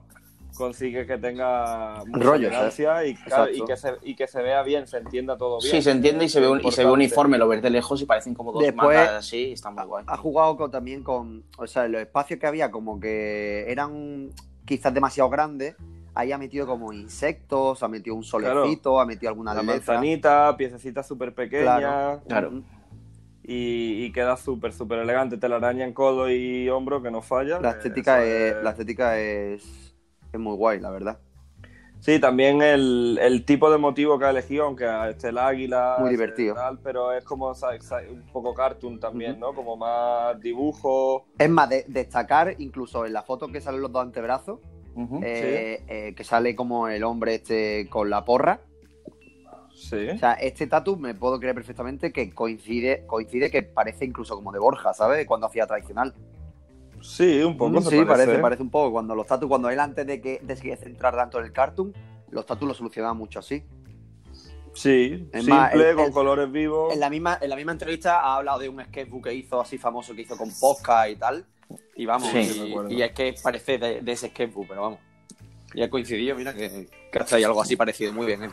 consigue 0.56 1.06
que 1.06 1.18
tenga 1.18 2.04
mucha 2.06 2.24
Rollo, 2.26 2.48
y, 2.48 2.50
claro, 2.50 2.68
Exacto. 2.68 3.50
y, 3.54 3.66
que 3.66 3.78
se, 3.78 3.94
y 4.04 4.16
que 4.16 4.28
se 4.28 4.42
vea 4.42 4.62
bien 4.64 4.88
se 4.88 4.98
entienda 4.98 5.38
todo 5.38 5.60
bien 5.60 5.72
Sí, 5.72 5.82
se 5.82 5.92
entiende 5.92 6.26
y 6.26 6.30
se 6.30 6.40
ve, 6.40 6.50
un- 6.50 6.58
y 6.60 6.62
se 6.72 6.82
ve 6.82 6.90
Importante. 6.90 6.92
uniforme, 6.94 7.38
lo 7.38 7.48
ves 7.48 7.62
de 7.62 7.70
lejos 7.70 8.02
y 8.02 8.06
parecen 8.06 8.34
como 8.34 8.52
dos 8.52 8.62
Después- 8.64 8.98
matas 8.98 9.26
así, 9.26 9.52
está 9.54 9.70
muy 9.72 9.84
guay. 9.86 10.04
Ha 10.08 10.18
jugado 10.18 10.58
con- 10.58 10.72
también 10.72 11.04
con. 11.04 11.44
O 11.58 11.68
sea, 11.68 11.88
los 11.88 12.02
espacios 12.02 12.40
que 12.40 12.48
había, 12.48 12.72
como 12.72 13.00
que 13.00 13.66
eran 13.72 14.30
quizás 14.70 14.94
demasiado 14.94 15.32
grandes. 15.32 15.76
Ahí 16.14 16.32
ha 16.32 16.38
metido 16.38 16.68
como 16.68 16.94
insectos, 16.94 17.82
ha 17.82 17.88
metido 17.88 18.16
un 18.16 18.24
solecito, 18.24 19.00
ha 19.00 19.06
metido 19.06 19.30
alguna 19.30 19.54
la 19.56 19.62
letra. 19.64 19.96
manzanita 19.96 20.56
piececitas 20.58 21.08
súper 21.08 21.34
pequeñas 21.34 21.80
Claro. 21.80 22.22
Claro. 22.28 22.52
y, 23.44 24.06
y 24.06 24.12
queda 24.12 24.38
súper, 24.38 24.72
súper 24.74 25.00
elegante. 25.00 25.38
Telaraña 25.38 25.86
en 25.86 25.94
codo 25.94 26.30
y 26.30 26.70
hombro 26.70 27.02
que 27.02 27.10
no 27.10 27.24
falla. 27.24 27.60
La 27.60 27.74
que 27.74 27.78
estética, 27.80 28.24
es, 28.24 28.56
la 28.64 28.72
estética 28.72 29.18
es, 29.20 29.96
es 30.32 30.40
muy 30.40 30.56
guay, 30.56 30.80
la 30.80 30.92
verdad. 30.92 31.20
Sí, 32.00 32.20
también 32.20 32.62
el, 32.62 33.20
el 33.22 33.44
tipo 33.44 33.70
de 33.70 33.78
motivo 33.78 34.18
que 34.18 34.26
ha 34.26 34.30
elegido, 34.30 34.66
aunque 34.66 34.86
esté 35.10 35.30
el 35.30 35.38
águila. 35.38 35.98
Muy 36.00 36.12
divertido. 36.12 36.56
tal, 36.56 36.80
pero 36.80 37.12
es 37.12 37.24
como 37.26 37.50
un 37.50 38.24
poco 38.32 38.54
cartoon 38.54 39.00
también, 39.00 39.40
¿no? 39.40 39.54
Como 39.54 39.76
más 39.76 40.40
dibujo. 40.40 41.26
Es 41.38 41.50
más, 41.50 41.70
de- 41.70 41.86
destacar 41.88 42.56
incluso 42.60 43.06
en 43.06 43.14
la 43.14 43.22
foto 43.24 43.50
que 43.50 43.60
salen 43.62 43.82
los 43.82 43.92
dos 43.92 44.02
antebrazos, 44.02 44.60
eh, 45.22 45.84
eh, 45.88 46.14
que 46.16 46.24
sale 46.24 46.56
como 46.56 46.88
el 46.88 47.04
hombre 47.04 47.36
este 47.36 47.88
con 47.90 48.10
la 48.10 48.24
porra. 48.26 48.62
Sí. 49.76 50.10
O 50.10 50.18
sea, 50.18 50.34
este 50.34 50.68
tatu 50.68 50.98
me 50.98 51.16
puedo 51.16 51.40
creer 51.40 51.56
perfectamente 51.56 52.12
que 52.12 52.34
coincide, 52.34 53.06
coincide 53.08 53.50
que 53.50 53.64
parece 53.64 54.04
incluso 54.06 54.36
como 54.36 54.52
de 54.52 54.60
Borja, 54.60 54.94
¿sabes? 54.94 55.26
Cuando 55.26 55.48
hacía 55.48 55.68
tradicional. 55.68 56.14
Sí, 57.02 57.42
un 57.42 57.58
poco 57.58 57.80
Mm, 57.80 57.84
se 57.84 57.90
sí, 57.92 57.96
parece. 58.04 58.26
parece, 58.26 58.42
parece 58.42 58.62
un 58.64 58.70
poco. 58.70 58.92
Cuando 58.92 59.16
los 59.16 59.26
tatus, 59.28 59.48
cuando 59.50 59.70
él 59.70 59.80
antes 59.80 60.06
de 60.06 60.20
que 60.22 60.40
de 60.44 60.56
centrar 60.56 61.16
tanto 61.16 61.40
en 61.40 61.46
el 61.46 61.52
cartoon, 61.54 61.94
los 62.32 62.46
tatus 62.46 62.68
lo 62.68 62.74
solucionaban 62.74 63.18
mucho 63.18 63.40
así. 63.40 63.64
Sí, 64.74 65.28
Es 65.34 65.44
simple, 65.44 65.54
más, 65.56 65.74
el- 65.74 65.96
con 65.96 66.06
el- 66.06 66.12
colores 66.12 66.52
vivos. 66.52 66.94
En 66.94 67.00
la, 67.00 67.10
misma, 67.10 67.38
en 67.42 67.50
la 67.50 67.56
misma 67.56 67.72
entrevista 67.74 68.20
ha 68.22 68.36
hablado 68.38 68.60
de 68.60 68.70
un 68.70 68.84
sketchbook 68.86 69.24
que 69.26 69.34
hizo 69.34 69.60
así 69.60 69.78
famoso 69.78 70.14
que 70.16 70.22
hizo 70.22 70.38
con 70.38 70.50
podcast 70.60 71.10
y 71.10 71.16
tal. 71.16 71.46
Y 71.96 72.06
vamos, 72.06 72.30
Sí, 72.30 72.74
y, 72.90 73.02
es 73.02 73.12
que 73.12 73.36
parece 73.44 73.78
de, 73.78 74.02
de 74.02 74.12
ese 74.12 74.30
sketchbook, 74.30 74.68
pero 74.68 74.82
vamos. 74.82 75.00
Y 75.74 75.82
ha 75.84 75.90
coincidido, 75.90 76.36
mira, 76.36 76.54
que, 76.54 76.88
que 77.12 77.20
hasta 77.20 77.36
hay 77.36 77.44
algo 77.44 77.62
así 77.62 77.76
parecido. 77.76 78.12
Muy 78.14 78.26
bien, 78.26 78.44
¿eh? 78.44 78.50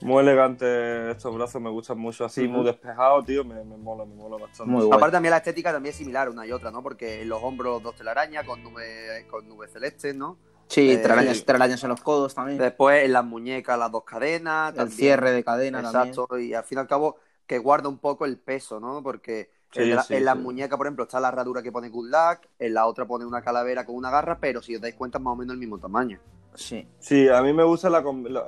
Muy 0.00 0.22
elegante 0.22 1.10
estos 1.10 1.34
brazos, 1.34 1.60
me 1.60 1.70
gustan 1.70 1.98
mucho 1.98 2.24
así, 2.24 2.48
muy 2.48 2.64
despejados, 2.64 3.24
tío, 3.26 3.44
me, 3.44 3.62
me 3.64 3.76
mola, 3.76 4.04
me 4.06 4.14
mola 4.14 4.38
bastante. 4.38 4.70
Muy. 4.70 4.86
Aparte 4.90 5.12
también 5.12 5.30
la 5.30 5.38
estética 5.38 5.72
también 5.72 5.90
es 5.92 5.96
similar 5.96 6.28
una 6.28 6.46
y 6.46 6.52
otra, 6.52 6.70
¿no? 6.70 6.82
Porque 6.82 7.22
en 7.22 7.28
los 7.28 7.42
hombros 7.42 7.82
dos 7.82 7.94
telarañas 7.96 8.44
con 8.44 8.62
nubes 8.62 9.26
con 9.26 9.46
nubes 9.48 9.72
celestes, 9.72 10.14
¿no? 10.14 10.38
Sí, 10.68 10.92
Eh, 10.92 10.98
telarañas, 10.98 11.38
sí. 11.38 11.44
telarañas 11.44 11.82
en 11.82 11.90
los 11.90 12.00
codos 12.00 12.34
también. 12.34 12.58
Después 12.58 13.04
en 13.04 13.12
las 13.12 13.24
muñecas 13.24 13.78
las 13.78 13.90
dos 13.90 14.04
cadenas. 14.04 14.74
el 14.76 14.76
también. 14.76 14.96
cierre 14.96 15.32
de 15.32 15.44
cadena 15.44 15.82
también. 15.82 16.14
Exacto, 16.14 16.38
y 16.38 16.54
al 16.54 16.64
fin 16.64 16.78
y 16.78 16.80
al 16.80 16.86
cabo 16.88 17.16
que 17.46 17.58
guarda 17.58 17.88
un 17.88 17.98
poco 17.98 18.24
el 18.24 18.38
peso, 18.38 18.78
¿no? 18.80 19.02
Porque 19.02 19.50
Sí, 19.72 19.82
en, 19.82 19.94
la, 19.94 20.02
sí, 20.02 20.14
en 20.14 20.24
las 20.24 20.36
muñecas, 20.36 20.76
por 20.76 20.86
ejemplo, 20.86 21.04
está 21.04 21.20
la 21.20 21.28
herradura 21.28 21.62
que 21.62 21.72
pone 21.72 21.88
Good 21.90 22.08
Luck, 22.10 22.48
en 22.58 22.74
la 22.74 22.86
otra 22.86 23.06
pone 23.06 23.24
una 23.24 23.42
calavera 23.42 23.84
con 23.86 23.94
una 23.96 24.10
garra, 24.10 24.38
pero 24.40 24.62
si 24.62 24.74
os 24.74 24.80
dais 24.82 24.94
cuenta 24.96 25.18
es 25.18 25.24
más 25.24 25.32
o 25.32 25.36
menos 25.36 25.54
el 25.54 25.60
mismo 25.60 25.78
tamaño. 25.78 26.20
Sí. 26.54 26.86
Sí, 26.98 27.28
a 27.28 27.42
mí 27.42 27.52
me 27.52 27.62
gustan 27.64 27.92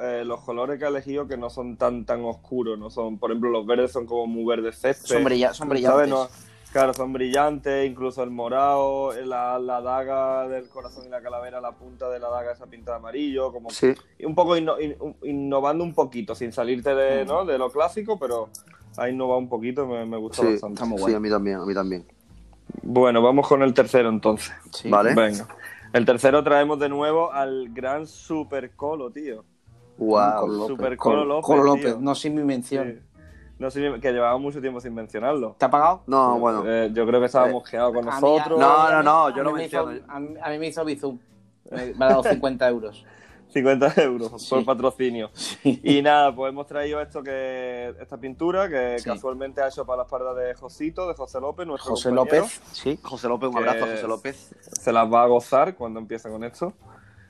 eh, 0.02 0.22
los 0.24 0.40
colores 0.40 0.78
que 0.78 0.84
ha 0.84 0.88
elegido 0.88 1.26
que 1.26 1.36
no 1.36 1.48
son 1.50 1.76
tan 1.76 2.04
tan 2.04 2.24
oscuros, 2.24 2.78
no 2.78 2.90
son, 2.90 3.18
por 3.18 3.30
ejemplo, 3.30 3.50
los 3.50 3.64
verdes 3.66 3.92
son 3.92 4.06
como 4.06 4.26
muy 4.26 4.44
verdes 4.44 4.78
césped. 4.80 5.06
Son, 5.08 5.24
brilla- 5.24 5.52
son 5.54 5.68
¿sabes? 5.68 5.70
brillantes. 5.82 6.08
No- 6.08 6.28
claro, 6.72 6.94
son 6.94 7.12
brillantes, 7.12 7.86
incluso 7.88 8.22
el 8.22 8.30
morado, 8.30 9.12
la, 9.24 9.58
la 9.58 9.80
daga 9.80 10.48
del 10.48 10.68
corazón 10.68 11.04
y 11.06 11.08
la 11.10 11.20
calavera, 11.22 11.60
la 11.60 11.72
punta 11.72 12.08
de 12.10 12.18
la 12.18 12.28
daga 12.28 12.52
esa 12.52 12.66
pinta 12.66 12.92
de 12.92 12.96
amarillo, 12.98 13.52
como 13.52 13.70
Sí. 13.70 13.94
y 14.18 14.24
un 14.24 14.34
poco 14.34 14.56
inno- 14.56 14.80
in- 14.80 14.96
innovando 15.22 15.84
un 15.84 15.94
poquito, 15.94 16.34
sin 16.34 16.50
salirte 16.52 16.92
Mm. 16.92 16.96
de, 16.96 17.24
¿no? 17.24 17.44
de 17.44 17.56
lo 17.58 17.70
clásico, 17.70 18.18
pero 18.18 18.48
ha 18.96 19.08
innovado 19.08 19.38
un 19.38 19.48
poquito, 19.48 19.86
me, 19.86 20.04
me 20.06 20.16
gusta 20.16 20.42
Sí, 20.42 20.52
bastante. 20.52 20.74
está 20.74 20.84
muy 20.86 21.02
Sí, 21.02 21.14
a 21.14 21.20
mí 21.20 21.30
también, 21.30 21.56
a 21.58 21.64
mí 21.64 21.72
también. 21.74 22.04
Bueno, 22.82 23.20
vamos 23.22 23.46
con 23.48 23.62
el 23.62 23.74
tercero 23.74 24.08
entonces. 24.08 24.52
Sí. 24.72 24.88
Vale. 24.88 25.14
Venga. 25.14 25.46
El 25.92 26.04
tercero 26.06 26.42
traemos 26.42 26.78
de 26.78 26.88
nuevo 26.88 27.32
al 27.32 27.68
gran 27.70 28.06
Super 28.06 28.70
Colo, 28.74 29.10
tío. 29.10 29.44
Wow. 29.98 30.40
Colo 30.40 30.52
López. 30.54 30.68
Super 30.68 30.96
Colo, 30.96 31.24
López. 31.24 31.46
Colo 31.46 31.62
López, 31.64 31.84
tío. 31.84 31.98
no 32.00 32.14
sin 32.14 32.34
mi 32.34 32.42
mención. 32.44 33.02
Sí. 33.02 33.22
No 33.58 33.70
sé, 33.70 33.92
que 34.00 34.12
llevaba 34.12 34.38
mucho 34.38 34.60
tiempo 34.60 34.80
sin 34.80 34.94
mencionarlo. 34.94 35.54
¿Te 35.58 35.66
ha 35.66 35.70
pagado? 35.70 36.02
No, 36.06 36.38
bueno. 36.38 36.64
Eh, 36.66 36.90
yo 36.92 37.06
creo 37.06 37.20
que 37.20 37.26
estaba 37.26 37.46
mosqueado 37.48 37.92
con 37.92 38.08
A 38.08 38.16
mí- 38.16 38.20
nosotros. 38.20 38.58
No, 38.58 38.76
a 38.86 38.90
no, 38.90 39.02
no, 39.02 39.36
yo 39.36 39.42
lo 39.44 39.50
hizo- 39.60 39.86
menciono. 39.86 40.00
A 40.08 40.18
mí, 40.20 40.34
a 40.42 40.50
mí 40.50 40.58
me 40.58 40.66
hizo 40.68 40.84
Bizum. 40.84 41.18
Me, 41.70 41.86
me 41.94 42.04
ha 42.06 42.08
dado 42.08 42.22
50 42.24 42.68
euros. 42.68 43.04
50 43.52 43.94
euros 44.02 44.30
por 44.30 44.40
Sí. 44.40 44.64
patrocinio. 44.64 45.30
Y 45.62 46.00
nada, 46.02 46.34
pues 46.34 46.50
hemos 46.52 46.66
traído 46.66 47.00
esto 47.00 47.22
que 47.22 47.94
esta 48.00 48.16
pintura 48.18 48.68
que 48.68 48.98
Sí. 48.98 49.04
casualmente 49.04 49.60
ha 49.62 49.68
hecho 49.68 49.84
para 49.84 49.98
la 49.98 50.02
espalda 50.04 50.34
de 50.34 50.54
Josito, 50.54 51.06
de 51.06 51.14
José 51.14 51.40
López, 51.40 51.66
nuestro 51.66 51.90
José 51.90 52.08
compañero. 52.10 52.44
López. 52.44 52.60
Sí, 52.72 52.98
José 53.02 53.28
López, 53.28 53.50
un 53.50 53.58
abrazo 53.58 53.84
a 53.84 53.88
José 53.88 54.08
López. 54.08 54.54
Se 54.80 54.92
las 54.92 55.12
va 55.12 55.22
a 55.24 55.26
gozar 55.26 55.74
cuando 55.76 56.00
empiece 56.00 56.28
con 56.30 56.44
esto. 56.44 56.72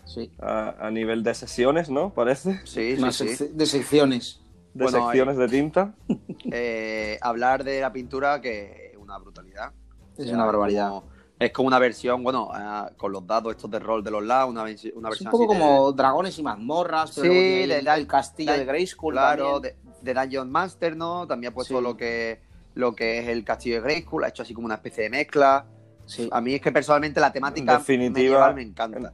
sí. 0.05 0.33
A, 0.41 0.87
a 0.87 0.91
nivel 0.91 1.23
de 1.23 1.33
sesiones, 1.35 1.89
¿no? 1.89 2.11
Parece. 2.13 2.61
Sí, 2.67 2.97
Más 2.99 3.21
sec- 3.21 3.51
de 3.51 3.67
secciones. 3.67 4.41
De 4.75 4.85
Bueno, 4.85 4.99
secciones 5.07 5.37
de 5.37 5.49
tinta. 5.49 5.95
Eh, 6.53 7.19
hablar 7.23 7.63
de 7.65 7.81
la 7.81 7.93
pintura 7.93 8.41
que 8.41 8.91
es 8.93 8.97
una 8.97 9.17
brutalidad. 9.19 9.73
Es 10.17 10.21
O 10.21 10.25
sea, 10.25 10.35
una 10.35 10.45
barbaridad. 10.47 10.89
como- 10.89 11.12
es 11.43 11.53
como 11.53 11.67
una 11.69 11.79
versión, 11.79 12.23
bueno, 12.23 12.49
ah, 12.53 12.91
con 12.97 13.13
los 13.13 13.27
dados 13.27 13.55
estos 13.55 13.71
de 13.71 13.79
rol 13.79 14.03
de 14.03 14.11
los 14.11 14.23
lados, 14.25 14.51
una, 14.51 14.63
una 14.63 14.71
Es 14.71 14.85
un 14.95 15.03
versión 15.03 15.31
poco 15.31 15.45
así 15.53 15.55
de- 15.55 15.59
como 15.61 15.93
dragones 15.93 16.39
y 16.39 16.43
mazmorras, 16.43 17.13
pero 17.15 17.33
Sí, 17.33 17.39
de 17.67 17.79
el, 17.79 18.07
castillo 18.07 18.53
de 18.53 18.65
Grayskull 18.65 19.15
Claro, 19.15 19.61
también. 19.61 19.77
de, 20.03 20.13
de 20.13 20.21
Dungeon 20.21 20.51
Master, 20.51 20.97
¿no? 20.97 21.27
También 21.27 21.53
ha 21.53 21.55
puesto 21.55 21.79
Sí. 21.79 21.83
lo 21.85 21.97
que 21.97 22.41
lo 22.75 22.95
que 22.95 23.19
es 23.19 23.29
el 23.29 23.45
castillo 23.45 23.77
de 23.77 23.81
Grayskull, 23.83 24.25
ha 24.25 24.29
hecho 24.29 24.43
así 24.43 24.55
como 24.55 24.65
una 24.65 24.77
especie 24.77 25.03
de 25.05 25.11
mezcla. 25.11 25.67
Sí. 26.07 26.29
A 26.33 26.41
mí 26.41 26.55
es 26.55 26.61
que 26.63 26.73
personalmente 26.73 27.21
la 27.21 27.31
temática 27.31 27.73
En 27.75 27.79
definitiva, 27.79 28.15
medieval 28.15 28.55
me 28.55 28.63
encanta. 28.63 29.13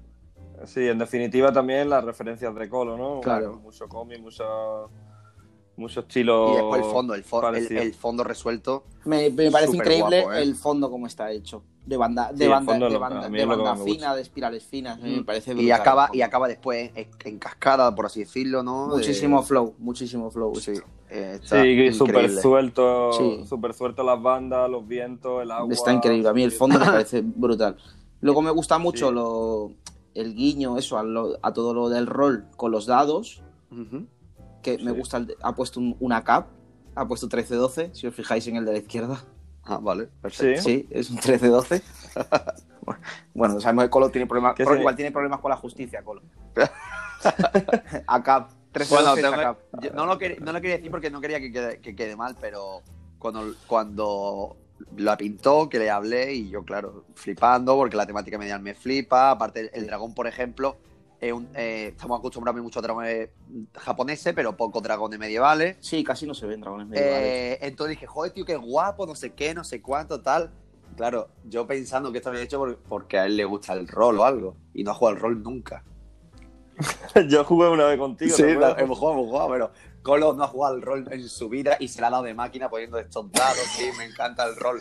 Sí, 0.65 0.87
en 0.89 0.99
definitiva 0.99 1.53
también 1.53 1.89
las 1.91 2.03
referencias 2.05 2.55
de 2.55 2.69
Colo, 2.69 2.97
¿no? 2.97 3.21
Claro. 3.21 3.57
Mucho 3.57 3.89
cómic, 3.89 4.21
mucho, 4.21 4.91
mucho 5.77 6.01
estilo. 6.01 6.53
Y 6.53 6.57
después 6.57 6.83
el 6.85 6.91
fondo, 6.91 7.15
el, 7.15 7.25
fo- 7.25 7.57
el, 7.81 7.95
fondo 7.95 8.23
resuelto. 8.25 8.85
Me, 9.05 9.29
me 9.31 9.51
parece 9.51 9.77
increíble 9.77 10.23
guapo, 10.23 10.35
¿eh? 10.37 10.43
el 10.43 10.55
fondo 10.55 10.91
como 10.91 11.07
está 11.07 11.31
hecho. 11.33 11.63
De 11.89 11.97
banda, 11.97 12.29
Sí, 12.33 12.37
de 12.39 12.49
banda, 12.49 12.75
de 12.75 12.81
lo- 12.91 13.01
banda, 13.01 13.29
de 13.31 13.45
banda 13.47 13.77
fina, 13.77 14.15
de 14.15 14.21
espirales 14.21 14.63
finas. 14.65 15.01
Me 15.01 15.23
parece 15.25 15.53
Y 15.53 15.55
brutal 15.55 15.73
acaba, 15.81 16.09
el 16.13 16.17
y 16.19 16.23
acaba 16.23 16.47
después 16.49 16.91
en, 16.95 17.09
en 17.25 17.39
cascada, 17.39 17.95
por 17.95 18.05
así 18.07 18.21
decirlo, 18.21 18.63
¿no? 18.63 18.89
De- 18.91 18.97
Muchísimo 18.97 19.43
flow, 19.43 19.75
muchísimo 19.79 20.31
flow. 20.31 20.55
Sí, 20.57 20.73
eh, 21.09 21.39
está 21.43 21.63
Sí, 21.63 21.93
súper 21.95 22.31
suelto, 22.31 23.13
Sí. 23.15 23.45
súper 23.49 23.73
suelto 23.73 24.03
las 24.03 24.21
bandas, 24.21 24.69
los 24.69 24.87
vientos, 24.87 25.43
el 25.43 25.51
agua. 25.51 25.73
Está 25.73 25.93
increíble. 25.93 26.29
A 26.29 26.35
mí 26.35 26.43
el 26.43 26.53
fondo 26.53 26.79
me 26.79 26.85
parece 26.85 27.23
brutal. 27.25 27.77
Luego 28.21 28.43
me 28.43 28.51
gusta 28.51 28.77
mucho 28.79 29.09
Sí. 29.09 29.15
lo, 29.15 29.73
el 30.15 30.35
guiño, 30.35 30.77
eso, 30.77 30.99
a, 30.99 31.03
lo- 31.03 31.39
a 31.41 31.53
todo 31.55 31.73
lo 31.73 31.89
del 31.89 32.07
rol 32.07 32.45
con 32.57 32.71
los 32.71 32.85
dados. 32.85 33.43
Que 34.63 34.77
me 34.79 34.91
Sí. 34.93 34.99
gusta. 34.99 35.17
el 35.17 35.37
ha 35.43 35.55
puesto 35.55 35.81
un- 35.81 35.97
una 36.01 36.23
cap, 36.23 36.49
ha 36.95 37.07
puesto 37.09 37.29
13-12, 37.29 37.91
si 37.95 38.07
os 38.07 38.15
fijáis 38.15 38.47
en 38.49 38.57
el 38.57 38.65
de 38.67 38.73
la 38.73 38.79
izquierda. 38.79 39.25
Ah, 39.71 39.79
vale, 39.83 40.07
perfecto. 40.23 40.63
Sí. 40.63 40.81
Sí, 40.81 40.89
es 40.91 41.11
un 41.11 41.19
13-12. 41.19 41.83
bueno, 43.35 43.61
sabemos 43.61 43.85
que 43.85 43.91
Colo 43.91 44.09
tiene 44.11 44.27
problemas. 44.27 44.55
¿Qué 44.55 44.65
Colo 44.65 44.77
se- 44.77 44.81
igual 44.81 44.97
tiene 44.97 45.13
problemas 45.13 45.41
con 45.41 45.51
la 45.51 45.57
justicia, 45.57 46.03
Colo. 46.03 46.23
Acap. 48.07 48.51
13-12 48.73 48.89
Bueno, 48.91 49.15
tengo 49.15 49.35
ACAP. 49.35 49.59
yo 49.83 49.91
no, 49.93 50.07
lo 50.07 50.19
quería, 50.19 50.37
no 50.41 50.53
lo 50.53 50.61
quería 50.61 50.77
decir 50.77 50.91
porque 50.91 51.11
no 51.11 51.21
quería 51.21 51.41
que 51.41 51.51
quede, 51.51 51.81
que 51.81 51.97
quede 51.97 52.17
mal, 52.17 52.37
pero 52.41 52.83
cuando, 53.19 53.55
cuando 53.67 54.57
la 54.97 55.17
pintó, 55.17 55.69
que 55.69 55.79
le 55.79 55.91
hablé 55.91 56.35
y 56.35 56.51
yo, 56.51 56.65
claro, 56.65 57.05
flipando 57.15 57.77
porque 57.77 57.97
la 57.97 58.07
temática 58.07 58.39
medial 58.39 58.61
me 58.61 58.75
flipa. 58.75 59.31
Aparte, 59.33 59.71
el 59.73 59.87
dragón, 59.87 60.15
por 60.15 60.27
ejemplo, 60.27 60.77
es 61.21 61.33
un- 61.33 61.49
eh, 61.55 61.89
estamos 61.89 62.19
acostumbrados 62.19 62.61
a 62.61 62.63
muchos 62.63 62.83
dragones 62.83 63.31
japoneses, 63.75 64.33
pero 64.35 64.57
pocos 64.57 64.83
dragones 64.83 65.19
medievales. 65.19 65.77
Sí, 65.81 66.05
casi 66.05 66.27
no 66.27 66.35
se 66.35 66.47
ven 66.47 66.61
dragones 66.61 66.87
medievales. 66.87 67.23
Eh, 67.27 67.59
entonces 67.63 67.97
dije, 67.97 68.07
joder, 68.07 68.33
tío, 68.33 68.45
qué 68.45 68.57
guapo, 68.57 69.07
no 69.07 69.15
sé 69.15 69.33
qué, 69.33 69.53
no 69.55 69.65
sé 69.65 69.83
cuánto, 69.83 70.21
tal. 70.21 70.51
Claro, 70.97 71.29
yo 71.45 71.67
pensando 71.67 72.11
que 72.13 72.19
esto 72.19 72.31
había 72.31 72.43
hecho 72.43 72.59
por- 72.59 72.79
porque 72.79 73.19
a 73.19 73.27
él 73.27 73.37
le 73.37 73.45
gusta 73.45 73.73
el 73.73 73.87
rol 73.89 74.19
o 74.21 74.25
algo. 74.25 74.57
Y 74.75 74.85
no 74.85 74.91
ha 74.93 74.95
jugado 74.95 75.17
al 75.17 75.23
rol 75.23 75.43
nunca. 75.43 75.85
Yo 77.29 77.45
jugué 77.45 77.69
una 77.69 77.87
vez 77.87 77.99
contigo. 77.99 78.37
Sí, 78.37 78.43
hemos 78.43 78.55
jugado, 78.57 78.79
hemos 78.79 78.99
jugado, 79.29 79.49
pero 79.51 79.71
Colo 80.03 80.33
no 80.35 80.45
ha 80.45 80.49
jugado 80.49 80.75
al 80.77 80.83
rol 80.83 81.09
en 81.11 81.29
su 81.29 81.49
vida 81.49 81.77
y 81.81 81.89
se 81.89 82.01
la 82.01 82.07
ha 82.07 82.11
dado 82.11 82.23
de 82.23 82.35
máquina 82.35 82.71
poniendo 82.71 82.99
estos 82.99 83.31
dados. 83.33 83.59
Sí, 83.77 83.91
me 83.99 84.05
encanta 84.05 84.45
el 84.47 84.55
rol. 84.57 84.81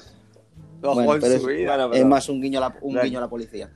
No 0.81 0.91
ha 0.91 0.93
Bueno, 0.93 1.01
jugado 1.13 1.21
pero 1.21 1.33
en 1.33 1.41
su 1.41 1.49
es- 1.49 1.57
vida. 1.57 1.75
Bueno, 1.87 1.93
es 1.93 2.05
más 2.05 2.29
un 2.29 2.39
guiño 2.41 2.59
a 2.63 2.69
la, 2.69 2.77
un 2.81 2.99
guiño 3.01 3.17
a 3.17 3.21
la 3.21 3.27
policía. 3.29 3.71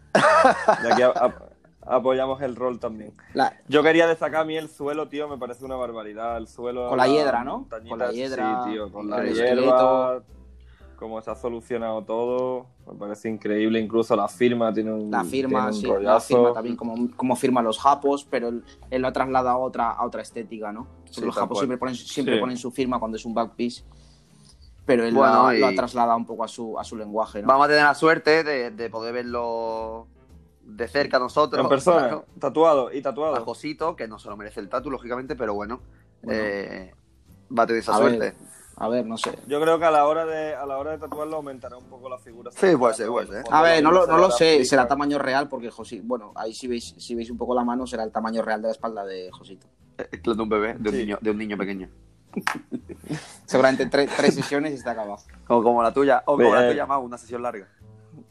de 0.84 0.91
aquí 0.91 1.01
a- 1.01 1.07
a- 1.09 1.49
apoyamos 1.92 2.42
el 2.42 2.56
rol 2.56 2.80
también. 2.80 3.14
La- 3.34 3.54
Yo 3.68 3.84
quería 3.84 4.08
destacar 4.08 4.42
a 4.42 4.46
mí 4.46 4.58
el 4.58 4.70
suelo, 4.70 5.08
tío, 5.08 5.28
me 5.28 5.38
parece 5.38 5.66
una 5.66 5.76
barbaridad. 5.76 6.38
El 6.38 6.48
suelo. 6.48 6.89
Con 6.89 6.98
la 6.98 7.08
hiedra, 7.08 7.44
¿no? 7.44 7.68
Con 7.88 8.00
la 8.00 8.12
hiedra, 8.12 8.62
Sí, 8.64 8.70
tío, 8.72 8.92
con 8.92 9.04
el 9.06 9.10
la 9.10 9.24
esqueleto. 9.26 9.66
hierba. 9.68 10.24
Cómo 10.96 11.20
se 11.20 11.32
ha 11.32 11.36
solucionado 11.36 12.04
todo. 12.04 12.68
Me 12.86 12.94
parece 12.94 13.28
increíble. 13.28 13.80
Incluso 13.80 14.16
la 14.16 14.28
firma 14.28 14.72
tiene 14.72 14.94
un. 14.94 15.10
La 15.10 15.24
firma, 15.24 15.72
tiene 15.72 15.92
un 15.92 15.98
sí, 16.00 16.04
la 16.04 16.20
firma 16.20 16.54
también 16.54 16.76
como, 16.76 17.10
como 17.18 17.36
firman 17.36 17.64
los 17.66 17.80
japos, 17.80 18.28
pero 18.30 18.50
él, 18.50 18.64
él 18.92 19.02
lo 19.02 19.08
ha 19.08 19.12
trasladado 19.12 19.50
a 19.50 19.58
otra, 19.58 19.89
a 19.92 20.06
otra 20.06 20.22
estética, 20.22 20.72
¿no? 20.72 20.86
Porque 21.06 21.22
Sí, 21.22 21.26
los 21.26 21.34
japos 21.36 21.56
cual. 21.58 21.62
siempre, 21.62 21.78
ponen, 21.80 21.96
siempre 21.96 22.36
Sí. 22.36 22.39
ponen 22.39 22.58
su 22.58 22.70
firma 22.72 23.00
cuando 23.00 23.18
es 23.18 23.26
un 23.26 23.34
backpiece, 23.34 23.84
pero 24.86 25.04
él 25.04 25.16
Bueno, 25.16 25.34
lo, 25.34 25.48
ha, 25.48 25.56
y- 25.56 25.60
lo 25.60 25.66
ha 25.68 25.74
trasladado 25.74 26.18
un 26.18 26.26
poco 26.28 26.44
a 26.44 26.48
su, 26.48 26.78
a 26.78 26.84
su 26.84 26.96
lenguaje, 26.96 27.42
¿no? 27.42 27.48
Vamos 27.48 27.66
a 27.66 27.70
tener 27.70 27.84
la 27.84 27.96
suerte 27.96 28.44
de, 28.44 28.70
de 28.70 28.89
poder 28.92 29.12
verlo 29.14 30.06
de 30.76 30.88
cerca 30.88 31.19
nosotros. 31.19 31.61
En 31.63 31.69
persona, 31.69 31.99
claro, 32.07 32.26
tatuado 32.39 32.91
y 32.93 32.99
A 32.99 33.01
tatuado. 33.03 33.43
Josito, 33.45 33.95
que 33.95 34.07
no 34.07 34.19
se 34.19 34.30
lo 34.30 34.38
merece 34.38 34.59
el 34.59 34.69
tatu, 34.69 34.89
lógicamente, 34.91 35.36
pero 35.36 35.53
bueno, 35.53 35.82
Bueno. 36.22 36.39
eh, 36.43 36.93
va 37.57 37.63
a 37.63 37.67
tener 37.67 37.82
esa 37.82 37.95
A 37.95 37.99
ver, 37.99 38.15
suerte. 38.17 38.38
A 38.78 38.88
ver, 38.88 39.05
no 39.05 39.15
sé. 39.17 39.38
Yo 39.47 39.61
creo 39.61 39.78
que 39.78 39.86
a 39.86 39.91
la 39.91 40.07
hora 40.07 40.26
de, 40.26 40.55
a 40.55 40.65
la 40.65 40.78
hora 40.80 40.91
de 40.91 40.97
tatuarlo 40.97 41.36
aumentará 41.36 41.78
un 41.78 41.86
poco 41.86 42.09
la 42.09 42.17
figura. 42.17 42.49
Sí, 42.51 42.76
puede 42.76 42.93
ser, 42.95 43.09
puede 43.09 43.28
ser. 43.28 43.43
A 43.51 43.61
ver, 43.61 43.84
no 43.84 43.91
lo, 43.91 44.07
no 44.07 44.17
lo 44.17 44.32
sé, 44.32 44.45
Gráfica. 44.55 44.69
será 44.69 44.88
tamaño 44.88 45.19
real 45.19 45.47
porque 45.49 45.69
José, 45.69 46.01
bueno, 46.03 46.32
ahí 46.36 46.53
si 46.53 46.67
veis, 46.67 46.95
si 46.97 47.13
veis 47.13 47.30
un 47.30 47.38
poco 47.38 47.53
la 47.53 47.63
mano 47.63 47.86
será 47.86 48.03
el 48.03 48.11
tamaño 48.11 48.41
real 48.41 48.61
de 48.61 48.69
la 48.69 48.72
espalda 48.72 49.05
de 49.05 49.30
Josito. 49.32 49.67
Es 49.97 50.24
de 50.24 50.32
un 50.41 50.49
bebé, 50.49 50.76
de 50.80 50.89
un, 50.89 50.95
Sí. 50.95 51.01
niño, 51.01 51.19
de 51.22 51.30
un 51.32 51.38
niño 51.38 51.57
pequeño. 51.57 51.89
Seguramente 53.45 53.88
tre- 53.89 54.09
tres 54.15 54.34
sesiones 54.36 54.72
y 54.72 54.76
está 54.76 54.91
acabado. 54.91 55.17
Como, 55.45 55.61
como 55.63 55.84
la 55.84 55.93
tuya, 55.93 56.24
o 56.26 56.38
como 56.38 56.49
Ve, 56.51 56.55
la 56.55 56.67
eh, 56.67 56.72
tuya 56.72 56.86
más, 56.86 56.99
una 57.03 57.17
sesión 57.17 57.41
larga. 57.43 57.67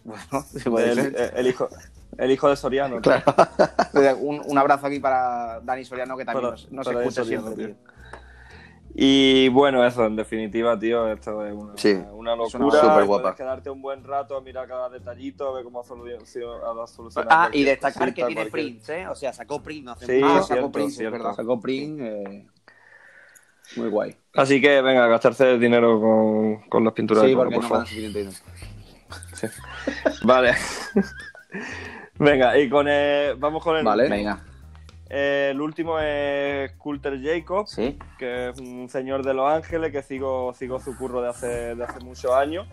Bueno, 0.04 0.22
sí 0.52 0.58
puede 0.70 0.90
El, 0.92 0.96
ser. 1.16 1.32
el 1.36 1.46
hijo, 1.46 1.68
el 2.18 2.30
hijo 2.30 2.48
de 2.48 2.56
Soriano. 2.56 3.00
Claro. 3.00 3.22
un, 4.20 4.42
un 4.46 4.58
abrazo 4.58 4.86
aquí 4.86 4.98
para 5.00 5.60
Dani 5.60 5.84
Soriano 5.84 6.16
que 6.16 6.24
también 6.24 6.42
Para- 6.42 6.52
nos, 6.52 6.70
nos 6.72 6.86
escucha 6.86 7.22
Soriano, 7.24 7.46
siempre, 7.46 7.66
tío. 7.66 7.74
tío. 7.76 7.90
Y 8.92 9.48
bueno, 9.50 9.86
eso, 9.86 10.04
en 10.04 10.16
definitiva, 10.16 10.76
tío, 10.76 11.10
esto 11.12 11.46
es 11.46 11.52
una, 11.54 11.72
Sí. 11.76 11.92
una 12.12 12.32
Es 12.32 12.38
locura. 12.38 12.80
súper 12.80 12.92
Puedes 12.92 13.06
guapa. 13.06 13.34
quedarte 13.36 13.70
un 13.70 13.80
buen 13.80 14.02
rato 14.02 14.36
a 14.36 14.40
mirar 14.40 14.66
cada 14.66 14.88
detallito, 14.88 15.48
a 15.48 15.52
ver 15.54 15.62
cómo 15.64 15.80
ha 15.80 15.84
solucionado. 15.84 16.84
Ah, 17.30 17.48
y 17.52 17.62
destacar 17.62 18.08
que 18.08 18.14
tiene 18.14 18.34
cualquier- 18.34 18.50
prints, 18.50 18.88
¿eh? 18.88 19.06
O 19.06 19.14
sea, 19.14 19.32
sacó 19.32 19.62
print 19.62 19.84
no 19.84 19.92
hace 19.92 20.06
Sí. 20.06 20.20
Ah, 20.24 20.42
sacó 20.42 20.72
es 20.76 20.98
verdad. 20.98 21.34
Sacó 21.34 21.60
Pring, 21.60 22.00
eh, 22.00 22.46
muy 23.76 23.88
guay. 23.88 24.16
Así 24.34 24.60
que 24.60 24.82
venga, 24.82 25.06
gastarse 25.06 25.52
el 25.52 25.60
dinero 25.60 26.00
con, 26.00 26.68
con 26.68 26.82
las 26.84 26.92
pinturas 26.92 27.22
Sí, 27.22 27.30
de 27.30 27.36
porque 27.36 27.54
por 27.54 27.70
no 27.70 27.80
suficiente 27.86 28.18
dinero. 28.18 28.36
Vale. 30.24 30.54
venga, 32.20 32.56
y 32.58 32.68
con 32.68 32.86
el, 32.88 33.34
vamos 33.36 33.62
con 33.62 33.76
el, 33.76 33.84
Vale. 33.84 34.08
Venga, 34.08 34.40
el 35.08 35.60
último 35.60 35.98
es 35.98 36.72
Coulter 36.72 37.20
Jacob, 37.20 37.66
sí. 37.66 37.98
que 38.18 38.50
es 38.50 38.60
un 38.60 38.88
señor 38.88 39.24
de 39.24 39.34
Los 39.34 39.50
Ángeles 39.50 39.90
que 39.90 40.02
sigo, 40.02 40.54
sigo 40.54 40.78
su 40.78 40.96
curro 40.96 41.20
de 41.20 41.28
hace, 41.30 41.74
de 41.74 41.82
hace 41.84 41.98
muchos 42.04 42.30
años, 42.32 42.66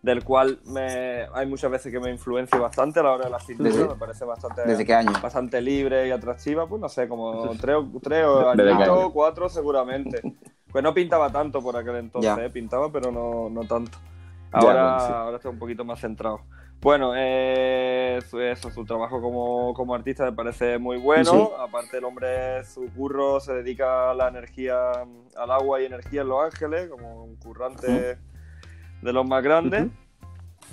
del 0.00 0.24
cual 0.24 0.58
me, 0.64 1.26
hay 1.34 1.46
muchas 1.46 1.70
veces 1.70 1.92
que 1.92 2.00
me 2.00 2.10
influencia 2.10 2.58
bastante 2.58 3.00
a 3.00 3.02
la 3.02 3.12
hora 3.12 3.24
de 3.26 3.30
las 3.30 3.44
pinturas, 3.44 3.74
¿Desde- 3.74 3.88
me 3.88 3.94
parece 3.96 4.24
bastante, 4.24 4.62
¿Desde 4.66 4.84
qué 4.86 4.94
año? 4.94 5.12
bastante 5.22 5.60
libre 5.60 6.08
y 6.08 6.10
atractiva, 6.10 6.66
pues 6.66 6.80
no 6.80 6.88
sé, 6.88 7.06
como 7.08 7.50
tres, 7.60 7.76
o- 7.76 8.00
tres 8.02 8.24
o 8.26 8.50
¿Desde 8.52 8.64
qué 8.64 8.70
añitos, 8.72 8.98
año? 8.98 9.12
cuatro 9.12 9.48
seguramente. 9.48 10.22
Pues 10.72 10.82
no 10.82 10.94
pintaba 10.94 11.30
tanto 11.30 11.60
por 11.60 11.76
aquel 11.76 11.96
entonces, 11.96 12.34
Ya. 12.34 12.42
¿eh? 12.42 12.48
pintaba, 12.48 12.90
pero 12.90 13.12
no, 13.12 13.50
no 13.50 13.60
tanto. 13.68 13.98
Ya, 14.54 14.58
Ahora, 14.58 14.82
bueno, 14.94 15.06
sí. 15.06 15.12
ahora 15.14 15.36
está 15.36 15.48
un 15.50 15.58
poquito 15.58 15.84
más 15.84 16.00
centrado. 16.00 16.40
Bueno, 16.82 17.12
eh, 17.14 18.18
su- 18.28 18.40
eso, 18.40 18.68
su 18.72 18.84
trabajo 18.84 19.22
como, 19.22 19.72
como 19.72 19.94
artista 19.94 20.24
me 20.24 20.32
parece 20.32 20.78
muy 20.78 20.96
bueno. 20.98 21.30
Sí. 21.30 21.48
Aparte, 21.60 21.98
el 21.98 22.04
hombre, 22.04 22.64
su 22.64 22.92
curro 22.92 23.38
se 23.38 23.54
dedica 23.54 24.10
a 24.10 24.14
la 24.14 24.26
energía, 24.28 24.90
al 25.36 25.50
agua 25.52 25.80
y 25.80 25.84
energía 25.86 26.22
en 26.22 26.28
Los 26.28 26.44
Ángeles, 26.44 26.88
como 26.88 27.22
un 27.22 27.36
currante 27.36 28.18
de 29.00 29.12
los 29.12 29.24
más 29.24 29.44
grandes. 29.44 29.86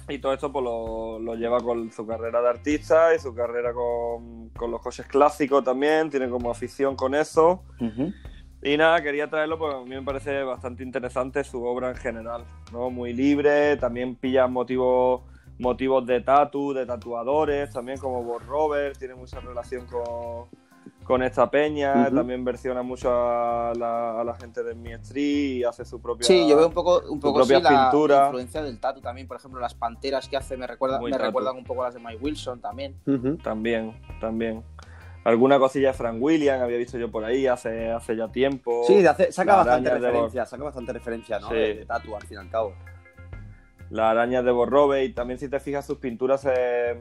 Y 0.07 0.17
todo 0.17 0.33
esto 0.33 0.51
pues, 0.51 0.65
lo, 0.65 1.19
lo 1.19 1.35
lleva 1.35 1.59
con 1.59 1.91
su 1.91 2.07
carrera 2.07 2.41
de 2.41 2.49
artista 2.49 3.13
y 3.13 3.19
su 3.19 3.35
carrera 3.35 3.71
con, 3.73 4.49
con 4.49 4.71
los 4.71 4.81
coches 4.81 5.05
clásicos 5.05 5.63
también. 5.63 6.09
Tiene 6.09 6.27
como 6.27 6.49
afición 6.49 6.95
con 6.95 7.13
eso. 7.13 7.63
Ujú. 7.79 8.11
Y 8.63 8.75
nada, 8.77 9.01
quería 9.03 9.29
traerlo 9.29 9.59
porque 9.59 9.75
a 9.75 9.79
mí 9.81 9.89
me 9.91 10.01
parece 10.01 10.41
bastante 10.41 10.81
interesante 10.83 11.43
su 11.43 11.63
obra 11.63 11.91
en 11.91 11.95
general, 11.95 12.45
¿no? 12.73 12.89
Muy 12.89 13.13
libre, 13.13 13.77
también 13.77 14.15
pilla 14.15 14.47
motivos 14.47 15.21
motivos 15.59 16.05
de 16.05 16.21
tatu, 16.21 16.73
de 16.73 16.85
tatuadores, 16.85 17.71
también 17.71 17.99
como 17.99 18.23
Bob 18.23 18.41
Robert, 18.47 18.97
tiene 18.97 19.13
mucha 19.15 19.39
relación 19.39 19.85
con, 19.85 20.47
con 21.03 21.21
esta 21.21 21.49
peña, 21.51 22.09
también 22.09 22.43
versiona 22.45 22.81
mucho 22.81 23.11
a 23.11 23.73
la, 23.77 24.21
a 24.21 24.23
la 24.23 24.33
gente 24.35 24.63
de 24.63 24.73
Mi 24.73 24.93
Street 24.93 25.57
y 25.57 25.63
hace 25.63 25.83
su 25.85 26.01
propia... 26.01 26.25
Sí, 26.25 26.47
yo 26.47 26.55
veo 26.55 26.67
un 26.67 26.73
poco, 26.73 27.01
un 27.09 27.19
poco 27.19 27.39
propia 27.39 27.57
sí, 27.57 27.63
la 27.63 27.69
pintura. 27.91 28.25
influencia 28.25 28.63
del 28.63 28.79
tatu 28.79 29.01
también. 29.01 29.27
Por 29.27 29.37
ejemplo, 29.37 29.59
las 29.59 29.73
panteras 29.75 30.27
que 30.29 30.37
hace 30.37 30.55
me, 30.55 30.65
recuerda, 30.65 30.99
Muy 30.99 31.11
me 31.11 31.17
tatu. 31.17 31.27
recuerdan 31.27 31.57
un 31.57 31.63
poco 31.65 31.83
las 31.83 31.93
de 31.93 31.99
Mike 31.99 32.19
Wilson 32.21 32.61
también. 32.61 32.95
También, 33.43 33.99
también. 34.21 34.63
Alguna 35.25 35.59
cosilla 35.59 35.89
de 35.89 35.93
Frank 35.93 36.15
Williams 36.21 36.61
había 36.61 36.77
visto 36.77 36.97
yo 36.97 37.11
por 37.11 37.25
ahí 37.25 37.45
hace, 37.45 37.91
hace 37.91 38.15
ya 38.15 38.29
tiempo. 38.31 38.83
Sí, 38.87 39.05
hace- 39.05 39.31
saca 39.33 39.51
La 39.51 39.57
bastante 39.57 39.89
de 39.89 39.95
referencia, 39.99 40.45
saca 40.45 40.63
bastante 40.63 40.93
referencia, 40.93 41.39
¿no? 41.39 41.49
Sí. 41.49 41.55
De, 41.55 41.73
de 41.75 41.85
Tatu, 41.85 42.15
al 42.15 42.21
fin 42.21 42.37
y 42.37 42.39
al 42.39 42.49
cabo. 42.49 42.73
Las 43.89 44.05
arañas 44.11 44.43
de 44.45 44.51
Borrobe 44.51 45.03
y 45.03 45.13
también 45.13 45.39
si 45.39 45.49
te 45.49 45.59
fijas 45.59 45.85
sus 45.85 45.97
pinturas 45.97 46.45
eh, 46.49 46.99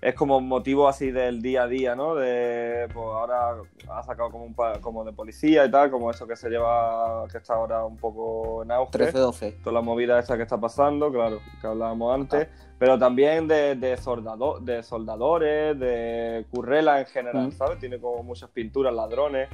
es 0.00 0.14
como 0.14 0.40
motivo 0.40 0.86
así 0.88 1.10
del 1.10 1.42
día 1.42 1.64
a 1.64 1.66
día, 1.66 1.96
¿no? 1.96 2.14
De 2.14 2.86
pues 2.94 3.04
ahora 3.04 3.56
ha 3.90 4.02
sacado 4.04 4.30
como 4.30 4.44
un 4.44 4.54
pa- 4.54 4.80
como 4.80 5.04
de 5.04 5.12
policía 5.12 5.64
y 5.64 5.70
tal, 5.72 5.90
como 5.90 6.08
eso 6.10 6.24
que 6.26 6.36
se 6.36 6.48
lleva 6.48 7.26
que 7.30 7.38
está 7.38 7.54
ahora 7.54 7.84
un 7.84 7.96
poco 7.96 8.62
en 8.62 8.70
auge. 8.70 8.92
13-12. 8.92 9.56
Toda 9.62 9.72
la 9.74 9.80
movida 9.80 10.18
esta 10.20 10.36
que 10.36 10.44
está 10.44 10.56
pasando, 10.60 11.10
claro, 11.12 11.40
que 11.60 11.66
hablábamos 11.66 12.14
antes, 12.14 12.46
pero 12.78 12.96
también 12.96 13.48
de, 13.48 13.74
de, 13.74 13.96
soldado- 13.96 14.60
de 14.60 14.84
soldadores, 14.84 15.76
de 15.78 16.46
currela 16.52 17.00
en 17.00 17.06
general, 17.06 17.48
Mm. 17.48 17.52
¿sabes? 17.52 17.78
Tiene 17.80 17.98
como 17.98 18.22
muchas 18.22 18.50
pinturas, 18.50 18.94
ladrones. 18.94 19.48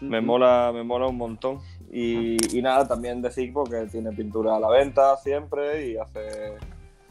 Me 0.00 0.20
mola, 0.20 0.72
me 0.74 0.82
mola 0.82 1.06
un 1.06 1.16
montón. 1.16 1.60
Y, 1.92 2.56
y 2.56 2.62
nada, 2.62 2.86
también 2.86 3.20
decir 3.20 3.52
porque 3.52 3.86
tiene 3.90 4.12
pintura 4.12 4.56
a 4.56 4.60
la 4.60 4.68
venta 4.68 5.16
siempre 5.16 5.88
y 5.88 5.96
hace. 5.96 6.54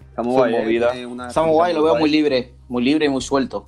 Está 0.09 0.21
muy 0.23 0.34
Su 0.34 0.38
guay, 0.39 0.55
¿eh? 0.55 0.61
movida. 0.63 0.93
Muy 0.93 1.51
guay, 1.51 1.73
lo 1.73 1.84
veo 1.84 1.91
guay. 1.91 2.01
muy 2.01 2.09
libre, 2.09 2.53
muy 2.69 2.84
libre 2.84 3.05
y 3.05 3.09
muy 3.09 3.21
suelto. 3.21 3.65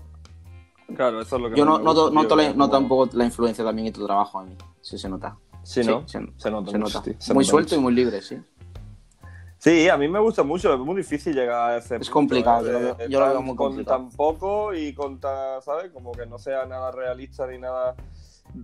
Claro, 0.96 1.22
eso 1.22 1.36
es 1.38 1.42
lo 1.42 1.50
que 1.50 1.58
Yo 1.58 1.66
no, 1.66 1.78
me 1.80 1.84
noto, 1.86 2.02
gusta, 2.04 2.12
tío, 2.12 2.22
noto, 2.24 2.36
la, 2.36 2.44
que 2.52 2.58
noto 2.58 2.72
como- 2.72 2.82
un 2.84 2.88
poco 2.90 3.18
la 3.18 3.26
influencia 3.26 3.64
también 3.64 3.88
en 3.88 3.94
tu 3.94 4.06
trabajo 4.06 4.40
a 4.40 4.44
mí. 4.44 4.56
Sí, 4.82 4.98
se 4.98 5.08
nota. 5.10 5.38
Sí, 5.64 5.82
¿no? 5.84 6.02
Sí, 6.08 6.18
se, 6.18 6.20
Se 6.38 6.52
nota 6.52 6.72
se 6.72 6.78
nota. 6.80 7.02
tío, 7.02 7.14
se 7.20 7.34
muy 7.34 7.44
nota 7.44 7.52
suelto 7.52 7.76
mucho. 7.76 7.80
y 7.80 7.84
muy 7.84 7.94
libre, 7.94 8.22
sí. 8.22 8.38
Sí, 9.64 9.88
a 9.90 9.96
mí 9.96 10.08
me 10.08 10.18
gusta 10.18 10.42
mucho, 10.42 10.74
es 10.74 10.80
muy 10.80 10.96
difícil 10.96 11.36
llegar 11.36 11.74
a 11.74 11.78
ese 11.78 11.98
Es 11.98 12.10
punto, 12.10 12.14
complicado, 12.14 12.68
¿eh? 12.68 12.72
yo 12.72 12.80
lo 12.80 12.96
De- 12.96 13.10
yo 13.10 13.20
lo 13.20 13.28
veo 13.30 13.42
muy 13.44 13.56
Con 13.56 13.68
complicado. 13.68 14.00
tan 14.00 14.10
poco 14.10 14.74
y 14.74 14.92
con 14.92 15.20
tan, 15.20 15.62
¿sabes? 15.62 15.92
Como 15.92 16.14
que 16.14 16.26
no 16.26 16.40
sea 16.40 16.66
nada 16.66 16.92
realista 16.92 17.46
ni 17.46 17.60
nada 17.60 17.96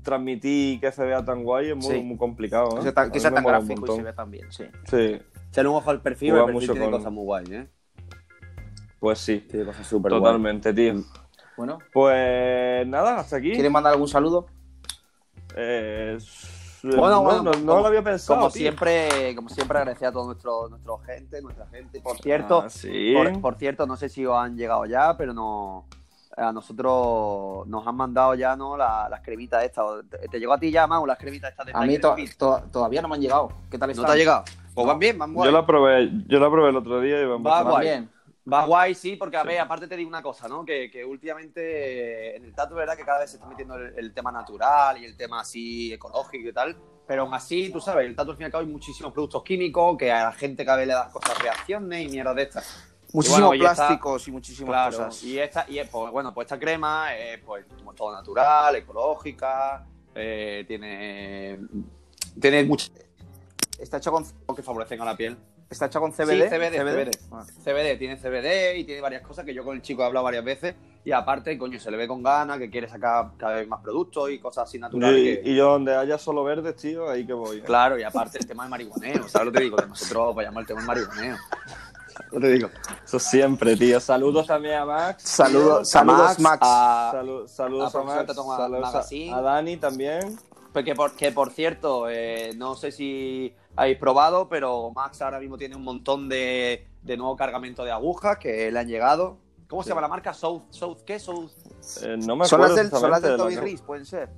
transmitir 0.03 0.79
que 0.79 0.91
se 0.91 1.03
vea 1.05 1.23
tan 1.23 1.43
guay, 1.43 1.69
es 1.69 1.75
muy, 1.75 1.97
Sí. 1.97 2.01
muy 2.01 2.17
complicado, 2.17 2.71
¿eh? 2.71 2.75
Que 2.77 2.81
sea 2.81 2.93
tan, 2.95 3.11
que 3.11 3.19
sea 3.19 3.29
gráfico 3.29 3.85
y 3.85 3.95
se 3.95 4.01
ve 4.01 4.11
tan 4.13 4.31
bien, 4.31 4.51
sí. 4.51 4.65
Sí, 4.89 5.19
Echale 5.49 5.69
un 5.69 5.75
ojo 5.75 5.91
al 5.91 6.01
perfil, 6.01 6.31
Juega 6.31 6.45
el 6.45 6.51
perfil 6.51 6.61
mucho 6.69 6.73
tiene 6.73 6.89
con- 6.89 6.99
cosas 6.99 7.13
muy 7.13 7.23
guay, 7.25 7.45
¿eh? 7.51 7.67
pues 8.99 9.19
sí, 9.19 9.41
Tiene 9.41 9.65
cosas 9.67 9.85
súper 9.85 10.11
guay. 10.13 10.21
totalmente, 10.23 10.73
tío. 10.73 10.95
Bueno, 11.55 11.77
Pues 11.93 12.87
nada, 12.87 13.19
hasta 13.19 13.35
aquí. 13.37 13.51
¿quieren 13.53 13.71
mandar 13.71 13.93
algún 13.93 14.07
saludo? 14.07 14.47
Eh, 15.55 16.17
Bueno, 16.95 17.15
no, 17.15 17.21
bueno, 17.23 17.43
no, 17.43 17.51
no 17.51 17.65
como- 17.65 17.79
lo 17.81 17.88
había 17.88 18.01
pensado. 18.03 18.39
Como 18.39 18.51
tío. 18.51 18.61
siempre, 18.61 19.35
como 19.35 19.49
siempre, 19.49 19.77
agradecer 19.79 20.07
a 20.07 20.11
toda 20.11 20.25
nuestro, 20.27 20.69
nuestra 20.69 20.93
gente, 21.05 21.41
nuestra 21.41 21.65
gente. 21.67 21.99
Por 22.01 22.17
cierto, 22.17 22.63
Ah, 22.65 22.69
sí. 22.69 23.13
por, 23.15 23.41
por 23.41 23.55
cierto, 23.55 23.85
no 23.85 23.97
sé 23.97 24.07
si 24.09 24.25
os 24.25 24.38
han 24.38 24.55
llegado 24.55 24.85
ya, 24.85 25.17
pero 25.17 25.33
no, 25.33 25.85
a 26.38 26.51
nosotros 26.51 27.67
nos 27.67 27.85
han 27.88 27.95
mandado 27.95 28.35
ya 28.35 28.55
no 28.55 28.77
La- 28.77 29.07
las 29.09 29.21
cremitas 29.21 29.63
estas. 29.63 29.85
¿Te, 30.09 30.27
te 30.27 30.39
llegó 30.39 30.53
a 30.53 30.59
ti 30.59 30.71
ya, 30.71 30.85
Mau, 30.88 31.05
las 31.05 31.17
cremitas 31.17 31.49
estas 31.51 31.65
de 31.65 31.71
A 31.75 31.81
mí 31.81 31.97
to- 31.99 32.15
to- 32.38 32.61
todavía 32.71 33.01
no 33.01 33.07
me 33.07 33.15
han 33.15 33.21
llegado. 33.21 33.49
¿Qué 33.71 33.77
tal 33.77 33.88
¿No 33.89 33.91
están? 33.93 34.05
te 34.05 34.11
ha 34.11 34.15
llegado? 34.15 34.43
Pues 34.75 34.85
van 34.85 34.99
bien, 34.99 35.17
van 35.17 35.33
guay. 35.33 35.49
Yo 35.49 35.51
la 35.57 35.65
probé, 35.65 36.11
yo 36.27 36.39
la 36.39 36.51
probé 36.51 36.69
el 36.69 36.75
otro 36.75 37.01
día 37.01 37.19
y 37.21 37.25
van 37.25 37.43
Va 37.43 37.79
bien. 37.79 38.09
Va 38.51 38.65
guay, 38.65 38.95
sí, 38.95 39.17
porque 39.17 39.35
a 39.35 39.43
ver, 39.43 39.59
aparte 39.59 39.87
te 39.87 39.97
digo 39.97 40.07
una 40.07 40.21
cosa, 40.21 40.47
¿no? 40.47 40.63
Que, 40.63 40.89
que 40.89 41.03
últimamente 41.03 41.61
eh, 41.61 42.35
en 42.37 42.45
el 42.45 42.53
tatu, 42.53 42.75
¿verdad? 42.75 42.95
Que 42.95 43.03
cada 43.03 43.19
vez 43.19 43.29
se 43.31 43.35
está 43.37 43.47
metiendo 43.47 43.75
el, 43.75 43.93
el 43.97 44.13
tema 44.13 44.31
natural 44.31 44.97
y 45.01 45.05
el 45.05 45.17
tema 45.17 45.41
así 45.41 45.91
ecológico 45.93 46.47
y 46.49 46.53
tal. 46.53 46.77
Pero 47.05 47.23
aún 47.23 47.33
así, 47.33 47.69
tú 47.71 47.81
sabes, 47.81 48.05
el 48.05 48.15
tatu 48.15 48.31
al 48.31 48.37
fin 48.37 48.43
y 48.43 48.45
al 48.45 48.51
cabo 48.51 48.63
hay 48.63 48.69
muchísimos 48.71 49.11
productos 49.11 49.43
químicos 49.43 49.97
que 49.97 50.11
a 50.11 50.23
la 50.25 50.31
gente 50.31 50.63
cada 50.63 50.77
vez 50.77 50.87
le 50.87 50.93
da 50.93 51.09
cosas 51.11 51.37
reacciones 51.41 52.05
y 52.05 52.09
mierda 52.09 52.33
de 52.33 52.43
estas. 52.43 52.85
Muchísimos 53.13 53.49
bueno, 53.49 53.53
y 53.53 53.65
esta- 53.65 53.75
plásticos 53.87 54.27
y 54.27 54.31
muchísimas 54.31 54.69
Claro, 54.69 54.97
cosas. 55.07 55.23
y 55.23 55.39
esta, 55.39 55.65
y 55.69 55.81
pues, 55.83 56.11
bueno, 56.11 56.33
pues 56.33 56.45
esta 56.45 56.59
crema 56.59 57.15
es 57.15 57.39
pues 57.39 57.65
como 57.77 57.93
todo 57.93 58.13
natural, 58.13 58.75
ecológica, 58.75 59.85
eh, 60.15 60.63
tiene, 60.67 61.59
tiene 62.39 62.63
muchos 62.63 62.91
Está 63.79 63.97
hecho 63.97 64.11
con, 64.11 64.25
que 64.55 64.63
favorecen 64.63 64.99
a 65.01 65.05
la 65.05 65.15
piel. 65.15 65.37
Está 65.70 65.86
hecho 65.88 65.99
con 65.99 66.11
CBD. 66.11 66.49
Sí, 66.49 66.55
CBD, 66.55 66.78
CBD. 66.80 67.11
Ah. 67.32 67.43
CBD, 67.63 67.97
tiene 67.97 68.18
CBD 68.18 68.78
y 68.78 68.84
tiene 68.84 69.01
varias 69.01 69.22
cosas 69.22 69.45
que 69.45 69.53
yo 69.53 69.63
con 69.63 69.76
el 69.76 69.82
chico 69.82 70.01
he 70.01 70.05
hablado 70.05 70.24
varias 70.24 70.43
veces 70.43 70.76
y 71.03 71.11
aparte, 71.11 71.57
coño, 71.57 71.80
se 71.80 71.89
le 71.89 71.97
ve 71.97 72.07
con 72.07 72.22
ganas, 72.22 72.57
que 72.57 72.70
quiere 72.70 72.88
sacar 72.89 73.30
cada 73.38 73.55
vez 73.55 73.68
más 73.68 73.82
productos 73.82 74.30
y 74.30 74.39
cosas 74.39 74.68
así 74.68 74.78
naturales. 74.78 75.20
Y, 75.20 75.24
que- 75.43 75.49
y 75.51 75.55
yo 75.55 75.72
donde 75.72 75.95
haya 75.95 76.18
solo 76.18 76.43
verdes, 76.43 76.76
tío, 76.76 77.09
ahí 77.09 77.26
que 77.26 77.34
voy. 77.34 77.57
¿eh? 77.59 77.63
Claro, 77.63 77.97
y 77.97 78.03
aparte 78.03 78.38
el 78.39 78.45
tema 78.47 78.63
del 78.63 78.72
marihuaneo, 78.72 79.28
¿sabes 79.30 79.45
lo 79.47 79.51
que 79.53 79.61
digo? 79.61 79.78
Que 79.78 79.86
nosotros 79.88 80.36
vayamos 80.36 80.57
al 80.59 80.65
tema 80.68 80.80
del 80.82 80.88
marihuaneo. 80.88 81.38
Lo 82.32 82.39
te 82.41 82.47
digo. 82.51 82.70
Eso 83.05 83.20
siempre, 83.20 83.78
tío. 83.78 83.99
Saludos 83.99 84.47
también 84.47 84.76
a 84.76 84.86
Max. 84.86 85.24
Saludos, 85.24 85.82
A 85.82 85.86
saludos, 85.86 86.39
Max. 86.39 86.57
a- 86.61 87.11
Salu- 87.13 87.47
saludos 87.47 87.84
a 87.95 87.99
a, 87.99 88.01
Profesor 88.01 88.26
Max. 88.26 88.57
Saludos 88.57 88.95
a, 89.32 89.38
a 89.38 89.41
Dani 89.41 89.78
también. 89.78 90.38
Pues 90.74 90.86
que 90.86 90.95
por, 90.95 91.15
que 91.15 91.32
por 91.32 91.51
cierto, 91.51 92.09
eh, 92.09 92.51
no 92.55 92.76
sé 92.76 92.91
si 92.91 93.53
habéis 93.76 93.97
probado, 93.97 94.47
pero 94.49 94.91
Max 94.95 95.22
ahora 95.22 95.39
mismo 95.39 95.57
tiene 95.57 95.76
un 95.76 95.84
montón 95.84 96.30
de, 96.30 96.86
de 97.01 97.18
nuevo 97.18 97.36
cargamento 97.36 97.84
de 97.84 97.91
agujas 97.91 98.38
que 98.38 98.72
le 98.72 98.80
han 98.80 98.88
llegado. 98.88 99.38
¿Cómo 99.68 99.84
se 99.84 99.89
llama 99.89 100.01
la 100.01 100.07
marca? 100.07 100.34
South, 100.34 100.63
South 100.70 100.99
¿qué? 101.05 101.20
South. 101.20 101.51
Eh, 102.03 102.15
no 102.26 102.36
me 102.36 102.45
Son 102.45 102.61
acuerdo 102.61 102.76
las 102.76 102.89
del, 102.91 102.99
son 102.99 103.11
las 103.11 103.22
del 103.22 103.32
exactamente 103.32 103.38
Toby 103.38 103.49
de 103.49 103.55
la- 103.55 103.61
Reese, 103.61 103.84
pueden 103.84 104.05
ser. 104.05 104.30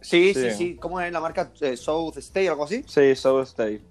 Sí, 0.00 0.34
sí, 0.34 0.50
Sí. 0.50 0.56
sí. 0.56 0.76
¿Cómo 0.76 1.00
es 1.00 1.10
la 1.12 1.20
marca? 1.20 1.50
Eh, 1.60 1.76
South 1.76 2.16
Stay 2.18 2.48
o 2.48 2.52
algo 2.52 2.64
así. 2.64 2.82
Sí, 2.86 3.14
South 3.14 3.42
Stay. 3.44 3.82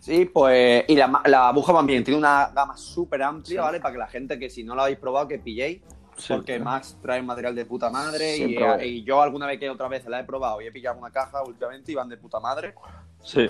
Sí, 0.00 0.24
pues. 0.24 0.84
Y 0.88 0.96
la, 0.96 1.22
la 1.26 1.48
aguja 1.48 1.72
también 1.72 2.02
tiene 2.02 2.18
una 2.18 2.50
gama 2.54 2.76
súper 2.76 3.22
amplia, 3.22 3.62
¿vale? 3.62 3.78
Para 3.78 3.92
que 3.92 3.98
la 3.98 4.08
gente 4.08 4.38
que 4.38 4.50
si 4.50 4.64
no 4.64 4.74
la 4.74 4.82
habéis 4.84 4.98
probado, 4.98 5.28
que 5.28 5.38
pilléis. 5.38 5.80
Sí. 6.16 6.34
porque 6.34 6.58
Max 6.58 6.96
trae 7.00 7.22
material 7.22 7.54
de 7.54 7.64
puta 7.64 7.88
madre 7.90 8.36
y, 8.36 8.46
Siempre. 8.56 8.86
y 8.86 9.02
yo 9.04 9.22
alguna 9.22 9.46
vez 9.46 9.58
que 9.58 9.68
otra 9.70 9.88
vez 9.88 10.04
la 10.06 10.20
he 10.20 10.24
probado 10.24 10.60
y 10.60 10.66
he 10.66 10.72
pillado 10.72 10.98
una 10.98 11.10
caja 11.10 11.42
últimamente 11.42 11.90
y 11.92 11.94
van 11.94 12.08
de 12.08 12.16
puta 12.16 12.38
madre. 12.40 12.74
Sí. 13.22 13.48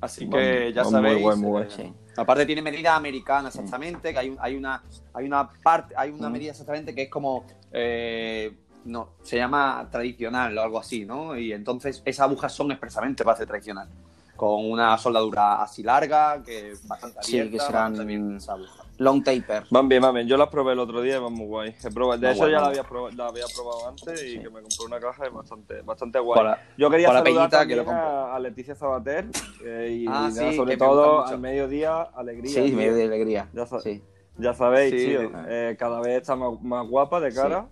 Así 0.00 0.24
Van- 0.26 0.40
que 0.40 0.72
ya 0.72 0.82
van 0.82 0.92
muy 0.92 1.00
sabéis. 1.02 1.22
guay, 1.22 1.36
muy 1.38 1.62
eh, 1.62 1.66
Sí. 1.70 1.92
Aparte 2.16 2.44
tiene 2.46 2.62
medida 2.62 2.96
americana 2.96 3.48
exactamente, 3.48 4.12
que 4.12 4.18
hay, 4.18 4.30
un- 4.30 4.38
hay 4.40 4.56
una 4.56 4.82
hay 5.14 5.26
una 5.26 5.48
parte, 5.62 5.94
hay 5.96 6.10
una 6.10 6.28
Mm. 6.28 6.32
medida 6.32 6.50
exactamente 6.50 6.94
que 6.94 7.02
es 7.02 7.10
como 7.10 7.44
eh, 7.72 8.56
no, 8.84 9.10
se 9.22 9.36
llama 9.36 9.86
tradicional 9.90 10.56
o 10.58 10.62
algo 10.62 10.78
así, 10.78 11.04
¿no? 11.04 11.36
Y 11.38 11.52
entonces 11.52 12.02
esas 12.04 12.24
agujas 12.26 12.52
son 12.52 12.70
expresamente 12.72 13.22
para 13.24 13.36
ser 13.36 13.46
tradicional. 13.46 13.88
Con 14.36 14.70
una 14.70 14.96
soldadura 14.96 15.62
así 15.62 15.82
larga, 15.82 16.42
que 16.42 16.72
bastante 16.84 17.18
Sí, 17.22 17.38
abierta, 17.38 17.50
que 17.52 17.58
serán- 17.66 17.90
bastante 17.92 18.04
bien 18.06 18.36
esa 18.36 18.54
aguja. 18.54 18.84
Long 19.00 19.24
taper. 19.24 19.64
Van 19.70 19.88
bien, 19.88 20.02
van 20.02 20.14
bien. 20.14 20.26
Yo 20.28 20.36
las 20.36 20.48
probé 20.48 20.74
el 20.74 20.78
otro 20.78 21.00
día 21.00 21.16
y 21.16 21.18
van 21.20 21.32
muy 21.32 21.46
guay. 21.46 21.74
He 21.82 21.90
probado- 21.90 22.20
de 22.20 22.26
Muy 22.26 22.34
hecho, 22.36 22.40
guay, 22.40 22.52
ya 22.52 22.60
la 22.60 22.66
había, 22.66 22.82
probado, 22.84 23.10
la 23.16 23.26
había 23.28 23.44
probado 23.54 23.88
antes 23.88 24.22
y 24.22 24.34
que 24.38 24.50
me 24.50 24.60
compré 24.60 24.84
una 24.86 25.00
caja 25.00 25.26
y 25.26 25.30
bastante, 25.30 25.80
bastante 25.80 26.18
guay. 26.18 26.38
Para- 26.38 26.62
Yo 26.76 26.90
quería 26.90 27.06
para 27.08 27.20
saludar 27.24 27.48
Peñita, 27.50 27.66
que 27.66 27.76
lo 27.76 27.90
a, 27.90 28.36
a 28.36 28.38
Leticia 28.40 28.74
Sabater 28.74 29.26
eh, 29.64 29.88
y, 30.02 30.06
Ah, 30.06 30.28
y 30.30 30.34
nada, 30.34 30.50
sí, 30.50 30.54
sobre 30.56 30.76
todo 30.76 31.24
al 31.26 31.38
mediodía, 31.40 32.02
alegría. 32.02 32.52
Sí, 32.52 32.62
tío. 32.68 32.76
medio 32.76 32.94
de 32.94 33.04
alegría. 33.04 33.48
Ya 33.54 33.64
sa- 33.64 33.80
Sí. 33.80 34.02
Ya 34.36 34.52
sabéis, 34.52 34.90
Sí, 34.92 35.06
tío. 35.06 35.20
sí. 35.22 35.28
eh, 35.48 35.76
cada 35.78 36.00
vez 36.00 36.20
está 36.20 36.36
más, 36.36 36.60
más 36.62 36.86
guapa 36.86 37.20
de 37.20 37.32
cara. 37.32 37.66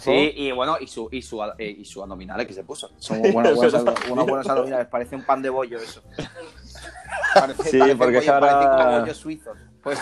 Sí, 0.00 0.32
y 0.36 0.50
bueno, 0.52 0.76
y 0.80 0.86
su, 0.88 1.08
y 1.12 1.22
su, 1.22 1.40
eh, 1.56 1.70
y 1.78 1.84
su 1.86 2.02
abdominales 2.02 2.46
que 2.46 2.52
se 2.52 2.64
puso. 2.64 2.90
Son 2.98 3.22
buenos, 3.22 3.54
buenos, 3.56 3.84
unos 4.10 4.26
buenos 4.26 4.46
abdominales. 4.48 4.88
Parece 4.88 5.16
un 5.16 5.22
pan 5.24 5.40
de 5.40 5.48
bollo 5.50 5.78
eso. 5.78 6.02
Parece, 7.34 7.62
Sí, 7.70 7.78
parece 7.78 7.96
porque 7.96 8.16
bollo, 8.18 8.34
ahora- 8.34 8.50
parece 8.60 8.82
como 8.84 9.00
bollos 9.00 9.16
suizos. 9.16 9.58
Pues 9.82 9.98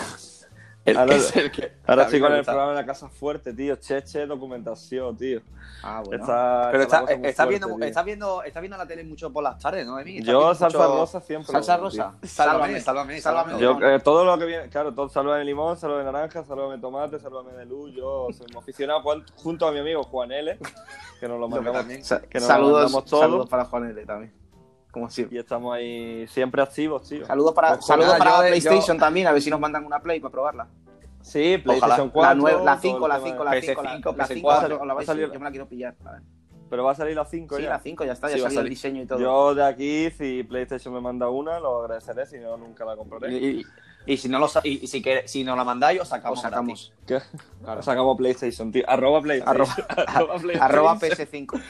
el, 0.91 0.97
Ahora- 0.97 1.15
es 1.15 1.35
el 1.35 1.51
que. 1.51 1.71
Ahora 1.85 2.03
estoy 2.03 2.19
con 2.19 2.33
el 2.33 2.43
programa 2.43 2.69
de 2.71 2.75
la 2.77 2.85
casa 2.85 3.09
fuerte, 3.09 3.53
tío. 3.53 3.75
Cheche, 3.75 4.25
documentación, 4.25 5.15
tío. 5.17 5.41
Ah, 5.83 6.01
bueno. 6.05 6.23
Está, 6.23 6.69
Pero 6.71 6.83
está 6.83 6.99
está, 7.01 7.13
está 7.13 7.43
fuerte, 7.43 7.49
viendo, 7.49 7.67
tío. 7.77 7.85
está, 7.85 8.03
viendo, 8.03 8.43
está 8.43 8.59
viendo 8.61 8.77
la 8.77 8.85
tele 8.87 9.03
mucho 9.03 9.31
por 9.31 9.43
las 9.43 9.59
tardes, 9.59 9.85
¿no, 9.85 9.99
Emi? 9.99 10.23
Yo 10.23 10.55
salsa 10.55 10.77
mucho- 10.79 10.97
rosa 10.97 11.21
siempre. 11.21 11.51
Salsa 11.51 11.75
tío. 11.75 11.83
rosa. 11.83 12.13
Sálvame, 12.23 12.81
sálvame, 12.81 13.21
sálvame. 13.21 13.59
Yo, 13.59 13.77
eh, 13.81 13.99
todo 13.99 14.25
lo 14.25 14.37
que 14.39 14.45
viene, 14.45 14.69
claro, 14.69 14.93
todo 14.93 15.07
salva 15.09 15.37
de 15.37 15.45
limón, 15.45 15.77
salva 15.77 15.99
de 15.99 16.05
naranja, 16.05 16.43
salva 16.43 16.71
de 16.73 16.79
tomate, 16.79 17.19
salva 17.19 17.43
de 17.43 17.65
luz. 17.65 17.93
Yo 17.93 18.27
soy 18.35 18.47
muy 18.51 18.59
aficionado 18.61 19.01
Juan- 19.01 19.23
junto 19.35 19.67
a 19.67 19.71
mi 19.71 19.79
amigo 19.79 20.03
Juan 20.03 20.31
L, 20.31 20.57
que 21.19 21.27
nos 21.27 21.39
lo 21.39 21.47
mandamos, 21.47 21.85
que 21.85 22.39
nos 22.39 22.47
saludos, 22.47 22.73
mandamos 22.83 23.05
todo. 23.05 23.21
saludos 23.21 23.49
para 23.49 23.65
Juan 23.65 23.89
L 23.89 24.05
también. 24.05 24.33
Como 24.99 25.09
siempre. 25.09 25.37
y 25.37 25.39
estamos 25.39 25.75
ahí 25.75 26.27
siempre 26.27 26.61
activos, 26.61 27.07
tío. 27.07 27.25
Saludos 27.25 27.53
para, 27.53 27.67
Ojalá, 27.73 27.81
saludos 27.81 28.15
para 28.17 28.31
yo- 28.31 28.47
PlayStation 28.47 28.97
también, 28.97 29.27
a 29.27 29.31
ver 29.31 29.41
si 29.41 29.49
nos 29.49 29.59
mandan 29.59 29.85
una 29.85 29.99
Play 29.99 30.19
para 30.19 30.31
probarla. 30.31 30.67
Sí, 31.21 31.57
PlayStation 31.57 32.07
Ojalá. 32.07 32.11
4. 32.13 32.21
la, 32.29 32.35
nueve- 32.35 32.65
la 32.65 32.71
todo 32.73 32.81
5, 32.81 32.97
el 33.05 33.09
la 33.09 33.15
tema 33.15 33.27
5, 33.27 33.43
de- 33.43 33.49
la 33.49 33.55
5, 33.57 33.75
la, 33.75 33.75
PS5, 33.75 34.15
la 34.17 34.27
5 34.27 34.49
PS4. 34.49 34.85
la 34.85 34.93
vais 34.93 35.07
Va 35.09 35.11
a 35.11 35.15
salir- 35.15 35.31
yo 35.33 35.39
me 35.39 35.45
la 35.45 35.51
quiero 35.51 35.67
pillar. 35.67 35.95
A 36.05 36.11
ver. 36.13 36.21
Pero 36.69 36.83
va 36.83 36.91
a 36.91 36.95
salir 36.95 37.15
la 37.15 37.25
5 37.25 37.55
Sí, 37.57 37.63
ya. 37.63 37.69
la 37.69 37.79
5 37.79 38.03
ya 38.05 38.11
está, 38.13 38.27
ya 38.29 38.35
Sí, 38.35 38.41
salió 38.41 38.59
el 38.61 38.69
diseño 38.69 39.01
y 39.01 39.05
todo. 39.05 39.19
Yo 39.19 39.55
de 39.55 39.65
aquí, 39.65 40.09
si 40.11 40.43
PlayStation 40.43 40.93
me 40.93 40.99
manda 41.01 41.29
una, 41.29 41.59
lo 41.59 41.81
agradeceré, 41.81 42.25
si 42.25 42.37
no, 42.39 42.57
nunca 42.57 42.83
la 42.85 42.95
compraré. 42.95 43.31
Y, 43.33 43.45
y- 43.61 43.65
y 44.05 44.17
si 44.17 44.29
no 44.29 44.39
lo 44.39 44.47
y, 44.63 44.83
y 44.83 44.87
si, 44.87 45.01
que, 45.01 45.27
si 45.27 45.43
nos 45.43 45.57
la 45.57 45.63
mandáis, 45.65 45.99
os 46.01 46.07
sacamos. 46.07 46.39
Os 46.39 46.43
sacamos. 46.43 46.93
¿Qué? 47.05 47.19
Claro. 47.61 47.81
Sacamos 47.83 48.17
PlayStation, 48.17 48.71
tío. 48.71 48.83
Arroba 48.87 49.21
PlayStation. 49.21 49.55
Arroba 50.07 50.35
PlayStation. 50.41 50.61
Arroba 50.61 50.95
PS5. 50.99 51.61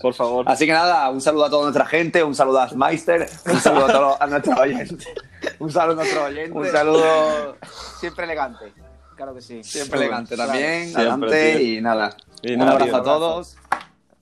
Por 0.00 0.14
favor. 0.14 0.44
Así 0.48 0.66
que 0.66 0.72
nada, 0.72 1.08
un 1.10 1.20
saludo 1.20 1.44
a 1.46 1.50
toda 1.50 1.62
nuestra 1.62 1.86
gente, 1.86 2.22
un 2.22 2.34
saludo 2.34 2.60
a 2.60 2.68
Meister, 2.74 3.28
un 3.46 3.60
saludo 3.60 3.86
a, 3.86 3.92
todos- 3.92 4.16
a 4.20 4.26
nuestros 4.26 4.58
oyentes. 4.58 5.08
Un 5.58 5.70
saludo 5.70 5.92
a 5.92 6.04
nuestros 6.04 6.24
oyentes. 6.24 6.54
Un 6.54 6.66
saludo 6.70 7.56
siempre 8.00 8.24
elegante. 8.24 8.72
Claro 9.16 9.34
que 9.34 9.40
sí. 9.40 9.62
Siempre 9.62 10.00
elegante 10.00 10.34
Claro. 10.34 10.50
también. 10.52 10.82
Siempre, 10.84 11.02
adelante 11.02 11.56
tío. 11.58 11.60
y 11.78 11.80
nada. 11.80 12.16
Y 12.42 12.52
un 12.54 12.58
nada, 12.58 12.72
abrazo 12.72 12.90
tío, 12.90 12.96
a 13.00 13.02
todos. 13.04 13.56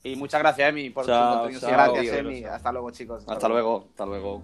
Y 0.04 0.16
muchas 0.16 0.40
gracias, 0.40 0.68
Emi, 0.68 0.90
por 0.90 1.06
Chao, 1.06 1.32
tu 1.32 1.38
contenido. 1.38 1.60
chao. 1.60 1.92
Gracias. 1.94 2.16
Emi. 2.16 2.44
Hasta 2.44 2.72
luego, 2.72 2.90
chicos. 2.90 3.24
Hasta 3.26 3.48
luego. 3.48 3.86
Hasta 3.90 4.06
luego. 4.06 4.42